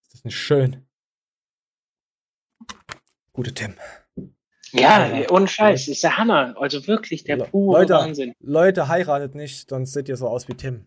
ist 0.02 0.14
das 0.14 0.24
nicht 0.24 0.36
schön? 0.36 0.86
Gute 3.32 3.52
Tim. 3.52 3.74
Ja, 4.74 5.08
ohne 5.30 5.46
Scheiß, 5.46 5.88
ist 5.88 6.02
der 6.02 6.18
Hammer. 6.18 6.54
Also 6.58 6.86
wirklich 6.86 7.22
der 7.24 7.36
pure 7.36 7.80
Leute, 7.80 7.94
Wahnsinn. 7.94 8.34
Leute, 8.40 8.88
heiratet 8.88 9.34
nicht, 9.34 9.70
sonst 9.70 9.92
seht 9.92 10.08
ihr 10.08 10.16
so 10.16 10.28
aus 10.28 10.48
wie 10.48 10.54
Tim. 10.54 10.84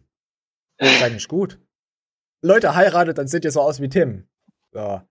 Sei 0.79 1.09
nicht 1.09 1.27
gut. 1.29 1.59
Leute, 2.43 2.75
heiratet, 2.75 3.17
dann 3.17 3.27
seht 3.27 3.45
ihr 3.45 3.51
so 3.51 3.61
aus 3.61 3.81
wie 3.81 3.89
Tim. 3.89 4.27
So. 4.73 5.01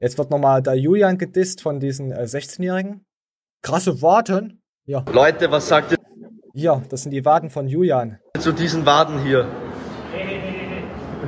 Jetzt 0.00 0.16
wird 0.18 0.30
nochmal 0.30 0.62
der 0.62 0.74
Julian 0.74 1.18
gedisst 1.18 1.60
von 1.62 1.80
diesen 1.80 2.12
äh, 2.12 2.22
16-Jährigen. 2.22 3.04
Krasse 3.62 4.00
Waden. 4.02 4.62
Ja. 4.86 5.04
Leute, 5.10 5.50
was 5.50 5.66
sagt 5.66 5.92
ihr 5.92 5.98
Ja, 6.52 6.82
das 6.88 7.02
sind 7.02 7.10
die 7.12 7.24
Waden 7.24 7.50
von 7.50 7.66
Julian. 7.66 8.18
zu 8.38 8.52
diesen 8.52 8.86
Waden 8.86 9.20
hier? 9.24 9.44
Nee, 10.12 10.24
nee, 10.24 10.38
nee, 10.38 10.82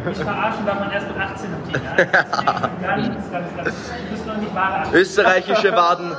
nee. 0.04 0.08
Mich 0.08 0.18
verarschen 0.18 0.64
darf 0.66 0.78
man 0.78 0.90
erst 0.92 1.08
mit 1.08 1.16
18 1.16 1.50
im 1.52 1.64
Team. 1.72 1.82
Ja? 1.82 1.96
Deswegen 1.96 3.14
ganz, 3.14 3.30
ganz, 3.32 3.56
ganz. 3.56 3.74
Du 3.74 4.10
bist 4.12 4.26
noch 4.26 4.36
nicht 4.36 4.54
wahre 4.54 4.74
18. 4.86 4.94
Österreichische 5.00 5.72
Waden, 5.72 6.12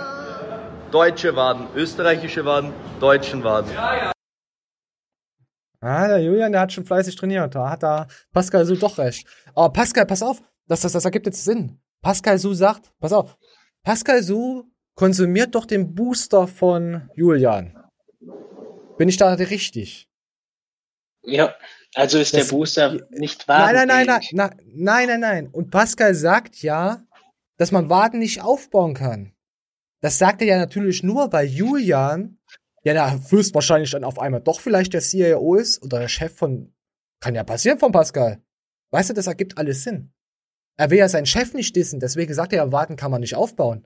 deutsche 0.92 1.36
Waden, 1.36 1.68
österreichische 1.76 2.46
Waden, 2.46 2.74
deutschen 3.00 3.44
Waden. 3.44 3.72
Ah, 5.84 6.08
der 6.08 6.20
Julian, 6.22 6.52
der 6.52 6.62
hat 6.62 6.74
schon 6.74 6.86
fleißig 6.86 7.16
trainiert. 7.16 7.56
Da 7.56 7.70
hat 7.72 7.82
da 7.84 8.08
Pascal 8.32 8.66
Su 8.66 8.76
doch 8.76 8.98
recht. 9.00 9.28
Aber 9.56 9.74
Pascal, 9.74 10.06
pass 10.06 10.22
auf, 10.22 10.42
das, 10.68 10.82
das, 10.82 10.92
das 10.92 11.06
ergibt 11.06 11.26
jetzt 11.26 11.44
Sinn. 11.44 11.80
Pascal 12.02 12.38
Su 12.38 12.54
sagt, 12.54 12.92
pass 13.00 13.14
auf, 13.14 13.38
Pascal 13.84 14.22
Su 14.22 14.66
konsumiert 14.96 15.56
doch 15.56 15.66
den 15.66 15.96
Booster 15.96 16.48
von 16.48 17.10
Julian. 17.16 17.78
Bin 18.98 19.10
ich 19.10 19.18
da 19.18 19.34
richtig? 19.34 20.08
Ja, 21.24 21.56
also 21.96 22.20
ist 22.20 22.34
Das- 22.36 22.48
der 22.48 22.56
Booster 22.56 22.98
nicht 23.10 23.48
wahr. 23.48 23.72
Nein, 23.74 23.88
nein, 23.88 24.06
nein, 24.06 24.22
nein, 24.34 24.52
nein, 24.76 25.08
nein, 25.08 25.20
nein. 25.20 25.48
Und 25.52 25.72
Pascal 25.72 26.14
sagt 26.14 26.62
ja, 26.62 27.02
dass 27.58 27.72
man 27.72 27.89
Waden 27.89 28.20
nicht 28.20 28.42
aufbauen 28.44 28.94
kann. 28.94 29.34
Das 30.02 30.18
sagt 30.18 30.41
er 30.41 30.47
ja 30.47 30.58
natürlich 30.58 31.04
nur, 31.04 31.32
weil 31.32 31.47
Julian 31.47 32.39
ja 32.84 32.93
da 32.93 33.20
höchstwahrscheinlich 33.30 33.91
dann 33.91 34.04
auf 34.04 34.20
einmal 34.20 34.41
doch 34.41 34.60
vielleicht 34.60 34.93
der 34.93 35.02
CIO 35.02 35.56
ist 35.56 35.82
oder 35.84 35.99
der 35.99 36.08
Chef 36.08 36.36
von. 36.36 36.74
Kann 37.20 37.36
ja 37.36 37.43
passieren 37.43 37.78
von 37.78 37.91
Pascal. 37.91 38.41
Weißt 38.89 39.12
du, 39.12 39.14
das 39.14 39.28
ergibt 39.28 39.58
alles 39.60 39.84
Sinn. 39.84 40.12
Er 40.76 40.89
will 40.89 40.97
ja 40.97 41.08
seinen 41.08 41.28
Chef 41.28 41.54
nicht 41.54 41.76
dissen, 41.76 41.99
deswegen 41.99 42.34
sagt 42.34 42.52
er 42.54 42.66
ja, 42.66 42.72
Waden 42.72 42.95
kann 42.95 43.12
man 43.12 43.22
nicht 43.22 43.36
aufbauen. 43.36 43.86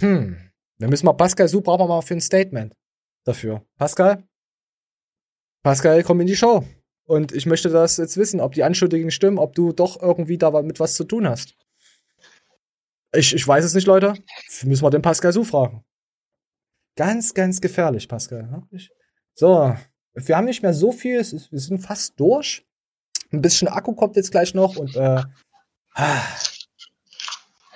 Hm. 0.00 0.36
Dann 0.78 0.90
müssen 0.90 1.06
wir 1.06 1.14
Pascal 1.14 1.48
so 1.48 1.62
brauchen 1.62 1.80
wir 1.80 1.88
mal 1.88 2.02
für 2.02 2.14
ein 2.14 2.20
Statement 2.20 2.76
dafür. 3.24 3.64
Pascal? 3.78 4.24
Pascal, 5.62 6.02
komm 6.02 6.20
in 6.20 6.26
die 6.26 6.36
Show. 6.36 6.64
Und 7.06 7.32
ich 7.32 7.46
möchte 7.46 7.70
das 7.70 7.96
jetzt 7.96 8.16
wissen, 8.16 8.40
ob 8.40 8.52
die 8.52 8.62
Anschuldigungen 8.62 9.10
stimmen, 9.10 9.38
ob 9.38 9.54
du 9.54 9.72
doch 9.72 10.00
irgendwie 10.00 10.38
da 10.38 10.50
mit 10.62 10.80
was 10.80 10.94
zu 10.94 11.04
tun 11.04 11.28
hast. 11.28 11.56
Ich, 13.12 13.34
ich 13.34 13.46
weiß 13.46 13.64
es 13.64 13.74
nicht, 13.74 13.86
Leute. 13.86 14.14
Müssen 14.62 14.82
wir 14.82 14.90
den 14.90 15.02
Pascal 15.02 15.32
so 15.32 15.42
fragen. 15.44 15.84
Ganz, 16.96 17.34
ganz 17.34 17.60
gefährlich, 17.60 18.08
Pascal. 18.08 18.62
So, 19.34 19.76
wir 20.14 20.36
haben 20.36 20.44
nicht 20.44 20.62
mehr 20.62 20.74
so 20.74 20.92
viel. 20.92 21.18
Ist, 21.18 21.50
wir 21.50 21.58
sind 21.58 21.78
fast 21.80 22.18
durch. 22.20 22.66
Ein 23.32 23.40
bisschen 23.42 23.68
Akku 23.68 23.94
kommt 23.94 24.16
jetzt 24.16 24.30
gleich 24.32 24.54
noch 24.54 24.76
und 24.76 24.94
äh, 24.96 25.22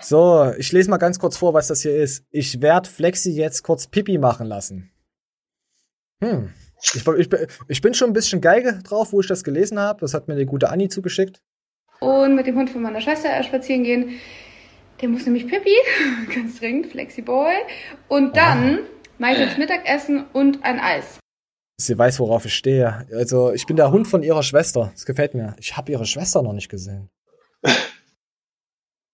so, 0.01 0.53
ich 0.59 0.71
lese 0.73 0.91
mal 0.91 0.99
ganz 0.99 1.19
kurz 1.19 1.37
vor, 1.37 1.55
was 1.55 1.69
das 1.69 1.81
hier 1.83 1.97
ist. 1.97 2.25
Ich 2.31 2.61
werde 2.61 2.89
Flexi 2.91 3.31
jetzt 3.33 3.63
kurz 3.63 3.87
Pipi 3.87 4.19
machen 4.19 4.47
lassen. 4.47 4.91
Hm. 6.21 6.53
Ich, 6.83 7.07
ich, 7.07 7.29
bin- 7.29 7.47
ich 7.69 7.81
bin 7.81 7.95
schon 7.95 8.11
ein 8.11 8.15
bisschen 8.15 8.41
geige 8.43 8.81
drauf, 8.83 9.13
wo 9.13 9.21
ich 9.21 9.27
das 9.27 9.43
gelesen 9.45 9.79
habe. 9.79 10.01
Das 10.01 10.13
hat 10.13 10.29
mir 10.29 10.37
die 10.37 10.45
gute 10.45 10.69
Anni 10.69 10.89
zugeschickt. 10.89 11.41
und 12.01 12.35
mit 12.35 12.47
dem 12.47 12.57
Hund 12.57 12.69
von 12.71 12.83
meiner 12.83 13.01
Schwester 13.01 13.43
spazieren 13.43 13.85
gehen. 13.85 14.19
Der 15.05 15.11
muss 15.11 15.27
nämlich 15.27 15.47
Pippi, 15.47 15.77
ganz 16.35 16.59
dringend, 16.59 16.87
Flexiboy. 16.87 17.53
Und 18.09 18.35
dann 18.39 18.79
mache 19.19 19.33
ich 19.33 19.39
jetzt 19.39 19.59
Mittagessen 19.59 20.25
und 20.33 20.65
ein 20.65 20.81
Eis. 20.81 21.19
Sie 21.79 21.99
weiß, 21.99 22.21
worauf 22.21 22.47
ich 22.47 22.55
stehe. 22.55 23.07
Also, 23.13 23.53
ich 23.53 23.67
bin 23.67 23.77
der 23.77 23.91
Hund 23.91 24.09
von 24.09 24.23
ihrer 24.23 24.43
Schwester. 24.43 24.93
Das 24.95 25.05
gefällt 25.05 25.35
mir. 25.35 25.57
Ich 25.59 25.77
habe 25.77 25.93
ihre 25.93 26.07
Schwester 26.07 26.41
noch 26.41 26.55
nicht 26.55 26.71
gesehen. 26.71 27.11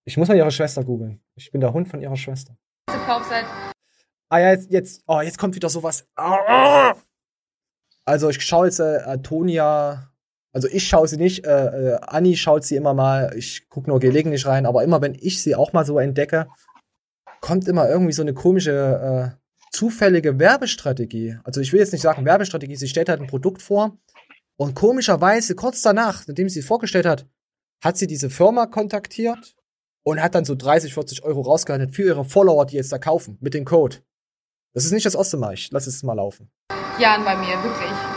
Ich 0.04 0.16
muss 0.16 0.28
mal 0.28 0.36
ihre 0.36 0.50
Schwester 0.50 0.82
googeln. 0.82 1.20
Ich 1.36 1.52
bin 1.52 1.60
der 1.60 1.72
Hund 1.72 1.88
von 1.88 2.00
ihrer 2.00 2.16
Schwester. 2.16 2.56
Ah 2.86 4.38
ja, 4.38 4.50
jetzt, 4.50 4.70
jetzt, 4.70 5.04
oh, 5.06 5.20
jetzt 5.20 5.38
kommt 5.38 5.54
wieder 5.54 5.68
sowas. 5.68 6.08
Ah! 6.16 6.94
Also 8.06 8.30
ich 8.30 8.40
schaue 8.40 8.66
jetzt 8.66 8.80
äh, 8.80 9.02
Antonia, 9.04 10.09
also 10.52 10.68
ich 10.68 10.86
schaue 10.86 11.06
sie 11.06 11.16
nicht, 11.16 11.44
äh, 11.46 11.94
äh, 11.94 11.98
Anni 12.02 12.36
schaut 12.36 12.64
sie 12.64 12.76
immer 12.76 12.94
mal, 12.94 13.32
ich 13.36 13.68
gucke 13.68 13.88
nur 13.88 14.00
gelegentlich 14.00 14.46
rein, 14.46 14.66
aber 14.66 14.82
immer 14.82 15.00
wenn 15.00 15.14
ich 15.14 15.42
sie 15.42 15.54
auch 15.54 15.72
mal 15.72 15.84
so 15.84 15.98
entdecke, 15.98 16.48
kommt 17.40 17.68
immer 17.68 17.88
irgendwie 17.88 18.12
so 18.12 18.22
eine 18.22 18.34
komische, 18.34 19.34
äh, 19.34 19.40
zufällige 19.70 20.38
Werbestrategie. 20.38 21.38
Also 21.44 21.60
ich 21.60 21.72
will 21.72 21.80
jetzt 21.80 21.92
nicht 21.92 22.02
sagen 22.02 22.24
Werbestrategie, 22.24 22.76
sie 22.76 22.88
stellt 22.88 23.08
halt 23.08 23.20
ein 23.20 23.28
Produkt 23.28 23.62
vor 23.62 23.96
und 24.56 24.74
komischerweise 24.74 25.54
kurz 25.54 25.82
danach, 25.82 26.26
nachdem 26.26 26.48
sie 26.48 26.60
es 26.60 26.66
vorgestellt 26.66 27.06
hat, 27.06 27.26
hat 27.82 27.96
sie 27.96 28.06
diese 28.06 28.30
Firma 28.30 28.66
kontaktiert 28.66 29.54
und 30.02 30.20
hat 30.20 30.34
dann 30.34 30.44
so 30.44 30.54
30, 30.54 30.92
40 30.92 31.22
Euro 31.24 31.42
rausgehandelt 31.42 31.94
für 31.94 32.02
ihre 32.02 32.24
Follower, 32.24 32.66
die 32.66 32.76
jetzt 32.76 32.92
da 32.92 32.98
kaufen, 32.98 33.38
mit 33.40 33.54
dem 33.54 33.64
Code. 33.64 33.98
Das 34.74 34.84
ist 34.84 34.92
nicht 34.92 35.06
das 35.06 35.14
erste 35.14 35.36
Mal. 35.36 35.54
Ich 35.54 35.70
lass 35.70 35.86
es 35.86 36.02
mal 36.02 36.14
laufen. 36.14 36.50
Jahren 36.98 37.24
bei 37.24 37.36
mir, 37.36 37.62
wirklich. 37.62 38.09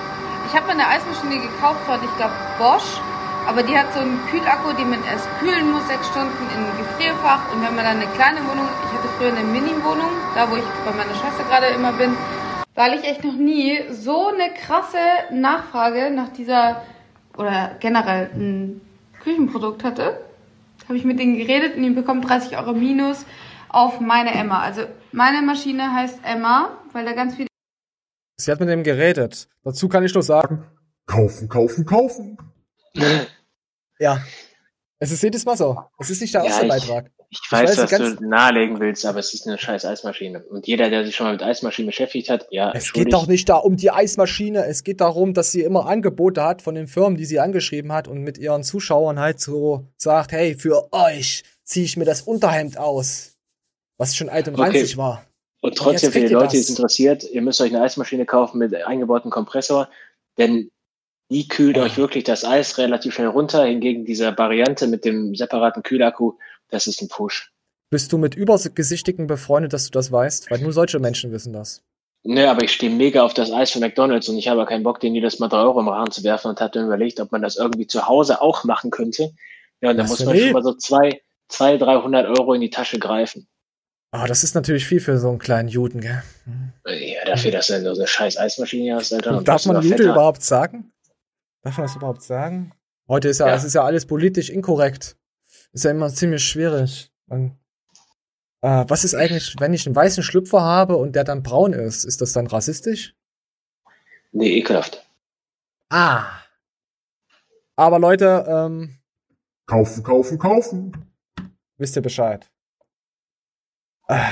Ich 0.53 0.59
habe 0.59 0.67
mir 0.67 0.73
eine 0.73 0.87
Eismaschine 0.87 1.41
gekauft 1.41 1.83
von, 1.87 1.97
ich 2.03 2.15
glaube, 2.15 2.35
Bosch. 2.59 3.01
Aber 3.47 3.63
die 3.63 3.75
hat 3.75 3.91
so 3.91 4.01
einen 4.01 4.19
Kühlakku, 4.29 4.71
den 4.73 4.91
man 4.91 5.03
erst 5.03 5.27
kühlen 5.39 5.71
muss, 5.71 5.87
sechs 5.87 6.07
Stunden 6.09 6.29
in 6.53 6.63
ein 6.63 6.77
Gefrierfach. 6.77 7.51
Und 7.51 7.63
wenn 7.63 7.73
man 7.73 7.83
dann 7.83 7.97
eine 7.97 8.05
kleine 8.11 8.37
Wohnung, 8.41 8.67
ich 8.85 8.95
hatte 8.95 9.07
früher 9.17 9.29
eine 9.29 9.43
Mini-Wohnung, 9.45 10.11
da 10.35 10.51
wo 10.51 10.55
ich 10.55 10.63
bei 10.85 10.91
meiner 10.91 11.15
Schwester 11.15 11.43
gerade 11.49 11.73
immer 11.73 11.93
bin, 11.93 12.15
weil 12.75 12.93
ich 12.93 13.03
echt 13.03 13.23
noch 13.23 13.33
nie 13.33 13.81
so 13.89 14.27
eine 14.27 14.53
krasse 14.53 14.99
Nachfrage 15.31 16.11
nach 16.11 16.29
dieser, 16.29 16.83
oder 17.35 17.71
generell 17.79 18.29
ein 18.35 18.81
Küchenprodukt 19.23 19.83
hatte, 19.83 20.19
habe 20.87 20.97
ich 20.99 21.03
mit 21.03 21.17
denen 21.17 21.35
geredet 21.35 21.77
und 21.77 21.81
die 21.81 21.89
bekommen 21.89 22.21
30 22.21 22.59
Euro 22.59 22.73
minus 22.73 23.25
auf 23.69 23.99
meine 23.99 24.35
Emma. 24.35 24.59
Also 24.59 24.83
Meine 25.13 25.41
Maschine 25.41 25.95
heißt 25.95 26.19
Emma, 26.23 26.77
weil 26.91 27.05
da 27.05 27.13
ganz 27.13 27.33
viele 27.33 27.47
Sie 28.43 28.51
hat 28.51 28.59
mit 28.59 28.69
dem 28.69 28.83
geredet. 28.83 29.47
Dazu 29.63 29.87
kann 29.89 30.03
ich 30.03 30.13
nur 30.13 30.23
sagen, 30.23 30.65
Kaufen, 31.05 31.49
kaufen, 31.49 31.85
kaufen. 31.85 32.37
ja. 33.99 34.21
Es 34.99 35.11
ist 35.11 35.21
jedes 35.21 35.43
Mal 35.45 35.57
so. 35.57 35.77
Es 35.99 36.09
ist 36.09 36.21
nicht 36.21 36.33
der 36.33 36.41
Ja, 36.41 36.47
erste 36.47 36.65
ich- 36.65 36.69
Beitrag. 36.71 37.11
Ich 37.29 37.41
weiß, 37.51 37.77
was 37.79 37.89
du 37.89 38.23
nahelegen 38.27 38.79
willst, 38.79 39.07
aber 39.07 39.17
es 39.17 39.33
ist 39.33 39.47
eine 39.47 39.57
scheiß 39.57 39.85
Eismaschine. 39.85 40.43
Und 40.43 40.67
jeder, 40.67 40.91
der 40.91 41.03
sich 41.03 41.15
schon 41.15 41.25
mal 41.25 41.31
mit 41.33 41.41
Eismaschinen 41.41 41.87
beschäftigt 41.87 42.29
hat, 42.29 42.45
ja, 42.51 42.71
Es 42.75 42.93
geht 42.93 43.11
doch 43.11 43.25
nicht 43.25 43.49
da 43.49 43.55
um 43.55 43.75
die 43.75 43.89
Eismaschine. 43.89 44.65
Es 44.67 44.83
geht 44.83 45.01
darum, 45.01 45.33
dass 45.33 45.51
sie 45.51 45.61
immer 45.63 45.87
Angebote 45.87 46.43
hat 46.43 46.61
von 46.61 46.75
den 46.75 46.85
Firmen, 46.85 47.17
die 47.17 47.25
sie 47.25 47.39
angeschrieben 47.39 47.91
hat 47.91 48.07
und 48.07 48.19
mit 48.19 48.37
ihren 48.37 48.61
Zuschauern 48.63 49.19
halt 49.19 49.39
so 49.39 49.87
sagt, 49.97 50.31
hey, 50.31 50.53
für 50.53 50.93
euch 50.93 51.43
ziehe 51.63 51.85
ich 51.85 51.97
mir 51.97 52.05
das 52.05 52.21
Unterhemd 52.21 52.77
aus. 52.77 53.33
Was 53.97 54.15
schon 54.15 54.29
alt 54.29 54.47
und 54.47 54.53
Okay. 54.53 54.63
ranzig 54.65 54.95
war. 54.97 55.25
Und 55.63 55.77
trotzdem 55.77 56.11
für 56.11 56.19
die 56.19 56.33
Leute, 56.33 56.51
die 56.51 56.57
es 56.57 56.69
interessiert, 56.69 57.23
ihr 57.23 57.41
müsst 57.41 57.61
euch 57.61 57.73
eine 57.73 57.81
Eismaschine 57.81 58.25
kaufen 58.25 58.57
mit 58.57 58.75
eingebautem 58.75 59.31
Kompressor, 59.31 59.87
denn 60.37 60.69
die 61.31 61.47
kühlt 61.47 61.77
euch 61.77 61.95
wirklich 61.95 62.25
das 62.25 62.43
Eis 62.43 62.77
relativ 62.77 63.13
schnell 63.13 63.29
runter. 63.29 63.63
Hingegen 63.63 64.03
diese 64.03 64.37
Variante 64.37 64.87
mit 64.87 65.05
dem 65.05 65.33
separaten 65.35 65.81
Kühlakku, 65.81 66.33
das 66.69 66.85
ist 66.85 67.01
ein 67.01 67.07
Push. 67.07 67.53
Bist 67.89 68.11
du 68.11 68.17
mit 68.17 68.35
Übergesichtigen 68.35 69.25
befreundet, 69.25 69.71
dass 69.71 69.85
du 69.85 69.91
das 69.91 70.11
weißt? 70.11 70.51
Weil 70.51 70.59
nur 70.59 70.73
solche 70.73 70.99
Menschen 70.99 71.31
wissen 71.31 71.53
das. 71.53 71.81
Ne, 72.23 72.49
aber 72.49 72.65
ich 72.65 72.73
stehe 72.73 72.91
mega 72.91 73.23
auf 73.23 73.33
das 73.33 73.49
Eis 73.49 73.71
von 73.71 73.79
McDonalds 73.79 74.27
und 74.27 74.37
ich 74.37 74.49
habe 74.49 74.65
keinen 74.65 74.83
Bock, 74.83 74.99
den 74.99 75.15
jedes 75.15 75.39
Mal 75.39 75.47
drei 75.47 75.61
Euro 75.61 75.79
im 75.79 75.87
Rahmen 75.87 76.11
zu 76.11 76.25
werfen 76.25 76.49
und 76.49 76.59
hatte 76.59 76.81
überlegt, 76.81 77.21
ob 77.21 77.31
man 77.31 77.41
das 77.41 77.55
irgendwie 77.55 77.87
zu 77.87 78.05
Hause 78.05 78.41
auch 78.41 78.65
machen 78.65 78.91
könnte. 78.91 79.31
Ja, 79.79 79.91
und 79.91 79.97
da 79.97 80.03
muss 80.03 80.25
man 80.25 80.37
schon 80.37 80.51
mal 80.51 80.63
so 80.63 80.73
zwei, 80.73 81.21
zwei, 81.47 81.77
300 81.77 82.27
Euro 82.37 82.53
in 82.53 82.59
die 82.59 82.69
Tasche 82.69 82.99
greifen. 82.99 83.47
Ah, 84.15 84.27
das 84.27 84.43
ist 84.43 84.53
natürlich 84.53 84.85
viel 84.85 84.99
für 84.99 85.17
so 85.17 85.29
einen 85.29 85.39
kleinen 85.39 85.69
Juden, 85.69 85.99
gell? 85.99 86.21
Ja, 86.85 87.25
dafür, 87.25 87.49
dass 87.49 87.65
du 87.65 87.81
so 87.81 87.99
eine 87.99 88.07
scheiß 88.07 88.37
Eismaschine 88.37 88.95
hast, 88.95 89.11
Alter. 89.11 89.37
und 89.37 89.47
Darf 89.47 89.65
man 89.65 89.77
Jude 89.81 89.97
fetter. 89.97 90.11
überhaupt 90.11 90.43
sagen? 90.43 90.93
Darf 91.63 91.77
man 91.77 91.87
das 91.87 91.95
überhaupt 91.95 92.21
sagen? 92.21 92.73
Heute 93.07 93.29
ist 93.29 93.39
ja, 93.39 93.47
Ja. 93.47 93.55
es 93.55 93.63
ist 93.63 93.73
ja 93.73 93.83
alles 93.83 94.05
politisch 94.05 94.51
inkorrekt. 94.51 95.17
Ist 95.71 95.83
ja 95.83 95.89
immer 95.89 96.09
ziemlich 96.13 96.43
schwierig. 96.43 97.11
Man, 97.25 97.57
äh, 98.61 98.85
was 98.87 99.03
ist 99.03 99.15
eigentlich, 99.15 99.55
wenn 99.57 99.73
ich 99.73 99.87
einen 99.87 99.95
weißen 99.95 100.21
Schlüpfer 100.21 100.61
habe 100.61 100.95
und 100.97 101.15
der 101.15 101.23
dann 101.23 101.41
braun 101.41 101.73
ist? 101.73 102.03
Ist 102.03 102.21
das 102.21 102.33
dann 102.33 102.45
rassistisch? 102.45 103.15
Nee, 104.31 104.57
ekelhaft. 104.59 105.09
Ah. 105.89 106.27
Aber 107.75 107.97
Leute, 107.97 108.45
ähm, 108.47 108.99
Kaufen, 109.65 110.03
kaufen, 110.03 110.37
kaufen. 110.37 111.11
wisst 111.77 111.95
ihr 111.95 112.03
Bescheid. 112.03 112.51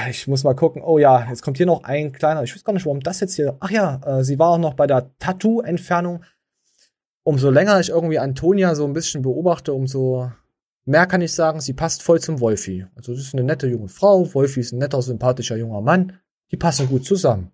Ich 0.10 0.28
muss 0.28 0.44
mal 0.44 0.56
gucken. 0.56 0.82
Oh 0.82 0.98
ja, 0.98 1.28
jetzt 1.30 1.42
kommt 1.42 1.58
hier 1.58 1.66
noch 1.66 1.84
ein 1.84 2.12
kleiner. 2.12 2.44
Ich 2.44 2.54
weiß 2.54 2.64
gar 2.64 2.74
nicht, 2.74 2.86
warum 2.86 3.00
das 3.00 3.20
jetzt 3.20 3.36
hier. 3.36 3.56
Ach 3.60 3.70
ja, 3.70 4.02
äh, 4.06 4.24
sie 4.24 4.40
war 4.40 4.50
auch 4.50 4.58
noch 4.58 4.74
bei 4.74 4.88
der 4.88 5.10
Tattoo-Entfernung. 5.20 6.24
Umso 7.24 7.50
länger 7.50 7.80
ich 7.80 7.90
irgendwie 7.90 8.20
Antonia 8.20 8.74
so 8.76 8.86
ein 8.86 8.94
bisschen 8.94 9.22
beobachte, 9.22 9.74
umso 9.74 10.32
mehr 10.86 11.06
kann 11.06 11.22
ich 11.22 11.34
sagen, 11.34 11.62
sie 11.62 11.74
passt 11.74 12.02
voll 12.02 12.20
zum 12.20 12.40
Wolfi. 12.40 12.86
Also, 12.96 13.14
das 13.14 13.22
ist 13.22 13.34
eine 13.34 13.44
nette 13.44 13.68
junge 13.68 13.88
Frau. 13.90 14.34
Wolfi 14.34 14.60
ist 14.60 14.72
ein 14.72 14.80
netter, 14.80 15.02
sympathischer 15.02 15.56
junger 15.56 15.82
Mann. 15.82 16.14
Die 16.52 16.58
passen 16.58 16.88
gut 16.88 17.06
zusammen. 17.06 17.52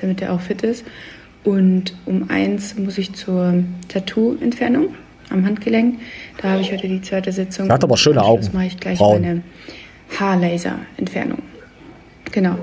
damit 0.00 0.20
er 0.22 0.32
auch 0.32 0.40
fit 0.40 0.62
ist. 0.62 0.84
Und 1.44 1.94
um 2.06 2.30
eins 2.30 2.76
muss 2.76 2.98
ich 2.98 3.14
zur 3.14 3.62
Tattoo-Entfernung 3.88 4.94
am 5.30 5.44
Handgelenk. 5.44 6.00
Da 6.40 6.50
habe 6.50 6.62
ich 6.62 6.72
heute 6.72 6.88
die 6.88 7.02
zweite 7.02 7.32
Sitzung. 7.32 7.66
Sie 7.66 7.72
hat 7.72 7.84
aber 7.84 7.96
schöne 7.96 8.22
Augen. 8.22 8.48
mache 8.52 8.66
ich 8.66 8.78
gleich 8.78 8.98
Braun. 8.98 9.20
meine 9.20 9.42
Haarlaser-Entfernung. 10.18 11.42
Genau. 12.30 12.56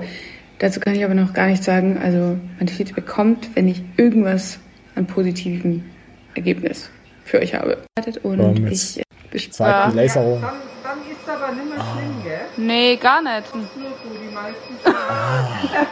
Dazu 0.58 0.80
kann 0.80 0.94
ich 0.94 1.04
aber 1.04 1.14
noch 1.14 1.32
gar 1.32 1.46
nichts 1.46 1.64
sagen. 1.64 1.98
Also 1.98 2.36
mein 2.58 2.68
Feedback 2.68 3.06
kommt, 3.06 3.54
wenn 3.56 3.68
ich 3.68 3.82
irgendwas 3.96 4.58
an 4.94 5.06
positivem 5.06 5.84
Ergebnis 6.34 6.90
für 7.24 7.40
euch 7.40 7.54
habe. 7.54 7.78
Und 8.22 8.68
jetzt 8.68 9.00
ich 9.32 9.50
die 9.50 9.96
Laserung. 9.96 10.40
Dann, 10.40 10.54
dann 10.82 10.98
ist 11.10 11.28
aber 11.28 11.52
nicht 11.52 11.68
mehr 11.68 11.78
schlimm, 11.78 12.22
gell? 12.24 12.40
Nee, 12.56 12.96
gar 12.96 13.22
nicht. 13.22 13.54
Nur 13.54 13.64
so, 13.64 13.68
die 14.18 14.34
meisten. 14.34 14.74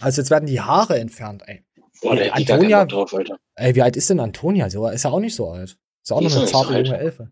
Also, 0.00 0.20
jetzt 0.20 0.30
werden 0.30 0.46
die 0.46 0.60
Haare 0.60 0.98
entfernt, 0.98 1.44
ey. 1.46 1.64
Boah, 2.02 2.16
keinen 2.16 2.68
Bock 2.68 2.88
drauf, 2.88 3.14
Alter. 3.14 3.38
Ey, 3.54 3.74
wie 3.74 3.80
alt 3.80 3.96
ist 3.96 4.10
denn 4.10 4.20
Antonia? 4.20 4.66
Ist 4.66 4.74
ja 4.74 5.10
auch 5.10 5.20
nicht 5.20 5.34
so 5.34 5.48
alt. 5.48 5.78
Ist 6.02 6.10
ja 6.10 6.16
auch 6.16 6.20
Die 6.20 6.26
noch 6.26 6.36
eine 6.36 6.46
zarte 6.46 6.78
junge 6.78 6.98
Elfe. 6.98 7.30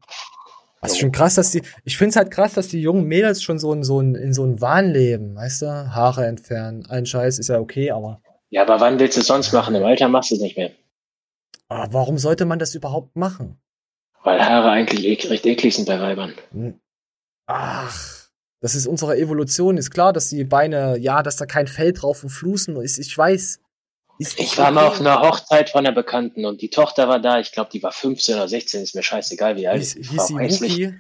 Was 0.83 0.99
schon 0.99 1.13
krass, 1.13 1.37
dass 1.37 1.53
die, 1.53 1.63
ich 1.85 1.97
find's 1.97 2.17
halt 2.17 2.31
krass, 2.33 2.55
dass 2.55 2.69
die 2.69 2.81
jungen 2.83 3.05
Mädels 3.05 3.43
schon 3.43 3.59
so 3.59 3.73
in 3.73 3.85
so 3.85 4.01
ein, 4.01 4.17
in 4.17 4.33
so 4.35 4.45
ein 4.45 4.61
Wahn 4.61 4.91
leben, 4.91 5.37
weißt 5.37 5.63
du? 5.63 5.67
Haare 5.95 6.27
entfernen, 6.27 6.85
ein 6.91 7.07
Scheiß 7.07 7.39
ist 7.39 7.49
ja 7.49 7.61
okay, 7.61 7.93
aber, 7.93 8.21
Ja, 8.51 8.63
aber 8.63 8.81
wann 8.81 8.99
willst 8.99 9.17
du 9.17 9.21
es 9.21 9.29
sonst 9.29 9.53
machen? 9.53 9.75
Im 9.77 9.85
Alter 9.85 10.09
machst 10.09 10.33
du 10.33 10.35
es 10.35 10.41
nicht 10.41 10.57
mehr. 10.57 10.73
aber 11.69 11.93
warum 11.93 12.19
sollte 12.19 12.45
man 12.45 12.59
das 12.59 12.75
überhaupt 12.75 13.15
machen? 13.17 13.61
Weil 14.25 14.45
Haare 14.45 14.71
eigentlich 14.71 15.07
ek 15.07 15.31
recht 15.31 15.47
eklig 15.47 15.75
sind 15.75 15.87
bei 15.87 16.01
Weibern. 16.01 16.35
Ach, 17.47 18.29
das 18.61 18.75
ist 18.75 18.87
unsere 18.87 19.17
Evolution. 19.17 19.77
Ist 19.77 19.91
klar, 19.91 20.13
dass 20.13 20.29
die 20.29 20.45
Beine, 20.45 20.97
ja, 20.99 21.23
dass 21.23 21.37
da 21.37 21.47
kein 21.47 21.67
Fell 21.67 21.93
drauf 21.93 22.23
und 22.23 22.31
Flusen 22.31 22.77
ist. 22.77 22.99
Ich 22.99 23.17
weiß. 23.17 23.61
Ist 24.23 24.39
Ich 24.41 24.57
war 24.59 24.71
mal 24.71 24.87
auf 24.87 25.01
einer 25.01 25.21
Hochzeit 25.21 25.71
von 25.71 25.85
einer 25.87 25.95
Bekannten 25.95 26.45
und 26.47 26.63
die 26.63 26.71
Tochter 26.71 27.09
war 27.09 27.19
da. 27.21 27.39
Ich 27.41 27.53
glaube, 27.53 27.71
die 27.73 27.83
war 27.83 27.93
15 27.93 28.37
oder 28.37 28.49
16, 28.49 28.83
ist 28.83 28.95
mir 28.95 29.03
scheißegal, 29.03 29.57
wie 29.57 29.69
alt. 29.69 29.95
Die 29.95 30.17
war 30.17 30.27
sie 30.27 30.39
hässlich. 30.39 30.91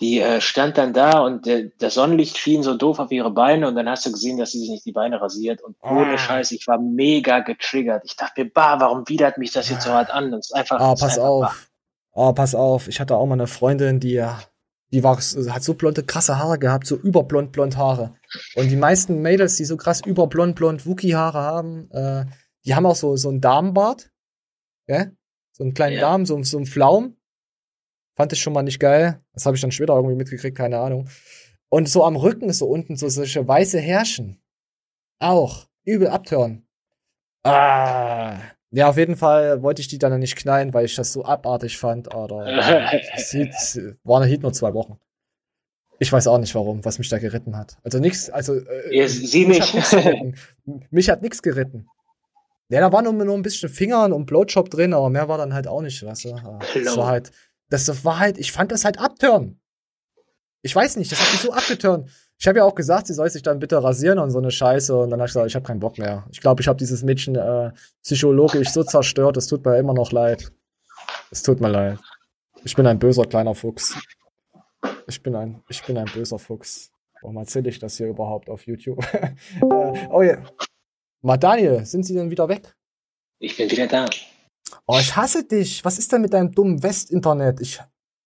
Die 0.00 0.20
äh, 0.20 0.40
stand 0.40 0.78
dann 0.78 0.92
da 0.92 1.20
und 1.20 1.48
äh, 1.48 1.70
das 1.78 1.94
Sonnenlicht 1.94 2.38
schien 2.38 2.62
so 2.62 2.76
doof 2.76 3.00
auf 3.00 3.10
ihre 3.10 3.32
Beine 3.32 3.66
und 3.66 3.74
dann 3.74 3.88
hast 3.88 4.06
du 4.06 4.12
gesehen, 4.12 4.38
dass 4.38 4.52
sie 4.52 4.60
sich 4.60 4.70
nicht 4.70 4.84
die 4.86 4.92
Beine 4.92 5.20
rasiert 5.20 5.60
und 5.60 5.76
ohne 5.82 6.12
Ah. 6.12 6.18
Scheiß, 6.18 6.52
ich 6.52 6.68
war 6.68 6.78
mega 6.78 7.40
getriggert. 7.40 8.02
Ich 8.04 8.14
dachte 8.14 8.44
mir, 8.44 8.50
bah, 8.52 8.78
warum 8.78 9.08
widert 9.08 9.38
mich 9.38 9.50
das 9.50 9.68
jetzt 9.68 9.82
so 9.82 9.90
hart 9.90 10.10
an? 10.10 10.30
Das 10.30 10.46
ist 10.50 10.52
einfach, 10.54 10.78
Ah, 10.78 10.90
pass 10.94 11.02
einfach 11.02 11.16
bah. 11.16 11.28
auf. 11.28 11.68
Ah, 12.14 12.32
pass 12.32 12.54
auf. 12.54 12.86
Ich 12.86 13.00
hatte 13.00 13.16
auch 13.16 13.26
mal 13.26 13.34
eine 13.34 13.48
Freundin, 13.48 13.98
die, 13.98 14.24
die 14.92 15.02
war, 15.02 15.16
hat 15.16 15.62
so 15.64 15.74
blonde, 15.74 16.04
krasse 16.04 16.38
Haare 16.38 16.60
gehabt, 16.60 16.86
so 16.86 16.94
überblond, 16.94 17.50
blond 17.50 17.76
Haare. 17.76 18.14
Und 18.54 18.70
die 18.70 18.76
meisten 18.76 19.22
Mädels, 19.22 19.56
die 19.56 19.64
so 19.64 19.76
krass 19.76 20.00
überblond, 20.04 20.54
blond 20.56 20.86
Wookie-Haare 20.86 21.38
haben, 21.38 21.90
äh, 21.90 22.26
die 22.64 22.74
haben 22.74 22.86
auch 22.86 22.96
so, 22.96 23.16
so 23.16 23.28
einen 23.30 23.40
Damenbart. 23.40 24.10
Gell? 24.86 25.16
So 25.52 25.64
einen 25.64 25.74
kleinen 25.74 25.94
Ja. 25.96 26.00
Damen, 26.02 26.26
so, 26.26 26.42
so 26.42 26.56
einen 26.56 26.66
Pflaum. 26.66 27.16
Fand 28.16 28.32
ich 28.32 28.40
schon 28.40 28.52
mal 28.52 28.62
nicht 28.62 28.80
geil. 28.80 29.20
Das 29.32 29.46
habe 29.46 29.56
ich 29.56 29.62
dann 29.62 29.70
später 29.72 29.94
irgendwie 29.94 30.16
mitgekriegt, 30.16 30.56
keine 30.56 30.78
Ahnung. 30.78 31.08
Und 31.68 31.88
so 31.88 32.04
am 32.04 32.16
Rücken 32.16 32.48
ist 32.48 32.58
so 32.58 32.66
unten 32.66 32.96
so 32.96 33.08
solche 33.08 33.46
weiße 33.46 33.78
Härchen. 33.78 34.42
Auch. 35.20 35.68
Übel 35.84 36.08
abtören. 36.08 36.66
Ah. 37.44 38.38
Ja, 38.70 38.90
auf 38.90 38.98
jeden 38.98 39.16
Fall 39.16 39.62
wollte 39.62 39.80
ich 39.80 39.88
die 39.88 39.98
dann 39.98 40.18
nicht 40.18 40.36
knallen, 40.36 40.74
weil 40.74 40.84
ich 40.84 40.94
das 40.94 41.12
so 41.12 41.24
abartig 41.24 41.78
fand. 41.78 42.14
Oder 42.14 42.46
es 43.14 43.30
hielt, 43.30 43.54
war 44.04 44.24
hielt 44.26 44.42
nur 44.42 44.52
zwei 44.52 44.74
Wochen. 44.74 44.98
Ich 46.00 46.12
weiß 46.12 46.26
auch 46.28 46.38
nicht 46.38 46.54
warum, 46.54 46.84
was 46.84 46.98
mich 46.98 47.08
da 47.08 47.18
geritten 47.18 47.56
hat. 47.56 47.76
Also 47.82 47.98
nichts, 47.98 48.30
also 48.30 48.54
äh, 48.54 48.96
Ja, 48.96 49.08
sie 49.08 49.46
mich 49.46 49.58
nicht. 49.74 49.92
Hat 49.92 50.02
geritten. 50.04 50.34
mich 50.90 51.10
hat 51.10 51.22
nichts 51.22 51.42
geritten. 51.42 51.88
Ja, 52.68 52.80
da 52.80 52.92
war 52.92 53.02
nur, 53.02 53.12
nur 53.12 53.34
ein 53.34 53.42
bisschen 53.42 53.68
Fingern 53.68 54.12
und 54.12 54.26
Blowjob 54.26 54.70
drin, 54.70 54.92
aber 54.94 55.08
mehr 55.10 55.28
war 55.28 55.38
dann 55.38 55.54
halt 55.54 55.66
auch 55.66 55.80
nicht, 55.82 56.04
weißt 56.04 56.26
du. 56.26 56.34
Ah, 56.34 56.58
Das 56.84 56.96
war 56.96 57.06
halt, 57.06 57.32
das 57.70 58.04
war 58.04 58.18
halt, 58.18 58.38
ich 58.38 58.52
fand 58.52 58.70
das 58.72 58.84
halt 58.84 58.98
abtören. 59.00 59.58
Ich 60.62 60.74
weiß 60.74 60.96
nicht, 60.96 61.10
das 61.10 61.20
hat 61.20 61.32
mich 61.32 61.40
so 61.40 61.52
abgetören. 61.52 62.10
Ich 62.38 62.46
habe 62.46 62.58
ja 62.58 62.64
auch 62.64 62.74
gesagt, 62.74 63.06
sie 63.06 63.14
soll 63.14 63.28
sich 63.30 63.42
dann 63.42 63.58
bitte 63.58 63.82
rasieren 63.82 64.18
und 64.18 64.30
so 64.30 64.38
eine 64.38 64.50
Scheiße. 64.50 64.94
Und 64.96 65.10
dann 65.10 65.18
habe 65.18 65.26
ich 65.26 65.32
gesagt, 65.32 65.46
ich 65.48 65.54
habe 65.56 65.66
keinen 65.66 65.80
Bock 65.80 65.98
mehr. 65.98 66.24
Ich 66.30 66.40
glaube, 66.40 66.60
ich 66.60 66.68
habe 66.68 66.76
dieses 66.78 67.02
Mädchen 67.02 67.34
äh, 67.36 67.72
psychologisch 68.02 68.68
so 68.70 68.84
zerstört. 68.84 69.36
Es 69.36 69.46
tut 69.46 69.64
mir 69.64 69.76
immer 69.78 69.94
noch 69.94 70.12
leid. 70.12 70.52
Es 71.30 71.42
tut 71.42 71.60
mir 71.60 71.68
leid. 71.68 71.98
Ich 72.64 72.76
bin 72.76 72.86
ein 72.86 72.98
böser 72.98 73.24
kleiner 73.24 73.54
Fuchs. 73.54 73.94
Ich 75.08 75.22
bin 75.22 75.34
ein, 75.34 75.62
ich 75.68 75.82
bin 75.82 75.96
ein 75.96 76.04
böser 76.12 76.38
Fuchs. 76.38 76.92
Warum 77.22 77.38
erzähle 77.38 77.70
ich 77.70 77.78
das 77.78 77.96
hier 77.96 78.08
überhaupt 78.08 78.50
auf 78.50 78.66
YouTube? 78.66 79.02
äh, 79.12 80.08
oh 80.10 80.22
ja. 80.22 80.44
Mal 81.22 81.38
Daniel, 81.38 81.84
sind 81.86 82.04
Sie 82.04 82.14
denn 82.14 82.30
wieder 82.30 82.48
weg? 82.48 82.76
Ich 83.38 83.56
bin 83.56 83.70
wieder 83.70 83.86
da. 83.86 84.06
Oh, 84.86 84.98
ich 85.00 85.16
hasse 85.16 85.44
dich. 85.44 85.82
Was 85.84 85.98
ist 85.98 86.12
denn 86.12 86.20
mit 86.20 86.34
deinem 86.34 86.52
dummen 86.52 86.82
West-Internet? 86.82 87.60
Ich. 87.60 87.80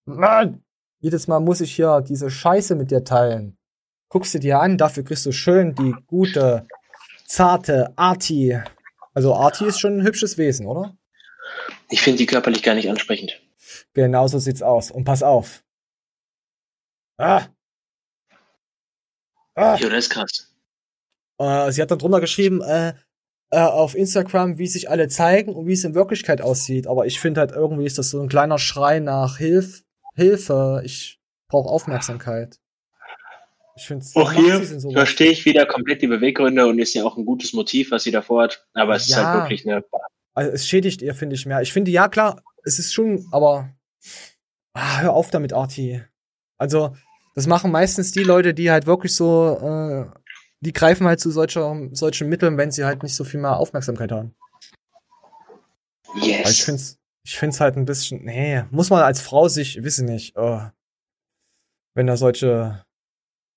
Mann! 0.06 0.64
Jedes 0.98 1.28
Mal 1.28 1.38
muss 1.38 1.60
ich 1.60 1.74
hier 1.74 2.00
diese 2.00 2.30
Scheiße 2.30 2.74
mit 2.74 2.90
dir 2.90 3.04
teilen. 3.04 3.56
Guckst 4.08 4.34
du 4.34 4.40
dir 4.40 4.60
an, 4.60 4.76
dafür 4.76 5.04
kriegst 5.04 5.24
du 5.24 5.32
schön 5.32 5.74
die 5.76 5.94
gute, 6.06 6.66
zarte 7.26 7.92
Arti. 7.96 8.60
Also 9.14 9.34
Arti 9.34 9.66
ist 9.66 9.78
schon 9.78 9.98
ein 9.98 10.04
hübsches 10.04 10.36
Wesen, 10.36 10.66
oder? 10.66 10.96
Ich 11.90 12.02
finde 12.02 12.18
die 12.18 12.26
körperlich 12.26 12.62
gar 12.62 12.74
nicht 12.74 12.90
ansprechend. 12.90 13.40
Genau 13.94 14.26
so 14.26 14.38
sieht's 14.38 14.62
aus. 14.62 14.90
Und 14.90 15.04
pass 15.04 15.22
auf. 15.22 15.62
Ah. 17.18 17.46
Ah. 19.54 19.76
Jo, 19.76 19.88
das 19.88 20.04
ist 20.06 20.10
krass. 20.10 20.54
Äh, 21.38 21.70
sie 21.72 21.82
hat 21.82 21.90
dann 21.90 21.98
drunter 21.98 22.20
geschrieben, 22.20 22.62
äh, 22.62 22.94
äh, 23.50 23.58
auf 23.60 23.94
Instagram, 23.94 24.58
wie 24.58 24.66
sich 24.66 24.88
alle 24.88 25.08
zeigen 25.08 25.54
und 25.54 25.66
wie 25.66 25.74
es 25.74 25.84
in 25.84 25.94
Wirklichkeit 25.94 26.40
aussieht. 26.40 26.86
Aber 26.86 27.06
ich 27.06 27.20
finde 27.20 27.40
halt 27.40 27.52
irgendwie 27.52 27.84
ist 27.84 27.98
das 27.98 28.10
so 28.10 28.20
ein 28.22 28.28
kleiner 28.28 28.58
Schrei 28.58 28.98
nach 29.00 29.36
Hilf 29.38 29.82
Hilfe. 30.14 30.82
Ich 30.84 31.20
brauche 31.48 31.68
Aufmerksamkeit. 31.68 32.58
Ich 33.76 33.86
finde 33.86 34.04
es 34.04 34.14
Auch 34.16 34.32
hier 34.32 34.62
verstehe 34.92 35.30
ich 35.30 35.44
wieder 35.46 35.64
komplett 35.66 36.02
die 36.02 36.06
Beweggründe 36.06 36.66
und 36.66 36.78
ist 36.78 36.94
ja 36.94 37.04
auch 37.04 37.16
ein 37.16 37.24
gutes 37.24 37.52
Motiv, 37.54 37.90
was 37.90 38.02
sie 38.04 38.10
davor 38.10 38.42
hat. 38.44 38.66
Aber 38.74 38.94
es 38.96 39.04
ist 39.04 39.10
Ja. 39.16 39.24
halt 39.24 39.44
wirklich 39.44 39.66
eine. 39.66 39.82
Also 40.34 40.50
es 40.50 40.66
schädigt 40.68 41.02
ihr, 41.02 41.14
finde 41.14 41.36
ich, 41.36 41.46
mehr. 41.46 41.60
Ich 41.62 41.72
finde, 41.72 41.90
ja, 41.90 42.08
klar, 42.08 42.42
es 42.64 42.78
ist 42.78 42.92
schon, 42.92 43.26
aber 43.32 43.70
ah, 44.74 45.00
hör 45.00 45.12
auf 45.14 45.30
damit, 45.30 45.52
Arti. 45.52 46.02
Also, 46.62 46.94
das 47.34 47.48
machen 47.48 47.72
meistens 47.72 48.12
die 48.12 48.22
Leute, 48.22 48.54
die 48.54 48.70
halt 48.70 48.86
wirklich 48.86 49.16
so, 49.16 49.58
äh, 49.60 50.06
die 50.60 50.72
greifen 50.72 51.08
halt 51.08 51.18
zu 51.18 51.32
solcher, 51.32 51.76
solchen 51.90 52.28
Mitteln, 52.28 52.56
wenn 52.56 52.70
sie 52.70 52.84
halt 52.84 53.02
nicht 53.02 53.16
so 53.16 53.24
viel 53.24 53.40
mehr 53.40 53.56
Aufmerksamkeit 53.56 54.12
haben. 54.12 54.32
Yes. 56.14 56.44
Weil 56.44 56.52
ich 56.52 56.64
find's, 56.64 56.98
ich 57.24 57.36
find's 57.36 57.58
halt 57.58 57.76
ein 57.76 57.84
bisschen, 57.84 58.24
nee, 58.24 58.62
muss 58.70 58.90
man 58.90 59.02
als 59.02 59.20
Frau 59.20 59.48
sich, 59.48 59.82
wissen 59.82 60.06
nicht, 60.06 60.36
äh, 60.36 60.68
wenn 61.94 62.06
da 62.06 62.16
solche 62.16 62.84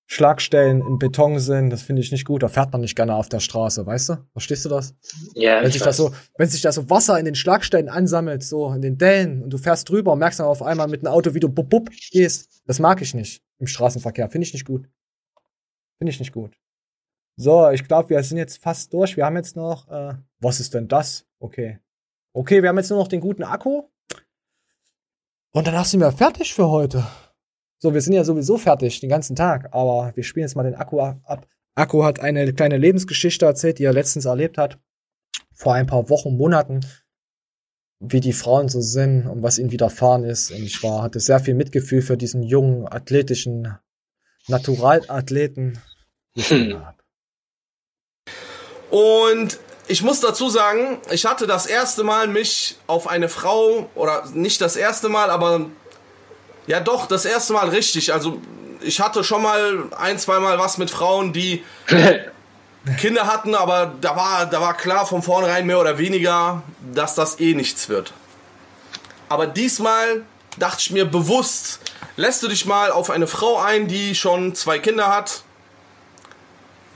Schlagstellen 0.08 0.82
in 0.86 1.00
Beton 1.00 1.40
sind, 1.40 1.72
das 1.72 1.82
finde 1.82 2.02
ich 2.02 2.12
nicht 2.12 2.26
gut. 2.26 2.44
Da 2.44 2.48
fährt 2.48 2.72
man 2.72 2.82
nicht 2.82 2.96
gerne 2.96 3.16
auf 3.16 3.28
der 3.28 3.40
Straße, 3.40 3.86
weißt 3.86 4.10
du? 4.10 4.18
Verstehst 4.34 4.64
du 4.66 4.70
das? 4.70 4.94
Ja, 5.34 5.62
wenn 5.62 5.68
ich 5.68 5.74
sich 5.74 5.82
da 5.82 5.88
weiß. 5.88 5.98
so, 5.98 6.14
wenn 6.38 6.48
sich 6.48 6.62
da 6.62 6.72
so 6.72 6.90
Wasser 6.90 7.18
in 7.18 7.26
den 7.26 7.34
Schlagstellen 7.34 7.90
ansammelt, 7.90 8.44
so 8.44 8.72
in 8.72 8.82
den 8.82 8.98
Dellen 8.98 9.42
und 9.42 9.50
du 9.50 9.58
fährst 9.58 9.90
drüber 9.90 10.14
und 10.14 10.20
merkst 10.20 10.40
dann 10.40 10.48
auf 10.48 10.62
einmal 10.62 10.88
mit 10.88 11.04
einem 11.04 11.14
Auto, 11.14 11.34
wie 11.34 11.40
du 11.40 11.50
bub, 11.50 11.70
bub 11.70 11.90
gehst, 12.12 12.62
das 12.66 12.80
mag 12.80 13.02
ich 13.02 13.16
nicht 13.16 13.42
im 13.58 13.66
Straßenverkehr. 13.66 14.30
Finde 14.30 14.46
ich 14.46 14.54
nicht 14.54 14.66
gut. 14.66 14.88
Finde 15.98 16.12
ich 16.12 16.20
nicht 16.20 16.34
gut. 16.34 16.56
So, 17.38 17.70
ich 17.72 17.84
glaube, 17.86 18.12
wir 18.12 18.24
sind 18.24 18.38
jetzt 18.38 18.62
fast 18.62 18.94
durch. 18.94 19.18
Wir 19.18 19.26
haben 19.26 19.36
jetzt 19.36 19.56
noch, 19.56 19.90
äh, 19.90 20.14
was 20.40 20.60
ist 20.60 20.74
denn 20.74 20.88
das? 20.88 21.26
Okay. 21.40 21.80
Okay, 22.34 22.62
wir 22.62 22.70
haben 22.70 22.78
jetzt 22.78 22.90
nur 22.90 23.00
noch 23.00 23.08
den 23.08 23.22
guten 23.22 23.44
Akku. 23.44 23.84
Und 25.52 25.68
danach 25.68 25.86
sind 25.86 26.02
wir 26.02 26.12
fertig 26.12 26.54
für 26.54 26.70
heute. 26.70 27.06
So, 27.80 27.94
wir 27.94 28.02
sind 28.02 28.14
ja 28.14 28.24
sowieso 28.24 28.58
fertig 28.58 29.00
den 29.00 29.10
ganzen 29.10 29.36
Tag, 29.36 29.70
aber 29.74 30.12
wir 30.16 30.24
spielen 30.24 30.46
jetzt 30.46 30.56
mal 30.56 30.64
den 30.64 30.76
Akku 30.76 31.00
ab. 31.02 31.48
Akku 31.76 32.04
hat 32.04 32.20
eine 32.20 32.54
kleine 32.54 32.78
Lebensgeschichte 32.78 33.46
erzählt, 33.46 33.80
die 33.80 33.84
er 33.84 33.94
letztens 33.94 34.26
erlebt 34.26 34.58
hat. 34.58 34.80
Vor 35.54 35.74
ein 35.74 35.88
paar 35.88 36.10
Wochen, 36.10 36.38
Monaten. 36.38 36.86
Wie 38.00 38.20
die 38.20 38.34
Frauen 38.34 38.70
so 38.70 38.82
sind 38.82 39.28
und 39.28 39.44
was 39.44 39.58
ihnen 39.58 39.72
widerfahren 39.72 40.24
ist. 40.24 40.52
Und 40.52 40.64
ich 40.64 40.84
war, 40.84 41.02
hatte 41.02 41.20
sehr 41.20 41.40
viel 41.40 41.54
Mitgefühl 41.54 42.02
für 42.02 42.18
diesen 42.18 42.44
jungen, 42.44 42.88
athletischen 42.88 43.78
Naturalathleten. 44.48 45.80
Und 48.90 49.60
ich 49.88 50.02
muss 50.02 50.20
dazu 50.20 50.50
sagen, 50.50 51.00
ich 51.12 51.26
hatte 51.26 51.48
das 51.48 51.66
erste 51.66 52.04
Mal 52.04 52.28
mich 52.28 52.78
auf 52.88 53.08
eine 53.08 53.30
Frau, 53.30 53.90
oder 53.96 54.24
nicht 54.34 54.62
das 54.62 54.76
erste 54.76 55.10
Mal, 55.10 55.30
aber 55.30 55.70
ja 56.68 56.80
doch, 56.80 57.08
das 57.08 57.26
erste 57.26 57.54
Mal 57.54 57.70
richtig. 57.70 58.14
Also 58.14 58.42
ich 58.82 59.00
hatte 59.00 59.24
schon 59.24 59.42
mal 59.42 59.86
ein, 59.98 60.20
zwei 60.20 60.40
Mal 60.40 60.58
was 60.60 60.78
mit 60.78 60.90
Frauen, 60.90 61.34
die 61.34 61.64
Kinder 63.00 63.28
hatten, 63.28 63.56
aber 63.56 63.94
da 64.00 64.16
war, 64.16 64.46
da 64.46 64.62
war 64.62 64.76
klar 64.76 65.06
von 65.06 65.22
vornherein 65.24 65.66
mehr 65.66 65.80
oder 65.80 65.98
weniger, 65.98 66.64
dass 66.94 67.16
das 67.16 67.40
eh 67.40 67.54
nichts 67.54 67.90
wird. 67.90 68.14
Aber 69.28 69.48
diesmal 69.48 70.24
dachte 70.58 70.78
ich 70.82 70.92
mir 70.92 71.06
bewusst, 71.06 71.80
lässt 72.16 72.44
du 72.44 72.48
dich 72.48 72.66
mal 72.66 72.92
auf 72.92 73.10
eine 73.10 73.28
Frau 73.28 73.58
ein, 73.58 73.88
die 73.88 74.16
schon 74.16 74.56
zwei 74.56 74.80
Kinder 74.80 75.14
hat. 75.14 75.42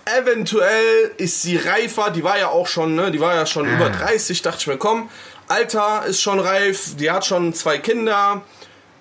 Eventuell 0.06 1.12
ist 1.18 1.42
sie 1.42 1.58
reifer, 1.58 2.10
die 2.10 2.24
war 2.24 2.38
ja 2.38 2.50
auch 2.50 2.68
schon, 2.68 2.96
ne, 2.96 3.12
die 3.12 3.20
war 3.20 3.36
ja 3.36 3.46
schon 3.46 3.68
über 3.68 3.90
30, 3.90 4.42
dachte 4.42 4.58
ich 4.60 4.68
mir, 4.68 4.78
komm, 4.78 5.10
Alter 5.48 6.06
ist 6.06 6.22
schon 6.22 6.40
reif, 6.40 6.96
die 6.98 7.12
hat 7.12 7.26
schon 7.26 7.54
zwei 7.54 7.80
Kinder. 7.80 8.42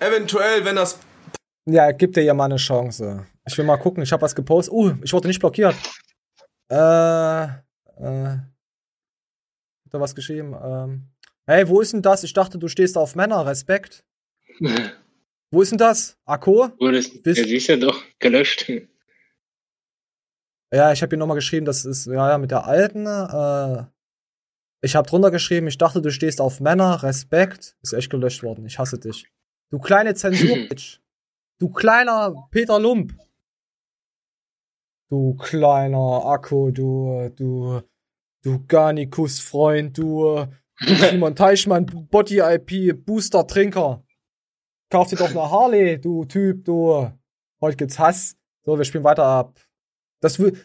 Eventuell, 0.01 0.65
wenn 0.65 0.77
das 0.77 0.99
Ja, 1.66 1.91
gib 1.93 2.12
dir 2.12 2.23
ja 2.23 2.35
mal 2.35 2.45
eine 2.45 2.57
Chance. 2.57 3.27
Ich 3.47 3.57
will 3.59 3.65
mal 3.65 3.77
gucken, 3.79 4.03
ich 4.03 4.12
habe 4.12 4.23
was 4.23 4.35
gepostet. 4.35 4.73
Uh, 4.73 4.95
ich 5.03 5.12
wurde 5.12 5.29
nicht 5.29 5.41
blockiert. 5.41 5.75
Äh, 6.70 6.77
äh. 6.77 8.39
Hat 9.87 9.91
da 9.91 10.01
was 10.01 10.15
geschrieben? 10.15 10.55
Ähm. 10.62 11.09
Hey, 11.47 11.69
wo 11.69 11.81
ist 11.81 11.93
denn 11.93 12.03
das? 12.03 12.25
Ich 12.25 12.33
dachte, 12.33 12.59
du 12.59 12.69
stehst 12.69 12.97
auf 12.99 13.16
Männer. 13.16 13.47
Respekt. 13.47 14.05
Wo 15.51 15.62
ist 15.62 15.70
denn 15.70 15.79
das? 15.79 16.19
Akko? 16.27 16.73
Wurde 16.79 16.99
es, 16.99 17.11
ja, 17.25 17.33
sie 17.33 17.57
ist 17.57 17.69
ja 17.69 17.77
doch 17.77 18.03
gelöscht. 18.19 18.70
Ja, 20.70 20.93
ich 20.93 21.01
habe 21.01 21.09
hier 21.09 21.19
nochmal 21.19 21.37
geschrieben, 21.37 21.65
das 21.65 21.87
ist, 21.87 22.05
ja, 22.05 22.29
ja, 22.29 22.37
mit 22.37 22.51
der 22.51 22.66
alten. 22.66 23.07
Äh, 23.07 23.87
ich 24.83 24.95
habe 24.95 25.09
drunter 25.09 25.31
geschrieben, 25.31 25.66
ich 25.66 25.79
dachte, 25.79 26.03
du 26.03 26.11
stehst 26.11 26.43
auf 26.43 26.61
Männer. 26.61 27.03
Respekt. 27.03 27.79
Ist 27.81 27.95
echt 27.95 28.11
gelöscht 28.11 28.43
worden. 28.43 28.66
Ich 28.66 28.79
hasse 28.79 28.99
dich. 28.99 29.25
Du 29.70 29.78
kleine 29.78 30.15
Zensur-Bitch. 30.15 31.01
Du 31.61 31.70
kleiner 31.70 32.47
Peter 32.53 32.78
Lump. 32.78 33.15
Du 35.11 35.35
kleiner 35.35 36.24
Akku, 36.24 36.70
du, 36.70 37.31
du, 37.35 37.81
du 38.45 38.65
Garnikus-Freund, 38.65 39.99
du, 39.99 40.47
du 40.86 40.95
Simon 40.95 41.35
Teichmann, 41.35 41.85
Body-IP, 41.85 43.05
Booster-Trinker. 43.05 44.05
Kauf 44.89 45.09
dir 45.09 45.16
doch 45.16 45.31
eine 45.31 45.51
Harley, 45.51 46.01
du 46.01 46.24
Typ, 46.27 46.65
du. 46.65 47.11
Heute 47.61 47.77
gibt's 47.77 47.99
Hass. 47.99 48.36
So, 48.65 48.78
wir 48.78 48.85
spielen 48.85 49.03
weiter 49.03 49.24
ab. 49.24 49.59
Das 50.20 50.39
will, 50.39 50.57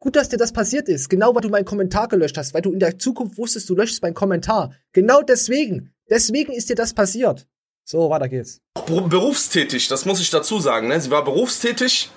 gut, 0.00 0.16
dass 0.16 0.30
dir 0.30 0.36
das 0.36 0.52
passiert 0.52 0.88
ist. 0.88 1.08
Genau, 1.08 1.32
weil 1.32 1.42
du 1.42 1.48
meinen 1.48 1.64
Kommentar 1.64 2.08
gelöscht 2.08 2.36
hast, 2.36 2.54
weil 2.54 2.62
du 2.62 2.72
in 2.72 2.80
der 2.80 2.98
Zukunft 2.98 3.38
wusstest, 3.38 3.70
du 3.70 3.76
löschst 3.76 4.02
meinen 4.02 4.14
Kommentar. 4.14 4.74
Genau 4.90 5.22
deswegen. 5.22 5.94
Deswegen 6.10 6.52
ist 6.52 6.70
dir 6.70 6.76
das 6.76 6.92
passiert. 6.92 7.46
So, 7.84 8.08
weiter 8.10 8.28
geht's. 8.28 8.60
Ber- 8.86 9.02
berufstätig, 9.02 9.88
das 9.88 10.04
muss 10.04 10.20
ich 10.20 10.30
dazu 10.30 10.58
sagen. 10.58 10.88
Ne? 10.88 11.00
Sie 11.00 11.10
war 11.10 11.22
berufstätig. 11.24 12.10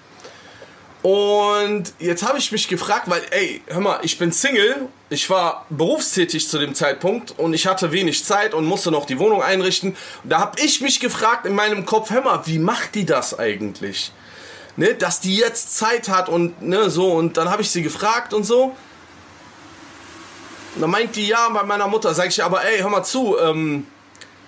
Und 1.03 1.93
jetzt 1.99 2.27
habe 2.27 2.37
ich 2.39 2.51
mich 2.51 2.67
gefragt, 2.67 3.03
weil, 3.09 3.21
ey, 3.31 3.61
hör 3.67 3.81
mal, 3.81 3.99
ich 4.01 4.17
bin 4.17 4.31
Single, 4.31 4.87
ich 5.09 5.29
war 5.29 5.65
berufstätig 5.69 6.49
zu 6.49 6.57
dem 6.57 6.73
Zeitpunkt 6.73 7.37
und 7.37 7.53
ich 7.53 7.67
hatte 7.67 7.91
wenig 7.91 8.25
Zeit 8.25 8.53
und 8.53 8.65
musste 8.65 8.91
noch 8.91 9.05
die 9.05 9.19
Wohnung 9.19 9.41
einrichten. 9.43 9.95
Und 10.23 10.29
da 10.29 10.39
habe 10.39 10.59
ich 10.59 10.81
mich 10.81 10.99
gefragt 10.99 11.45
in 11.45 11.53
meinem 11.53 11.85
Kopf, 11.85 12.09
hör 12.09 12.21
mal, 12.21 12.41
wie 12.45 12.59
macht 12.59 12.95
die 12.95 13.05
das 13.05 13.37
eigentlich? 13.37 14.11
Ne, 14.75 14.95
dass 14.95 15.19
die 15.21 15.35
jetzt 15.35 15.77
Zeit 15.77 16.09
hat 16.09 16.29
und 16.29 16.61
ne, 16.61 16.89
so. 16.89 17.11
Und 17.13 17.37
dann 17.37 17.49
habe 17.49 17.61
ich 17.61 17.69
sie 17.69 17.83
gefragt 17.83 18.33
und 18.33 18.43
so. 18.43 18.75
Und 20.75 20.81
dann 20.81 20.89
meint 20.89 21.15
die, 21.15 21.27
ja, 21.27 21.47
bei 21.49 21.63
meiner 21.63 21.87
Mutter. 21.87 22.13
Sag 22.13 22.27
ich, 22.29 22.43
aber 22.43 22.63
ey, 22.65 22.79
hör 22.79 22.89
mal 22.89 23.03
zu, 23.03 23.37
ähm, 23.39 23.87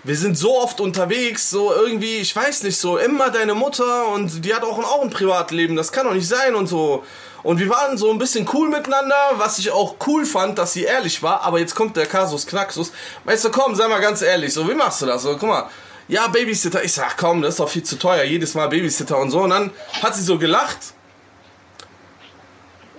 wir 0.03 0.15
sind 0.15 0.37
so 0.37 0.57
oft 0.57 0.79
unterwegs, 0.79 1.49
so 1.49 1.73
irgendwie, 1.73 2.17
ich 2.17 2.35
weiß 2.35 2.63
nicht, 2.63 2.77
so 2.77 2.97
immer 2.97 3.29
deine 3.29 3.53
Mutter 3.53 4.07
und 4.09 4.45
die 4.45 4.53
hat 4.53 4.63
auch 4.63 4.77
ein, 4.77 4.85
auch 4.85 5.01
ein 5.01 5.09
Privatleben, 5.09 5.75
das 5.75 5.91
kann 5.91 6.05
doch 6.05 6.13
nicht 6.13 6.27
sein 6.27 6.55
und 6.55 6.67
so. 6.67 7.03
Und 7.43 7.59
wir 7.59 7.69
waren 7.69 7.97
so 7.97 8.11
ein 8.11 8.17
bisschen 8.17 8.47
cool 8.53 8.69
miteinander, 8.69 9.15
was 9.35 9.59
ich 9.59 9.71
auch 9.71 9.95
cool 10.07 10.25
fand, 10.25 10.57
dass 10.57 10.73
sie 10.73 10.83
ehrlich 10.83 11.23
war, 11.23 11.41
aber 11.41 11.59
jetzt 11.59 11.75
kommt 11.75 11.95
der 11.95 12.05
Kasus 12.05 12.45
Knaxus. 12.47 12.91
Weißt 13.25 13.45
du, 13.45 13.51
komm, 13.51 13.75
sei 13.75 13.87
mal 13.87 14.01
ganz 14.01 14.21
ehrlich, 14.21 14.53
so, 14.53 14.69
wie 14.69 14.73
machst 14.73 15.01
du 15.01 15.05
das? 15.05 15.23
So, 15.23 15.37
guck 15.37 15.49
mal, 15.49 15.69
ja, 16.07 16.27
Babysitter, 16.27 16.83
ich 16.83 16.93
sag, 16.93 17.17
komm, 17.17 17.41
das 17.41 17.53
ist 17.53 17.59
doch 17.59 17.69
viel 17.69 17.83
zu 17.83 17.97
teuer, 17.97 18.23
jedes 18.23 18.55
Mal 18.55 18.67
Babysitter 18.67 19.17
und 19.17 19.31
so. 19.31 19.41
Und 19.41 19.51
dann 19.51 19.71
hat 20.01 20.15
sie 20.15 20.23
so 20.23 20.37
gelacht 20.37 20.93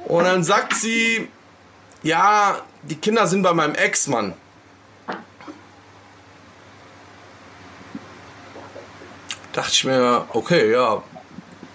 und 0.06 0.24
dann 0.24 0.44
sagt 0.44 0.74
sie, 0.74 1.28
ja, 2.02 2.60
die 2.82 2.96
Kinder 2.96 3.26
sind 3.26 3.42
bei 3.42 3.52
meinem 3.52 3.74
Ex-Mann. 3.74 4.34
Dachte 9.52 9.72
ich 9.72 9.84
mir, 9.84 10.26
okay, 10.32 10.70
ja, 10.72 11.02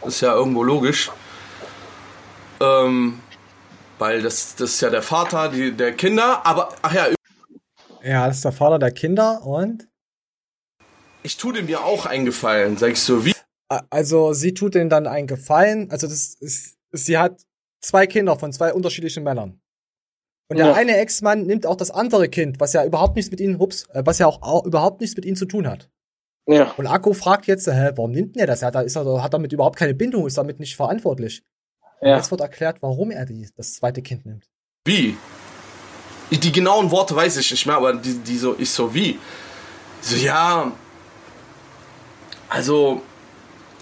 ist 0.06 0.22
ja 0.22 0.34
irgendwo 0.34 0.64
logisch. 0.64 1.12
Ähm, 2.62 3.20
weil 4.00 4.22
das, 4.22 4.56
das 4.56 4.72
ist 4.72 4.82
ja 4.82 4.90
der 4.90 5.02
Vater 5.02 5.50
die, 5.50 5.72
der 5.72 5.94
Kinder, 5.94 6.46
aber, 6.46 6.70
ach 6.82 6.94
ja, 6.94 7.08
Ja, 8.04 8.28
das 8.28 8.38
ist 8.38 8.46
der 8.46 8.52
Vater 8.52 8.80
der 8.80 8.92
Kinder 8.92 9.42
und? 9.46 9.88
ich 11.24 11.38
tue 11.38 11.54
dem 11.54 11.68
ja 11.68 11.80
auch 11.80 12.06
einen 12.06 12.26
Gefallen, 12.26 12.78
sag 12.78 12.92
ich 12.92 13.02
so, 13.02 13.26
wie? 13.26 13.34
Also, 13.90 14.34
sie 14.34 14.54
tut 14.54 14.76
denen 14.76 14.92
dann 14.92 15.08
einen 15.08 15.26
Gefallen. 15.28 15.90
Also, 15.90 16.06
das 16.08 16.36
ist, 16.36 16.78
sie 16.92 17.18
hat 17.18 17.42
zwei 17.82 18.06
Kinder 18.06 18.38
von 18.38 18.54
zwei 18.54 18.74
unterschiedlichen 18.74 19.24
Männern. 19.24 19.60
Und 20.52 20.58
der 20.58 20.68
Ja. 20.68 20.74
eine 20.76 20.98
Ex-Mann 20.98 21.48
nimmt 21.48 21.66
auch 21.66 21.76
das 21.76 21.90
andere 21.90 22.30
Kind, 22.30 22.60
was 22.60 22.74
ja 22.74 22.86
überhaupt 22.86 23.16
nichts 23.16 23.32
mit 23.32 23.42
ihnen, 23.42 23.58
hups, 23.58 23.88
äh, 23.90 24.04
was 24.06 24.20
ja 24.20 24.28
auch, 24.28 24.44
auch 24.44 24.66
überhaupt 24.66 25.02
nichts 25.02 25.16
mit 25.16 25.26
ihnen 25.26 25.36
zu 25.36 25.48
tun 25.48 25.68
hat. 25.68 25.90
Ja. 26.48 26.72
Und 26.78 26.88
Akku 26.88 27.14
fragt 27.14 27.48
jetzt, 27.48 27.68
hä, 27.68 27.92
warum 27.96 28.12
nimmt 28.12 28.36
denn 28.36 28.42
er 28.42 28.48
das? 28.48 28.62
Er 28.62 28.68
hat, 28.68 28.76
da- 28.76 28.82
ist 28.82 28.96
er, 28.96 29.24
hat 29.24 29.34
damit 29.34 29.52
überhaupt 29.52 29.78
keine 29.78 29.94
Bindung, 29.94 30.28
ist 30.28 30.38
damit 30.38 30.60
nicht 30.60 30.76
verantwortlich. 30.76 31.44
Ja. 32.02 32.18
Jetzt 32.18 32.30
wird 32.30 32.42
erklärt, 32.42 32.82
warum 32.82 33.10
er 33.12 33.26
die, 33.26 33.50
das 33.56 33.74
zweite 33.74 34.02
Kind 34.02 34.26
nimmt. 34.26 34.46
Wie? 34.86 35.18
Die 36.32 36.52
genauen 36.52 36.92
Worte 36.92 37.16
weiß 37.16 37.38
ich 37.38 37.50
nicht 37.52 37.66
mehr, 37.66 37.78
aber 37.78 37.94
die, 37.94 38.18
die 38.20 38.38
so, 38.38 38.56
ich 38.58 38.70
so, 38.70 38.94
wie? 38.94 39.20
So, 40.02 40.16
ja, 40.16 40.72
also, 42.50 43.02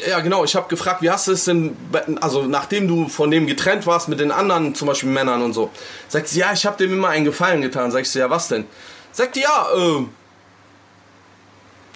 ja 0.10 0.20
genau, 0.22 0.44
ich 0.44 0.56
habe 0.56 0.68
gefragt, 0.70 1.02
wie 1.02 1.10
hast 1.10 1.28
du 1.28 1.32
es 1.34 1.46
denn, 1.46 1.76
also 2.22 2.44
nachdem 2.44 2.88
du 2.88 3.08
von 3.08 3.30
dem 3.32 3.46
getrennt 3.48 3.86
warst 3.88 4.08
mit 4.08 4.20
den 4.20 4.32
anderen, 4.32 4.74
zum 4.76 4.88
Beispiel 4.88 5.10
Männern 5.10 5.42
und 5.42 5.54
so, 5.54 5.70
sagt 6.08 6.28
sie, 6.30 6.40
ja, 6.40 6.54
ich 6.54 6.66
habe 6.66 6.78
dem 6.78 6.94
immer 6.94 7.10
einen 7.10 7.26
Gefallen 7.26 7.62
getan. 7.62 7.92
Sag 7.92 8.02
ich 8.02 8.10
so, 8.10 8.20
ja, 8.20 8.30
was 8.30 8.48
denn? 8.48 8.66
Sagt 9.12 9.36
die, 9.36 9.42
ja, 9.42 9.68
äh, 9.76 10.06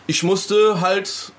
ich 0.07 0.23
musste 0.23 0.81
halt 0.81 1.31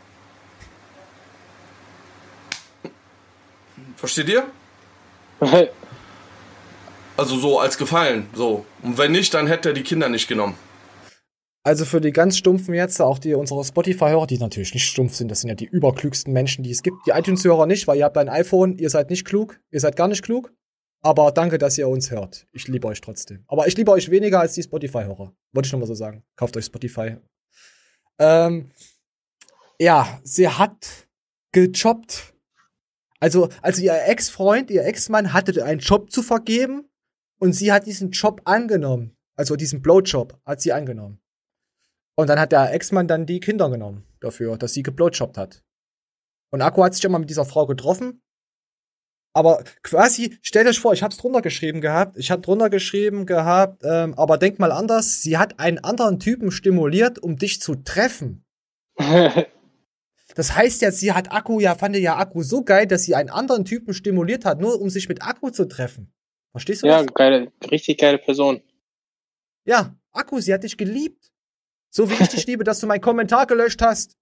Versteht 3.98 4.28
ihr? 4.28 4.46
Also 7.16 7.36
so 7.36 7.58
als 7.58 7.76
Gefallen, 7.76 8.28
so. 8.32 8.64
Und 8.80 8.96
wenn 8.96 9.10
nicht, 9.10 9.34
dann 9.34 9.48
hätte 9.48 9.70
er 9.70 9.72
die 9.72 9.82
Kinder 9.82 10.08
nicht 10.08 10.28
genommen. 10.28 10.54
Also 11.64 11.84
für 11.84 12.00
die 12.00 12.12
ganz 12.12 12.38
Stumpfen 12.38 12.74
jetzt, 12.74 13.00
auch 13.00 13.18
die 13.18 13.34
unsere 13.34 13.64
Spotify-Hörer, 13.64 14.28
die 14.28 14.38
natürlich 14.38 14.72
nicht 14.72 14.84
stumpf 14.86 15.16
sind, 15.16 15.28
das 15.28 15.40
sind 15.40 15.48
ja 15.48 15.56
die 15.56 15.64
überklügsten 15.64 16.32
Menschen, 16.32 16.62
die 16.62 16.70
es 16.70 16.84
gibt. 16.84 16.98
Die 17.08 17.10
iTunes-Hörer 17.10 17.66
nicht, 17.66 17.88
weil 17.88 17.98
ihr 17.98 18.04
habt 18.04 18.16
ein 18.18 18.28
iPhone, 18.28 18.78
ihr 18.78 18.88
seid 18.88 19.10
nicht 19.10 19.24
klug, 19.24 19.58
ihr 19.72 19.80
seid 19.80 19.96
gar 19.96 20.06
nicht 20.06 20.22
klug. 20.22 20.52
Aber 21.02 21.32
danke, 21.32 21.58
dass 21.58 21.76
ihr 21.76 21.88
uns 21.88 22.12
hört. 22.12 22.46
Ich 22.52 22.68
liebe 22.68 22.86
euch 22.86 23.00
trotzdem. 23.00 23.42
Aber 23.48 23.66
ich 23.66 23.76
liebe 23.76 23.90
euch 23.90 24.12
weniger 24.12 24.38
als 24.38 24.52
die 24.52 24.62
Spotify-Hörer. 24.62 25.32
Wollte 25.52 25.66
ich 25.66 25.72
noch 25.72 25.80
mal 25.80 25.86
so 25.86 25.94
sagen. 25.94 26.22
Kauft 26.36 26.56
euch 26.56 26.66
Spotify. 26.66 27.16
Ähm, 28.18 28.70
ja, 29.78 30.20
sie 30.24 30.48
hat 30.48 31.08
gejobbt. 31.52 32.34
Also, 33.20 33.48
also 33.62 33.82
ihr 33.82 34.04
Ex-Freund, 34.06 34.70
ihr 34.70 34.84
Ex-Mann 34.84 35.32
hatte 35.32 35.64
einen 35.64 35.80
Job 35.80 36.10
zu 36.10 36.22
vergeben 36.22 36.88
und 37.38 37.52
sie 37.52 37.72
hat 37.72 37.86
diesen 37.86 38.10
Job 38.10 38.42
angenommen. 38.44 39.16
Also 39.36 39.56
diesen 39.56 39.82
Blowjob 39.82 40.40
hat 40.44 40.60
sie 40.60 40.72
angenommen. 40.72 41.20
Und 42.16 42.28
dann 42.28 42.40
hat 42.40 42.52
der 42.52 42.72
Ex-Mann 42.72 43.06
dann 43.06 43.26
die 43.26 43.40
Kinder 43.40 43.70
genommen 43.70 44.04
dafür, 44.20 44.56
dass 44.58 44.74
sie 44.74 44.82
geblowjobbt 44.82 45.38
hat. 45.38 45.62
Und 46.50 46.62
Akku 46.62 46.82
hat 46.82 46.94
sich 46.94 47.04
immer 47.04 47.18
mit 47.18 47.30
dieser 47.30 47.44
Frau 47.44 47.66
getroffen. 47.66 48.22
Aber 49.34 49.62
quasi, 49.82 50.38
stellt 50.42 50.66
euch 50.66 50.80
vor, 50.80 50.92
ich 50.94 51.02
hab's 51.02 51.16
drunter 51.18 51.42
geschrieben 51.42 51.80
gehabt, 51.80 52.16
ich 52.16 52.30
hab 52.30 52.42
drunter 52.42 52.70
geschrieben 52.70 53.26
gehabt, 53.26 53.82
ähm, 53.84 54.14
aber 54.14 54.38
denk 54.38 54.58
mal 54.58 54.72
anders, 54.72 55.22
sie 55.22 55.38
hat 55.38 55.60
einen 55.60 55.78
anderen 55.78 56.18
Typen 56.18 56.50
stimuliert, 56.50 57.18
um 57.18 57.36
dich 57.36 57.60
zu 57.60 57.74
treffen. 57.76 58.44
Das 60.34 60.54
heißt 60.54 60.82
ja, 60.82 60.92
sie 60.92 61.12
hat 61.12 61.32
Akku, 61.32 61.58
ja, 61.58 61.74
fand 61.74 61.96
ja 61.96 62.16
Akku 62.16 62.44
so 62.44 62.62
geil, 62.62 62.86
dass 62.86 63.02
sie 63.02 63.16
einen 63.16 63.30
anderen 63.30 63.64
Typen 63.64 63.92
stimuliert 63.92 64.44
hat, 64.44 64.60
nur 64.60 64.80
um 64.80 64.88
sich 64.88 65.08
mit 65.08 65.20
Akku 65.22 65.50
zu 65.50 65.66
treffen. 65.66 66.12
Verstehst 66.52 66.82
du 66.82 66.86
Ja, 66.86 67.02
das? 67.02 67.12
geile, 67.14 67.50
richtig 67.72 67.98
geile 67.98 68.18
Person. 68.18 68.62
Ja, 69.64 69.96
Akku, 70.12 70.38
sie 70.40 70.54
hat 70.54 70.62
dich 70.62 70.76
geliebt. 70.76 71.32
So 71.90 72.08
wie 72.08 72.14
ich 72.22 72.28
dich 72.28 72.46
liebe, 72.46 72.62
dass 72.62 72.78
du 72.78 72.86
meinen 72.86 73.00
Kommentar 73.00 73.46
gelöscht 73.48 73.82
hast. 73.82 74.16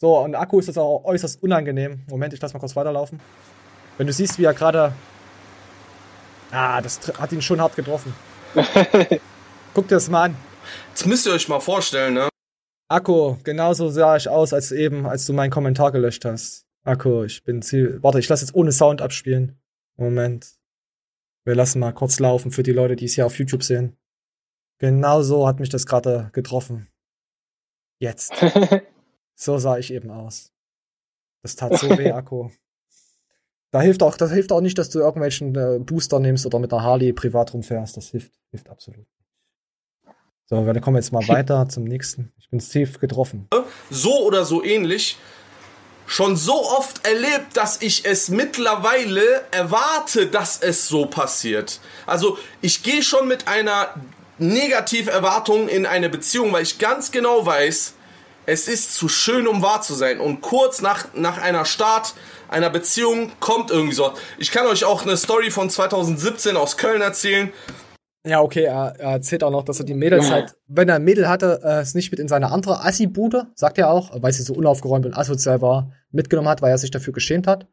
So, 0.00 0.18
und 0.18 0.36
Akku 0.36 0.60
ist 0.60 0.68
das 0.68 0.78
auch 0.78 1.04
äußerst 1.04 1.42
unangenehm. 1.42 2.04
Moment, 2.08 2.32
ich 2.32 2.40
lass 2.40 2.54
mal 2.54 2.60
kurz 2.60 2.76
weiterlaufen. 2.76 3.20
Wenn 3.96 4.06
du 4.06 4.12
siehst, 4.12 4.38
wie 4.38 4.44
er 4.44 4.54
gerade. 4.54 4.92
Ah, 6.52 6.80
das 6.80 7.00
hat 7.18 7.32
ihn 7.32 7.42
schon 7.42 7.60
hart 7.60 7.74
getroffen. 7.74 8.14
Guck 9.74 9.88
dir 9.88 9.96
das 9.96 10.08
mal 10.08 10.26
an. 10.26 10.36
Jetzt 10.90 11.06
müsst 11.06 11.26
ihr 11.26 11.32
euch 11.32 11.48
mal 11.48 11.60
vorstellen, 11.60 12.14
ne? 12.14 12.28
Akku, 12.88 13.36
genauso 13.42 13.90
sah 13.90 14.16
ich 14.16 14.28
aus, 14.28 14.52
als 14.52 14.72
eben, 14.72 15.04
als 15.06 15.26
du 15.26 15.32
meinen 15.32 15.50
Kommentar 15.50 15.92
gelöscht 15.92 16.24
hast. 16.24 16.64
Akku, 16.84 17.24
ich 17.24 17.42
bin 17.44 17.60
ziel. 17.60 17.98
Warte, 18.02 18.20
ich 18.20 18.28
lass 18.28 18.40
jetzt 18.40 18.54
ohne 18.54 18.72
Sound 18.72 19.02
abspielen. 19.02 19.60
Moment. 19.96 20.54
Wir 21.44 21.54
lassen 21.54 21.80
mal 21.80 21.92
kurz 21.92 22.20
laufen 22.20 22.50
für 22.50 22.62
die 22.62 22.72
Leute, 22.72 22.94
die 22.94 23.06
es 23.06 23.14
hier 23.14 23.26
auf 23.26 23.38
YouTube 23.38 23.64
sehen. 23.64 23.96
Genauso 24.78 25.46
hat 25.46 25.58
mich 25.58 25.70
das 25.70 25.86
gerade 25.86 26.30
getroffen. 26.32 26.88
Jetzt. 27.98 28.32
so 29.38 29.58
sah 29.58 29.78
ich 29.78 29.92
eben 29.92 30.10
aus. 30.10 30.52
Das 31.42 31.56
tat 31.56 31.78
so 31.78 31.96
weh, 31.96 32.10
Akku. 32.12 32.50
Da 33.70 33.80
hilft 33.80 34.02
auch, 34.02 34.16
das 34.16 34.32
hilft 34.32 34.50
auch 34.50 34.60
nicht, 34.60 34.78
dass 34.78 34.90
du 34.90 34.98
irgendwelchen 34.98 35.54
äh, 35.54 35.78
Booster 35.78 36.18
nimmst 36.18 36.46
oder 36.46 36.58
mit 36.58 36.72
einer 36.72 36.82
Harley 36.82 37.12
privat 37.12 37.52
rumfährst. 37.52 37.96
Das 37.96 38.08
hilft, 38.08 38.32
hilft 38.50 38.68
absolut. 38.68 39.06
So, 40.46 40.64
wir 40.64 40.80
kommen 40.80 40.96
jetzt 40.96 41.12
mal 41.12 41.26
weiter 41.28 41.68
zum 41.68 41.84
nächsten. 41.84 42.32
Ich 42.38 42.48
bin 42.48 42.58
tief 42.58 42.98
getroffen. 42.98 43.48
so 43.90 44.26
oder 44.26 44.44
so 44.44 44.64
ähnlich 44.64 45.18
schon 46.06 46.36
so 46.36 46.54
oft 46.54 47.06
erlebt, 47.06 47.54
dass 47.54 47.82
ich 47.82 48.06
es 48.06 48.30
mittlerweile 48.30 49.44
erwarte, 49.50 50.26
dass 50.26 50.58
es 50.62 50.88
so 50.88 51.04
passiert. 51.04 51.80
Also 52.06 52.38
ich 52.62 52.82
gehe 52.82 53.02
schon 53.02 53.28
mit 53.28 53.46
einer 53.46 53.94
Negativerwartung 54.38 55.68
in 55.68 55.84
eine 55.84 56.08
Beziehung, 56.08 56.50
weil 56.52 56.62
ich 56.62 56.78
ganz 56.78 57.10
genau 57.10 57.44
weiß, 57.44 57.92
es 58.48 58.66
ist 58.66 58.94
zu 58.94 59.08
schön, 59.08 59.46
um 59.46 59.62
wahr 59.62 59.82
zu 59.82 59.94
sein. 59.94 60.20
Und 60.20 60.40
kurz 60.40 60.80
nach, 60.80 61.08
nach 61.14 61.36
einer 61.36 61.66
Start 61.66 62.14
einer 62.48 62.70
Beziehung 62.70 63.30
kommt 63.40 63.70
irgendwie 63.70 63.94
so. 63.94 64.12
Ich 64.38 64.50
kann 64.50 64.66
euch 64.66 64.86
auch 64.86 65.02
eine 65.02 65.18
Story 65.18 65.50
von 65.50 65.68
2017 65.68 66.56
aus 66.56 66.78
Köln 66.78 67.02
erzählen. 67.02 67.52
Ja, 68.26 68.40
okay, 68.40 68.64
er, 68.64 68.94
er 68.98 69.10
erzählt 69.12 69.44
auch 69.44 69.50
noch, 69.50 69.64
dass 69.64 69.80
er 69.80 69.84
die 69.84 69.94
Mädels 69.94 70.30
halt, 70.30 70.56
wenn 70.66 70.88
er 70.88 70.96
ein 70.96 71.04
Mädel 71.04 71.28
hatte, 71.28 71.60
äh, 71.62 71.80
es 71.80 71.94
nicht 71.94 72.10
mit 72.10 72.20
in 72.20 72.28
seine 72.28 72.50
andere 72.50 72.84
Assi-Bude, 72.84 73.48
sagt 73.54 73.76
er 73.76 73.90
auch, 73.90 74.10
weil 74.22 74.32
sie 74.32 74.42
so 74.42 74.54
unaufgeräumt 74.54 75.04
und 75.04 75.16
asozial 75.16 75.60
war, 75.60 75.92
mitgenommen 76.10 76.48
hat, 76.48 76.62
weil 76.62 76.70
er 76.70 76.78
sich 76.78 76.90
dafür 76.90 77.12
geschämt 77.12 77.46
hat. 77.46 77.68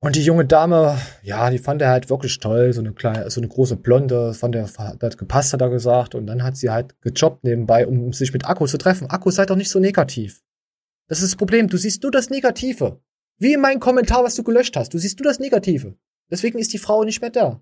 Und 0.00 0.14
die 0.14 0.22
junge 0.22 0.44
Dame, 0.44 1.00
ja, 1.22 1.50
die 1.50 1.58
fand 1.58 1.80
er 1.80 1.88
halt 1.90 2.10
wirklich 2.10 2.38
toll, 2.38 2.72
so 2.72 2.80
eine 2.80 2.92
kleine, 2.92 3.30
so 3.30 3.40
eine 3.40 3.48
große 3.48 3.76
Blonde, 3.76 4.34
fand 4.34 4.54
er, 4.54 4.68
hat 4.76 5.18
gepasst, 5.18 5.52
hat 5.52 5.62
er 5.62 5.70
gesagt. 5.70 6.14
Und 6.14 6.26
dann 6.26 6.42
hat 6.42 6.56
sie 6.56 6.70
halt 6.70 7.00
gejobbt 7.00 7.44
nebenbei, 7.44 7.86
um 7.86 8.12
sich 8.12 8.32
mit 8.32 8.46
Akku 8.46 8.66
zu 8.66 8.78
treffen. 8.78 9.08
Akku, 9.08 9.30
sei 9.30 9.46
doch 9.46 9.56
nicht 9.56 9.70
so 9.70 9.78
negativ. 9.78 10.42
Das 11.08 11.18
ist 11.18 11.32
das 11.32 11.36
Problem, 11.36 11.68
du 11.68 11.76
siehst 11.76 12.02
nur 12.02 12.12
das 12.12 12.30
Negative. 12.30 13.00
Wie 13.38 13.54
in 13.54 13.60
meinem 13.60 13.80
Kommentar, 13.80 14.22
was 14.22 14.34
du 14.34 14.42
gelöscht 14.42 14.76
hast. 14.76 14.92
Du 14.92 14.98
siehst 14.98 15.18
nur 15.18 15.26
das 15.26 15.38
Negative. 15.38 15.96
Deswegen 16.30 16.58
ist 16.58 16.72
die 16.72 16.78
Frau 16.78 17.04
nicht 17.04 17.20
mehr 17.20 17.30
da. 17.30 17.60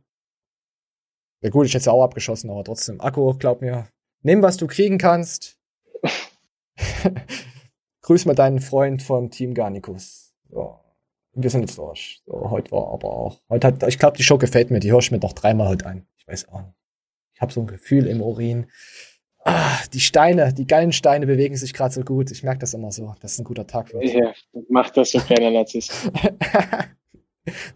Ja 1.40 1.50
gut, 1.50 1.66
ich 1.66 1.74
hätte 1.74 1.84
sie 1.84 1.92
auch 1.92 2.02
abgeschossen, 2.02 2.50
aber 2.50 2.64
trotzdem. 2.64 3.00
Akku, 3.00 3.34
glaub 3.34 3.60
mir. 3.60 3.88
Nimm, 4.22 4.42
was 4.42 4.56
du 4.56 4.66
kriegen 4.66 4.98
kannst. 4.98 5.58
Grüß 8.02 8.26
mal 8.26 8.34
deinen 8.34 8.60
Freund 8.60 9.02
vom 9.02 9.30
Team 9.30 9.54
Garnicus. 9.54 10.34
So. 10.50 10.83
Wir 11.34 11.50
sind 11.50 11.62
jetzt 11.62 11.78
durch. 11.78 12.22
So, 12.26 12.50
heute 12.50 12.70
war 12.72 12.92
aber 12.92 13.10
auch. 13.10 13.40
Heute 13.48 13.66
hat, 13.66 13.82
ich 13.88 13.98
glaube, 13.98 14.16
die 14.16 14.22
Show 14.22 14.38
gefällt 14.38 14.70
mir. 14.70 14.80
Die 14.80 14.92
höre 14.92 15.00
ich 15.00 15.10
mir 15.10 15.18
noch 15.18 15.32
dreimal 15.32 15.68
heute 15.68 15.86
an. 15.86 16.06
Ich 16.16 16.28
weiß 16.28 16.48
auch 16.48 16.62
nicht. 16.62 16.74
Ich 17.34 17.40
habe 17.40 17.52
so 17.52 17.60
ein 17.60 17.66
Gefühl 17.66 18.06
im 18.06 18.22
Urin. 18.22 18.66
Ah, 19.44 19.78
die 19.92 20.00
Steine, 20.00 20.54
die 20.54 20.66
geilen 20.66 20.92
Steine 20.92 21.26
bewegen 21.26 21.56
sich 21.56 21.74
gerade 21.74 21.92
so 21.92 22.02
gut. 22.02 22.30
Ich 22.30 22.42
merke 22.42 22.60
das 22.60 22.72
immer 22.72 22.92
so, 22.92 23.14
dass 23.20 23.32
es 23.32 23.38
ein 23.38 23.44
guter 23.44 23.66
Tag 23.66 23.92
wird. 23.92 24.04
Ja, 24.04 24.32
mach 24.70 24.90
das 24.90 25.10
so 25.10 25.18
kleiner 25.18 25.50
Narzisst. 25.50 25.92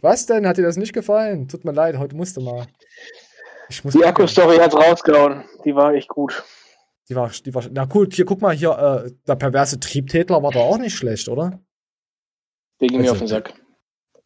Was 0.00 0.24
denn? 0.24 0.46
Hat 0.46 0.56
dir 0.56 0.62
das 0.62 0.78
nicht 0.78 0.94
gefallen? 0.94 1.46
Tut 1.48 1.64
mir 1.64 1.72
leid, 1.72 1.98
heute 1.98 2.16
musste 2.16 2.40
mal. 2.40 2.66
Ich 3.68 3.84
muss 3.84 3.92
Die 3.92 4.04
Akku-Story 4.04 4.56
hat's 4.56 4.74
rausgehauen. 4.74 5.44
Die 5.64 5.74
war 5.74 5.92
echt 5.92 6.08
gut. 6.08 6.42
Die 7.10 7.14
war, 7.14 7.30
die 7.30 7.54
war, 7.54 7.64
na 7.70 7.84
gut, 7.84 8.14
hier 8.14 8.24
guck 8.24 8.40
mal, 8.40 8.54
hier, 8.54 8.70
äh, 9.06 9.10
der 9.26 9.36
perverse 9.36 9.78
Triebtätler 9.80 10.42
war 10.42 10.52
doch 10.52 10.62
auch 10.62 10.78
nicht 10.78 10.94
schlecht, 10.94 11.28
oder? 11.28 11.60
Der 12.80 12.88
ging 12.88 12.98
mir 12.98 13.02
Also, 13.04 13.12
auf 13.12 13.18
den 13.18 13.28
Sack. 13.28 13.54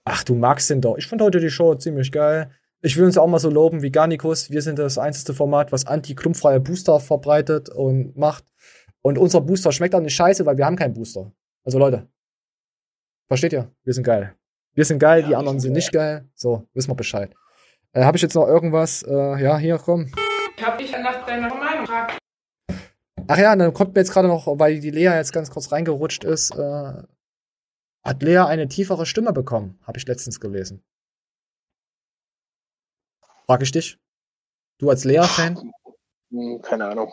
Ach, 0.05 0.25
du 0.25 0.35
magst 0.35 0.69
den 0.71 0.81
doch. 0.81 0.97
Ich 0.99 1.07
fand 1.07 1.23
heute 1.23 1.41
die 1.41 1.51
Show 1.51 1.75
ziemlich 1.75 2.11
geil. 2.13 2.51
Ich 2.81 2.97
will 2.97 3.05
uns 3.05 3.17
auch 3.17 3.29
mal 3.29 3.39
so 3.39 3.49
loben 3.49 3.83
wie 3.83 3.93
Garnicus. 3.93 4.51
Wir 4.51 4.61
sind 4.63 4.79
das 4.79 4.99
einzige 4.99 5.35
Format, 5.35 5.71
was 5.71 5.87
anti-klumpfreie 5.87 6.59
Booster 6.61 6.99
verbreitet 6.99 7.69
und 7.69 8.17
macht. 8.17 8.45
Und 9.03 9.19
unser 9.19 9.41
Booster 9.41 9.71
schmeckt 9.73 9.95
auch 9.95 10.01
nicht 10.01 10.15
scheiße, 10.15 10.45
weil 10.47 10.57
wir 10.57 10.67
haben 10.67 10.77
keinen 10.77 10.95
Booster. 10.95 11.33
Also 11.65 11.79
Leute, 11.79 12.09
versteht 13.29 13.53
ihr? 13.53 13.71
Wir 13.85 13.95
sind 13.95 14.03
geil. 14.05 14.35
Wir 14.75 14.85
sind 14.85 14.99
geil, 14.99 15.23
die 15.23 15.37
anderen 15.37 15.61
sind 15.61 15.75
nicht 15.75 15.93
geil. 15.93 16.29
So, 16.35 16.67
wissen 16.73 16.91
wir 16.91 16.95
Bescheid. 16.97 17.33
Äh, 17.93 18.05
Habe 18.05 18.17
ich 18.17 18.23
jetzt 18.23 18.35
noch 18.35 18.47
irgendwas? 18.47 19.03
Äh, 19.03 19.43
ja, 19.43 19.59
hier, 19.59 19.79
komm. 19.79 20.11
Ich 20.57 20.67
habe 20.67 20.83
dich 20.83 20.91
nach 20.93 21.25
deiner 21.27 21.49
Meinung 21.55 21.83
gefragt. 21.83 22.19
Ach 23.29 23.39
ja, 23.39 23.55
dann 23.55 23.73
kommt 23.73 23.95
mir 23.95 24.01
jetzt 24.01 24.13
gerade 24.13 24.29
noch, 24.29 24.47
weil 24.59 24.81
die 24.81 24.91
Lea 24.91 25.15
jetzt 25.15 25.33
ganz 25.33 25.51
kurz 25.51 25.71
reingerutscht 25.71 26.25
ist, 26.25 26.51
äh, 26.57 27.03
hat 28.03 28.23
Lea 28.23 28.39
eine 28.39 28.69
tiefere 28.69 29.07
Stimme 29.07 29.33
bekommen, 29.33 29.79
habe 29.83 29.99
ich 29.99 30.07
letztens 30.07 30.41
gelesen. 30.41 30.85
Frag 33.47 33.63
ich 33.63 33.73
dich. 33.73 33.99
Du 34.79 34.91
als 34.91 35.05
Lea-Fan? 35.05 35.73
Hm, 36.31 36.61
Keine 36.63 36.87
Ahnung. 36.89 37.13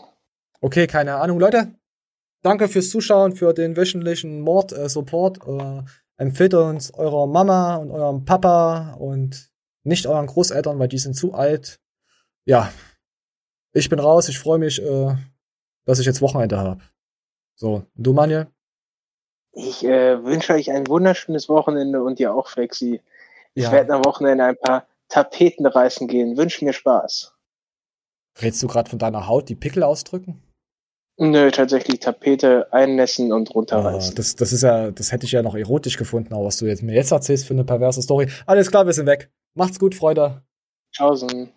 Okay, 0.62 0.88
keine 0.88 1.16
Ahnung. 1.16 1.40
Leute, 1.40 1.76
danke 2.42 2.68
fürs 2.68 2.90
Zuschauen, 2.90 3.36
für 3.36 3.54
den 3.54 3.78
wöchentlichen 3.78 4.42
Mord-Support. 4.42 5.40
Äh, 5.48 5.84
empfehlt 6.18 6.54
uns 6.54 6.94
eurer 6.94 7.28
Mama 7.28 7.76
und 7.76 7.92
eurem 7.92 8.26
Papa 8.26 8.94
und 8.94 9.52
nicht 9.84 10.06
euren 10.08 10.28
Großeltern, 10.28 10.80
weil 10.80 10.88
die 10.90 10.98
sind 10.98 11.14
zu 11.16 11.34
alt. 11.34 11.80
Ja, 12.46 12.72
ich 13.72 13.90
bin 13.90 14.00
raus. 14.00 14.28
Ich 14.30 14.40
freue 14.40 14.60
mich, 14.60 14.82
äh, 14.82 15.16
dass 15.86 16.00
ich 16.00 16.06
jetzt 16.06 16.22
Wochenende 16.22 16.58
habe. 16.58 16.82
So, 17.56 17.86
du, 17.96 18.14
Manuel? 18.14 18.48
Ich 19.54 19.84
äh, 19.84 20.24
wünsche 20.24 20.54
euch 20.54 20.72
ein 20.72 20.88
wunderschönes 20.88 21.50
Wochenende 21.50 22.04
und 22.04 22.20
dir 22.20 22.34
auch, 22.34 22.48
Flexi. 22.48 23.02
Ich 23.56 23.64
Ja. 23.64 23.72
werde 23.72 23.94
am 23.94 24.06
Wochenende 24.06 24.44
ein 24.44 24.58
paar 24.58 24.86
Tapeten 25.10 25.66
reißen 25.66 26.08
gehen. 26.08 26.38
Wünsch 26.38 26.62
mir 26.62 26.74
Spaß. 26.74 27.34
Redst 28.42 28.62
du 28.64 28.68
gerade 28.68 28.90
von 28.90 29.00
deiner 29.00 29.28
Haut, 29.28 29.50
die 29.50 29.56
Pickel 29.56 29.84
ausdrücken? 29.84 30.42
Nö, 31.18 31.52
tatsächlich 31.52 32.00
Tapete 32.00 32.72
einnässen 32.72 33.34
und 33.34 33.54
runterreißen. 33.54 34.16
das, 34.16 34.38
das 34.38 34.54
ist 34.54 34.62
ja, 34.62 34.90
das 34.92 35.12
hätte 35.12 35.26
ich 35.26 35.34
ja 35.34 35.42
noch 35.42 35.56
erotisch 35.56 35.98
gefunden, 35.98 36.34
aber 36.34 36.46
was 36.46 36.58
du 36.58 36.66
jetzt 36.66 36.82
mir 36.82 36.94
jetzt 36.96 37.12
erzählst 37.12 37.46
für 37.46 37.54
eine 37.54 37.66
perverse 37.66 38.02
Story. 38.02 38.30
Alles 38.46 38.72
klar, 38.72 38.86
wir 38.86 38.94
sind 38.94 39.06
weg. 39.08 39.30
Macht's 39.54 39.80
gut, 39.80 39.96
Freunde. 39.96 40.44
Tschaußen. 40.94 41.52